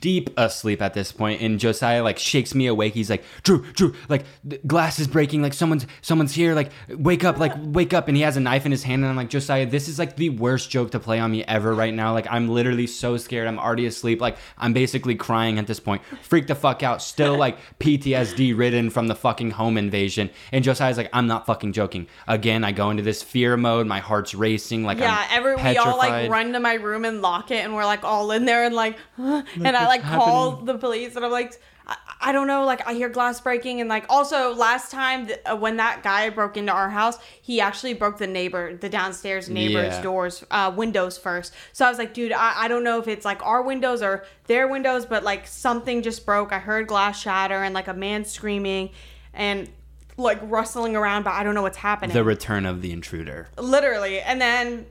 deep 0.00 0.30
asleep 0.38 0.80
at 0.80 0.94
this 0.94 1.12
point 1.12 1.42
and 1.42 1.60
Josiah 1.60 2.02
like 2.02 2.18
shakes 2.18 2.54
me 2.54 2.66
awake. 2.66 2.94
He's 2.94 3.10
like, 3.10 3.24
"Drew, 3.42 3.62
Drew, 3.72 3.94
like 4.08 4.24
glass 4.66 4.98
is 4.98 5.06
breaking, 5.06 5.42
like 5.42 5.52
someone's 5.52 5.86
someone's 6.00 6.34
here, 6.34 6.54
like 6.54 6.70
wake 6.88 7.24
up, 7.24 7.38
like 7.38 7.52
wake 7.56 7.92
up." 7.92 8.08
And 8.08 8.16
he 8.16 8.22
has 8.22 8.36
a 8.36 8.40
knife 8.40 8.64
in 8.64 8.72
his 8.72 8.82
hand 8.82 9.02
and 9.02 9.10
I'm 9.10 9.16
like, 9.16 9.30
"Josiah, 9.30 9.66
this 9.66 9.88
is 9.88 9.98
like 9.98 10.16
the 10.16 10.30
worst 10.30 10.70
joke 10.70 10.90
to 10.92 11.00
play 11.00 11.18
on 11.18 11.30
me 11.30 11.44
ever 11.44 11.74
right 11.74 11.92
now. 11.92 12.12
Like 12.12 12.26
I'm 12.30 12.48
literally 12.48 12.86
so 12.86 13.16
scared. 13.16 13.46
I'm 13.46 13.58
already 13.58 13.86
asleep. 13.86 14.20
Like 14.20 14.36
I'm 14.56 14.72
basically 14.72 15.14
crying 15.14 15.58
at 15.58 15.66
this 15.66 15.80
point. 15.80 16.02
freak 16.22 16.46
the 16.46 16.54
fuck 16.54 16.82
out. 16.82 17.02
Still 17.02 17.36
like 17.36 17.58
PTSD 17.80 18.56
ridden 18.56 18.90
from 18.90 19.08
the 19.08 19.14
fucking 19.14 19.52
home 19.52 19.76
invasion." 19.76 20.30
And 20.52 20.64
Josiah's 20.64 20.96
like, 20.96 21.10
"I'm 21.12 21.26
not 21.26 21.46
fucking 21.46 21.72
joking." 21.72 22.06
Again, 22.26 22.64
I 22.64 22.72
go 22.72 22.90
into 22.90 23.02
this 23.02 23.22
fear 23.22 23.56
mode. 23.56 23.86
My 23.86 24.00
heart's 24.00 24.34
racing 24.34 24.84
like 24.84 24.98
yeah, 24.98 25.26
every 25.30 25.56
we 25.56 25.76
all 25.76 25.98
like 25.98 26.30
run 26.30 26.52
to 26.52 26.60
my 26.60 26.74
room 26.74 27.04
and 27.04 27.20
lock 27.20 27.50
it, 27.50 27.64
and 27.64 27.74
we're 27.74 27.84
like 27.84 28.04
all 28.04 28.30
in 28.30 28.44
there 28.44 28.64
and 28.64 28.74
like, 28.74 28.96
and 29.66 29.76
I 29.76 29.86
like 29.86 30.02
call 30.02 30.50
happening? 30.50 30.66
the 30.66 30.78
police, 30.78 31.16
and 31.16 31.24
I'm 31.24 31.30
like. 31.32 31.60
I, 31.90 31.96
I 32.20 32.32
don't 32.32 32.46
know, 32.46 32.66
like 32.66 32.86
I 32.86 32.92
hear 32.92 33.08
glass 33.08 33.40
breaking, 33.40 33.80
and 33.80 33.88
like 33.88 34.04
also 34.10 34.54
last 34.54 34.90
time 34.90 35.26
th- 35.28 35.40
uh, 35.46 35.56
when 35.56 35.78
that 35.78 36.02
guy 36.02 36.28
broke 36.28 36.58
into 36.58 36.70
our 36.70 36.90
house, 36.90 37.16
he 37.40 37.62
actually 37.62 37.94
broke 37.94 38.18
the 38.18 38.26
neighbor, 38.26 38.76
the 38.76 38.90
downstairs 38.90 39.48
neighbor's 39.48 39.94
Yeah. 39.94 40.02
doors, 40.02 40.44
uh, 40.50 40.70
windows 40.76 41.16
first. 41.16 41.54
So 41.72 41.86
I 41.86 41.88
was 41.88 41.96
like, 41.96 42.12
dude, 42.12 42.32
I, 42.32 42.64
I 42.64 42.68
don't 42.68 42.84
know 42.84 42.98
if 42.98 43.08
it's 43.08 43.24
like 43.24 43.42
our 43.46 43.62
windows 43.62 44.02
or 44.02 44.26
their 44.48 44.68
windows, 44.68 45.06
but 45.06 45.24
like 45.24 45.46
something 45.46 46.02
just 46.02 46.26
broke. 46.26 46.52
I 46.52 46.58
heard 46.58 46.88
glass 46.88 47.18
shatter 47.18 47.62
and 47.62 47.74
like 47.74 47.88
a 47.88 47.94
man 47.94 48.26
screaming, 48.26 48.90
and 49.32 49.70
like 50.18 50.40
rustling 50.42 50.94
around, 50.94 51.22
but 51.22 51.32
I 51.32 51.42
don't 51.42 51.54
know 51.54 51.62
what's 51.62 51.78
happening. 51.78 52.12
The 52.12 52.22
return 52.24 52.66
of 52.66 52.82
the 52.82 52.92
intruder. 52.92 53.48
Literally. 53.56 54.20
And 54.20 54.38
then 54.42 54.84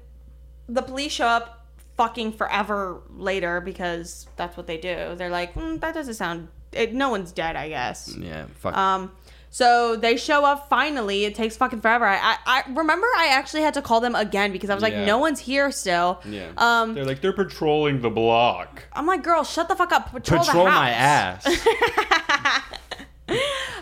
the 0.67 0.81
police 0.81 1.11
show 1.11 1.27
up 1.27 1.56
fucking 1.97 2.31
forever 2.33 3.01
later 3.15 3.59
because 3.61 4.27
that's 4.35 4.55
what 4.55 4.67
they 4.67 4.77
do. 4.77 5.15
They're 5.15 5.29
like, 5.29 5.55
mm, 5.55 5.79
that 5.81 5.93
doesn't 5.93 6.13
sound. 6.13 6.47
It, 6.71 6.93
no 6.93 7.09
one's 7.09 7.31
dead, 7.31 7.55
I 7.55 7.69
guess. 7.69 8.15
Yeah, 8.17 8.45
fuck. 8.55 8.75
Um, 8.77 9.11
so 9.49 9.95
they 9.95 10.17
show 10.17 10.43
up 10.45 10.69
finally. 10.69 11.25
It 11.25 11.33
takes 11.33 11.57
fucking 11.57 11.81
forever. 11.81 12.05
I, 12.05 12.17
I, 12.17 12.37
I 12.45 12.63
remember 12.71 13.07
I 13.17 13.29
actually 13.31 13.61
had 13.63 13.73
to 13.75 13.81
call 13.81 14.01
them 14.01 14.13
again 14.13 14.51
because 14.51 14.69
I 14.69 14.73
was 14.75 14.83
like, 14.83 14.93
Yeah. 14.93 15.05
no 15.05 15.17
one's 15.17 15.39
here 15.39 15.71
still. 15.71 16.21
yeah. 16.25 16.49
Um, 16.57 16.93
They're 16.93 17.05
like 17.05 17.21
they're 17.21 17.33
patrolling 17.33 18.01
the 18.01 18.09
block. 18.09 18.83
I'm 18.93 19.07
like, 19.07 19.23
girl, 19.23 19.43
shut 19.43 19.67
the 19.69 19.75
fuck 19.75 19.91
up. 19.93 20.11
Patrol, 20.11 20.43
Patrol 20.43 20.65
the 20.65 20.71
house. 20.71 20.79
my 20.79 20.89
ass. 20.91 22.63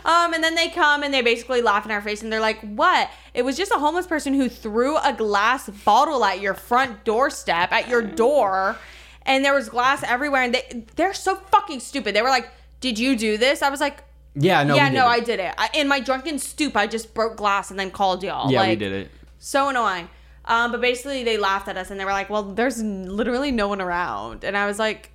Um, 0.06 0.34
and 0.34 0.44
then 0.44 0.54
they 0.54 0.68
come 0.68 1.02
and 1.02 1.12
they 1.12 1.20
basically 1.20 1.60
laugh 1.60 1.84
in 1.84 1.90
our 1.90 2.00
face 2.00 2.22
and 2.22 2.32
they're 2.32 2.38
like, 2.40 2.60
"What? 2.60 3.10
It 3.34 3.44
was 3.44 3.56
just 3.56 3.72
a 3.72 3.78
homeless 3.78 4.06
person 4.06 4.34
who 4.34 4.48
threw 4.48 4.96
a 4.98 5.12
glass 5.12 5.68
bottle 5.68 6.24
at 6.24 6.40
your 6.40 6.54
front 6.54 7.04
doorstep 7.04 7.72
at 7.72 7.88
your 7.88 8.02
door, 8.02 8.76
and 9.22 9.44
there 9.44 9.52
was 9.52 9.68
glass 9.68 10.04
everywhere." 10.04 10.42
And 10.42 10.54
they 10.54 10.84
they're 10.94 11.12
so 11.12 11.34
fucking 11.34 11.80
stupid. 11.80 12.14
They 12.14 12.22
were 12.22 12.28
like, 12.28 12.48
"Did 12.80 13.00
you 13.00 13.16
do 13.16 13.36
this?" 13.36 13.62
I 13.62 13.68
was 13.68 13.80
like, 13.80 14.04
yeah, 14.36 14.62
no. 14.62 14.76
"Yeah, 14.76 14.90
no, 14.90 15.06
I 15.06 15.18
did 15.18 15.40
it. 15.40 15.52
I, 15.58 15.70
in 15.74 15.88
my 15.88 15.98
drunken 15.98 16.38
stoop, 16.38 16.76
I 16.76 16.86
just 16.86 17.12
broke 17.12 17.36
glass 17.36 17.72
and 17.72 17.80
then 17.80 17.90
called 17.90 18.22
y'all." 18.22 18.52
Yeah, 18.52 18.60
like, 18.60 18.68
we 18.70 18.76
did 18.76 18.92
it. 18.92 19.10
So 19.40 19.70
annoying. 19.70 20.08
Um, 20.44 20.70
but 20.70 20.80
basically, 20.80 21.24
they 21.24 21.36
laughed 21.36 21.66
at 21.66 21.76
us 21.76 21.90
and 21.90 21.98
they 21.98 22.04
were 22.04 22.12
like, 22.12 22.30
"Well, 22.30 22.44
there's 22.44 22.80
literally 22.80 23.50
no 23.50 23.66
one 23.66 23.80
around," 23.80 24.44
and 24.44 24.56
I 24.56 24.66
was 24.66 24.78
like, 24.78 25.10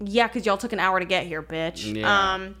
"Yeah, 0.00 0.26
because 0.26 0.44
y'all 0.44 0.58
took 0.58 0.74
an 0.74 0.80
hour 0.80 1.00
to 1.00 1.06
get 1.06 1.26
here, 1.26 1.42
bitch." 1.42 1.94
Yeah. 1.96 2.34
Um, 2.34 2.56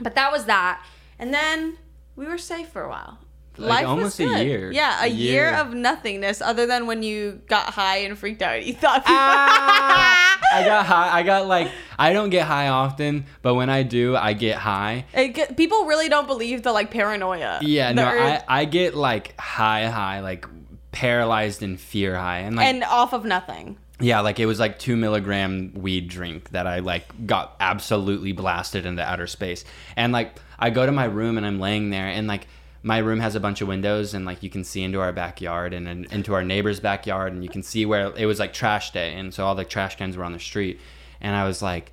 but 0.00 0.14
that 0.14 0.30
was 0.32 0.44
that, 0.46 0.84
and 1.18 1.32
then 1.32 1.78
we 2.16 2.26
were 2.26 2.38
safe 2.38 2.68
for 2.68 2.82
a 2.82 2.88
while. 2.88 3.18
Like, 3.56 3.86
almost 3.86 4.18
a 4.18 4.24
good. 4.24 4.46
year. 4.48 4.72
Yeah, 4.72 5.00
a 5.00 5.04
A 5.04 5.06
year. 5.06 5.44
year. 5.50 5.54
of 5.54 5.72
nothingness, 5.74 6.40
other 6.42 6.66
than 6.66 6.88
when 6.88 7.04
you 7.04 7.40
got 7.46 7.66
high 7.72 7.98
and 7.98 8.18
freaked 8.18 8.42
out. 8.42 8.64
You 8.64 8.74
thought. 8.74 9.04
Ah! 9.06 10.40
I 10.52 10.64
got 10.64 10.86
high. 10.86 11.18
I 11.18 11.22
got 11.22 11.46
like 11.46 11.70
I 11.96 12.12
don't 12.12 12.30
get 12.30 12.46
high 12.48 12.66
often, 12.68 13.26
but 13.42 13.54
when 13.54 13.70
I 13.70 13.84
do, 13.84 14.16
I 14.16 14.32
get 14.32 14.56
high. 14.58 15.06
It 15.14 15.28
get- 15.28 15.56
people 15.56 15.84
really 15.84 16.08
don't 16.08 16.26
believe 16.26 16.62
the 16.64 16.72
like 16.72 16.90
paranoia. 16.90 17.60
Yeah, 17.62 17.92
no, 17.92 18.04
urge- 18.08 18.42
I 18.48 18.62
I 18.62 18.64
get 18.64 18.96
like 18.96 19.38
high, 19.40 19.86
high, 19.86 20.18
like 20.20 20.46
paralyzed 20.90 21.62
in 21.62 21.76
fear 21.76 22.16
high, 22.16 22.38
and 22.38 22.56
like 22.56 22.66
and 22.66 22.82
off 22.84 23.12
of 23.12 23.24
nothing. 23.24 23.76
Yeah, 24.00 24.20
like 24.20 24.40
it 24.40 24.46
was 24.46 24.58
like 24.58 24.78
two 24.78 24.96
milligram 24.96 25.72
weed 25.74 26.08
drink 26.08 26.50
that 26.50 26.66
I 26.66 26.80
like 26.80 27.26
got 27.26 27.56
absolutely 27.60 28.32
blasted 28.32 28.86
into 28.86 29.02
outer 29.02 29.26
space, 29.26 29.64
and 29.96 30.12
like 30.12 30.36
I 30.58 30.70
go 30.70 30.84
to 30.84 30.92
my 30.92 31.04
room 31.04 31.36
and 31.36 31.46
I'm 31.46 31.60
laying 31.60 31.90
there, 31.90 32.06
and 32.06 32.26
like 32.26 32.48
my 32.82 32.98
room 32.98 33.20
has 33.20 33.34
a 33.34 33.40
bunch 33.40 33.60
of 33.60 33.68
windows, 33.68 34.12
and 34.12 34.24
like 34.24 34.42
you 34.42 34.50
can 34.50 34.64
see 34.64 34.82
into 34.82 35.00
our 35.00 35.12
backyard 35.12 35.72
and, 35.72 35.86
and 35.86 36.06
into 36.06 36.34
our 36.34 36.42
neighbor's 36.42 36.80
backyard, 36.80 37.32
and 37.32 37.44
you 37.44 37.48
can 37.48 37.62
see 37.62 37.86
where 37.86 38.12
it 38.16 38.26
was 38.26 38.40
like 38.40 38.52
trash 38.52 38.90
day, 38.90 39.14
and 39.14 39.32
so 39.32 39.46
all 39.46 39.54
the 39.54 39.64
trash 39.64 39.96
cans 39.96 40.16
were 40.16 40.24
on 40.24 40.32
the 40.32 40.40
street, 40.40 40.80
and 41.20 41.34
I 41.34 41.46
was 41.46 41.62
like. 41.62 41.92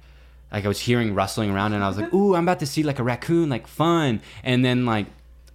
Like 0.53 0.65
I 0.65 0.67
was 0.67 0.81
hearing 0.81 1.15
rustling 1.15 1.49
around, 1.49 1.71
and 1.71 1.81
I 1.81 1.87
was 1.87 1.97
like, 1.97 2.13
"Ooh, 2.13 2.35
I'm 2.35 2.43
about 2.43 2.59
to 2.59 2.65
see 2.65 2.83
like 2.83 2.99
a 2.99 3.03
raccoon, 3.03 3.47
like 3.47 3.67
fun." 3.67 4.19
And 4.43 4.65
then 4.65 4.85
like 4.85 5.05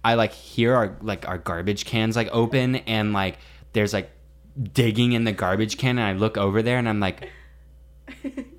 I 0.03 0.15
like 0.15 0.31
hear 0.31 0.73
our 0.73 0.97
like 1.03 1.27
our 1.27 1.37
garbage 1.37 1.85
cans 1.85 2.15
like 2.15 2.29
open 2.31 2.77
and 2.77 3.13
like 3.13 3.37
there's 3.73 3.93
like 3.93 4.09
digging 4.73 5.11
in 5.13 5.23
the 5.23 5.31
garbage 5.31 5.77
can 5.77 5.99
and 5.99 6.07
I 6.07 6.13
look 6.13 6.37
over 6.37 6.61
there 6.61 6.77
and 6.77 6.89
I'm 6.89 6.99
like 6.99 7.29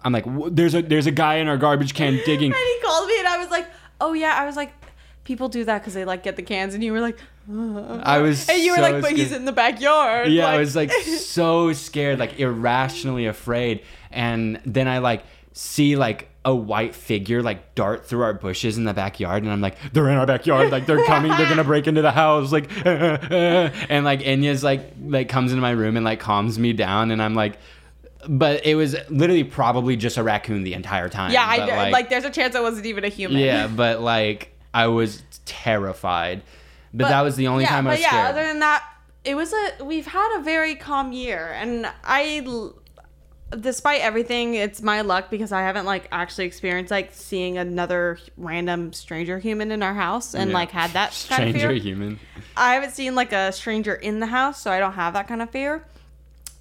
I'm 0.02 0.12
like 0.12 0.24
there's 0.54 0.74
a 0.74 0.82
there's 0.82 1.06
a 1.06 1.10
guy 1.10 1.36
in 1.36 1.48
our 1.48 1.56
garbage 1.56 1.94
can 1.94 2.20
digging. 2.24 2.52
And 2.52 2.60
he 2.60 2.78
called 2.82 3.08
me, 3.08 3.18
and 3.18 3.28
I 3.28 3.38
was 3.38 3.50
like, 3.50 3.66
"Oh 4.00 4.12
yeah." 4.12 4.34
I 4.34 4.46
was 4.46 4.56
like, 4.56 4.72
"People 5.24 5.48
do 5.48 5.64
that 5.64 5.78
because 5.80 5.94
they 5.94 6.04
like 6.04 6.22
get 6.22 6.36
the 6.36 6.42
cans," 6.42 6.74
and 6.74 6.84
you 6.84 6.92
were 6.92 7.00
like, 7.00 7.18
I 7.50 8.18
was 8.18 8.48
and 8.48 8.62
you 8.62 8.72
were 8.72 8.76
so 8.76 8.82
like, 8.82 9.02
"But 9.02 9.12
he's 9.12 9.32
in 9.32 9.44
the 9.44 9.52
backyard." 9.52 10.28
Yeah, 10.28 10.46
I 10.46 10.58
was 10.58 10.76
like 10.76 10.92
so 11.18 11.72
scared, 11.72 12.18
like 12.18 12.38
irrationally 12.38 13.26
afraid. 13.26 13.82
And 14.10 14.60
then 14.64 14.88
I 14.88 14.98
like 14.98 15.24
see 15.52 15.96
like 15.96 16.30
a 16.44 16.54
white 16.54 16.94
figure 16.94 17.42
like 17.42 17.74
dart 17.74 18.06
through 18.06 18.22
our 18.22 18.32
bushes 18.32 18.78
in 18.78 18.84
the 18.84 18.94
backyard 18.94 19.42
and 19.42 19.52
I'm 19.52 19.60
like, 19.60 19.76
they're 19.92 20.08
in 20.08 20.16
our 20.16 20.26
backyard, 20.26 20.70
like 20.70 20.86
they're 20.86 21.04
coming, 21.04 21.30
they're 21.32 21.48
gonna 21.48 21.64
break 21.64 21.86
into 21.86 22.02
the 22.02 22.12
house, 22.12 22.52
like 22.52 22.70
and 22.86 24.04
like 24.04 24.20
Enya's 24.20 24.64
like 24.64 24.92
like 25.04 25.28
comes 25.28 25.52
into 25.52 25.60
my 25.60 25.72
room 25.72 25.96
and 25.96 26.04
like 26.04 26.20
calms 26.20 26.58
me 26.58 26.72
down 26.72 27.10
and 27.10 27.22
I'm 27.22 27.34
like 27.34 27.58
but 28.28 28.66
it 28.66 28.74
was 28.74 28.96
literally 29.08 29.44
probably 29.44 29.96
just 29.96 30.16
a 30.16 30.22
raccoon 30.22 30.64
the 30.64 30.74
entire 30.74 31.08
time. 31.08 31.32
yeah, 31.32 31.46
I 31.46 31.58
but, 31.58 31.92
like, 31.92 32.10
There's 32.10 32.24
a 32.24 32.30
chance 32.30 32.54
I 32.56 32.60
wasn't 32.60 32.86
even 32.86 33.04
a 33.04 33.08
human. 33.08 33.38
Yeah, 33.38 33.68
but 33.68 34.00
like 34.00 34.54
I 34.74 34.88
was 34.88 35.22
terrified. 35.44 36.42
But, 36.92 37.08
that 37.08 37.20
was 37.20 37.36
the 37.36 37.48
only 37.48 37.64
yeah, 37.64 37.70
time 37.70 37.86
I 37.86 37.90
but 37.90 37.92
was 37.92 38.00
yeah, 38.00 38.08
scared. 38.08 38.26
other 38.26 38.46
than 38.46 38.58
that, 38.60 38.84
it 39.24 39.34
was 39.34 39.52
a. 39.52 39.84
We've 39.84 40.06
had 40.06 40.38
a 40.38 40.42
very 40.42 40.74
calm 40.74 41.12
year, 41.12 41.52
and 41.54 41.86
I, 42.02 42.42
despite 43.58 44.00
everything, 44.00 44.54
it's 44.54 44.82
my 44.82 45.00
luck 45.00 45.30
because 45.30 45.52
I 45.52 45.62
haven't 45.62 45.86
like 45.86 46.08
actually 46.12 46.44
experienced 46.46 46.90
like 46.90 47.10
seeing 47.12 47.56
another 47.58 48.18
random 48.36 48.92
stranger 48.92 49.38
human 49.38 49.70
in 49.72 49.82
our 49.82 49.94
house 49.94 50.34
and 50.34 50.50
Yeah. 50.50 50.54
like 50.56 50.70
had 50.70 50.90
that 50.92 51.10
kind 51.28 51.44
of 51.48 51.56
stranger 51.56 51.72
human. 51.72 52.20
I 52.56 52.74
haven't 52.74 52.90
seen 52.92 53.14
like 53.14 53.32
a 53.32 53.52
stranger 53.52 53.94
in 53.94 54.20
the 54.20 54.26
house, 54.26 54.60
so 54.60 54.70
I 54.70 54.78
don't 54.78 54.92
have 54.94 55.14
that 55.14 55.28
kind 55.28 55.40
of 55.42 55.50
fear. 55.50 55.84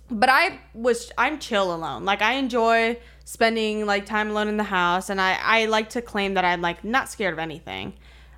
But 0.10 0.30
I 0.30 0.60
was 0.74 1.12
I'm 1.18 1.40
chill 1.40 1.74
alone. 1.76 2.06
Like 2.06 2.22
I 2.22 2.34
enjoy 2.34 2.98
spending 3.26 3.86
like 3.86 4.06
time 4.06 4.30
alone 4.30 4.48
in 4.48 4.56
the 4.56 4.64
house 4.64 5.10
and 5.10 5.20
I 5.20 5.38
I 5.44 5.66
like 5.66 5.90
to 5.92 6.02
claim 6.02 6.36
that 6.36 6.46
I'm 6.46 6.62
like 6.62 6.84
not 6.86 7.10
scared 7.10 7.34
of 7.34 7.40
anything. 7.40 7.94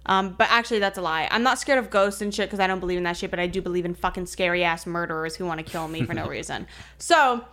Um, 0.08 0.34
but 0.36 0.48
actually 0.50 0.80
that's 0.80 0.98
a 0.98 1.02
lie. 1.04 1.28
I'm 1.30 1.44
not 1.44 1.60
scared 1.60 1.78
of 1.78 1.92
ghosts 1.92 2.22
and 2.22 2.34
shit 2.34 2.48
because 2.48 2.60
I 2.60 2.66
don't 2.66 2.80
believe 2.80 2.98
in 2.98 3.04
that 3.04 3.18
shit, 3.18 3.30
but 3.30 3.40
I 3.40 3.46
do 3.46 3.62
believe 3.62 3.86
in 3.86 3.94
fucking 3.94 4.26
scary 4.26 4.64
ass 4.64 4.88
murderers 4.88 5.36
who 5.36 5.46
want 5.46 5.60
to 5.60 5.64
kill 5.64 5.88
me 5.88 6.04
for 6.04 6.16
no 6.16 6.28
reason. 6.38 6.66
So, 6.98 7.46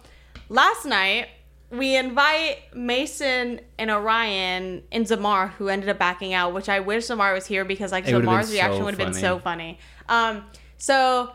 last 0.49 0.85
night 0.87 1.29
we 1.71 1.97
invite 1.97 2.75
Mason 2.75 3.61
and 3.79 3.91
Orion 3.91 4.83
and 4.93 5.07
Zamar, 5.07 5.51
who 5.53 5.69
ended 5.69 5.89
up 5.89 5.99
backing 5.99 6.33
out, 6.33 6.55
which 6.55 6.69
I 6.69 6.81
wish 6.81 7.05
Zamar 7.07 7.35
was 7.35 7.47
here 7.47 7.65
because 7.65 7.91
like 7.91 8.07
Zamar's 8.07 8.53
reaction 8.53 8.79
so 8.79 8.85
would 8.85 8.95
have 8.95 8.99
been 8.99 9.15
so 9.21 9.39
funny. 9.41 9.79
Um, 10.09 10.45
so 10.79 11.33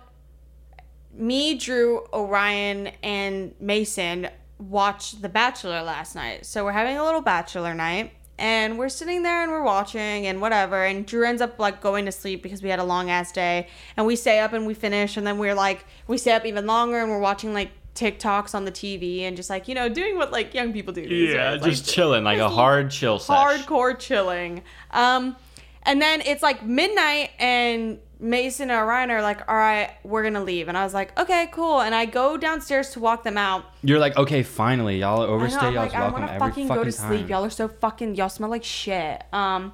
me, 1.14 1.56
Drew, 1.56 2.06
Orion, 2.14 2.92
and 3.04 3.54
Mason 3.60 4.30
watched 4.58 5.22
The 5.22 5.30
Bachelor 5.30 5.82
last 5.82 6.16
night. 6.16 6.46
So 6.46 6.64
we're 6.64 6.72
having 6.72 6.98
a 6.98 7.04
little 7.04 7.22
Bachelor 7.22 7.74
night. 7.74 8.14
And 8.38 8.80
we're 8.80 8.90
sitting 8.90 9.22
there 9.22 9.44
and 9.44 9.52
we're 9.52 9.62
watching 9.62 10.26
and 10.26 10.42
whatever. 10.42 10.84
And 10.84 11.06
Drew 11.06 11.28
ends 11.28 11.44
up 11.44 11.60
like 11.60 11.80
going 11.80 12.06
to 12.06 12.12
sleep 12.12 12.42
because 12.42 12.64
we 12.64 12.70
had 12.70 12.80
a 12.80 12.84
long 12.84 13.12
ass 13.12 13.32
day. 13.32 13.68
And 13.96 14.08
we 14.08 14.16
stay 14.16 14.40
up 14.40 14.54
and 14.54 14.66
we 14.66 14.74
finish. 14.74 15.16
And 15.16 15.28
then 15.28 15.38
we're 15.38 15.54
like, 15.54 15.86
we 16.08 16.18
stay 16.18 16.32
up 16.32 16.44
even 16.46 16.66
longer 16.66 16.98
and 17.00 17.12
we're 17.12 17.20
watching 17.20 17.54
like 17.54 17.70
TikToks 17.96 18.56
on 18.56 18.66
the 18.66 18.72
TV 18.72 19.22
and 19.22 19.36
just 19.36 19.50
like, 19.50 19.68
you 19.68 19.76
know, 19.76 19.90
doing 19.90 20.16
what 20.18 20.32
like 20.32 20.54
young 20.54 20.72
people 20.74 20.94
do. 20.94 21.08
these 21.08 21.34
Yeah, 21.34 21.52
days, 21.58 21.64
just 21.64 21.88
like, 21.88 21.94
chilling, 21.96 22.24
like 22.24 22.40
a 22.40 22.50
hard 22.50 22.90
chill 22.92 23.20
sesh. 23.20 23.36
hardcore 23.36 23.98
chilling. 23.98 24.64
Um, 24.92 25.36
and 25.84 26.02
then 26.02 26.22
it's 26.22 26.44
like 26.44 26.64
midnight, 26.64 27.32
and 27.40 28.00
Mason 28.20 28.70
and 28.70 28.88
Ryan 28.88 29.10
are 29.10 29.22
like, 29.24 29.50
"All 29.50 29.56
right, 29.56 29.90
we're 30.04 30.22
gonna 30.22 30.44
leave." 30.44 30.68
And 30.68 30.78
I 30.78 30.84
was 30.84 30.94
like, 30.94 31.18
"Okay, 31.20 31.50
cool." 31.52 31.82
And 31.82 31.96
I 31.96 32.06
go 32.06 32.38
downstairs 32.38 32.92
to 32.92 33.00
walk 33.00 33.24
them 33.24 33.36
out. 33.36 33.66
You're 33.84 33.98
like, 33.98 34.16
okay, 34.16 34.44
finally, 34.44 35.00
y'all 35.00 35.24
I 35.24 35.26
overstay 35.26 35.58
I'm 35.68 35.74
y'all's 35.74 35.92
like, 35.92 35.96
I 35.96 36.02
welcome 36.02 36.22
to 36.28 36.34
every 36.34 36.40
fucking 36.48 36.68
fucking 36.68 36.84
go 36.84 36.90
to 36.90 36.96
time. 36.96 37.10
sleep. 37.18 37.30
Y'all 37.30 37.44
are 37.44 37.50
so 37.50 37.68
fucking. 37.68 38.14
Y'all 38.16 38.30
smell 38.30 38.52
like 38.52 38.64
shit. 38.64 39.24
Um, 39.34 39.74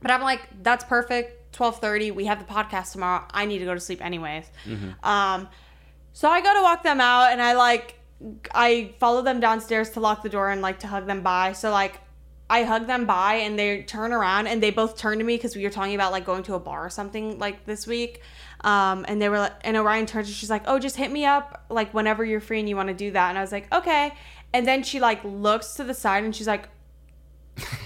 but 0.00 0.10
I'm 0.10 0.22
like, 0.22 0.40
that's 0.62 0.84
perfect. 0.84 1.52
Twelve 1.52 1.78
thirty. 1.80 2.10
We 2.10 2.24
have 2.24 2.38
the 2.38 2.50
podcast 2.52 2.92
tomorrow. 2.92 3.24
I 3.30 3.44
need 3.44 3.58
to 3.58 3.66
go 3.66 3.74
to 3.74 3.80
sleep 3.80 4.02
anyways. 4.02 4.46
Mm-hmm. 4.66 5.06
Um, 5.06 5.48
so 6.16 6.30
I 6.30 6.40
go 6.40 6.54
to 6.54 6.62
walk 6.62 6.82
them 6.82 6.98
out, 6.98 7.30
and 7.30 7.42
I 7.42 7.52
like, 7.52 8.00
I 8.54 8.94
follow 8.98 9.20
them 9.20 9.38
downstairs 9.38 9.90
to 9.90 10.00
lock 10.00 10.22
the 10.22 10.30
door 10.30 10.48
and 10.48 10.62
like 10.62 10.78
to 10.78 10.86
hug 10.86 11.06
them 11.06 11.20
bye. 11.20 11.52
So 11.52 11.70
like, 11.70 12.00
I 12.48 12.62
hug 12.62 12.86
them 12.86 13.04
bye, 13.04 13.34
and 13.34 13.58
they 13.58 13.82
turn 13.82 14.14
around, 14.14 14.46
and 14.46 14.62
they 14.62 14.70
both 14.70 14.96
turn 14.96 15.18
to 15.18 15.24
me 15.24 15.36
because 15.36 15.54
we 15.54 15.62
were 15.62 15.68
talking 15.68 15.94
about 15.94 16.12
like 16.12 16.24
going 16.24 16.42
to 16.44 16.54
a 16.54 16.58
bar 16.58 16.86
or 16.86 16.88
something 16.88 17.38
like 17.38 17.66
this 17.66 17.86
week. 17.86 18.22
Um, 18.62 19.04
and 19.06 19.20
they 19.20 19.28
were 19.28 19.40
like, 19.40 19.56
and 19.60 19.76
Orion 19.76 20.06
turns, 20.06 20.28
and 20.28 20.34
she's 20.34 20.48
like, 20.48 20.62
"Oh, 20.66 20.78
just 20.78 20.96
hit 20.96 21.12
me 21.12 21.26
up 21.26 21.66
like 21.68 21.92
whenever 21.92 22.24
you're 22.24 22.40
free 22.40 22.60
and 22.60 22.66
you 22.68 22.76
want 22.76 22.88
to 22.88 22.94
do 22.94 23.10
that." 23.10 23.28
And 23.28 23.36
I 23.36 23.42
was 23.42 23.52
like, 23.52 23.70
"Okay." 23.70 24.14
And 24.54 24.66
then 24.66 24.84
she 24.84 25.00
like 25.00 25.22
looks 25.22 25.74
to 25.74 25.84
the 25.84 25.92
side, 25.92 26.24
and 26.24 26.34
she's 26.34 26.46
like, 26.46 26.70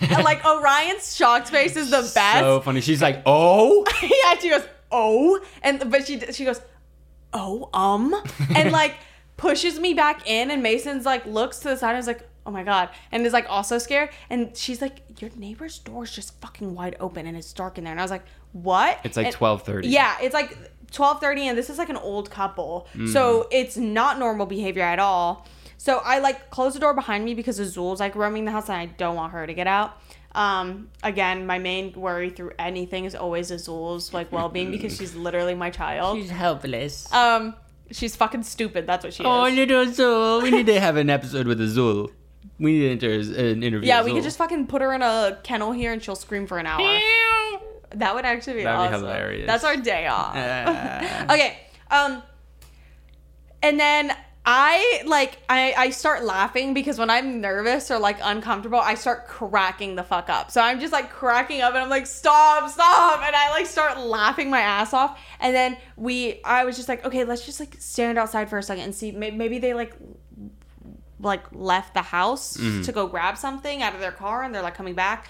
and, 0.03 0.23
like 0.25 0.45
Orion's 0.45 1.17
shocked 1.17 1.49
face 1.49 1.75
is 1.75 1.91
the 1.91 2.09
best. 2.15 2.39
So 2.39 2.61
funny. 2.61 2.81
She's 2.81 3.03
like, 3.03 3.23
oh, 3.27 3.85
yeah, 4.03 4.39
she 4.39 4.51
goes, 4.51 4.63
"Oh," 4.93 5.41
and 5.65 5.91
but 5.91 6.07
she 6.07 6.21
she 6.31 6.45
goes, 6.45 6.61
"Oh, 7.33 7.69
um," 7.73 8.15
and 8.55 8.73
like 8.81 8.95
pushes 9.37 9.79
me 9.79 9.95
back 9.95 10.29
in, 10.29 10.51
and 10.51 10.63
Mason's 10.63 11.05
like 11.07 11.25
looks 11.27 11.59
to 11.61 11.69
the 11.71 11.77
side 11.77 11.91
and 11.91 11.99
is 11.99 12.07
like, 12.07 12.29
"Oh 12.47 12.51
my 12.51 12.63
god," 12.63 12.91
and 13.13 13.25
is 13.27 13.33
like 13.33 13.47
also 13.49 13.79
scared, 13.79 14.11
and 14.29 14.57
she's 14.57 14.81
like, 14.83 15.03
"Your 15.21 15.31
neighbor's 15.37 15.79
door 15.79 16.05
is 16.05 16.13
just 16.15 16.39
fucking 16.41 16.75
wide 16.75 16.97
open, 17.01 17.27
and 17.27 17.37
it's 17.37 17.53
dark 17.53 17.79
in 17.79 17.85
there," 17.85 17.93
and 17.93 18.01
I 18.01 18.05
was 18.05 18.11
like, 18.11 18.25
"What?" 18.53 18.99
it's 19.05 19.17
like 19.17 19.33
twelve 19.33 19.63
thirty. 19.63 19.89
yeah, 19.89 20.17
it's 20.21 20.35
like 20.35 20.57
twelve 20.91 21.21
thirty, 21.21 21.47
and 21.49 21.57
this 21.57 21.71
is 21.71 21.79
like 21.79 21.89
an 21.89 21.97
old 21.97 22.31
couple, 22.31 22.87
so 23.13 23.47
it's 23.51 23.77
not 23.77 24.19
normal 24.19 24.47
behavior 24.47 24.83
at 24.83 24.99
all. 24.99 25.47
So 25.79 26.03
I 26.05 26.19
like 26.19 26.51
close 26.51 26.75
the 26.75 26.81
door 26.81 26.93
behind 26.93 27.25
me 27.25 27.33
because 27.33 27.59
Azul's 27.59 28.01
like 28.01 28.15
roaming 28.15 28.45
the 28.45 28.51
house, 28.51 28.69
and 28.69 28.77
I 28.77 28.87
don't 28.87 29.15
want 29.17 29.33
her 29.33 29.47
to 29.47 29.55
get 29.55 29.67
out. 29.67 29.99
Um, 30.33 30.91
again, 31.03 31.47
my 31.47 31.59
main 31.59 31.93
worry 31.93 32.31
through 32.31 32.53
anything 32.59 33.05
is 33.05 33.15
always 33.15 33.51
Azul's 33.51 34.15
like 34.15 34.31
well 34.31 34.49
being 34.49 34.71
because 34.77 34.97
she's 34.97 35.15
literally 35.15 35.55
my 35.55 35.71
child. 35.71 36.19
She's 36.19 36.31
helpless. 36.31 37.13
Um, 37.13 37.55
she's 37.91 38.15
fucking 38.17 38.45
stupid. 38.45 38.87
That's 38.87 39.05
what 39.05 39.13
she 39.15 39.23
is. 39.23 39.27
oh, 39.29 39.45
is. 39.47 39.55
little 39.57 39.81
Azul. 39.81 40.43
We 40.43 40.51
need 40.51 40.67
to 40.67 40.81
have 40.81 40.97
an 40.97 41.11
episode 41.11 41.47
with 41.47 41.61
Azul. 41.61 42.11
We 42.59 42.73
need 42.73 43.01
to 43.01 43.09
enter 43.09 43.41
an 43.41 43.63
interview. 43.63 43.89
Yeah, 43.89 44.05
we 44.05 44.13
could 44.13 44.23
just 44.23 44.39
fucking 44.39 44.67
put 44.67 44.83
her 44.83 44.93
in 44.93 45.03
a 45.03 45.39
kennel 45.43 45.73
here 45.73 45.93
and 45.93 46.03
she'll 46.03 46.17
scream 46.17 46.47
for 46.47 46.59
an 46.59 46.67
hour. 46.67 47.01
That 47.97 48.15
would 48.15 48.25
actually 48.25 48.59
be 48.59 48.63
That'd 48.65 48.91
be 48.91 48.95
awesome. 48.95 49.07
hilarious. 49.07 49.47
That's 49.47 49.65
our 49.65 49.77
day 49.77 50.07
off. 50.07 50.33
Ah. 50.37 51.25
okay. 51.35 51.59
Um 51.91 52.23
and 53.63 53.81
then 53.81 54.15
I 54.53 55.05
like 55.07 55.39
I 55.49 55.75
I 55.79 55.91
start 55.91 56.25
laughing 56.25 56.75
because 56.75 56.99
when 56.99 57.09
I'm 57.09 57.41
nervous 57.41 57.89
or 57.89 58.01
like 58.01 58.19
uncomfortable, 58.21 58.81
I 58.81 58.97
start 58.97 59.29
cracking 59.29 59.95
the 59.95 60.03
fuck 60.03 60.29
up. 60.29 60.51
So 60.51 60.61
I'm 60.61 60.81
just 60.81 60.93
like 60.93 61.09
cracking 61.09 61.61
up 61.61 61.73
and 61.75 61.85
I'm 61.85 61.89
like 61.89 62.09
stop, 62.09 62.69
stop 62.69 63.23
and 63.23 63.37
I 63.37 63.51
like 63.51 63.67
start 63.67 64.01
laughing 64.01 64.51
my 64.51 64.59
ass 64.59 64.93
off. 64.93 65.21
And 65.39 65.55
then 65.55 65.77
we 65.97 66.41
I 66.45 66.65
was 66.65 66.75
just 66.75 66.89
like, 66.89 67.05
okay, 67.05 67.23
let's 67.23 67.47
just 67.47 67.61
like 67.61 67.77
stand 67.79 68.19
outside 68.19 68.51
for 68.51 68.59
a 68.59 68.63
second 68.65 68.83
and 68.83 68.93
see 68.93 69.13
may- 69.13 69.31
maybe 69.31 69.61
they 69.61 69.73
like 69.73 69.95
like 71.21 71.45
left 71.53 71.95
the 71.95 72.03
house 72.03 72.57
mm-hmm. 72.57 72.83
to 72.83 72.91
go 72.91 73.07
grab 73.07 73.39
something 73.39 73.83
out 73.83 73.95
of 73.95 74.01
their 74.01 74.11
car 74.11 74.43
and 74.43 74.53
they're 74.53 74.63
like 74.63 74.75
coming 74.75 74.95
back. 74.95 75.29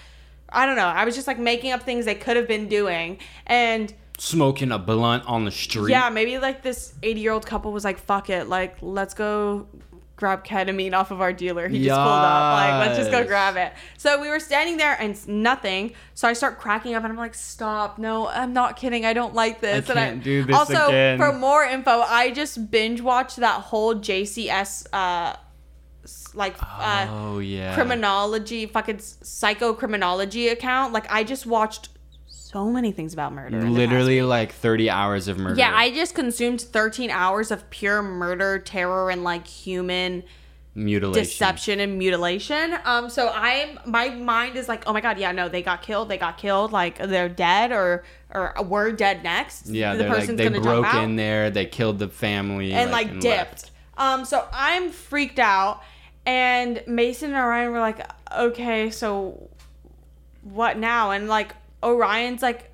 I 0.49 0.65
don't 0.65 0.75
know. 0.75 0.87
I 0.87 1.05
was 1.05 1.13
just 1.13 1.27
like 1.27 1.37
making 1.37 1.73
up 1.73 1.83
things 1.83 2.05
they 2.05 2.15
could 2.15 2.37
have 2.37 2.47
been 2.47 2.67
doing 2.67 3.19
and 3.45 3.93
Smoking 4.17 4.71
a 4.71 4.77
blunt 4.79 5.25
on 5.25 5.45
the 5.45 5.51
street. 5.51 5.89
yeah, 5.91 6.09
maybe 6.09 6.37
like 6.37 6.61
this 6.61 6.93
80 7.01 7.19
year 7.21 7.31
old 7.31 7.45
couple 7.45 7.71
was 7.71 7.83
like, 7.83 7.97
fuck 7.99 8.29
it, 8.29 8.47
like 8.47 8.77
let's 8.81 9.13
go 9.13 9.67
grab 10.21 10.45
ketamine 10.45 10.93
off 10.93 11.09
of 11.09 11.19
our 11.19 11.33
dealer. 11.33 11.67
He 11.67 11.83
just 11.83 11.97
pulled 11.97 12.07
up. 12.07 12.53
Like, 12.53 12.87
let's 12.87 12.99
just 12.99 13.09
go 13.09 13.25
grab 13.25 13.57
it. 13.57 13.73
So 13.97 14.21
we 14.21 14.29
were 14.29 14.39
standing 14.39 14.77
there 14.77 14.95
and 15.01 15.13
it's 15.13 15.27
nothing. 15.27 15.93
So 16.13 16.27
I 16.27 16.33
start 16.33 16.59
cracking 16.59 16.93
up 16.93 17.03
and 17.03 17.11
I'm 17.11 17.17
like, 17.17 17.33
stop. 17.33 17.97
No, 17.97 18.27
I'm 18.27 18.53
not 18.53 18.77
kidding. 18.77 19.03
I 19.03 19.13
don't 19.13 19.33
like 19.33 19.61
this. 19.61 19.89
I 19.89 19.93
and 19.93 19.99
can't 19.99 20.23
do 20.23 20.43
this 20.43 20.55
also, 20.55 20.89
again. 20.89 21.17
for 21.17 21.33
more 21.33 21.63
info, 21.63 22.01
I 22.01 22.29
just 22.29 22.69
binge 22.69 23.01
watched 23.01 23.37
that 23.37 23.61
whole 23.61 23.95
JCS, 23.95 24.85
uh, 24.93 25.35
like, 26.35 26.55
uh, 26.61 27.07
Oh 27.09 27.39
yeah. 27.39 27.73
criminology, 27.73 28.67
fucking 28.67 28.99
psycho 28.99 29.73
criminology 29.73 30.49
account. 30.49 30.93
Like, 30.93 31.11
I 31.11 31.23
just 31.23 31.47
watched 31.47 31.89
so 32.51 32.69
many 32.69 32.91
things 32.91 33.13
about 33.13 33.33
murder. 33.33 33.57
in 33.57 33.61
the 33.61 33.65
past 33.67 33.77
Literally 33.77 34.21
like 34.21 34.53
30 34.53 34.89
hours 34.89 35.27
of 35.27 35.37
murder. 35.37 35.55
yeah, 35.57 35.71
I 35.75 35.91
just 35.91 36.15
consumed 36.15 36.61
13 36.61 37.09
hours 37.09 37.51
of 37.51 37.69
pure 37.69 38.01
murder, 38.01 38.59
terror, 38.59 39.09
and 39.09 39.23
like 39.23 39.47
human 39.47 40.23
mutilation. 40.75 41.23
deception 41.23 41.79
and 41.79 41.97
mutilation. 41.97 42.77
Um, 42.85 43.09
so 43.09 43.31
I'm 43.33 43.79
my 43.85 44.09
mind 44.09 44.55
is 44.57 44.67
like, 44.67 44.83
oh 44.87 44.93
my 44.93 45.01
god, 45.01 45.17
yeah, 45.17 45.31
no, 45.31 45.49
they 45.49 45.61
got 45.61 45.81
killed, 45.81 46.09
they 46.09 46.17
got 46.17 46.37
killed, 46.37 46.71
like 46.71 46.97
they're 46.97 47.29
dead 47.29 47.71
or 47.71 48.03
or 48.33 48.53
we're 48.63 48.91
dead 48.91 49.23
next. 49.23 49.67
Yeah, 49.67 49.93
the 49.93 50.03
they're 50.03 50.13
like 50.13 50.27
they 50.27 50.43
gonna 50.43 50.61
broke 50.61 50.85
jump 50.85 50.95
out 50.95 51.03
in 51.03 51.15
there, 51.15 51.49
they 51.49 51.65
killed 51.65 51.99
the 51.99 52.07
family 52.07 52.73
and 52.73 52.91
like, 52.91 53.09
and 53.09 53.21
dipped. 53.21 53.49
left. 53.49 53.71
Um, 53.97 54.25
so 54.25 54.47
I'm 54.53 54.89
freaked 54.89 55.39
out, 55.39 55.81
and 56.25 56.81
Mason 56.87 57.33
and 57.33 57.39
Orion 57.43 57.71
were 57.71 57.79
like, 57.79 58.05
okay, 58.35 58.89
so 58.89 59.49
what 60.43 60.77
now? 60.77 61.11
And 61.11 61.27
like 61.27 61.53
Orion's 61.83 62.41
like. 62.41 62.69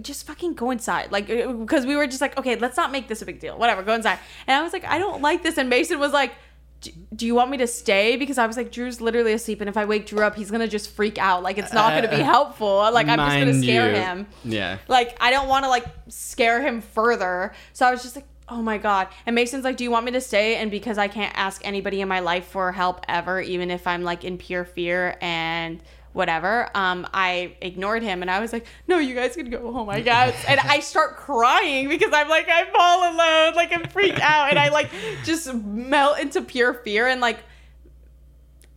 Just 0.00 0.26
fucking 0.26 0.54
go 0.54 0.70
inside, 0.70 1.10
like, 1.10 1.28
uh, 1.28 1.52
because 1.52 1.84
we 1.84 1.96
were 1.96 2.06
just 2.06 2.20
like, 2.20 2.38
okay, 2.38 2.54
let's 2.56 2.76
not 2.76 2.90
make 2.92 3.08
this 3.08 3.20
a 3.22 3.26
big 3.26 3.40
deal. 3.40 3.58
Whatever, 3.58 3.82
go 3.82 3.92
inside. 3.92 4.18
And 4.46 4.56
I 4.56 4.62
was 4.62 4.72
like, 4.72 4.84
I 4.84 4.98
don't 4.98 5.20
like 5.20 5.42
this. 5.42 5.58
And 5.58 5.68
Mason 5.68 5.98
was 5.98 6.12
like, 6.12 6.32
do 7.14 7.26
you 7.26 7.34
want 7.34 7.50
me 7.50 7.58
to 7.58 7.66
stay? 7.66 8.16
Because 8.16 8.38
I 8.38 8.46
was 8.46 8.56
like, 8.56 8.72
Drew's 8.72 9.00
literally 9.02 9.32
asleep, 9.32 9.60
and 9.60 9.68
if 9.68 9.76
I 9.76 9.84
wake 9.84 10.06
Drew 10.06 10.22
up, 10.22 10.36
he's 10.36 10.50
gonna 10.50 10.68
just 10.68 10.90
freak 10.92 11.18
out. 11.18 11.42
Like, 11.42 11.58
it's 11.58 11.72
not 11.72 11.92
gonna 11.94 12.08
be 12.08 12.22
uh, 12.22 12.24
helpful. 12.24 12.90
Like, 12.92 13.08
I'm 13.08 13.18
just 13.18 13.36
gonna 13.36 13.60
scare 13.60 13.90
you. 13.90 13.96
him 13.96 14.26
Yeah. 14.44 14.78
like 14.88 15.16
I 15.20 15.30
don't 15.32 15.48
want 15.48 15.64
to 15.64 15.68
like 15.68 15.84
scare 16.08 16.62
him 16.62 16.80
further. 16.80 17.52
So 17.74 17.84
I 17.84 17.90
was 17.90 18.02
just 18.02 18.16
like, 18.16 18.26
oh 18.48 18.62
my 18.62 18.78
god. 18.78 19.08
And 19.26 19.34
Mason's 19.34 19.64
like, 19.64 19.76
do 19.76 19.84
you 19.84 19.90
want 19.90 20.06
me 20.06 20.12
to 20.12 20.20
stay? 20.20 20.56
And 20.56 20.70
because 20.70 20.96
I 20.96 21.08
can't 21.08 21.36
ask 21.36 21.60
anybody 21.66 22.00
in 22.00 22.08
my 22.08 22.20
life 22.20 22.46
for 22.46 22.72
help 22.72 23.04
ever, 23.08 23.40
even 23.40 23.70
if 23.70 23.86
I'm 23.86 24.02
like 24.02 24.24
in 24.24 24.38
pure 24.38 24.64
fear 24.64 25.18
and 25.20 25.82
whatever, 26.12 26.68
um, 26.74 27.06
I 27.14 27.56
ignored 27.60 28.02
him 28.02 28.22
and 28.22 28.30
I 28.30 28.40
was 28.40 28.52
like, 28.52 28.66
no, 28.88 28.98
you 28.98 29.14
guys 29.14 29.36
can 29.36 29.48
go 29.50 29.72
home, 29.72 29.88
I 29.88 30.00
guess. 30.00 30.44
and 30.48 30.58
I 30.60 30.80
start 30.80 31.16
crying 31.16 31.88
because 31.88 32.12
I'm 32.12 32.28
like, 32.28 32.48
I'm 32.52 32.66
all 32.78 33.14
alone, 33.14 33.54
like 33.54 33.72
I'm 33.72 33.88
freaked 33.88 34.20
out, 34.20 34.50
and 34.50 34.58
I 34.58 34.70
like 34.70 34.90
just 35.24 35.52
melt 35.54 36.18
into 36.18 36.42
pure 36.42 36.74
fear 36.74 37.06
and 37.06 37.20
like. 37.20 37.38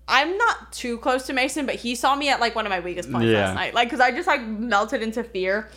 I'm 0.06 0.38
not 0.38 0.74
too 0.74 0.98
close 0.98 1.28
to 1.28 1.34
Mason, 1.34 1.66
but 1.66 1.76
he 1.76 1.96
saw 1.96 2.14
me 2.14 2.28
at 2.28 2.42
like 2.42 2.56
one 2.56 2.66
of 2.66 2.70
my 2.70 2.82
weakest 2.82 3.10
points 3.10 3.28
Yeah. 3.28 3.46
last 3.46 3.56
night. 3.56 3.74
Like, 3.74 3.90
cause 3.90 4.02
I 4.02 4.12
just 4.12 4.28
like 4.28 4.42
melted 4.46 5.02
into 5.02 5.24
fear. 5.24 5.70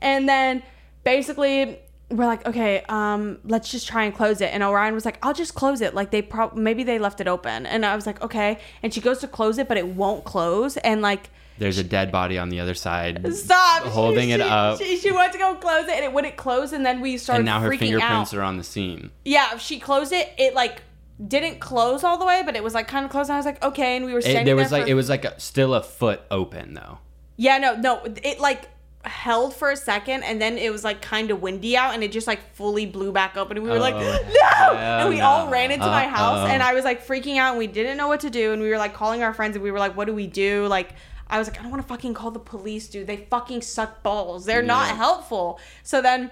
And 0.00 0.28
then 0.28 0.62
basically 1.02 1.80
we're 2.12 2.26
like, 2.26 2.46
okay, 2.46 2.82
um, 2.88 3.38
let's 3.44 3.70
just 3.70 3.88
try 3.88 4.04
and 4.04 4.14
close 4.14 4.40
it. 4.40 4.50
And 4.52 4.62
Orion 4.62 4.94
was 4.94 5.04
like, 5.04 5.18
I'll 5.22 5.34
just 5.34 5.54
close 5.54 5.80
it. 5.80 5.94
Like 5.94 6.10
they 6.10 6.22
probably 6.22 6.62
maybe 6.62 6.84
they 6.84 6.98
left 6.98 7.20
it 7.20 7.28
open. 7.28 7.66
And 7.66 7.84
I 7.86 7.94
was 7.96 8.06
like, 8.06 8.22
okay. 8.22 8.58
And 8.82 8.92
she 8.92 9.00
goes 9.00 9.18
to 9.20 9.28
close 9.28 9.58
it, 9.58 9.68
but 9.68 9.76
it 9.76 9.86
won't 9.88 10.24
close. 10.24 10.76
And 10.78 11.02
like, 11.02 11.30
There's 11.58 11.78
a 11.78 11.84
dead 11.84 12.12
body 12.12 12.38
on 12.38 12.48
the 12.48 12.60
other 12.60 12.74
side. 12.74 13.26
stop 13.34 13.82
Holding 13.84 14.28
She- 14.28 14.32
it 14.34 14.38
she- 14.40 14.42
up. 14.48 14.78
She, 14.78 14.96
she 14.98 15.10
went 15.12 15.32
to 15.32 15.38
go 15.38 15.54
close 15.56 15.84
it, 15.84 15.94
and 15.94 16.04
it 16.04 16.12
wouldn't 16.12 16.36
close. 16.36 16.72
And 16.72 16.84
then 16.86 17.00
we 17.00 17.16
started 17.18 17.40
And 17.40 17.46
now 17.46 17.60
her 17.60 17.70
freaking 17.70 17.78
fingerprints 17.78 18.32
out. 18.34 18.38
are 18.38 18.42
on 18.42 18.56
the 18.58 18.64
scene. 18.64 19.10
Yeah, 19.24 19.56
she 19.58 19.78
closed 19.80 20.12
it. 20.12 20.30
It 20.38 20.54
like 20.54 20.82
didn't 21.26 21.60
close 21.60 22.02
all 22.04 22.18
the 22.18 22.24
way, 22.26 22.42
but 22.44 22.56
it 22.56 22.64
was 22.64 22.74
like 22.74 22.88
kind 22.88 23.04
of 23.04 23.10
closed. 23.10 23.28
And 23.30 23.34
I 23.34 23.38
was 23.38 23.46
like, 23.46 23.62
okay. 23.62 23.96
And 23.96 24.04
we 24.06 24.12
were 24.12 24.18
It, 24.18 24.22
standing 24.24 24.44
there 24.46 24.56
was 24.56 24.70
there 24.70 24.80
like 24.80 24.86
for- 24.86 24.90
it 24.90 24.94
was 24.94 25.08
like 25.08 25.24
a, 25.24 25.38
still 25.40 25.74
a 25.74 25.82
foot 25.82 26.20
open 26.30 26.74
though. 26.74 26.98
Yeah, 27.36 27.58
no, 27.58 27.76
no. 27.76 28.02
It 28.22 28.40
like 28.40 28.68
held 29.04 29.54
for 29.54 29.70
a 29.70 29.76
second 29.76 30.22
and 30.22 30.40
then 30.40 30.56
it 30.56 30.70
was 30.70 30.84
like 30.84 31.02
kind 31.02 31.32
of 31.32 31.42
windy 31.42 31.76
out 31.76 31.92
and 31.92 32.04
it 32.04 32.12
just 32.12 32.28
like 32.28 32.54
fully 32.54 32.86
blew 32.86 33.10
back 33.10 33.36
up 33.36 33.50
and 33.50 33.60
we 33.62 33.68
were 33.68 33.78
like 33.78 33.94
Oh, 33.94 33.98
no! 34.32 34.48
hell 34.48 34.76
and 34.76 35.08
we 35.08 35.20
all 35.20 35.48
ran 35.48 35.72
into 35.72 35.86
my 35.86 36.06
house 36.06 36.48
and 36.48 36.62
i 36.62 36.72
was 36.72 36.84
like 36.84 37.04
freaking 37.04 37.36
out 37.36 37.50
and 37.50 37.58
we 37.58 37.66
didn't 37.66 37.96
know 37.96 38.06
what 38.06 38.20
to 38.20 38.30
do 38.30 38.52
and 38.52 38.62
we 38.62 38.68
were 38.68 38.78
like 38.78 38.94
calling 38.94 39.22
our 39.24 39.34
friends 39.34 39.56
and 39.56 39.62
we 39.62 39.72
were 39.72 39.80
like 39.80 39.96
what 39.96 40.06
do 40.06 40.14
we 40.14 40.26
do? 40.28 40.66
Like 40.68 40.94
i 41.28 41.38
was 41.38 41.48
like 41.48 41.58
i 41.58 41.62
don't 41.62 41.70
want 41.72 41.82
to 41.82 41.88
fucking 41.88 42.14
call 42.14 42.30
the 42.30 42.38
police 42.38 42.88
dude. 42.88 43.06
They 43.08 43.26
fucking 43.28 43.62
suck 43.62 44.02
balls. 44.04 44.44
They're 44.44 44.62
not 44.62 44.96
helpful. 44.96 45.58
So 45.82 46.00
then 46.00 46.30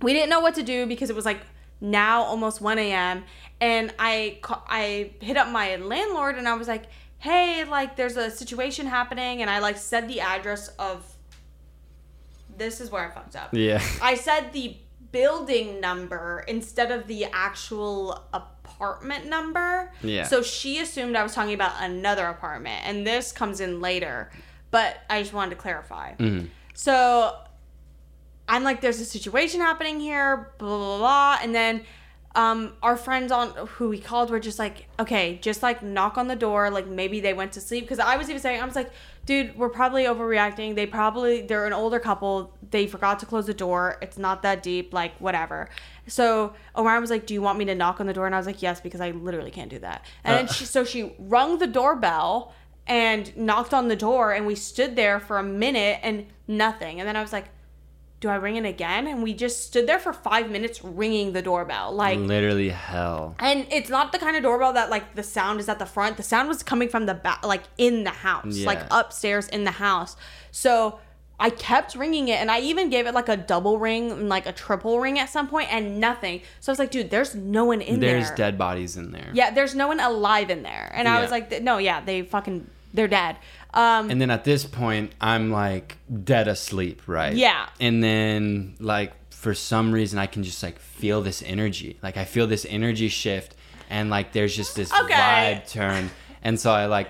we 0.00 0.14
didn't 0.14 0.30
know 0.30 0.40
what 0.40 0.54
to 0.54 0.62
do 0.62 0.86
because 0.86 1.10
it 1.10 1.16
was 1.16 1.26
like 1.26 1.40
now 1.80 2.22
almost 2.22 2.60
1 2.62 2.78
a.m. 2.78 3.24
and 3.60 3.92
I 3.98 4.38
I 4.48 5.10
hit 5.20 5.36
up 5.36 5.48
my 5.48 5.76
landlord 5.76 6.36
and 6.36 6.48
I 6.48 6.54
was 6.54 6.68
like, 6.68 6.84
hey, 7.18 7.64
like 7.64 7.96
there's 7.96 8.16
a 8.16 8.30
situation 8.30 8.86
happening 8.86 9.42
and 9.42 9.50
I 9.50 9.58
like 9.58 9.76
said 9.76 10.08
the 10.08 10.20
address 10.20 10.68
of 10.78 11.04
this 12.62 12.80
is 12.80 12.90
where 12.90 13.04
I 13.06 13.10
fucked 13.10 13.36
up. 13.36 13.50
Yeah. 13.52 13.82
I 14.02 14.14
said 14.14 14.52
the 14.52 14.76
building 15.10 15.80
number 15.80 16.44
instead 16.48 16.90
of 16.90 17.06
the 17.06 17.26
actual 17.32 18.24
apartment 18.32 19.26
number. 19.26 19.92
Yeah. 20.02 20.24
So 20.24 20.42
she 20.42 20.78
assumed 20.78 21.16
I 21.16 21.22
was 21.22 21.34
talking 21.34 21.54
about 21.54 21.74
another 21.80 22.26
apartment 22.26 22.80
and 22.86 23.06
this 23.06 23.32
comes 23.32 23.60
in 23.60 23.80
later. 23.80 24.30
But 24.70 24.96
I 25.10 25.20
just 25.20 25.34
wanted 25.34 25.50
to 25.50 25.56
clarify. 25.56 26.14
Mhm. 26.14 26.48
So 26.74 27.36
I'm 28.48 28.64
like, 28.64 28.80
there's 28.80 29.00
a 29.00 29.04
situation 29.04 29.60
happening 29.60 30.00
here, 30.00 30.52
blah 30.58 30.68
blah 30.68 30.78
blah, 30.78 30.98
blah. 30.98 31.38
and 31.42 31.54
then 31.54 31.82
um, 32.34 32.72
our 32.82 32.96
friends 32.96 33.30
on 33.30 33.50
who 33.76 33.90
we 33.90 33.98
called 33.98 34.30
were 34.30 34.40
just 34.40 34.58
like, 34.58 34.86
okay, 34.98 35.38
just 35.42 35.62
like 35.62 35.82
knock 35.82 36.16
on 36.16 36.28
the 36.28 36.36
door, 36.36 36.70
like 36.70 36.86
maybe 36.86 37.20
they 37.20 37.34
went 37.34 37.52
to 37.52 37.60
sleep. 37.60 37.84
Because 37.84 37.98
I 37.98 38.16
was 38.16 38.30
even 38.30 38.40
saying, 38.40 38.62
I 38.62 38.64
was 38.64 38.74
like, 38.74 38.90
dude, 39.26 39.56
we're 39.56 39.68
probably 39.68 40.04
overreacting. 40.04 40.74
They 40.74 40.86
probably 40.86 41.42
they're 41.42 41.66
an 41.66 41.72
older 41.72 41.98
couple. 41.98 42.52
They 42.70 42.86
forgot 42.86 43.18
to 43.20 43.26
close 43.26 43.46
the 43.46 43.54
door. 43.54 43.98
It's 44.02 44.18
not 44.18 44.42
that 44.42 44.62
deep, 44.62 44.92
like 44.92 45.16
whatever. 45.18 45.68
So 46.06 46.54
Orion 46.76 47.00
was 47.00 47.10
like, 47.10 47.26
do 47.26 47.34
you 47.34 47.42
want 47.42 47.58
me 47.58 47.64
to 47.66 47.74
knock 47.74 48.00
on 48.00 48.06
the 48.06 48.12
door? 48.12 48.26
And 48.26 48.34
I 48.34 48.38
was 48.38 48.46
like, 48.46 48.62
yes, 48.62 48.80
because 48.80 49.00
I 49.00 49.12
literally 49.12 49.50
can't 49.50 49.70
do 49.70 49.78
that. 49.80 50.04
And 50.24 50.36
then 50.38 50.44
Uh. 50.46 50.52
she, 50.52 50.64
so 50.64 50.84
she 50.84 51.14
rung 51.18 51.58
the 51.58 51.66
doorbell 51.66 52.52
and 52.86 53.36
knocked 53.36 53.72
on 53.72 53.86
the 53.86 53.94
door, 53.94 54.32
and 54.32 54.44
we 54.44 54.56
stood 54.56 54.96
there 54.96 55.20
for 55.20 55.38
a 55.38 55.42
minute 55.44 56.00
and 56.02 56.26
nothing. 56.48 56.98
And 56.98 57.08
then 57.08 57.14
I 57.16 57.22
was 57.22 57.32
like 57.32 57.46
do 58.22 58.28
I 58.28 58.36
ring 58.36 58.56
it 58.56 58.64
again? 58.64 59.08
And 59.08 59.22
we 59.22 59.34
just 59.34 59.66
stood 59.66 59.86
there 59.86 59.98
for 59.98 60.12
five 60.12 60.48
minutes 60.48 60.82
ringing 60.82 61.32
the 61.32 61.42
doorbell. 61.42 61.92
Like, 61.92 62.18
Literally 62.18 62.70
hell. 62.70 63.34
and 63.40 63.66
it's 63.70 63.90
not 63.90 64.12
the 64.12 64.18
kind 64.18 64.36
of 64.36 64.44
doorbell 64.44 64.72
that 64.74 64.88
like 64.88 65.14
the 65.16 65.24
sound 65.24 65.60
is 65.60 65.68
at 65.68 65.78
the 65.78 65.86
front. 65.86 66.16
The 66.16 66.22
sound 66.22 66.48
was 66.48 66.62
coming 66.62 66.88
from 66.88 67.04
the 67.06 67.14
back, 67.14 67.44
like 67.44 67.64
in 67.76 68.04
the 68.04 68.10
house, 68.10 68.64
like 68.64 68.80
upstairs 68.90 69.48
in 69.48 69.64
the 69.64 69.72
house. 69.72 70.16
So 70.52 71.00
I 71.40 71.50
kept 71.50 71.96
ringing 71.96 72.28
it, 72.28 72.34
and 72.40 72.48
I 72.52 72.60
even 72.60 72.88
gave 72.88 73.08
it 73.08 73.14
like 73.14 73.28
a 73.28 73.36
double 73.36 73.76
ring 73.80 74.12
and 74.12 74.28
like 74.28 74.46
a 74.46 74.52
triple 74.52 75.00
ring 75.00 75.18
at 75.18 75.28
some 75.28 75.48
point, 75.48 75.72
and 75.72 75.98
nothing. 75.98 76.42
So 76.60 76.70
I 76.70 76.72
was 76.72 76.78
like, 76.78 76.92
dude, 76.92 77.10
there's 77.10 77.34
no 77.34 77.64
one 77.64 77.80
in 77.80 77.98
There's 77.98 78.12
there. 78.12 78.20
There's 78.22 78.36
dead 78.38 78.56
bodies 78.56 78.96
in 78.96 79.10
there. 79.10 79.30
Yeah, 79.34 79.50
there's 79.50 79.74
no 79.74 79.88
one 79.88 79.98
alive 79.98 80.50
in 80.50 80.62
there. 80.62 80.92
And 80.94 81.08
I 81.08 81.20
was 81.20 81.32
like, 81.32 81.60
no, 81.60 81.78
yeah, 81.78 82.00
they 82.00 82.22
fucking, 82.22 82.68
they're 82.94 83.08
dead. 83.08 83.38
Um, 83.74 84.10
And 84.10 84.20
then 84.20 84.30
at 84.30 84.44
this 84.44 84.64
point, 84.64 85.12
I'm 85.20 85.50
like 85.50 85.96
dead 86.24 86.48
asleep, 86.48 87.02
right? 87.06 87.34
Yeah. 87.34 87.66
And 87.80 88.02
then 88.02 88.76
like 88.80 89.12
for 89.30 89.54
some 89.54 89.92
reason, 89.92 90.18
I 90.18 90.26
can 90.26 90.42
just 90.42 90.62
like 90.62 90.78
feel 90.78 91.22
this 91.22 91.42
energy. 91.42 91.98
Like 92.02 92.16
I 92.16 92.24
feel 92.24 92.46
this 92.46 92.66
energy 92.68 93.08
shift, 93.08 93.54
and 93.90 94.10
like 94.10 94.32
there's 94.32 94.54
just 94.54 94.76
this 94.76 94.92
Okay. 94.92 95.14
vibe 95.14 95.68
turn. 95.70 96.10
And 96.42 96.58
so 96.60 96.70
I 96.72 96.86
like 96.86 97.08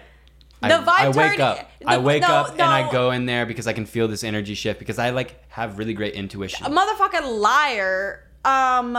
I, 0.62 0.68
The 0.68 0.84
vibe 0.84 0.88
I 0.90 1.08
wake 1.08 1.32
turn- 1.32 1.40
up. 1.40 1.70
I 1.84 1.98
wake 1.98 2.22
no, 2.22 2.28
up 2.28 2.52
and 2.52 2.62
I 2.62 2.90
go 2.92 3.10
in 3.10 3.26
there 3.26 3.44
because 3.46 3.66
I 3.66 3.72
can 3.72 3.84
feel 3.86 4.06
this 4.06 4.22
energy 4.22 4.54
shift 4.54 4.78
because 4.78 4.98
I 5.00 5.10
like 5.10 5.42
have 5.50 5.78
really 5.78 5.94
great 5.94 6.14
intuition. 6.14 6.64
a 6.64 6.70
motherfucking 6.70 7.40
liar. 7.40 8.24
Um, 8.44 8.96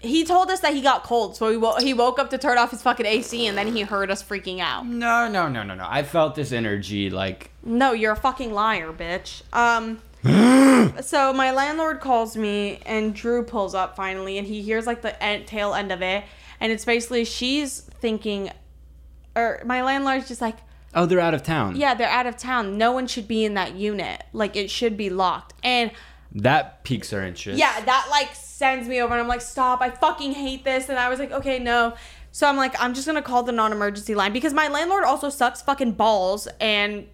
he 0.00 0.24
told 0.24 0.50
us 0.50 0.60
that 0.60 0.74
he 0.74 0.80
got 0.80 1.02
cold, 1.02 1.36
so 1.36 1.50
he 1.50 1.56
wo- 1.56 1.78
he 1.80 1.92
woke 1.94 2.18
up 2.18 2.30
to 2.30 2.38
turn 2.38 2.56
off 2.58 2.70
his 2.70 2.82
fucking 2.82 3.04
AC, 3.06 3.46
and 3.46 3.58
then 3.58 3.66
he 3.74 3.82
heard 3.82 4.10
us 4.10 4.22
freaking 4.22 4.60
out. 4.60 4.86
no, 4.86 5.28
no, 5.28 5.48
no, 5.48 5.62
no, 5.62 5.74
no. 5.74 5.86
I 5.88 6.02
felt 6.02 6.34
this 6.34 6.52
energy 6.52 7.10
like 7.10 7.50
No, 7.64 7.92
you're 7.92 8.12
a 8.12 8.16
fucking 8.16 8.52
liar, 8.52 8.92
bitch. 8.92 9.42
Um. 9.52 10.00
so 11.00 11.32
my 11.32 11.52
landlord 11.52 12.00
calls 12.00 12.36
me, 12.36 12.80
and 12.86 13.14
Drew 13.14 13.42
pulls 13.44 13.74
up 13.74 13.96
finally, 13.96 14.36
and 14.38 14.46
he 14.46 14.62
hears 14.62 14.86
like 14.86 15.02
the 15.02 15.20
end, 15.22 15.46
tail 15.46 15.74
end 15.74 15.92
of 15.92 16.02
it, 16.02 16.24
and 16.60 16.72
it's 16.72 16.84
basically 16.84 17.24
she's 17.24 17.80
thinking, 17.80 18.50
or 19.36 19.62
my 19.64 19.82
landlord's 19.82 20.26
just 20.28 20.40
like, 20.40 20.56
oh, 20.94 21.06
they're 21.06 21.20
out 21.20 21.34
of 21.34 21.42
town. 21.44 21.76
yeah, 21.76 21.94
they're 21.94 22.08
out 22.08 22.26
of 22.26 22.36
town. 22.36 22.76
No 22.76 22.92
one 22.92 23.06
should 23.06 23.28
be 23.28 23.44
in 23.44 23.54
that 23.54 23.74
unit. 23.74 24.24
Like 24.32 24.56
it 24.56 24.70
should 24.70 24.96
be 24.96 25.08
locked. 25.08 25.54
And 25.62 25.92
That 26.32 26.84
piques 26.84 27.12
our 27.12 27.22
interest. 27.22 27.58
yeah, 27.58 27.80
that 27.84 28.08
like 28.10 28.34
sends 28.34 28.86
me 28.88 29.00
over 29.00 29.12
and 29.14 29.20
I'm 29.22 29.28
like, 29.28 29.40
stop, 29.40 29.80
I 29.80 29.90
fucking 29.90 30.32
hate 30.32 30.64
this. 30.64 30.88
And 30.88 30.98
I 30.98 31.08
was 31.08 31.18
like, 31.18 31.32
okay, 31.32 31.58
no. 31.58 31.94
So 32.32 32.46
I'm 32.48 32.56
like, 32.56 32.74
I'm 32.80 32.92
just 32.94 33.06
gonna 33.06 33.22
call 33.22 33.42
the 33.42 33.52
non-emergency 33.52 34.14
line 34.14 34.32
because 34.32 34.52
my 34.52 34.68
landlord 34.68 35.04
also 35.04 35.30
sucks 35.30 35.62
fucking 35.62 35.92
balls 35.92 36.46
and 36.60 37.06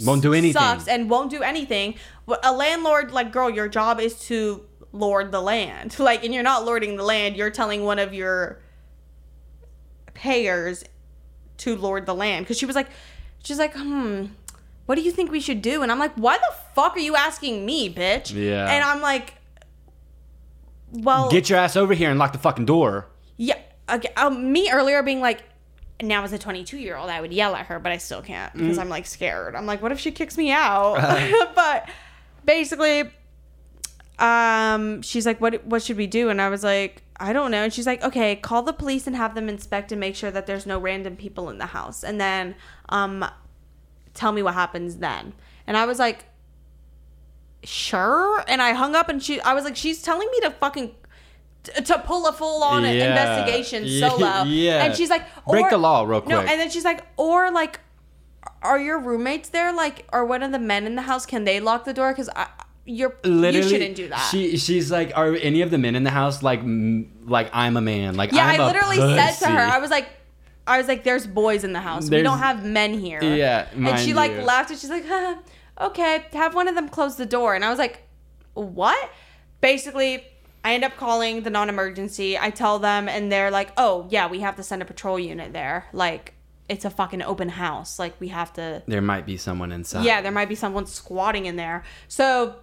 Won't 0.00 0.22
do 0.22 0.32
anything. 0.32 0.60
sucks 0.60 0.86
and 0.88 1.10
won't 1.10 1.30
do 1.30 1.42
anything. 1.42 1.94
A 2.42 2.52
landlord, 2.52 3.10
like, 3.10 3.32
girl, 3.32 3.50
your 3.50 3.68
job 3.68 3.98
is 4.00 4.18
to 4.26 4.64
lord 4.92 5.32
the 5.32 5.40
land. 5.40 5.96
Like, 5.98 6.24
and 6.24 6.32
you're 6.32 6.42
not 6.44 6.64
lording 6.64 6.96
the 6.96 7.02
land. 7.02 7.36
You're 7.36 7.50
telling 7.50 7.82
one 7.84 7.98
of 7.98 8.14
your 8.14 8.60
payers 10.14 10.84
to 11.58 11.76
lord 11.76 12.06
the 12.06 12.14
land. 12.14 12.44
Because 12.46 12.58
she 12.58 12.66
was 12.66 12.76
like, 12.76 12.88
she's 13.42 13.58
like, 13.58 13.74
hmm, 13.74 14.26
what 14.86 14.96
do 14.96 15.02
you 15.02 15.10
think 15.12 15.30
we 15.30 15.40
should 15.40 15.62
do? 15.62 15.82
And 15.82 15.90
I'm 15.90 15.98
like, 15.98 16.14
why 16.14 16.36
the 16.38 16.52
fuck 16.74 16.96
are 16.96 17.00
you 17.00 17.16
asking 17.16 17.64
me, 17.64 17.92
bitch? 17.92 18.32
Yeah. 18.34 18.70
And 18.70 18.84
I'm 18.84 19.00
like, 19.00 19.34
well, 20.92 21.30
Get 21.30 21.48
your 21.50 21.58
ass 21.58 21.76
over 21.76 21.94
here 21.94 22.10
and 22.10 22.18
lock 22.18 22.32
the 22.32 22.38
fucking 22.38 22.66
door. 22.66 23.06
yeah. 23.36 23.58
Okay, 23.86 24.08
um, 24.16 24.50
me 24.50 24.70
earlier 24.72 25.02
being 25.02 25.20
like, 25.20 25.42
now 26.02 26.24
as 26.24 26.32
a 26.32 26.38
22 26.38 26.78
year 26.78 26.96
old, 26.96 27.10
I 27.10 27.20
would 27.20 27.34
yell 27.34 27.54
at 27.54 27.66
her, 27.66 27.78
but 27.78 27.92
I 27.92 27.98
still 27.98 28.22
can't 28.22 28.52
Mm. 28.54 28.60
because 28.60 28.78
I'm 28.78 28.88
like 28.88 29.04
scared. 29.04 29.54
I'm 29.54 29.66
like, 29.66 29.82
what 29.82 29.92
if 29.92 30.00
she 30.00 30.10
kicks 30.10 30.38
me 30.38 30.50
out? 30.50 30.94
but 31.54 31.88
basically, 32.46 33.10
um, 34.18 35.02
she's 35.02 35.26
like, 35.26 35.40
what 35.40 35.64
what 35.66 35.82
should 35.82 35.96
we 35.96 36.06
do? 36.06 36.30
And 36.30 36.40
I 36.40 36.48
was 36.48 36.62
like, 36.64 37.02
I 37.18 37.32
don't 37.32 37.50
know. 37.50 37.64
And 37.64 37.72
she's 37.74 37.86
like, 37.86 38.02
okay, 38.02 38.36
call 38.36 38.62
the 38.62 38.72
police 38.72 39.06
and 39.06 39.14
have 39.16 39.34
them 39.34 39.48
inspect 39.48 39.92
and 39.92 40.00
make 40.00 40.16
sure 40.16 40.30
that 40.30 40.46
there's 40.46 40.64
no 40.66 40.78
random 40.78 41.16
people 41.16 41.50
in 41.50 41.58
the 41.58 41.66
house, 41.66 42.02
and 42.04 42.20
then 42.20 42.54
um, 42.88 43.24
tell 44.14 44.32
me 44.32 44.42
what 44.42 44.54
happens 44.54 44.96
then. 44.96 45.32
And 45.66 45.76
I 45.76 45.86
was 45.86 45.98
like, 45.98 46.24
sure. 47.62 48.42
And 48.48 48.60
I 48.62 48.72
hung 48.72 48.94
up, 48.94 49.08
and 49.08 49.22
she, 49.22 49.40
I 49.40 49.54
was 49.54 49.64
like, 49.64 49.76
she's 49.76 50.02
telling 50.02 50.28
me 50.30 50.40
to 50.40 50.50
fucking. 50.50 50.94
To 51.86 51.98
pull 52.00 52.26
a 52.26 52.32
full 52.34 52.62
on 52.62 52.82
Yeah. 52.82 52.90
investigation 52.90 53.88
solo, 54.00 54.42
yeah. 54.42 54.84
and 54.84 54.94
she's 54.94 55.08
like, 55.08 55.22
Break 55.48 55.70
the 55.70 55.78
law 55.78 56.02
real 56.04 56.20
quick. 56.20 56.28
No, 56.28 56.40
and 56.40 56.60
then 56.60 56.68
she's 56.68 56.84
like, 56.84 57.06
or 57.16 57.50
like, 57.50 57.80
are 58.60 58.78
your 58.78 58.98
roommates 58.98 59.48
there? 59.48 59.72
Like, 59.72 60.06
are 60.12 60.26
one 60.26 60.42
of 60.42 60.52
the 60.52 60.58
men 60.58 60.84
in 60.86 60.94
the 60.94 61.00
house? 61.02 61.24
Can 61.24 61.44
they 61.44 61.60
lock 61.60 61.86
the 61.86 61.94
door? 61.94 62.12
Because 62.12 62.28
you're 62.84 63.16
Literally, 63.24 63.56
you 63.56 63.62
shouldn't 63.70 63.96
do 63.96 64.08
that. 64.10 64.28
She 64.30 64.58
she's 64.58 64.90
like, 64.92 65.12
are 65.16 65.32
any 65.36 65.62
of 65.62 65.70
the 65.70 65.78
men 65.78 65.94
in 65.96 66.04
the 66.04 66.10
house 66.10 66.42
like 66.42 66.58
m- 66.60 67.10
like 67.24 67.48
I'm 67.54 67.78
a 67.78 67.80
man? 67.80 68.14
Like 68.14 68.32
yeah, 68.32 68.44
I'm 68.44 68.60
I 68.60 68.66
literally 68.66 68.96
said 68.98 69.32
to 69.36 69.46
her. 69.48 69.60
I 69.60 69.78
was 69.78 69.88
like, 69.90 70.06
I 70.66 70.78
was 70.78 70.88
like, 70.88 71.04
there's 71.04 71.26
boys 71.26 71.64
in 71.64 71.72
the 71.72 71.80
house. 71.80 72.08
we 72.08 72.22
don't 72.22 72.38
have 72.38 72.64
men 72.64 72.94
here. 72.94 73.22
Yeah, 73.22 73.68
and 73.74 73.98
she 73.98 74.14
like 74.14 74.32
you. 74.32 74.42
laughed 74.42 74.70
and 74.70 74.78
she's 74.78 74.90
like, 74.90 75.06
huh, 75.06 75.36
okay, 75.80 76.24
have 76.32 76.54
one 76.54 76.68
of 76.68 76.74
them 76.74 76.88
close 76.88 77.16
the 77.16 77.26
door. 77.26 77.54
And 77.54 77.64
I 77.64 77.70
was 77.70 77.78
like, 77.78 78.02
what? 78.54 79.10
Basically. 79.60 80.24
I 80.66 80.72
end 80.72 80.82
up 80.82 80.96
calling 80.96 81.42
the 81.42 81.50
non-emergency. 81.50 82.38
I 82.38 82.48
tell 82.48 82.78
them, 82.78 83.06
and 83.06 83.30
they're 83.30 83.50
like, 83.50 83.72
"Oh 83.76 84.06
yeah, 84.08 84.28
we 84.28 84.40
have 84.40 84.56
to 84.56 84.62
send 84.62 84.80
a 84.80 84.86
patrol 84.86 85.18
unit 85.18 85.52
there. 85.52 85.84
Like, 85.92 86.32
it's 86.70 86.86
a 86.86 86.90
fucking 86.90 87.20
open 87.20 87.50
house. 87.50 87.98
Like, 87.98 88.18
we 88.18 88.28
have 88.28 88.50
to." 88.54 88.82
there 88.86 89.02
might 89.02 89.26
be 89.26 89.36
someone 89.36 89.72
inside. 89.72 90.06
Yeah, 90.06 90.22
there 90.22 90.32
might 90.32 90.48
be 90.48 90.54
someone 90.54 90.86
squatting 90.86 91.44
in 91.44 91.56
there. 91.56 91.84
So 92.08 92.56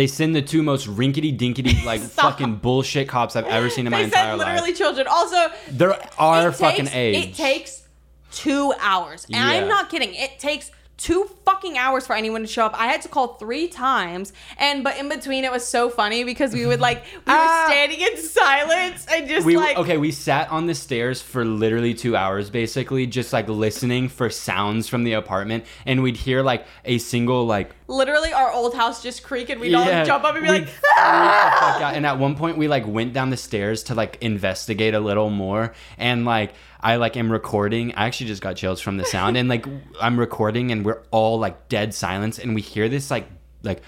They 0.00 0.06
send 0.06 0.34
the 0.34 0.40
two 0.40 0.62
most 0.62 0.86
rinkety 0.86 1.30
dinkety 1.36 1.84
like 1.84 2.00
fucking 2.00 2.56
bullshit 2.56 3.06
cops 3.06 3.36
I've 3.36 3.44
ever 3.44 3.68
seen 3.68 3.86
in 3.86 3.90
my 3.90 3.98
they 3.98 4.04
entire 4.04 4.38
said 4.38 4.46
literally 4.46 4.72
children. 4.72 5.06
Also, 5.06 5.48
there 5.70 5.94
are 6.18 6.48
it 6.48 6.52
fucking 6.52 6.86
takes, 6.86 6.96
age. 6.96 7.26
It 7.26 7.34
takes 7.34 7.86
two 8.32 8.72
hours, 8.80 9.26
and 9.26 9.34
Yeah. 9.34 9.46
I'm 9.46 9.68
not 9.68 9.90
kidding. 9.90 10.14
It 10.14 10.38
takes 10.38 10.70
two 10.96 11.28
fucking 11.46 11.78
hours 11.78 12.06
for 12.06 12.14
anyone 12.14 12.42
to 12.42 12.46
show 12.46 12.64
up. 12.66 12.78
I 12.78 12.86
had 12.86 13.00
to 13.02 13.08
call 13.08 13.34
three 13.34 13.68
times, 13.68 14.34
and 14.58 14.84
but 14.84 14.98
in 14.98 15.08
between 15.08 15.44
it 15.44 15.50
was 15.52 15.66
so 15.66 15.88
funny 15.90 16.24
because 16.24 16.52
we 16.54 16.64
would 16.66 16.80
like 16.80 17.04
we 17.04 17.20
Ah. 17.26 17.64
were 17.66 17.72
standing 17.74 18.00
in 18.00 18.16
silence 18.18 19.06
and 19.10 19.28
just 19.28 19.46
we 19.46 19.56
like 19.56 19.78
okay 19.78 19.96
we 19.96 20.12
sat 20.12 20.50
on 20.50 20.66
the 20.66 20.74
stairs 20.74 21.22
for 21.22 21.44
literally 21.44 21.94
two 21.94 22.16
hours 22.16 22.50
basically 22.50 23.06
just 23.06 23.32
like 23.32 23.48
listening 23.48 24.08
for 24.08 24.28
sounds 24.28 24.88
from 24.88 25.04
the 25.04 25.14
apartment 25.14 25.64
and 25.86 26.02
we'd 26.02 26.18
hear 26.18 26.42
like 26.42 26.66
a 26.84 26.98
single 26.98 27.46
like 27.46 27.74
literally 27.90 28.32
our 28.32 28.52
old 28.52 28.74
house 28.74 29.02
just 29.02 29.22
creak 29.24 29.50
and 29.50 29.60
we'd 29.60 29.74
all 29.74 29.84
jump 30.04 30.24
up 30.24 30.36
and 30.36 30.44
be 30.44 30.50
we'd 30.50 30.60
like, 30.60 30.68
freak 30.68 30.80
the 30.80 30.86
fuck 30.86 30.96
ah! 30.98 31.82
out. 31.82 31.94
and 31.94 32.06
at 32.06 32.18
one 32.18 32.36
point 32.36 32.56
we 32.56 32.68
like 32.68 32.86
went 32.86 33.12
down 33.12 33.30
the 33.30 33.36
stairs 33.36 33.82
to 33.82 33.94
like 33.94 34.16
investigate 34.20 34.94
a 34.94 35.00
little 35.00 35.28
more. 35.28 35.74
And 35.98 36.24
like 36.24 36.54
i 36.80 36.96
like 36.96 37.16
am 37.16 37.30
recording. 37.30 37.92
I 37.94 38.06
actually 38.06 38.28
just 38.28 38.40
got 38.40 38.56
chills 38.56 38.80
from 38.80 38.96
the 38.96 39.04
sound. 39.04 39.36
And 39.36 39.48
like 39.48 39.66
i'm 40.00 40.18
recording 40.18 40.70
and 40.70 40.84
we're 40.84 41.02
all 41.10 41.38
like 41.38 41.68
dead 41.68 41.92
silence. 41.92 42.38
And 42.38 42.54
we 42.54 42.60
hear 42.60 42.88
this 42.88 43.10
like 43.10 43.26
like 43.62 43.82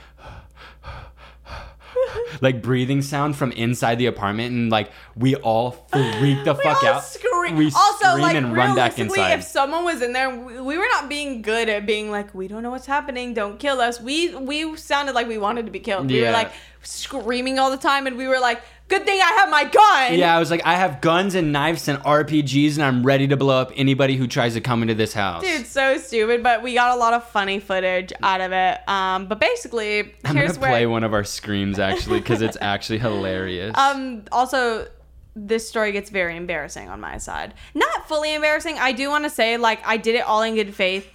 like 2.43 2.61
breathing 2.61 3.01
sound 3.01 3.37
from 3.37 3.53
inside 3.53 3.95
the 3.97 4.07
apartment 4.07 4.53
and 4.53 4.71
like 4.71 4.91
we 5.17 5.37
all 5.37 5.71
freak 5.71 6.45
the 6.45 6.55
we 6.59 6.63
fuck 6.63 6.85
out 6.85 7.03
Scream. 7.03 7.57
we 7.57 7.67
also, 7.67 8.09
scream 8.09 8.21
like 8.21 8.37
and 8.37 8.55
run 8.55 8.77
back 8.77 8.99
inside 8.99 9.33
if 9.33 9.45
someone 9.45 9.85
was 9.85 10.03
in 10.03 10.13
there, 10.13 10.31
we, 10.31 10.61
we 10.61 10.79
were 10.79 10.89
not 10.93 11.09
being 11.09 11.43
good 11.43 11.69
at 11.69 11.87
being 11.87 12.11
like, 12.11 12.35
we 12.35 12.49
don't 12.49 12.63
know 12.63 12.71
what's 12.71 12.87
happening. 12.87 13.35
Don't 13.35 13.59
kill 13.59 13.81
us. 13.81 14.01
We 14.01 14.35
we 14.35 14.77
sounded 14.77 15.15
like 15.15 15.29
we 15.29 15.39
wanted 15.39 15.67
to 15.67 15.73
be 15.73 15.81
killed. 15.81 16.11
We 16.11 16.23
were 16.23 16.31
like 16.31 16.53
screaming 16.83 17.59
all 17.59 17.71
the 17.71 17.77
time, 17.77 18.07
and 18.07 18.17
we 18.17 18.27
were 18.27 18.41
like, 18.41 18.63
good 18.93 19.05
thing 19.07 19.21
I 19.21 19.33
have 19.39 19.49
my 19.51 19.65
gun. 19.65 20.19
yeah 20.19 20.37
i 20.37 20.39
was 20.39 20.51
like 20.51 20.63
i 20.65 20.75
have 20.75 21.01
guns 21.01 21.35
and 21.35 21.53
knives 21.53 21.89
and 21.89 21.99
rpgs 22.01 22.75
and 22.75 22.83
i'm 22.83 23.03
ready 23.03 23.27
to 23.29 23.37
blow 23.37 23.61
up 23.61 23.73
anybody 23.77 24.17
who 24.17 24.27
tries 24.27 24.55
to 24.55 24.61
come 24.61 24.83
into 24.83 24.95
this 24.95 25.13
house 25.15 25.43
Dude, 25.43 25.67
so 25.67 25.97
stupid, 25.99 26.43
but 26.43 26.63
we 26.63 26.75
got 26.75 26.95
a 26.95 26.99
lot 26.99 27.13
of 27.15 27.25
funny 27.25 27.59
footage 27.59 28.13
out 28.23 28.41
of 28.41 28.53
it. 28.53 28.87
Um, 28.89 29.27
but 29.27 29.41
basically, 29.41 30.15
i'm 30.25 30.37
here's 30.37 30.57
gonna 30.59 30.73
play 30.73 30.87
one 30.87 31.05
of 31.05 31.13
our 31.15 31.25
screams 31.25 31.79
actually 31.79 32.21
because 32.21 32.43
it's 32.43 32.59
actually 32.61 32.99
hilarious 32.99 33.75
Um, 33.77 34.23
also, 34.31 34.87
this 35.35 35.67
story 35.67 35.93
gets 35.93 36.11
very 36.11 36.37
embarrassing 36.37 36.91
on 36.91 37.01
my 37.01 37.17
side. 37.19 37.55
Not 37.75 38.07
fully 38.07 38.35
embarrassing. 38.35 38.77
I 38.79 38.93
do 38.93 39.09
want 39.09 39.25
to 39.25 39.31
say, 39.31 39.57
like, 39.57 39.81
I 39.87 39.97
did 39.97 40.15
it 40.15 40.25
all 40.27 40.43
in 40.43 40.55
good 40.55 40.75
faith. 40.75 41.09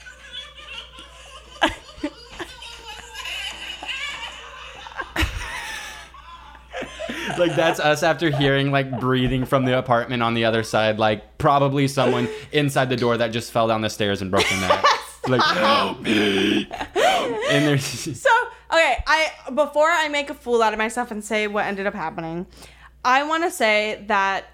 like 7.38 7.56
that's 7.56 7.80
us 7.80 8.04
after 8.04 8.30
hearing 8.30 8.72
like 8.72 9.00
breathing 9.00 9.46
from 9.46 9.66
the 9.66 9.78
apartment 9.78 10.24
on 10.24 10.34
the 10.34 10.46
other 10.46 10.64
side 10.64 10.98
like 10.98 11.38
probably 11.38 11.88
someone 11.88 12.28
inside 12.52 12.90
the 12.90 12.96
door 12.96 13.18
that 13.18 13.30
just 13.30 13.52
fell 13.52 13.68
down 13.68 13.82
the 13.82 13.90
stairs 13.90 14.22
and 14.22 14.32
broke 14.32 14.48
their 14.50 14.60
neck 14.62 14.86
like 15.28 15.42
help 15.42 16.00
me 16.02 16.68
and 17.50 17.66
there's 17.66 17.84
So, 18.18 18.30
okay, 18.72 18.98
I 19.08 19.32
before 19.54 19.90
I 19.90 20.08
make 20.08 20.30
a 20.30 20.34
fool 20.34 20.62
out 20.62 20.74
of 20.74 20.80
myself 20.80 21.12
and 21.12 21.24
say 21.24 21.48
what 21.48 21.66
ended 21.66 21.88
up 21.88 21.94
happening, 21.94 22.48
I 23.04 23.24
want 23.24 23.44
to 23.44 23.52
say 23.52 24.04
that 24.08 24.46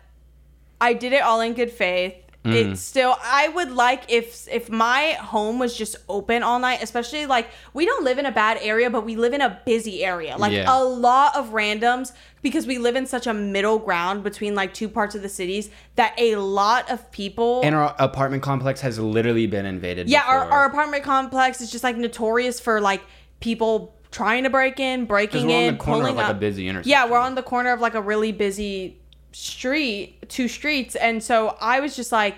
I 0.80 0.94
did 0.94 1.14
it 1.14 1.22
all 1.22 1.42
in 1.42 1.54
good 1.54 1.72
faith. 1.72 2.16
Mm. 2.46 2.72
It's 2.72 2.82
still 2.82 3.16
I 3.24 3.48
would 3.48 3.72
like 3.72 4.04
if 4.10 4.48
if 4.50 4.70
my 4.70 5.12
home 5.14 5.60
was 5.60 5.78
just 5.78 5.96
open 6.10 6.44
all 6.44 6.60
night, 6.60 6.84
especially 6.84 7.26
like 7.26 7.50
we 7.74 7.86
don't 7.86 8.04
live 8.04 8.18
in 8.18 8.26
a 8.26 8.32
bad 8.32 8.58
area, 8.62 8.90
but 8.90 9.06
we 9.06 9.16
live 9.16 9.34
in 9.34 9.40
a 9.42 9.62
busy 9.66 10.04
area. 10.04 10.38
Like 10.38 10.52
Yeah. 10.52 10.66
a 10.68 10.84
lot 10.84 11.36
of 11.38 11.52
randoms 11.52 12.12
because 12.42 12.68
we 12.68 12.78
live 12.80 12.98
in 12.98 13.06
such 13.06 13.28
a 13.28 13.34
middle 13.34 13.80
ground 13.80 14.24
between 14.24 14.56
like 14.56 14.74
two 14.74 14.90
parts 14.90 15.16
of 15.16 15.22
the 15.22 15.30
cities 15.30 15.70
that 15.96 16.14
a 16.18 16.36
lot 16.36 16.92
of 16.92 17.10
people 17.12 17.62
and 17.64 17.74
our 17.76 17.96
apartment 17.98 18.44
complex 18.44 18.82
has 18.82 19.00
literally 19.00 19.48
been 19.48 19.66
invaded 19.66 20.10
yeah, 20.10 20.24
our, 20.28 20.42
before. 20.42 20.52
our 20.60 20.66
apartment 20.66 21.04
complex 21.04 21.62
is 21.62 21.72
just 21.72 21.84
like 21.84 21.96
notorious 21.96 22.60
for 22.60 22.82
like 22.82 23.02
people 23.40 23.96
trying 24.12 24.44
to 24.44 24.50
break 24.50 24.80
in, 24.80 25.06
breaking 25.06 25.48
we're 25.48 25.56
on 25.56 25.64
in, 25.64 25.74
the 25.74 25.80
corner 25.80 25.94
of, 25.94 26.02
pulling 26.04 26.16
like, 26.18 26.28
a 26.28 26.30
up. 26.32 26.40
busy 26.40 26.68
intersection. 26.68 26.92
Yeah, 26.92 27.10
we're 27.10 27.18
on 27.20 27.36
the 27.36 27.42
corner 27.42 27.72
of 27.72 27.80
like 27.80 27.96
a 27.96 28.02
really 28.02 28.32
busy 28.32 29.00
street, 29.34 30.30
two 30.30 30.48
streets, 30.48 30.96
and 30.96 31.22
so 31.22 31.58
I 31.60 31.80
was 31.80 31.96
just 31.96 32.12
like, 32.12 32.38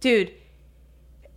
dude, 0.00 0.32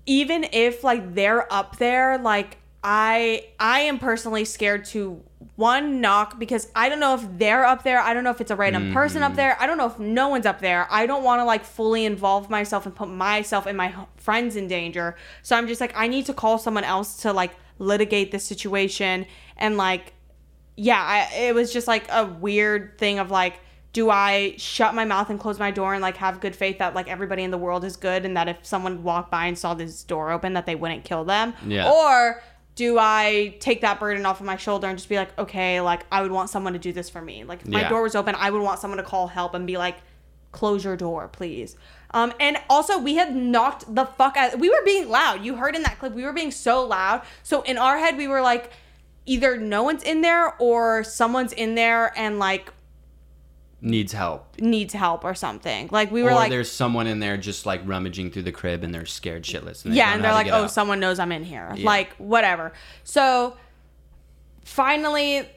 even 0.05 0.45
if 0.51 0.83
like 0.83 1.15
they're 1.15 1.51
up 1.51 1.77
there, 1.77 2.17
like 2.17 2.57
I 2.83 3.45
I 3.59 3.81
am 3.81 3.99
personally 3.99 4.45
scared 4.45 4.85
to 4.85 5.21
one 5.55 6.01
knock 6.01 6.37
because 6.39 6.67
I 6.75 6.87
don't 6.89 6.99
know 6.99 7.15
if 7.15 7.25
they're 7.37 7.65
up 7.65 7.83
there. 7.83 7.99
I 7.99 8.13
don't 8.13 8.23
know 8.23 8.29
if 8.29 8.41
it's 8.41 8.51
a 8.51 8.55
random 8.55 8.93
person 8.93 9.21
Mm-hmm. 9.21 9.31
up 9.31 9.35
there. 9.35 9.57
I 9.59 9.65
don't 9.65 9.77
know 9.77 9.87
if 9.87 9.97
no 9.99 10.27
one's 10.29 10.45
up 10.45 10.59
there. 10.61 10.87
I 10.91 11.07
don't 11.07 11.23
want 11.23 11.39
to 11.39 11.45
like 11.45 11.63
fully 11.63 12.05
involve 12.05 12.49
myself 12.49 12.85
and 12.85 12.95
put 12.95 13.09
myself 13.09 13.65
and 13.65 13.75
my 13.75 13.93
friends 14.17 14.55
in 14.55 14.67
danger. 14.67 15.15
So 15.41 15.55
I'm 15.55 15.67
just 15.67 15.81
like, 15.81 15.93
I 15.95 16.07
need 16.07 16.25
to 16.27 16.33
call 16.33 16.57
someone 16.59 16.83
else 16.83 17.17
to 17.23 17.33
like 17.33 17.51
litigate 17.79 18.31
this 18.31 18.43
situation. 18.45 19.25
And 19.57 19.77
like, 19.77 20.13
yeah, 20.75 21.01
I, 21.01 21.35
it 21.35 21.55
was 21.55 21.73
just 21.73 21.87
like 21.87 22.05
a 22.11 22.25
weird 22.25 22.97
thing 22.99 23.17
of 23.17 23.31
like, 23.31 23.59
do 23.97 24.11
I 24.11 24.53
shut 24.59 24.93
my 24.93 25.05
mouth 25.05 25.31
and 25.31 25.39
close 25.39 25.57
my 25.57 25.71
door 25.71 25.95
and 25.95 26.03
like 26.03 26.17
have 26.17 26.39
good 26.39 26.55
faith 26.55 26.77
that 26.77 26.93
like 26.93 27.07
everybody 27.07 27.41
in 27.41 27.49
the 27.49 27.57
world 27.57 27.83
is 27.83 27.95
good 27.95 28.25
and 28.25 28.37
that 28.37 28.47
if 28.47 28.63
someone 28.63 29.01
walked 29.01 29.31
by 29.31 29.47
and 29.47 29.57
saw 29.57 29.73
this 29.73 30.03
door 30.03 30.29
open 30.29 30.53
that 30.53 30.67
they 30.67 30.75
wouldn't 30.75 31.03
kill 31.03 31.23
them? 31.25 31.55
Yeah. 31.65 31.91
Or 31.91 32.43
do 32.75 32.99
I 32.99 33.55
take 33.59 33.81
that 33.81 33.99
burden 33.99 34.23
off 34.23 34.39
of 34.39 34.45
my 34.45 34.55
shoulder 34.55 34.85
and 34.85 34.99
just 34.99 35.09
be 35.09 35.15
like, 35.15 35.35
okay, 35.39 35.81
like 35.81 36.05
I 36.11 36.21
would 36.21 36.31
want 36.31 36.51
someone 36.51 36.73
to 36.73 36.79
do 36.79 36.93
this 36.93 37.09
for 37.09 37.23
me. 37.23 37.43
Like 37.43 37.61
if 37.61 37.67
my 37.69 37.81
Yeah. 37.81 37.89
door 37.89 38.03
was 38.03 38.13
open, 38.15 38.35
I 38.35 38.51
would 38.51 38.61
want 38.61 38.77
someone 38.79 38.99
to 38.99 39.03
call 39.03 39.25
help 39.29 39.55
and 39.55 39.65
be 39.65 39.77
like, 39.77 39.97
close 40.51 40.83
your 40.85 40.95
door, 40.95 41.27
please. 41.27 41.75
Um, 42.11 42.33
and 42.39 42.59
also 42.69 42.99
we 42.99 43.15
had 43.15 43.35
knocked 43.35 43.95
the 43.95 44.05
fuck 44.05 44.37
out. 44.37 44.59
We 44.59 44.69
were 44.69 44.83
being 44.85 45.09
loud. 45.09 45.43
You 45.43 45.55
heard 45.55 45.75
in 45.75 45.81
that 45.81 45.97
clip, 45.97 46.13
we 46.13 46.23
were 46.23 46.33
being 46.33 46.51
so 46.51 46.85
loud. 46.85 47.23
So 47.41 47.63
in 47.63 47.79
our 47.79 47.97
head, 47.97 48.15
we 48.15 48.27
were 48.27 48.41
like, 48.41 48.69
either 49.25 49.57
no 49.57 49.81
one's 49.81 50.03
in 50.03 50.21
there 50.21 50.53
or 50.59 51.03
someone's 51.03 51.51
in 51.51 51.73
there 51.73 52.13
and 52.15 52.37
like 52.37 52.71
Needs 53.79 54.11
help. 54.11 54.59
needs 54.59 54.93
help 54.93 55.23
or 55.23 55.35
something. 55.35 55.87
Like 55.91 56.11
we 56.11 56.23
were 56.23 56.31
or 56.31 56.33
like, 56.33 56.49
there's 56.49 56.71
someone 56.71 57.05
in 57.05 57.19
there 57.19 57.37
just 57.37 57.67
like 57.67 57.81
rummaging 57.85 58.31
through 58.31 58.41
the 58.43 58.51
crib 58.51 58.83
and 58.83 58.91
they're 58.93 59.05
scared 59.05 59.43
shitless. 59.43 59.85
And 59.85 59.93
they 59.93 59.97
yeah, 59.97 60.15
and 60.15 60.23
they're 60.23 60.31
like, 60.33 60.47
oh, 60.47 60.63
out. 60.63 60.71
someone 60.71 60.99
knows 60.99 61.19
I'm 61.19 61.31
in 61.31 61.43
here. 61.43 61.71
Yeah. 61.75 61.85
Like, 61.85 62.15
whatever. 62.15 62.73
So 63.03 63.55
finally, 64.65 65.47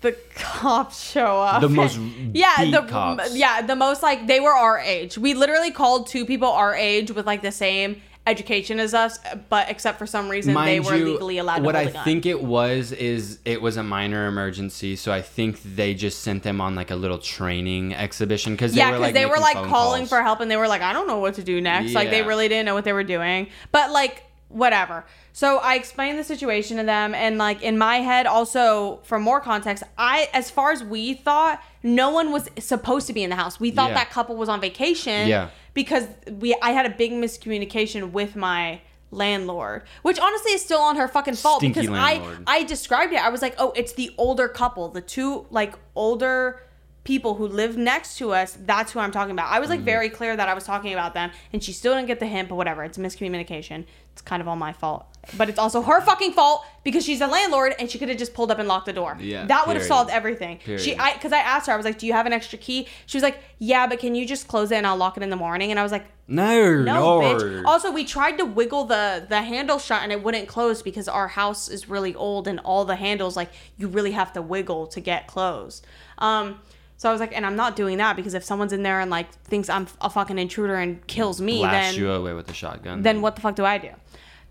the 0.00 0.12
cops 0.34 1.10
show 1.10 1.40
up. 1.40 1.60
The 1.60 1.68
most 1.68 1.98
yeah, 2.34 2.68
the 2.70 2.82
cops. 2.82 3.36
yeah, 3.36 3.62
the 3.62 3.76
most 3.76 4.02
like 4.02 4.26
they 4.26 4.40
were 4.40 4.54
our 4.54 4.78
age. 4.78 5.16
We 5.16 5.34
literally 5.34 5.70
called 5.70 6.08
two 6.08 6.26
people 6.26 6.48
our 6.48 6.74
age 6.74 7.12
with 7.12 7.26
like 7.26 7.42
the 7.42 7.52
same 7.52 8.02
education 8.26 8.80
as 8.80 8.92
us, 8.92 9.18
but 9.48 9.70
except 9.70 9.98
for 9.98 10.06
some 10.06 10.28
reason 10.28 10.54
they 10.54 10.80
were 10.80 10.96
legally 10.96 11.38
allowed 11.38 11.58
to 11.58 11.62
what 11.62 11.76
I 11.76 11.86
think 11.86 12.26
it 12.26 12.42
was 12.42 12.92
is 12.92 13.38
it 13.44 13.62
was 13.62 13.76
a 13.76 13.82
minor 13.82 14.26
emergency, 14.26 14.96
so 14.96 15.12
I 15.12 15.22
think 15.22 15.62
they 15.62 15.94
just 15.94 16.22
sent 16.22 16.42
them 16.42 16.60
on 16.60 16.74
like 16.74 16.90
a 16.90 16.96
little 16.96 17.18
training 17.18 17.94
exhibition 17.94 18.54
because 18.54 18.74
yeah, 18.74 18.86
they 18.86 18.90
were 18.90 18.98
because 18.98 19.06
like 19.06 19.14
they 19.14 19.26
were 19.26 19.38
like 19.38 19.68
calling 19.68 20.00
calls. 20.02 20.08
for 20.08 20.22
help 20.22 20.40
and 20.40 20.50
they 20.50 20.56
were 20.56 20.68
like, 20.68 20.82
I 20.82 20.92
don't 20.92 21.06
know 21.06 21.18
what 21.18 21.34
to 21.34 21.44
do 21.44 21.60
next. 21.60 21.94
Like 21.94 22.10
they 22.10 22.22
really 22.22 22.48
didn't 22.48 22.66
know 22.66 22.74
what 22.74 22.84
they 22.84 22.92
were 22.92 23.04
doing. 23.04 23.48
But 23.72 23.90
like 23.92 24.24
whatever. 24.48 25.04
So 25.32 25.58
I 25.58 25.74
explained 25.74 26.18
the 26.18 26.24
situation 26.24 26.78
to 26.78 26.84
them 26.84 27.14
and 27.14 27.36
like 27.36 27.62
in 27.62 27.76
my 27.76 27.96
head 27.96 28.26
also 28.26 29.00
for 29.04 29.18
more 29.18 29.40
context, 29.40 29.82
I 29.98 30.28
as 30.32 30.50
far 30.50 30.72
as 30.72 30.82
we 30.82 31.14
thought, 31.14 31.62
no 31.82 32.10
one 32.10 32.32
was 32.32 32.48
supposed 32.58 33.06
to 33.08 33.12
be 33.12 33.22
in 33.22 33.30
the 33.30 33.36
house. 33.36 33.60
We 33.60 33.70
thought 33.70 33.90
Yeah. 33.90 33.96
that 33.96 34.10
couple 34.10 34.36
was 34.36 34.48
on 34.48 34.60
vacation. 34.60 35.28
Yeah. 35.28 35.50
Because 35.76 36.08
we 36.40 36.56
I 36.60 36.72
had 36.72 36.86
a 36.86 36.90
big 36.90 37.12
miscommunication 37.12 38.10
with 38.10 38.34
my 38.34 38.80
landlord, 39.12 39.84
which 40.02 40.18
honestly 40.18 40.52
is 40.52 40.62
still 40.62 40.80
on 40.80 40.96
her 40.96 41.06
fucking 41.06 41.34
fault 41.34 41.60
Stinky 41.60 41.82
because 41.82 41.90
landlord. 41.90 42.42
I 42.46 42.56
I 42.56 42.62
described 42.64 43.12
it. 43.12 43.24
I 43.24 43.28
was 43.28 43.42
like, 43.42 43.54
"Oh, 43.58 43.72
it's 43.76 43.92
the 43.92 44.12
older 44.18 44.48
couple, 44.48 44.88
the 44.88 45.00
two 45.00 45.46
like 45.50 45.74
older 45.94 46.62
people 47.06 47.36
who 47.36 47.46
live 47.46 47.78
next 47.78 48.18
to 48.18 48.32
us. 48.32 48.58
That's 48.66 48.92
who 48.92 48.98
I'm 49.00 49.12
talking 49.12 49.32
about." 49.32 49.50
I 49.50 49.58
was 49.60 49.70
Mm-hmm. 49.70 49.76
like 49.78 49.84
very 49.94 50.10
clear 50.10 50.36
that 50.36 50.48
I 50.48 50.54
was 50.54 50.64
talking 50.64 50.92
about 50.92 51.14
them, 51.14 51.30
and 51.52 51.62
she 51.64 51.72
still 51.72 51.94
didn't 51.94 52.08
get 52.08 52.20
the 52.20 52.26
hint. 52.26 52.48
But 52.50 52.56
whatever, 52.56 52.84
it's 52.84 52.98
miscommunication. 52.98 53.84
It's 54.12 54.22
kind 54.22 54.40
of 54.40 54.48
all 54.48 54.56
my 54.56 54.72
fault, 54.72 55.04
but 55.36 55.50
it's 55.50 55.58
also 55.58 55.82
her 55.82 56.00
fucking 56.00 56.32
fault 56.32 56.64
because 56.84 57.04
she's 57.04 57.20
a 57.20 57.26
landlord 57.26 57.74
and 57.78 57.90
she 57.90 57.98
could 57.98 58.08
have 58.08 58.16
just 58.16 58.32
pulled 58.32 58.50
up 58.50 58.58
and 58.58 58.66
locked 58.66 58.86
the 58.86 58.94
door. 58.94 59.14
Yeah, 59.20 59.44
that 59.44 59.66
would 59.66 59.76
have 59.76 59.84
solved 59.84 60.10
everything. 60.10 60.58
She, 60.78 60.96
I, 60.96 61.12
because 61.12 61.32
I 61.34 61.38
asked 61.40 61.66
her, 61.66 61.74
I 61.74 61.76
was 61.76 61.84
like, 61.84 61.98
"Do 61.98 62.06
you 62.06 62.14
have 62.14 62.24
an 62.26 62.32
extra 62.32 62.58
key?" 62.58 62.88
She 63.06 63.16
was 63.18 63.22
like, 63.22 63.38
"Yeah, 63.58 63.86
but 63.86 63.98
can 63.98 64.14
you 64.14 64.26
just 64.26 64.48
close 64.48 64.70
it 64.70 64.76
and 64.76 64.86
I'll 64.86 64.96
lock 64.96 65.16
it 65.18 65.22
in 65.22 65.28
the 65.30 65.36
morning?" 65.36 65.70
And 65.70 65.78
I 65.78 65.82
was 65.82 65.92
like, 65.92 66.06
No, 66.28 66.82
no, 66.82 66.94
no. 66.94 67.20
bitch. 67.20 67.64
Also, 67.66 67.92
we 67.92 68.04
tried 68.06 68.38
to 68.38 68.46
wiggle 68.46 68.84
the 68.86 69.26
the 69.28 69.42
handle 69.42 69.78
shut 69.78 70.02
and 70.02 70.10
it 70.12 70.22
wouldn't 70.22 70.48
close 70.48 70.80
because 70.80 71.08
our 71.08 71.28
house 71.28 71.68
is 71.68 71.86
really 71.90 72.14
old 72.14 72.48
and 72.48 72.58
all 72.60 72.86
the 72.86 72.96
handles 72.96 73.36
like 73.36 73.50
you 73.76 73.86
really 73.88 74.12
have 74.12 74.32
to 74.32 74.40
wiggle 74.40 74.86
to 74.88 75.00
get 75.00 75.26
closed. 75.26 75.86
Um, 76.18 76.60
so 76.96 77.08
I 77.08 77.12
was 77.12 77.20
like, 77.20 77.34
and 77.36 77.44
I'm 77.44 77.56
not 77.56 77.76
doing 77.76 77.98
that 77.98 78.16
because 78.16 78.34
if 78.34 78.42
someone's 78.44 78.72
in 78.72 78.82
there 78.82 79.00
and 79.00 79.10
like 79.10 79.30
thinks 79.44 79.68
I'm 79.68 79.86
a 80.00 80.08
fucking 80.10 80.38
intruder 80.38 80.76
and 80.76 81.06
kills 81.06 81.40
me, 81.40 81.58
Blast 81.58 81.94
then 81.94 82.02
you 82.02 82.10
away 82.10 82.32
with 82.32 82.50
a 82.50 82.54
shotgun. 82.54 83.02
then 83.02 83.20
what 83.20 83.36
the 83.36 83.42
fuck 83.42 83.54
do 83.56 83.64
I 83.64 83.78
do? 83.78 83.90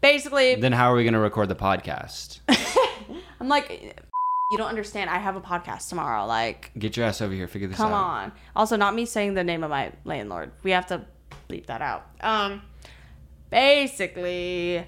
Basically, 0.02 0.56
Then 0.56 0.72
how 0.72 0.92
are 0.92 0.96
we 0.96 1.04
gonna 1.04 1.20
record 1.20 1.50
the 1.50 1.56
podcast? 1.56 2.40
I'm 3.40 3.48
like, 3.50 4.00
you 4.52 4.58
don't 4.58 4.68
understand. 4.70 5.10
I 5.10 5.18
have 5.18 5.36
a 5.36 5.42
podcast 5.42 5.90
tomorrow. 5.90 6.26
Like, 6.28 6.72
Get 6.78 6.96
your 6.96 7.08
ass 7.08 7.22
over 7.22 7.34
here. 7.34 7.48
Figure 7.48 7.68
this 7.68 7.78
Come 7.78 7.92
out. 7.92 7.96
Come 7.96 8.02
on. 8.04 8.32
Also, 8.56 8.76
not 8.76 8.94
me 8.94 9.06
saying 9.06 9.34
the 9.34 9.44
name 9.44 9.64
of 9.64 9.72
my 9.72 9.92
landlord. 10.04 10.52
We 10.62 10.72
have 10.72 10.86
to 10.88 11.06
bleep 11.50 11.66
that 11.66 11.82
out. 11.82 12.06
Um, 12.22 12.62
basically, 13.50 14.86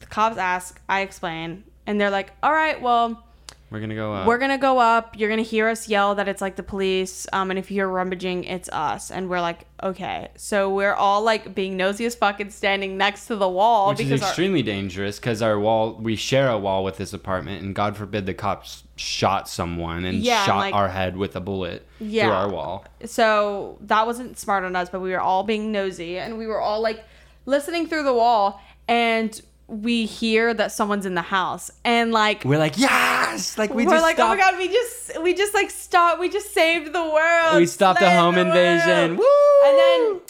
the 0.00 0.06
cops 0.06 0.36
ask, 0.38 0.80
I 0.88 1.02
explain, 1.02 1.64
and 1.86 2.00
they're 2.00 2.10
like, 2.10 2.32
"All 2.42 2.52
right, 2.52 2.80
well, 2.80 3.24
We're 3.70 3.80
gonna 3.80 3.94
go. 3.94 4.14
up. 4.14 4.26
we're 4.26 4.38
gonna 4.38 4.56
go 4.58 4.78
up. 4.78 5.18
You're 5.18 5.28
gonna 5.28 5.42
hear 5.42 5.68
us 5.68 5.88
yell 5.88 6.14
that 6.14 6.26
it's 6.28 6.40
like 6.40 6.56
the 6.56 6.62
police. 6.62 7.26
Um, 7.32 7.50
and 7.50 7.58
if 7.58 7.70
you're 7.70 7.88
rummaging, 7.88 8.44
it's 8.44 8.68
us." 8.70 9.10
And 9.10 9.28
we're 9.28 9.40
like, 9.42 9.66
"Okay." 9.82 10.28
So 10.36 10.72
we're 10.72 10.94
all 10.94 11.22
like 11.22 11.54
being 11.54 11.76
nosy 11.76 12.06
as 12.06 12.14
fuck 12.14 12.40
and 12.40 12.52
standing 12.52 12.96
next 12.96 13.26
to 13.26 13.36
the 13.36 13.48
wall 13.48 13.90
which 13.90 14.00
is 14.00 14.06
because 14.06 14.22
our, 14.22 14.28
extremely 14.28 14.62
dangerous 14.62 15.18
because 15.18 15.42
our 15.42 15.58
wall 15.60 15.94
we 16.00 16.16
share 16.16 16.48
a 16.48 16.58
wall 16.58 16.82
with 16.82 16.96
this 16.96 17.12
apartment 17.12 17.62
and 17.62 17.74
god 17.74 17.96
forbid 17.96 18.24
the 18.26 18.34
cops 18.34 18.84
shot 18.96 19.48
someone 19.48 20.04
and 20.04 20.18
Yeah, 20.18 20.44
shot 20.44 20.56
like- 20.58 20.74
our 20.74 20.88
head 20.88 21.16
with 21.16 21.36
a 21.36 21.40
bullet 21.40 21.86
Yeah. 22.00 22.24
through 22.24 22.32
our 22.34 22.48
wall 22.48 22.84
so 23.04 23.76
that 23.82 24.06
wasn't 24.06 24.38
smart 24.38 24.64
on 24.64 24.74
us, 24.74 24.88
but 24.90 25.00
we 25.00 25.10
were 25.10 25.20
all 25.20 25.44
being 25.44 25.70
nosy 25.70 26.18
and 26.18 26.38
we 26.38 26.46
were 26.46 26.60
all 26.60 26.80
like 26.80 27.04
listening 27.46 27.86
through 27.86 28.02
the 28.04 28.14
wall 28.14 28.60
and 28.88 29.40
we 29.68 30.06
hear 30.06 30.54
that 30.54 30.72
someone's 30.72 31.04
in 31.04 31.14
the 31.14 31.22
house 31.22 31.70
and 31.84 32.10
like 32.10 32.42
we're 32.44 32.58
like 32.58 32.78
yes! 32.78 33.58
Like 33.58 33.70
we 33.70 33.84
we 33.84 33.92
are 33.92 33.96
just 33.96 34.02
like 34.02 34.16
stopped, 34.16 34.32
oh 34.32 34.34
my 34.34 34.50
god 34.50 34.58
we 34.58 34.68
just 34.68 35.22
we 35.22 35.34
just 35.34 35.52
like 35.52 35.70
stopped 35.70 36.18
we 36.18 36.30
just 36.30 36.54
saved 36.54 36.94
the 36.94 37.04
world 37.04 37.56
we 37.56 37.66
stopped 37.66 38.00
a 38.00 38.10
home 38.10 38.38
invasion. 38.38 39.16
Woo! 39.16 39.24
and 39.66 39.78
then 39.78 40.20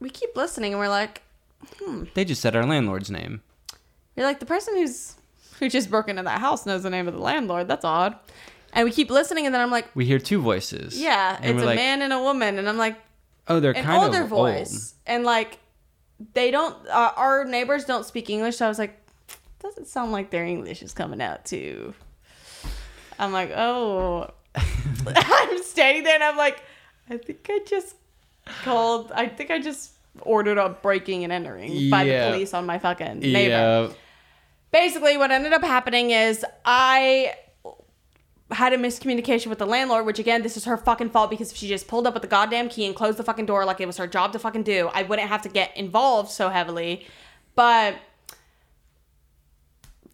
we 0.00 0.08
keep 0.08 0.34
listening 0.34 0.72
and 0.72 0.80
we're 0.80 0.88
like 0.88 1.22
hmm. 1.78 2.04
they 2.14 2.24
just 2.24 2.40
said 2.40 2.56
our 2.56 2.64
landlord's 2.64 3.10
name. 3.10 3.42
You're 4.16 4.26
like 4.26 4.40
the 4.40 4.46
person 4.46 4.74
who's 4.74 5.16
who 5.58 5.68
just 5.68 5.90
broke 5.90 6.08
into 6.08 6.22
that 6.22 6.40
house 6.40 6.64
knows 6.64 6.82
the 6.82 6.90
name 6.90 7.06
of 7.08 7.14
the 7.14 7.20
landlord. 7.20 7.68
That's 7.68 7.84
odd. 7.84 8.16
And 8.72 8.84
we 8.84 8.90
keep 8.90 9.10
listening 9.10 9.44
and 9.44 9.54
then 9.54 9.60
i'm 9.60 9.70
like 9.70 9.94
we 9.94 10.06
hear 10.06 10.18
two 10.18 10.40
voices. 10.40 10.98
Yeah 10.98 11.38
it's 11.42 11.62
a 11.62 11.66
like, 11.66 11.76
man 11.76 12.00
and 12.00 12.12
a 12.12 12.22
woman. 12.22 12.58
And 12.58 12.66
i'm 12.66 12.78
like 12.78 12.96
oh 13.48 13.60
they're 13.60 13.72
an 13.72 13.84
kind 13.84 14.02
older 14.02 14.22
of 14.22 14.30
voice. 14.30 14.94
And 15.06 15.24
like 15.24 15.58
they 16.34 16.50
don't 16.50 16.74
uh, 16.88 17.12
our 17.16 17.44
neighbors 17.44 17.84
don't 17.84 18.04
speak 18.04 18.28
english 18.30 18.56
so 18.56 18.66
i 18.66 18.68
was 18.68 18.78
like 18.78 18.98
doesn't 19.60 19.86
sound 19.86 20.12
like 20.12 20.30
their 20.30 20.44
english 20.44 20.82
is 20.82 20.92
coming 20.92 21.20
out 21.20 21.44
too. 21.44 21.92
I'm 23.18 23.32
like 23.32 23.50
oh. 23.50 24.30
I'm 24.54 25.62
standing 25.62 26.04
there 26.04 26.14
and 26.14 26.24
i'm 26.24 26.36
like 26.36 26.62
i 27.10 27.16
think 27.16 27.46
i 27.50 27.60
just 27.66 27.96
called 28.62 29.12
i 29.12 29.26
think 29.26 29.50
i 29.50 29.58
just 29.58 29.92
ordered 30.20 30.58
a 30.58 30.68
breaking 30.68 31.24
and 31.24 31.32
entering 31.32 31.90
by 31.90 32.04
the 32.04 32.30
police 32.30 32.54
on 32.54 32.66
my 32.66 32.78
fucking 32.78 33.20
neighbor. 33.20 33.50
Yeah 33.50 33.88
basically 34.70 35.16
what 35.16 35.30
ended 35.30 35.52
up 35.52 35.62
happening 35.62 36.10
is 36.10 36.44
I 36.64 37.34
had 38.50 38.72
a 38.72 38.78
miscommunication 38.78 39.48
with 39.48 39.58
the 39.58 39.66
landlord, 39.66 40.06
which 40.06 40.18
again, 40.18 40.42
this 40.42 40.56
is 40.56 40.64
her 40.64 40.76
fucking 40.76 41.10
fault 41.10 41.30
because 41.30 41.50
if 41.52 41.56
she 41.56 41.68
just 41.68 41.86
pulled 41.86 42.06
up 42.06 42.14
with 42.14 42.22
the 42.22 42.28
goddamn 42.28 42.68
key 42.68 42.86
and 42.86 42.96
closed 42.96 43.18
the 43.18 43.24
fucking 43.24 43.46
door 43.46 43.64
like 43.64 43.80
it 43.80 43.86
was 43.86 43.98
her 43.98 44.06
job 44.06 44.32
to 44.32 44.38
fucking 44.38 44.62
do, 44.62 44.88
I 44.94 45.02
wouldn't 45.02 45.28
have 45.28 45.42
to 45.42 45.48
get 45.48 45.76
involved 45.76 46.30
so 46.30 46.48
heavily. 46.48 47.06
But 47.54 47.96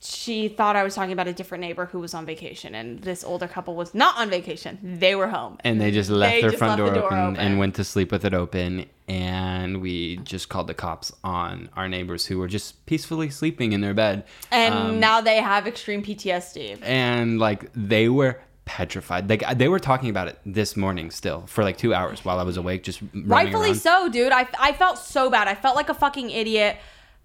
she 0.07 0.49
thought 0.49 0.77
I 0.77 0.83
was 0.83 0.95
talking 0.95 1.13
about 1.13 1.29
a 1.29 1.33
different 1.33 1.63
neighbor 1.63 1.87
who 1.87 1.99
was 1.99 2.13
on 2.15 2.27
vacation, 2.27 2.75
and 2.75 3.01
this 3.01 3.25
older 3.25 3.49
couple 3.49 3.75
was 3.75 3.95
not 3.95 4.19
on 4.19 4.29
vacation. 4.31 4.79
They 4.83 5.15
were 5.15 5.29
home. 5.29 5.59
and 5.65 5.81
they 5.81 5.91
just 5.91 6.11
left 6.11 6.35
They 6.35 6.41
their 6.43 6.51
just 6.51 6.59
front 6.59 6.79
left 6.79 6.79
door, 6.79 6.89
the 6.95 7.01
door 7.01 7.07
open, 7.09 7.19
open. 7.19 7.37
and 7.39 7.59
went 7.59 7.75
to 7.77 7.85
sleep 7.85 8.13
with 8.13 8.25
it 8.25 8.35
open 8.35 8.87
and 9.09 9.83
we 9.83 10.17
just 10.19 10.49
called 10.49 10.67
the 10.67 10.75
cops 10.75 11.13
on 11.23 11.69
our 11.77 11.89
neighbors 11.89 12.25
who 12.27 12.39
were 12.39 12.49
just 12.49 12.85
peacefully 12.87 13.29
sleeping 13.29 13.73
in 13.73 13.81
their 13.83 13.93
bed 13.93 14.25
And 14.51 14.75
Um, 14.75 15.01
now 15.01 15.21
they 15.21 15.37
have 15.43 15.67
extreme 15.67 16.03
PTSD. 16.03 16.79
and 16.83 17.39
like 17.39 17.71
they 17.75 18.09
were 18.09 18.41
petrified 18.65 19.29
like 19.29 19.45
they 19.59 19.69
were 19.69 19.79
talking 19.79 20.09
about 20.09 20.27
it 20.27 20.39
this 20.47 20.75
morning 20.75 21.11
still 21.11 21.43
for 21.47 21.63
like 21.63 21.77
two 21.77 21.93
hours 21.93 22.25
while 22.25 22.39
i 22.39 22.43
was 22.43 22.57
awake 22.57 22.83
just 22.83 23.03
Rightfully 23.15 23.69
around. 23.73 23.75
so, 23.77 24.09
dude. 24.09 24.33
I, 24.33 24.49
I 24.59 24.73
felt 24.73 24.97
so 24.97 25.29
bad. 25.29 25.49
I 25.49 25.55
felt 25.55 25.77
like 25.77 25.91
a 25.91 25.95
fucking 25.95 26.31
idiot. 26.31 26.79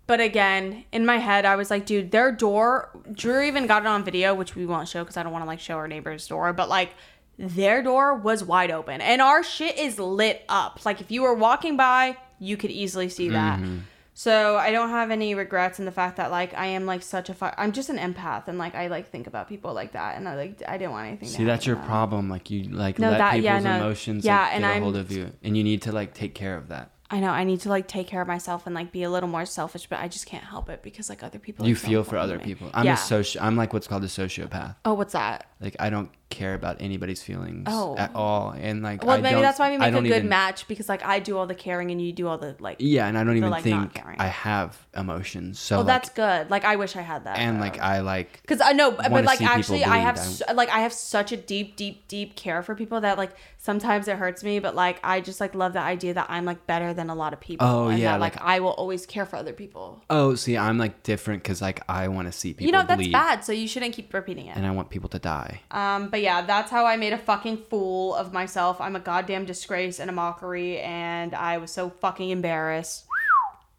But 0.10 0.20
again, 0.22 0.86
in 0.92 1.06
my 1.06 1.18
head, 1.18 1.46
I 1.46 1.56
was 1.56 1.70
like, 1.70 1.86
dude, 1.86 2.10
their 2.10 2.32
door. 2.32 2.90
Drew 3.14 3.44
even 3.44 3.68
got 3.68 3.84
it 3.84 3.88
on 3.88 4.04
video, 4.04 4.34
which 4.34 4.56
we 4.56 4.66
won't 4.66 4.88
show 4.88 5.04
because 5.04 5.18
I 5.18 5.24
don't 5.24 5.32
want 5.32 5.44
to 5.44 5.48
like 5.48 5.60
show 5.60 5.76
our 5.76 5.88
neighbor's 5.88 6.28
door. 6.28 6.52
But 6.52 6.68
like, 6.68 6.96
their 7.38 7.84
door 7.84 8.16
was 8.16 8.44
wide 8.44 8.72
open, 8.72 9.02
and 9.02 9.22
our 9.22 9.44
shit 9.44 9.78
is 9.78 10.00
lit 10.00 10.44
up. 10.50 10.84
Like 10.84 11.00
if 11.00 11.12
you 11.12 11.22
were 11.22 11.36
walking 11.36 11.78
by, 11.78 12.18
you 12.40 12.58
could 12.58 12.72
easily 12.72 13.08
see 13.08 13.30
that. 13.30 13.60
Mm-hmm. 13.60 13.78
So 14.16 14.58
I 14.58 14.72
don't 14.72 14.90
have 14.90 15.12
any 15.12 15.36
regrets 15.36 15.78
in 15.80 15.86
the 15.86 15.92
fact 15.92 16.18
that 16.18 16.32
like 16.32 16.54
I 16.58 16.66
am 16.66 16.86
like 16.88 17.04
such 17.04 17.30
a 17.30 17.34
fu- 17.36 17.56
I'm 17.58 17.72
just 17.72 17.90
an 17.90 17.98
empath 17.98 18.50
and 18.50 18.58
like 18.58 18.76
I 18.76 18.88
like 18.88 19.10
think 19.12 19.28
about 19.28 19.48
people 19.48 19.74
like 19.74 19.94
that 19.94 20.18
and 20.18 20.28
I 20.28 20.36
like 20.36 20.62
I 20.68 20.78
didn't 20.78 20.92
want 20.92 21.08
anything. 21.08 21.30
to 21.30 21.34
See, 21.36 21.44
that's 21.46 21.66
your 21.66 21.78
problem. 21.78 22.30
Like 22.30 22.50
you 22.50 22.64
like 22.64 23.00
No, 23.00 23.12
let 23.12 23.20
that- 23.20 23.32
people's 23.36 23.46
yeah, 23.46 23.60
no. 23.60 23.76
emotions 23.78 24.26
Yeah, 24.26 24.42
like, 24.42 24.54
and 24.56 24.62
get 24.64 24.70
a 24.72 24.74
I'm- 24.74 24.82
hold 24.84 24.98
of 24.98 25.12
you, 25.12 25.32
and 25.44 25.56
you 25.56 25.64
need 25.64 25.84
to 25.84 25.94
like 25.94 26.14
take 26.16 26.34
care 26.36 26.58
of 26.58 26.68
that. 26.70 26.92
I 27.12 27.20
know 27.20 27.30
I 27.30 27.44
need 27.44 27.62
to 27.62 27.70
like 27.70 27.88
take 27.88 28.08
care 28.08 28.22
of 28.22 28.28
myself 28.28 28.66
and 28.68 28.76
like 28.76 28.92
be 28.92 29.04
a 29.04 29.10
little 29.10 29.30
more 29.30 29.46
selfish, 29.46 29.88
but 29.88 30.00
I 30.00 30.08
just 30.08 30.26
can't 30.26 30.44
help 30.44 30.70
it 30.70 30.84
because 30.84 31.10
like 31.10 31.24
other 31.24 31.40
people. 31.40 31.68
you 31.68 31.76
feel 31.76 32.04
for 32.04 32.18
other 32.18 32.38
me. 32.38 32.44
people. 32.44 32.70
I'm 32.74 32.86
yeah. 32.86 32.94
a 32.94 32.98
soci- 32.98 33.42
I'm 33.42 33.56
like 33.56 33.74
what's 33.74 33.88
called 33.88 34.04
a 34.04 34.08
sociopath. 34.08 34.76
Oh, 34.86 34.94
what's 34.94 35.14
that? 35.14 35.48
Like 35.60 35.76
I 35.80 35.90
don't 35.90 36.12
care 36.30 36.54
about 36.54 36.78
anybody's 36.80 37.24
feelings 37.24 37.66
Oh. 37.68 37.96
at 37.98 38.14
all, 38.14 38.52
and 38.52 38.84
like 38.84 39.04
Well, 39.04 39.18
I 39.18 39.22
maybe 39.22 39.34
don't- 39.34 39.42
that's 39.42 39.58
why 39.58 39.72
we 39.72 39.78
make 39.78 39.90
a 39.94 40.02
good 40.02 40.06
even- 40.06 40.30
match 40.30 40.68
because 40.68 40.88
like 40.88 41.04
I 41.04 41.20
do 41.20 41.38
all 41.38 41.48
the 41.48 41.56
caring 41.56 41.90
and 41.92 42.00
you 42.02 42.12
do 42.14 42.28
all 42.28 42.38
the 42.38 42.56
like. 42.60 42.78
Yeah, 42.80 43.08
and 43.08 43.18
I 43.18 43.24
don't 43.24 43.36
even 43.38 43.50
like, 43.50 43.64
think. 43.64 44.00
I 44.20 44.28
have 44.28 44.78
emotions. 44.96 45.60
So 45.60 45.78
Well, 45.78 45.86
like, 45.86 45.94
that's 46.04 46.10
good. 46.10 46.52
Like 46.52 46.66
I 46.66 46.76
wish 46.76 46.96
I 46.96 47.02
had 47.02 47.24
that. 47.24 47.38
and 47.40 47.58
though. 47.58 47.62
like 47.62 47.80
I 47.80 48.02
like 48.02 48.42
Because 48.44 48.62
I 48.62 48.74
know, 48.74 48.92
but 48.92 49.24
like 49.26 49.42
actually, 49.42 49.84
I 49.84 49.98
have 49.98 50.20
like 50.54 50.70
I 50.70 50.80
have 50.82 50.94
such 50.94 51.32
a 51.32 51.38
deep, 51.38 51.76
deep, 51.76 52.08
deep 52.08 52.36
care 52.36 52.62
for 52.62 52.76
people 52.76 53.02
that 53.02 53.18
like 53.18 53.32
sometimes 53.58 54.08
it 54.08 54.18
hurts 54.18 54.44
me, 54.44 54.60
but 54.60 54.76
like 54.76 55.00
I 55.04 55.22
just 55.22 55.42
like 55.42 55.56
love 55.56 55.74
the 55.74 55.80
idea 55.82 56.14
that 56.14 56.28
I'm 56.30 56.46
like 56.46 56.68
better 56.68 56.94
than 56.94 57.10
a 57.10 57.16
lot 57.16 57.34
of 57.34 57.40
people. 57.40 57.66
Oh, 57.68 57.90
yeah, 57.90 58.12
that, 58.14 58.20
like, 58.20 58.36
like- 58.36 58.46
I 58.46 58.60
will 58.60 58.72
always 58.72 59.06
care 59.06 59.26
for 59.26 59.36
other 59.38 59.54
people. 59.54 60.04
oh 60.12 60.36
see 60.36 60.58
I'm 60.58 60.78
like 60.78 61.02
different 61.04 61.42
because 61.44 61.62
like 61.62 61.82
I 61.90 62.08
want 62.08 62.28
to 62.28 62.32
see 62.32 62.54
people 62.54 62.66
you 62.68 62.72
know 62.72 62.84
that's 62.84 63.08
bad, 63.08 63.44
so 63.44 63.52
you 63.52 63.68
shouldn't 63.68 63.94
keep 63.96 64.14
repeating 64.14 64.46
it. 64.48 64.56
and 64.56 64.66
I 64.66 64.72
want 64.72 64.90
people 64.92 65.10
to 65.10 65.20
die. 65.20 65.62
Um, 65.72 66.10
but 66.10 66.19
yeah, 66.22 66.42
that's 66.42 66.72
how 66.72 66.86
I 66.86 66.98
made 66.98 67.14
a 67.14 67.18
fucking 67.18 67.58
fool 67.70 68.16
of 68.16 68.32
myself. 68.34 68.80
I'm 68.82 68.96
a 68.96 69.00
goddamn 69.00 69.46
disgrace 69.46 70.00
and 70.00 70.10
a 70.10 70.14
mockery, 70.14 70.80
and 70.80 71.34
I 71.34 71.58
was 71.58 71.72
so 71.72 71.90
fucking 71.90 72.30
embarrassed. 72.30 73.06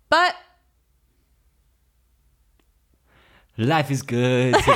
But 0.09 0.35
Life 3.59 3.91
is 3.91 4.01
good. 4.01 4.53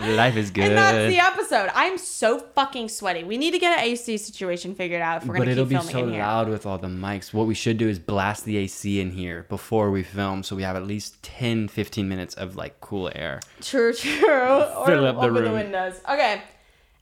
Life 0.00 0.36
is 0.36 0.50
good. 0.50 0.64
and 0.64 0.76
that's 0.76 1.08
the 1.12 1.18
episode. 1.20 1.70
I'm 1.74 1.96
so 1.96 2.38
fucking 2.38 2.90
sweaty. 2.90 3.24
We 3.24 3.38
need 3.38 3.52
to 3.52 3.58
get 3.58 3.78
an 3.78 3.84
AC 3.84 4.18
situation 4.18 4.74
figured 4.74 5.00
out 5.00 5.22
if 5.22 5.28
we're 5.28 5.34
but 5.34 5.38
gonna 5.38 5.52
it'll 5.52 5.64
keep 5.64 5.70
be 5.70 5.74
filming 5.76 5.92
so 5.94 6.04
in 6.08 6.12
here. 6.12 6.22
loud 6.22 6.48
with 6.50 6.66
all 6.66 6.76
the 6.76 6.88
mics. 6.88 7.32
What 7.32 7.46
we 7.46 7.54
should 7.54 7.78
do 7.78 7.88
is 7.88 7.98
blast 7.98 8.44
the 8.44 8.58
AC 8.58 9.00
in 9.00 9.12
here 9.12 9.46
before 9.48 9.90
we 9.90 10.02
film 10.02 10.42
so 10.42 10.54
we 10.54 10.64
have 10.64 10.76
at 10.76 10.86
least 10.86 11.22
10, 11.22 11.68
15 11.68 12.06
minutes 12.08 12.34
of 12.34 12.56
like 12.56 12.78
cool 12.80 13.10
air. 13.14 13.40
True, 13.62 13.94
true. 13.94 14.28
or 14.28 14.86
Fill 14.86 15.06
up 15.06 15.16
the 15.16 15.22
open 15.26 15.44
the 15.44 15.52
windows. 15.52 16.00
Okay. 16.08 16.42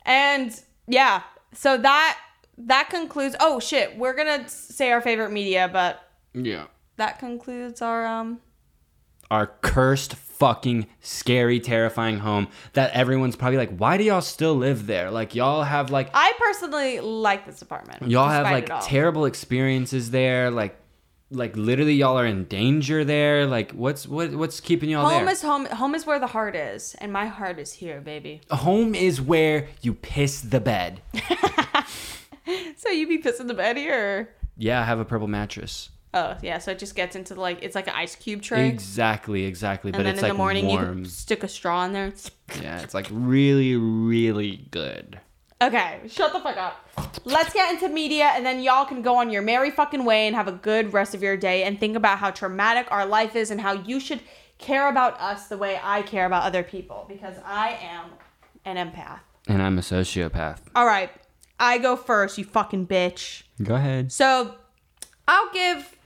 And 0.06 0.58
yeah, 0.88 1.22
so 1.52 1.76
that 1.76 2.18
that 2.58 2.88
concludes 2.88 3.36
oh 3.40 3.60
shit, 3.60 3.98
we're 3.98 4.14
gonna 4.14 4.48
say 4.48 4.90
our 4.92 5.00
favorite 5.02 5.30
media, 5.32 5.68
but 5.70 6.00
Yeah. 6.32 6.66
that 6.96 7.18
concludes 7.18 7.82
our 7.82 8.06
um 8.06 8.40
Our 9.30 9.48
cursed, 9.60 10.14
fucking, 10.14 10.86
scary, 11.00 11.58
terrifying 11.60 12.18
home 12.20 12.46
that 12.74 12.92
everyone's 12.92 13.34
probably 13.36 13.56
like, 13.58 13.76
why 13.76 13.96
do 13.96 14.04
y'all 14.04 14.20
still 14.20 14.54
live 14.54 14.86
there? 14.86 15.10
Like, 15.10 15.34
y'all 15.34 15.64
have 15.64 15.90
like, 15.90 16.10
I 16.14 16.32
personally 16.38 17.00
like 17.00 17.44
this 17.46 17.60
apartment. 17.62 18.08
y'all 18.08 18.28
have 18.28 18.44
like 18.44 18.70
terrible 18.82 19.24
experiences 19.24 20.10
there. 20.12 20.50
Like, 20.50 20.78
like 21.30 21.56
literally 21.56 21.94
y'all 21.94 22.18
are 22.18 22.26
in 22.26 22.44
danger 22.44 23.04
there. 23.04 23.46
Like, 23.46 23.72
what's 23.72 24.06
what 24.06 24.32
what's 24.34 24.60
keeping 24.60 24.90
y'all 24.90 25.08
Home 25.08 25.24
there? 25.24 25.32
is 25.32 25.42
home. 25.42 25.66
Home 25.66 25.94
is 25.94 26.06
where 26.06 26.18
the 26.18 26.28
heart 26.28 26.54
is, 26.56 26.94
and 27.00 27.12
my 27.12 27.26
heart 27.26 27.58
is 27.58 27.72
here, 27.74 28.00
baby. 28.00 28.40
home 28.50 28.94
is 28.94 29.20
where 29.20 29.68
you 29.82 29.94
piss 29.94 30.40
the 30.40 30.60
bed. 30.60 31.00
So 32.76 32.90
you 32.90 33.08
be 33.08 33.18
pissing 33.18 33.48
the 33.48 33.54
bed 33.54 33.76
here? 33.76 34.28
Yeah, 34.56 34.80
I 34.80 34.84
have 34.84 35.00
a 35.00 35.04
purple 35.04 35.26
mattress. 35.26 35.90
Oh 36.14 36.36
yeah, 36.42 36.58
so 36.58 36.70
it 36.70 36.78
just 36.78 36.94
gets 36.94 37.16
into 37.16 37.34
like 37.34 37.58
it's 37.62 37.74
like 37.74 37.88
an 37.88 37.94
ice 37.96 38.14
cube 38.14 38.40
tray, 38.40 38.68
Exactly, 38.68 39.44
exactly. 39.44 39.88
and 39.90 39.96
but 39.96 40.04
then 40.04 40.12
it's 40.14 40.20
in 40.22 40.28
like 40.28 40.32
the 40.32 40.38
morning 40.38 40.64
you 40.66 40.76
warm. 40.76 41.02
can 41.02 41.04
stick 41.06 41.42
a 41.42 41.48
straw 41.48 41.84
in 41.84 41.92
there. 41.92 42.12
Yeah, 42.62 42.80
it's 42.82 42.94
like 42.94 43.08
really, 43.10 43.74
really 43.74 44.66
good. 44.70 45.20
Okay, 45.60 46.00
shut 46.06 46.32
the 46.32 46.40
fuck 46.40 46.56
up. 46.58 46.86
Let's 47.24 47.52
get 47.54 47.72
into 47.72 47.88
media, 47.88 48.32
and 48.34 48.44
then 48.44 48.62
y'all 48.62 48.84
can 48.84 49.00
go 49.00 49.16
on 49.16 49.30
your 49.30 49.40
merry 49.40 49.70
fucking 49.70 50.04
way 50.04 50.26
and 50.26 50.36
have 50.36 50.48
a 50.48 50.52
good 50.52 50.92
rest 50.92 51.14
of 51.14 51.22
your 51.22 51.36
day 51.36 51.64
and 51.64 51.80
think 51.80 51.96
about 51.96 52.18
how 52.18 52.30
traumatic 52.30 52.86
our 52.90 53.06
life 53.06 53.34
is 53.34 53.50
and 53.50 53.60
how 53.60 53.72
you 53.72 53.98
should 53.98 54.20
care 54.58 54.88
about 54.88 55.18
us 55.18 55.48
the 55.48 55.56
way 55.56 55.80
I 55.82 56.02
care 56.02 56.26
about 56.26 56.44
other 56.44 56.62
people 56.62 57.06
because 57.08 57.36
I 57.44 57.78
am 57.80 58.10
an 58.66 58.76
empath. 58.76 59.20
And 59.48 59.62
I'm 59.62 59.78
a 59.78 59.80
sociopath. 59.82 60.58
All 60.74 60.86
right, 60.86 61.10
I 61.58 61.78
go 61.78 61.96
first, 61.96 62.36
you 62.36 62.44
fucking 62.44 62.86
bitch. 62.86 63.44
Go 63.62 63.76
ahead. 63.76 64.12
So, 64.12 64.56
I'll 65.26 65.50
give 65.52 65.96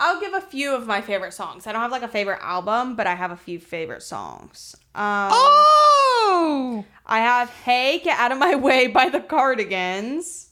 I'll 0.00 0.20
give 0.20 0.32
a 0.34 0.40
few 0.40 0.74
of 0.74 0.86
my 0.86 1.00
favorite 1.00 1.34
songs. 1.34 1.66
I 1.66 1.72
don't 1.72 1.82
have 1.82 1.92
like 1.92 2.02
a 2.02 2.08
favorite 2.08 2.40
album, 2.42 2.96
but 2.96 3.06
I 3.06 3.14
have 3.14 3.30
a 3.30 3.36
few 3.36 3.58
favorite 3.60 4.02
songs. 4.02 4.74
Um, 4.94 5.30
Oh! 5.32 6.84
I 7.06 7.18
have 7.18 7.50
Hey, 7.50 8.00
Get 8.02 8.18
Out 8.18 8.32
of 8.32 8.38
My 8.38 8.54
Way 8.54 8.86
by 8.86 9.08
the 9.08 9.20
Cardigans, 9.20 10.48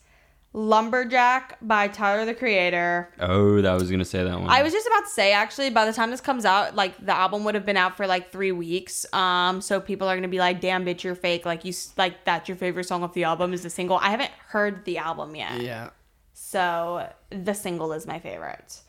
Lumberjack 0.53 1.57
by 1.63 1.89
Tyler 1.89 2.27
the 2.27 2.35
Creator. 2.35 3.09
Oh, 3.21 3.63
that 3.63 3.73
was 3.81 3.91
gonna 3.91 4.05
say 4.05 4.23
that 4.23 4.39
one. 4.39 4.51
I 4.51 4.63
was 4.63 4.73
just 4.73 4.87
about 4.87 5.05
to 5.05 5.09
say 5.11 5.33
actually 5.33 5.71
by 5.71 5.87
the 5.87 5.93
time 5.95 6.11
this 6.11 6.21
comes 6.21 6.45
out, 6.45 6.77
like 6.77 6.95
the 7.05 7.15
album 7.17 7.45
would 7.45 7.55
have 7.55 7.65
been 7.65 7.79
out 7.79 7.97
for 7.97 8.07
like 8.07 8.31
three 8.31 8.53
weeks. 8.53 9.07
Um, 9.15 9.63
so 9.63 9.81
people 9.81 10.07
are 10.09 10.15
gonna 10.15 10.29
be 10.29 10.39
like, 10.41 10.61
"Damn, 10.61 10.85
bitch, 10.85 11.05
you're 11.05 11.15
fake." 11.15 11.47
Like 11.47 11.65
you, 11.65 11.71
s- 11.71 11.95
like 11.97 12.25
that's 12.25 12.49
your 12.49 12.57
favorite 12.59 12.85
song 12.85 13.03
off 13.03 13.15
the 13.15 13.25
album 13.25 13.55
is 13.55 13.63
the 13.63 13.71
single. 13.71 13.97
I 13.97 14.11
haven't 14.11 14.31
heard 14.49 14.85
the 14.85 14.99
album 14.99 15.35
yet. 15.35 15.61
Yeah. 15.63 15.89
So 16.35 17.09
the 17.31 17.55
single 17.55 17.93
is 17.95 18.07
my 18.07 18.19
favorite. 18.19 18.82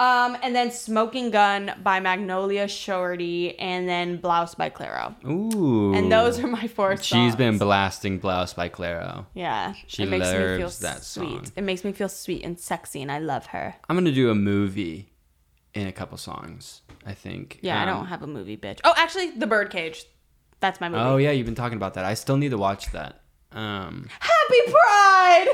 Um, 0.00 0.36
and 0.42 0.56
then 0.56 0.70
Smoking 0.70 1.30
Gun 1.30 1.72
by 1.82 2.00
Magnolia 2.00 2.66
Shorty, 2.68 3.58
and 3.58 3.86
then 3.86 4.16
Blouse 4.16 4.54
by 4.54 4.70
Clairo. 4.70 5.14
Ooh. 5.28 5.92
And 5.94 6.10
those 6.10 6.38
are 6.42 6.46
my 6.46 6.66
four 6.68 6.96
songs. 6.96 7.04
She's 7.06 7.36
been 7.36 7.58
blasting 7.58 8.18
Blouse 8.18 8.54
by 8.54 8.70
Clairo. 8.70 9.26
Yeah. 9.34 9.74
She 9.86 10.04
it 10.04 10.08
makes 10.08 10.26
me 10.32 10.38
feel 10.56 10.70
that 10.70 11.04
sweet. 11.04 11.28
song. 11.28 11.52
It 11.54 11.64
makes 11.64 11.84
me 11.84 11.92
feel 11.92 12.08
sweet 12.08 12.42
and 12.44 12.58
sexy, 12.58 13.02
and 13.02 13.12
I 13.12 13.18
love 13.18 13.46
her. 13.46 13.74
I'm 13.90 13.96
gonna 13.96 14.10
do 14.10 14.30
a 14.30 14.34
movie 14.34 15.12
in 15.74 15.86
a 15.86 15.92
couple 15.92 16.16
songs. 16.16 16.80
I 17.04 17.12
think. 17.12 17.58
Yeah, 17.60 17.78
I 17.78 17.82
Um, 17.82 17.98
don't 17.98 18.06
have 18.06 18.22
a 18.22 18.26
movie, 18.26 18.56
bitch. 18.56 18.80
Oh, 18.84 18.94
actually, 18.96 19.32
The 19.32 19.46
Birdcage. 19.46 20.04
That's 20.60 20.80
my 20.80 20.88
movie. 20.88 21.02
Oh 21.02 21.18
yeah, 21.18 21.30
you've 21.30 21.46
been 21.46 21.54
talking 21.54 21.76
about 21.76 21.94
that. 21.94 22.06
I 22.06 22.14
still 22.14 22.38
need 22.38 22.52
to 22.52 22.58
watch 22.58 22.90
that. 22.92 23.20
Um, 23.52 24.08
Happy 24.18 24.70
Pride! 24.72 25.48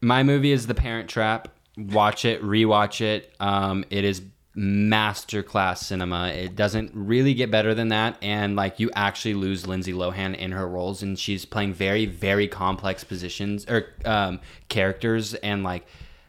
my 0.00 0.22
movie 0.24 0.50
is 0.50 0.66
The 0.66 0.74
Parent 0.74 1.08
Trap. 1.08 1.48
Watch 1.76 2.24
it, 2.24 2.42
rewatch 2.42 3.00
it. 3.00 3.34
Um, 3.40 3.84
it 3.90 4.04
is 4.04 4.22
masterclass 4.56 5.78
cinema. 5.78 6.28
It 6.28 6.54
doesn't 6.54 6.92
really 6.94 7.34
get 7.34 7.50
better 7.50 7.74
than 7.74 7.88
that, 7.88 8.16
and 8.22 8.54
like 8.54 8.78
you 8.78 8.90
actually 8.94 9.34
lose 9.34 9.66
Lindsay 9.66 9.92
Lohan 9.92 10.36
in 10.36 10.52
her 10.52 10.68
roles, 10.68 11.02
and 11.02 11.18
she's 11.18 11.44
playing 11.44 11.74
very, 11.74 12.06
very 12.06 12.46
complex 12.46 13.02
positions 13.02 13.66
or 13.68 13.86
um, 14.04 14.40
characters, 14.68 15.34
and 15.34 15.64
like 15.64 15.86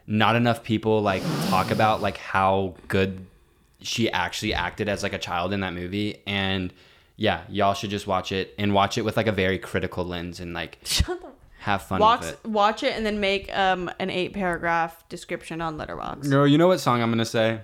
not 0.08 0.36
enough 0.36 0.64
people 0.64 1.02
like 1.02 1.24
talk 1.50 1.72
about 1.72 2.02
like 2.02 2.18
how 2.18 2.76
good 2.88 3.26
she 3.82 4.12
actually 4.12 4.54
acted 4.54 4.90
as 4.90 5.04
like 5.04 5.14
a 5.14 5.20
child 5.20 5.54
in 5.54 5.60
that 5.60 5.74
movie, 5.74 6.22
and 6.26 6.74
yeah, 7.18 7.44
y'all 7.48 7.74
should 7.74 7.92
just 7.92 8.08
watch 8.08 8.32
it 8.32 8.54
and 8.58 8.74
watch 8.74 8.98
it 8.98 9.04
with 9.04 9.18
like 9.18 9.28
a 9.28 9.32
very 9.32 9.60
critical 9.60 10.04
lens 10.04 10.40
and 10.40 10.54
like 10.54 10.80
Shut 10.84 11.22
the 11.22 11.32
have 11.66 11.82
fun 11.82 12.00
Watch, 12.00 12.22
with 12.22 12.30
it. 12.46 12.46
watch 12.48 12.84
it 12.84 12.94
and 12.96 13.04
then 13.06 13.20
make 13.20 13.50
um 13.58 13.90
an 14.00 14.10
eight 14.12 14.34
paragraph 14.34 15.08
description 15.10 15.62
on 15.62 15.78
Letterboxd. 15.78 16.26
No, 16.26 16.44
you 16.44 16.58
know 16.60 16.68
what 16.68 16.80
song 16.80 17.02
I'm 17.02 17.10
gonna 17.10 17.26
say? 17.26 17.62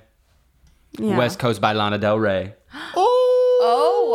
Yeah. 0.97 1.17
West 1.17 1.37
Coast 1.39 1.61
by 1.61 1.73
Lana 1.73 1.97
Del 1.97 2.19
Rey. 2.19 2.53
Oh 2.95 3.17
Oh 3.63 4.09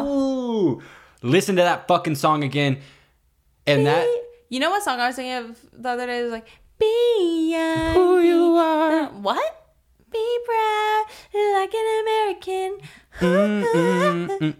wow! 0.00 0.04
Ooh. 0.04 0.82
Listen 1.22 1.54
to 1.56 1.62
that 1.62 1.86
fucking 1.86 2.16
song 2.16 2.42
again. 2.42 2.78
And 3.66 3.86
that 3.86 4.08
You 4.48 4.58
know 4.58 4.70
what 4.70 4.82
song 4.82 4.98
I 4.98 5.06
was 5.06 5.14
thinking 5.16 5.50
of 5.50 5.60
the 5.72 5.88
other 5.90 6.06
day? 6.06 6.18
It 6.18 6.24
was 6.24 6.32
like, 6.32 6.48
"Be 6.78 7.52
Who 7.94 8.20
you 8.20 8.56
are. 8.56 9.06
What? 9.06 9.59
Be 10.12 10.38
proud 10.46 11.04
like 11.54 11.74
an 11.74 11.86
American." 12.02 12.78
Mm, 13.20 13.64
mm, 14.40 14.54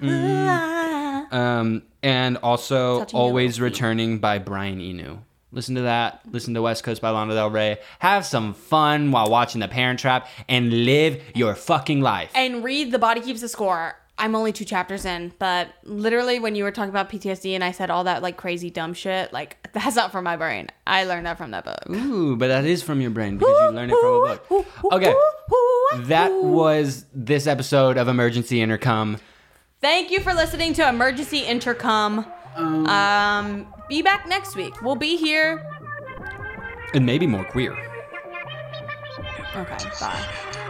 mm, 0.00 1.32
um 1.32 1.82
and 2.02 2.36
also 2.38 3.04
Always. 3.12 3.60
Returning 3.60 4.18
by 4.18 4.38
Brian 4.38 4.80
Eno. 4.80 5.22
Listen 5.52 5.74
to 5.74 5.82
that. 5.82 6.20
Listen 6.30 6.54
to 6.54 6.62
West 6.62 6.84
Coast 6.84 7.02
by 7.02 7.10
Lana 7.10 7.34
Del 7.34 7.50
Rey. 7.50 7.78
Have 7.98 8.24
some 8.24 8.54
fun 8.54 9.10
while 9.10 9.28
watching 9.28 9.60
The 9.60 9.68
Parent 9.68 9.98
Trap 9.98 10.28
and 10.48 10.84
live 10.84 11.20
your 11.34 11.54
fucking 11.54 12.00
life. 12.00 12.30
and 12.34 12.62
read 12.64 12.92
The 12.92 12.98
Body 12.98 13.20
Keeps 13.20 13.40
the 13.40 13.48
Score. 13.48 13.96
I'm 14.20 14.34
only 14.34 14.52
two 14.52 14.66
chapters 14.66 15.06
in, 15.06 15.32
but 15.38 15.68
literally 15.82 16.38
when 16.38 16.54
you 16.54 16.62
were 16.62 16.70
talking 16.70 16.90
about 16.90 17.08
PTSD 17.08 17.54
and 17.54 17.64
I 17.64 17.72
said 17.72 17.90
all 17.90 18.04
that 18.04 18.22
like 18.22 18.36
crazy 18.36 18.68
dumb 18.68 18.92
shit, 18.92 19.32
like 19.32 19.66
that's 19.72 19.96
not 19.96 20.12
from 20.12 20.24
my 20.24 20.36
brain. 20.36 20.68
I 20.86 21.04
learned 21.04 21.24
that 21.24 21.38
from 21.38 21.52
that 21.52 21.64
book. 21.64 21.78
Ooh, 21.88 22.36
but 22.36 22.48
that 22.48 22.66
is 22.66 22.82
from 22.82 23.00
your 23.00 23.10
brain 23.10 23.38
because 23.38 23.58
you 23.62 23.70
learned 23.70 23.92
it 23.92 23.98
from 23.98 24.14
a 24.14 24.36
book. 24.36 24.66
Okay. 24.92 25.14
That 26.08 26.32
was 26.32 27.06
this 27.14 27.46
episode 27.46 27.96
of 27.96 28.08
Emergency 28.08 28.60
Intercom. 28.60 29.18
Thank 29.80 30.10
you 30.10 30.20
for 30.20 30.34
listening 30.34 30.74
to 30.74 30.86
Emergency 30.86 31.38
Intercom. 31.38 32.26
Um, 32.56 33.72
be 33.88 34.02
back 34.02 34.28
next 34.28 34.54
week. 34.54 34.82
We'll 34.82 34.96
be 34.96 35.16
here. 35.16 35.64
And 36.92 37.06
maybe 37.06 37.26
more 37.26 37.44
queer. 37.44 37.72
Okay, 39.56 39.90
bye. 39.98 40.66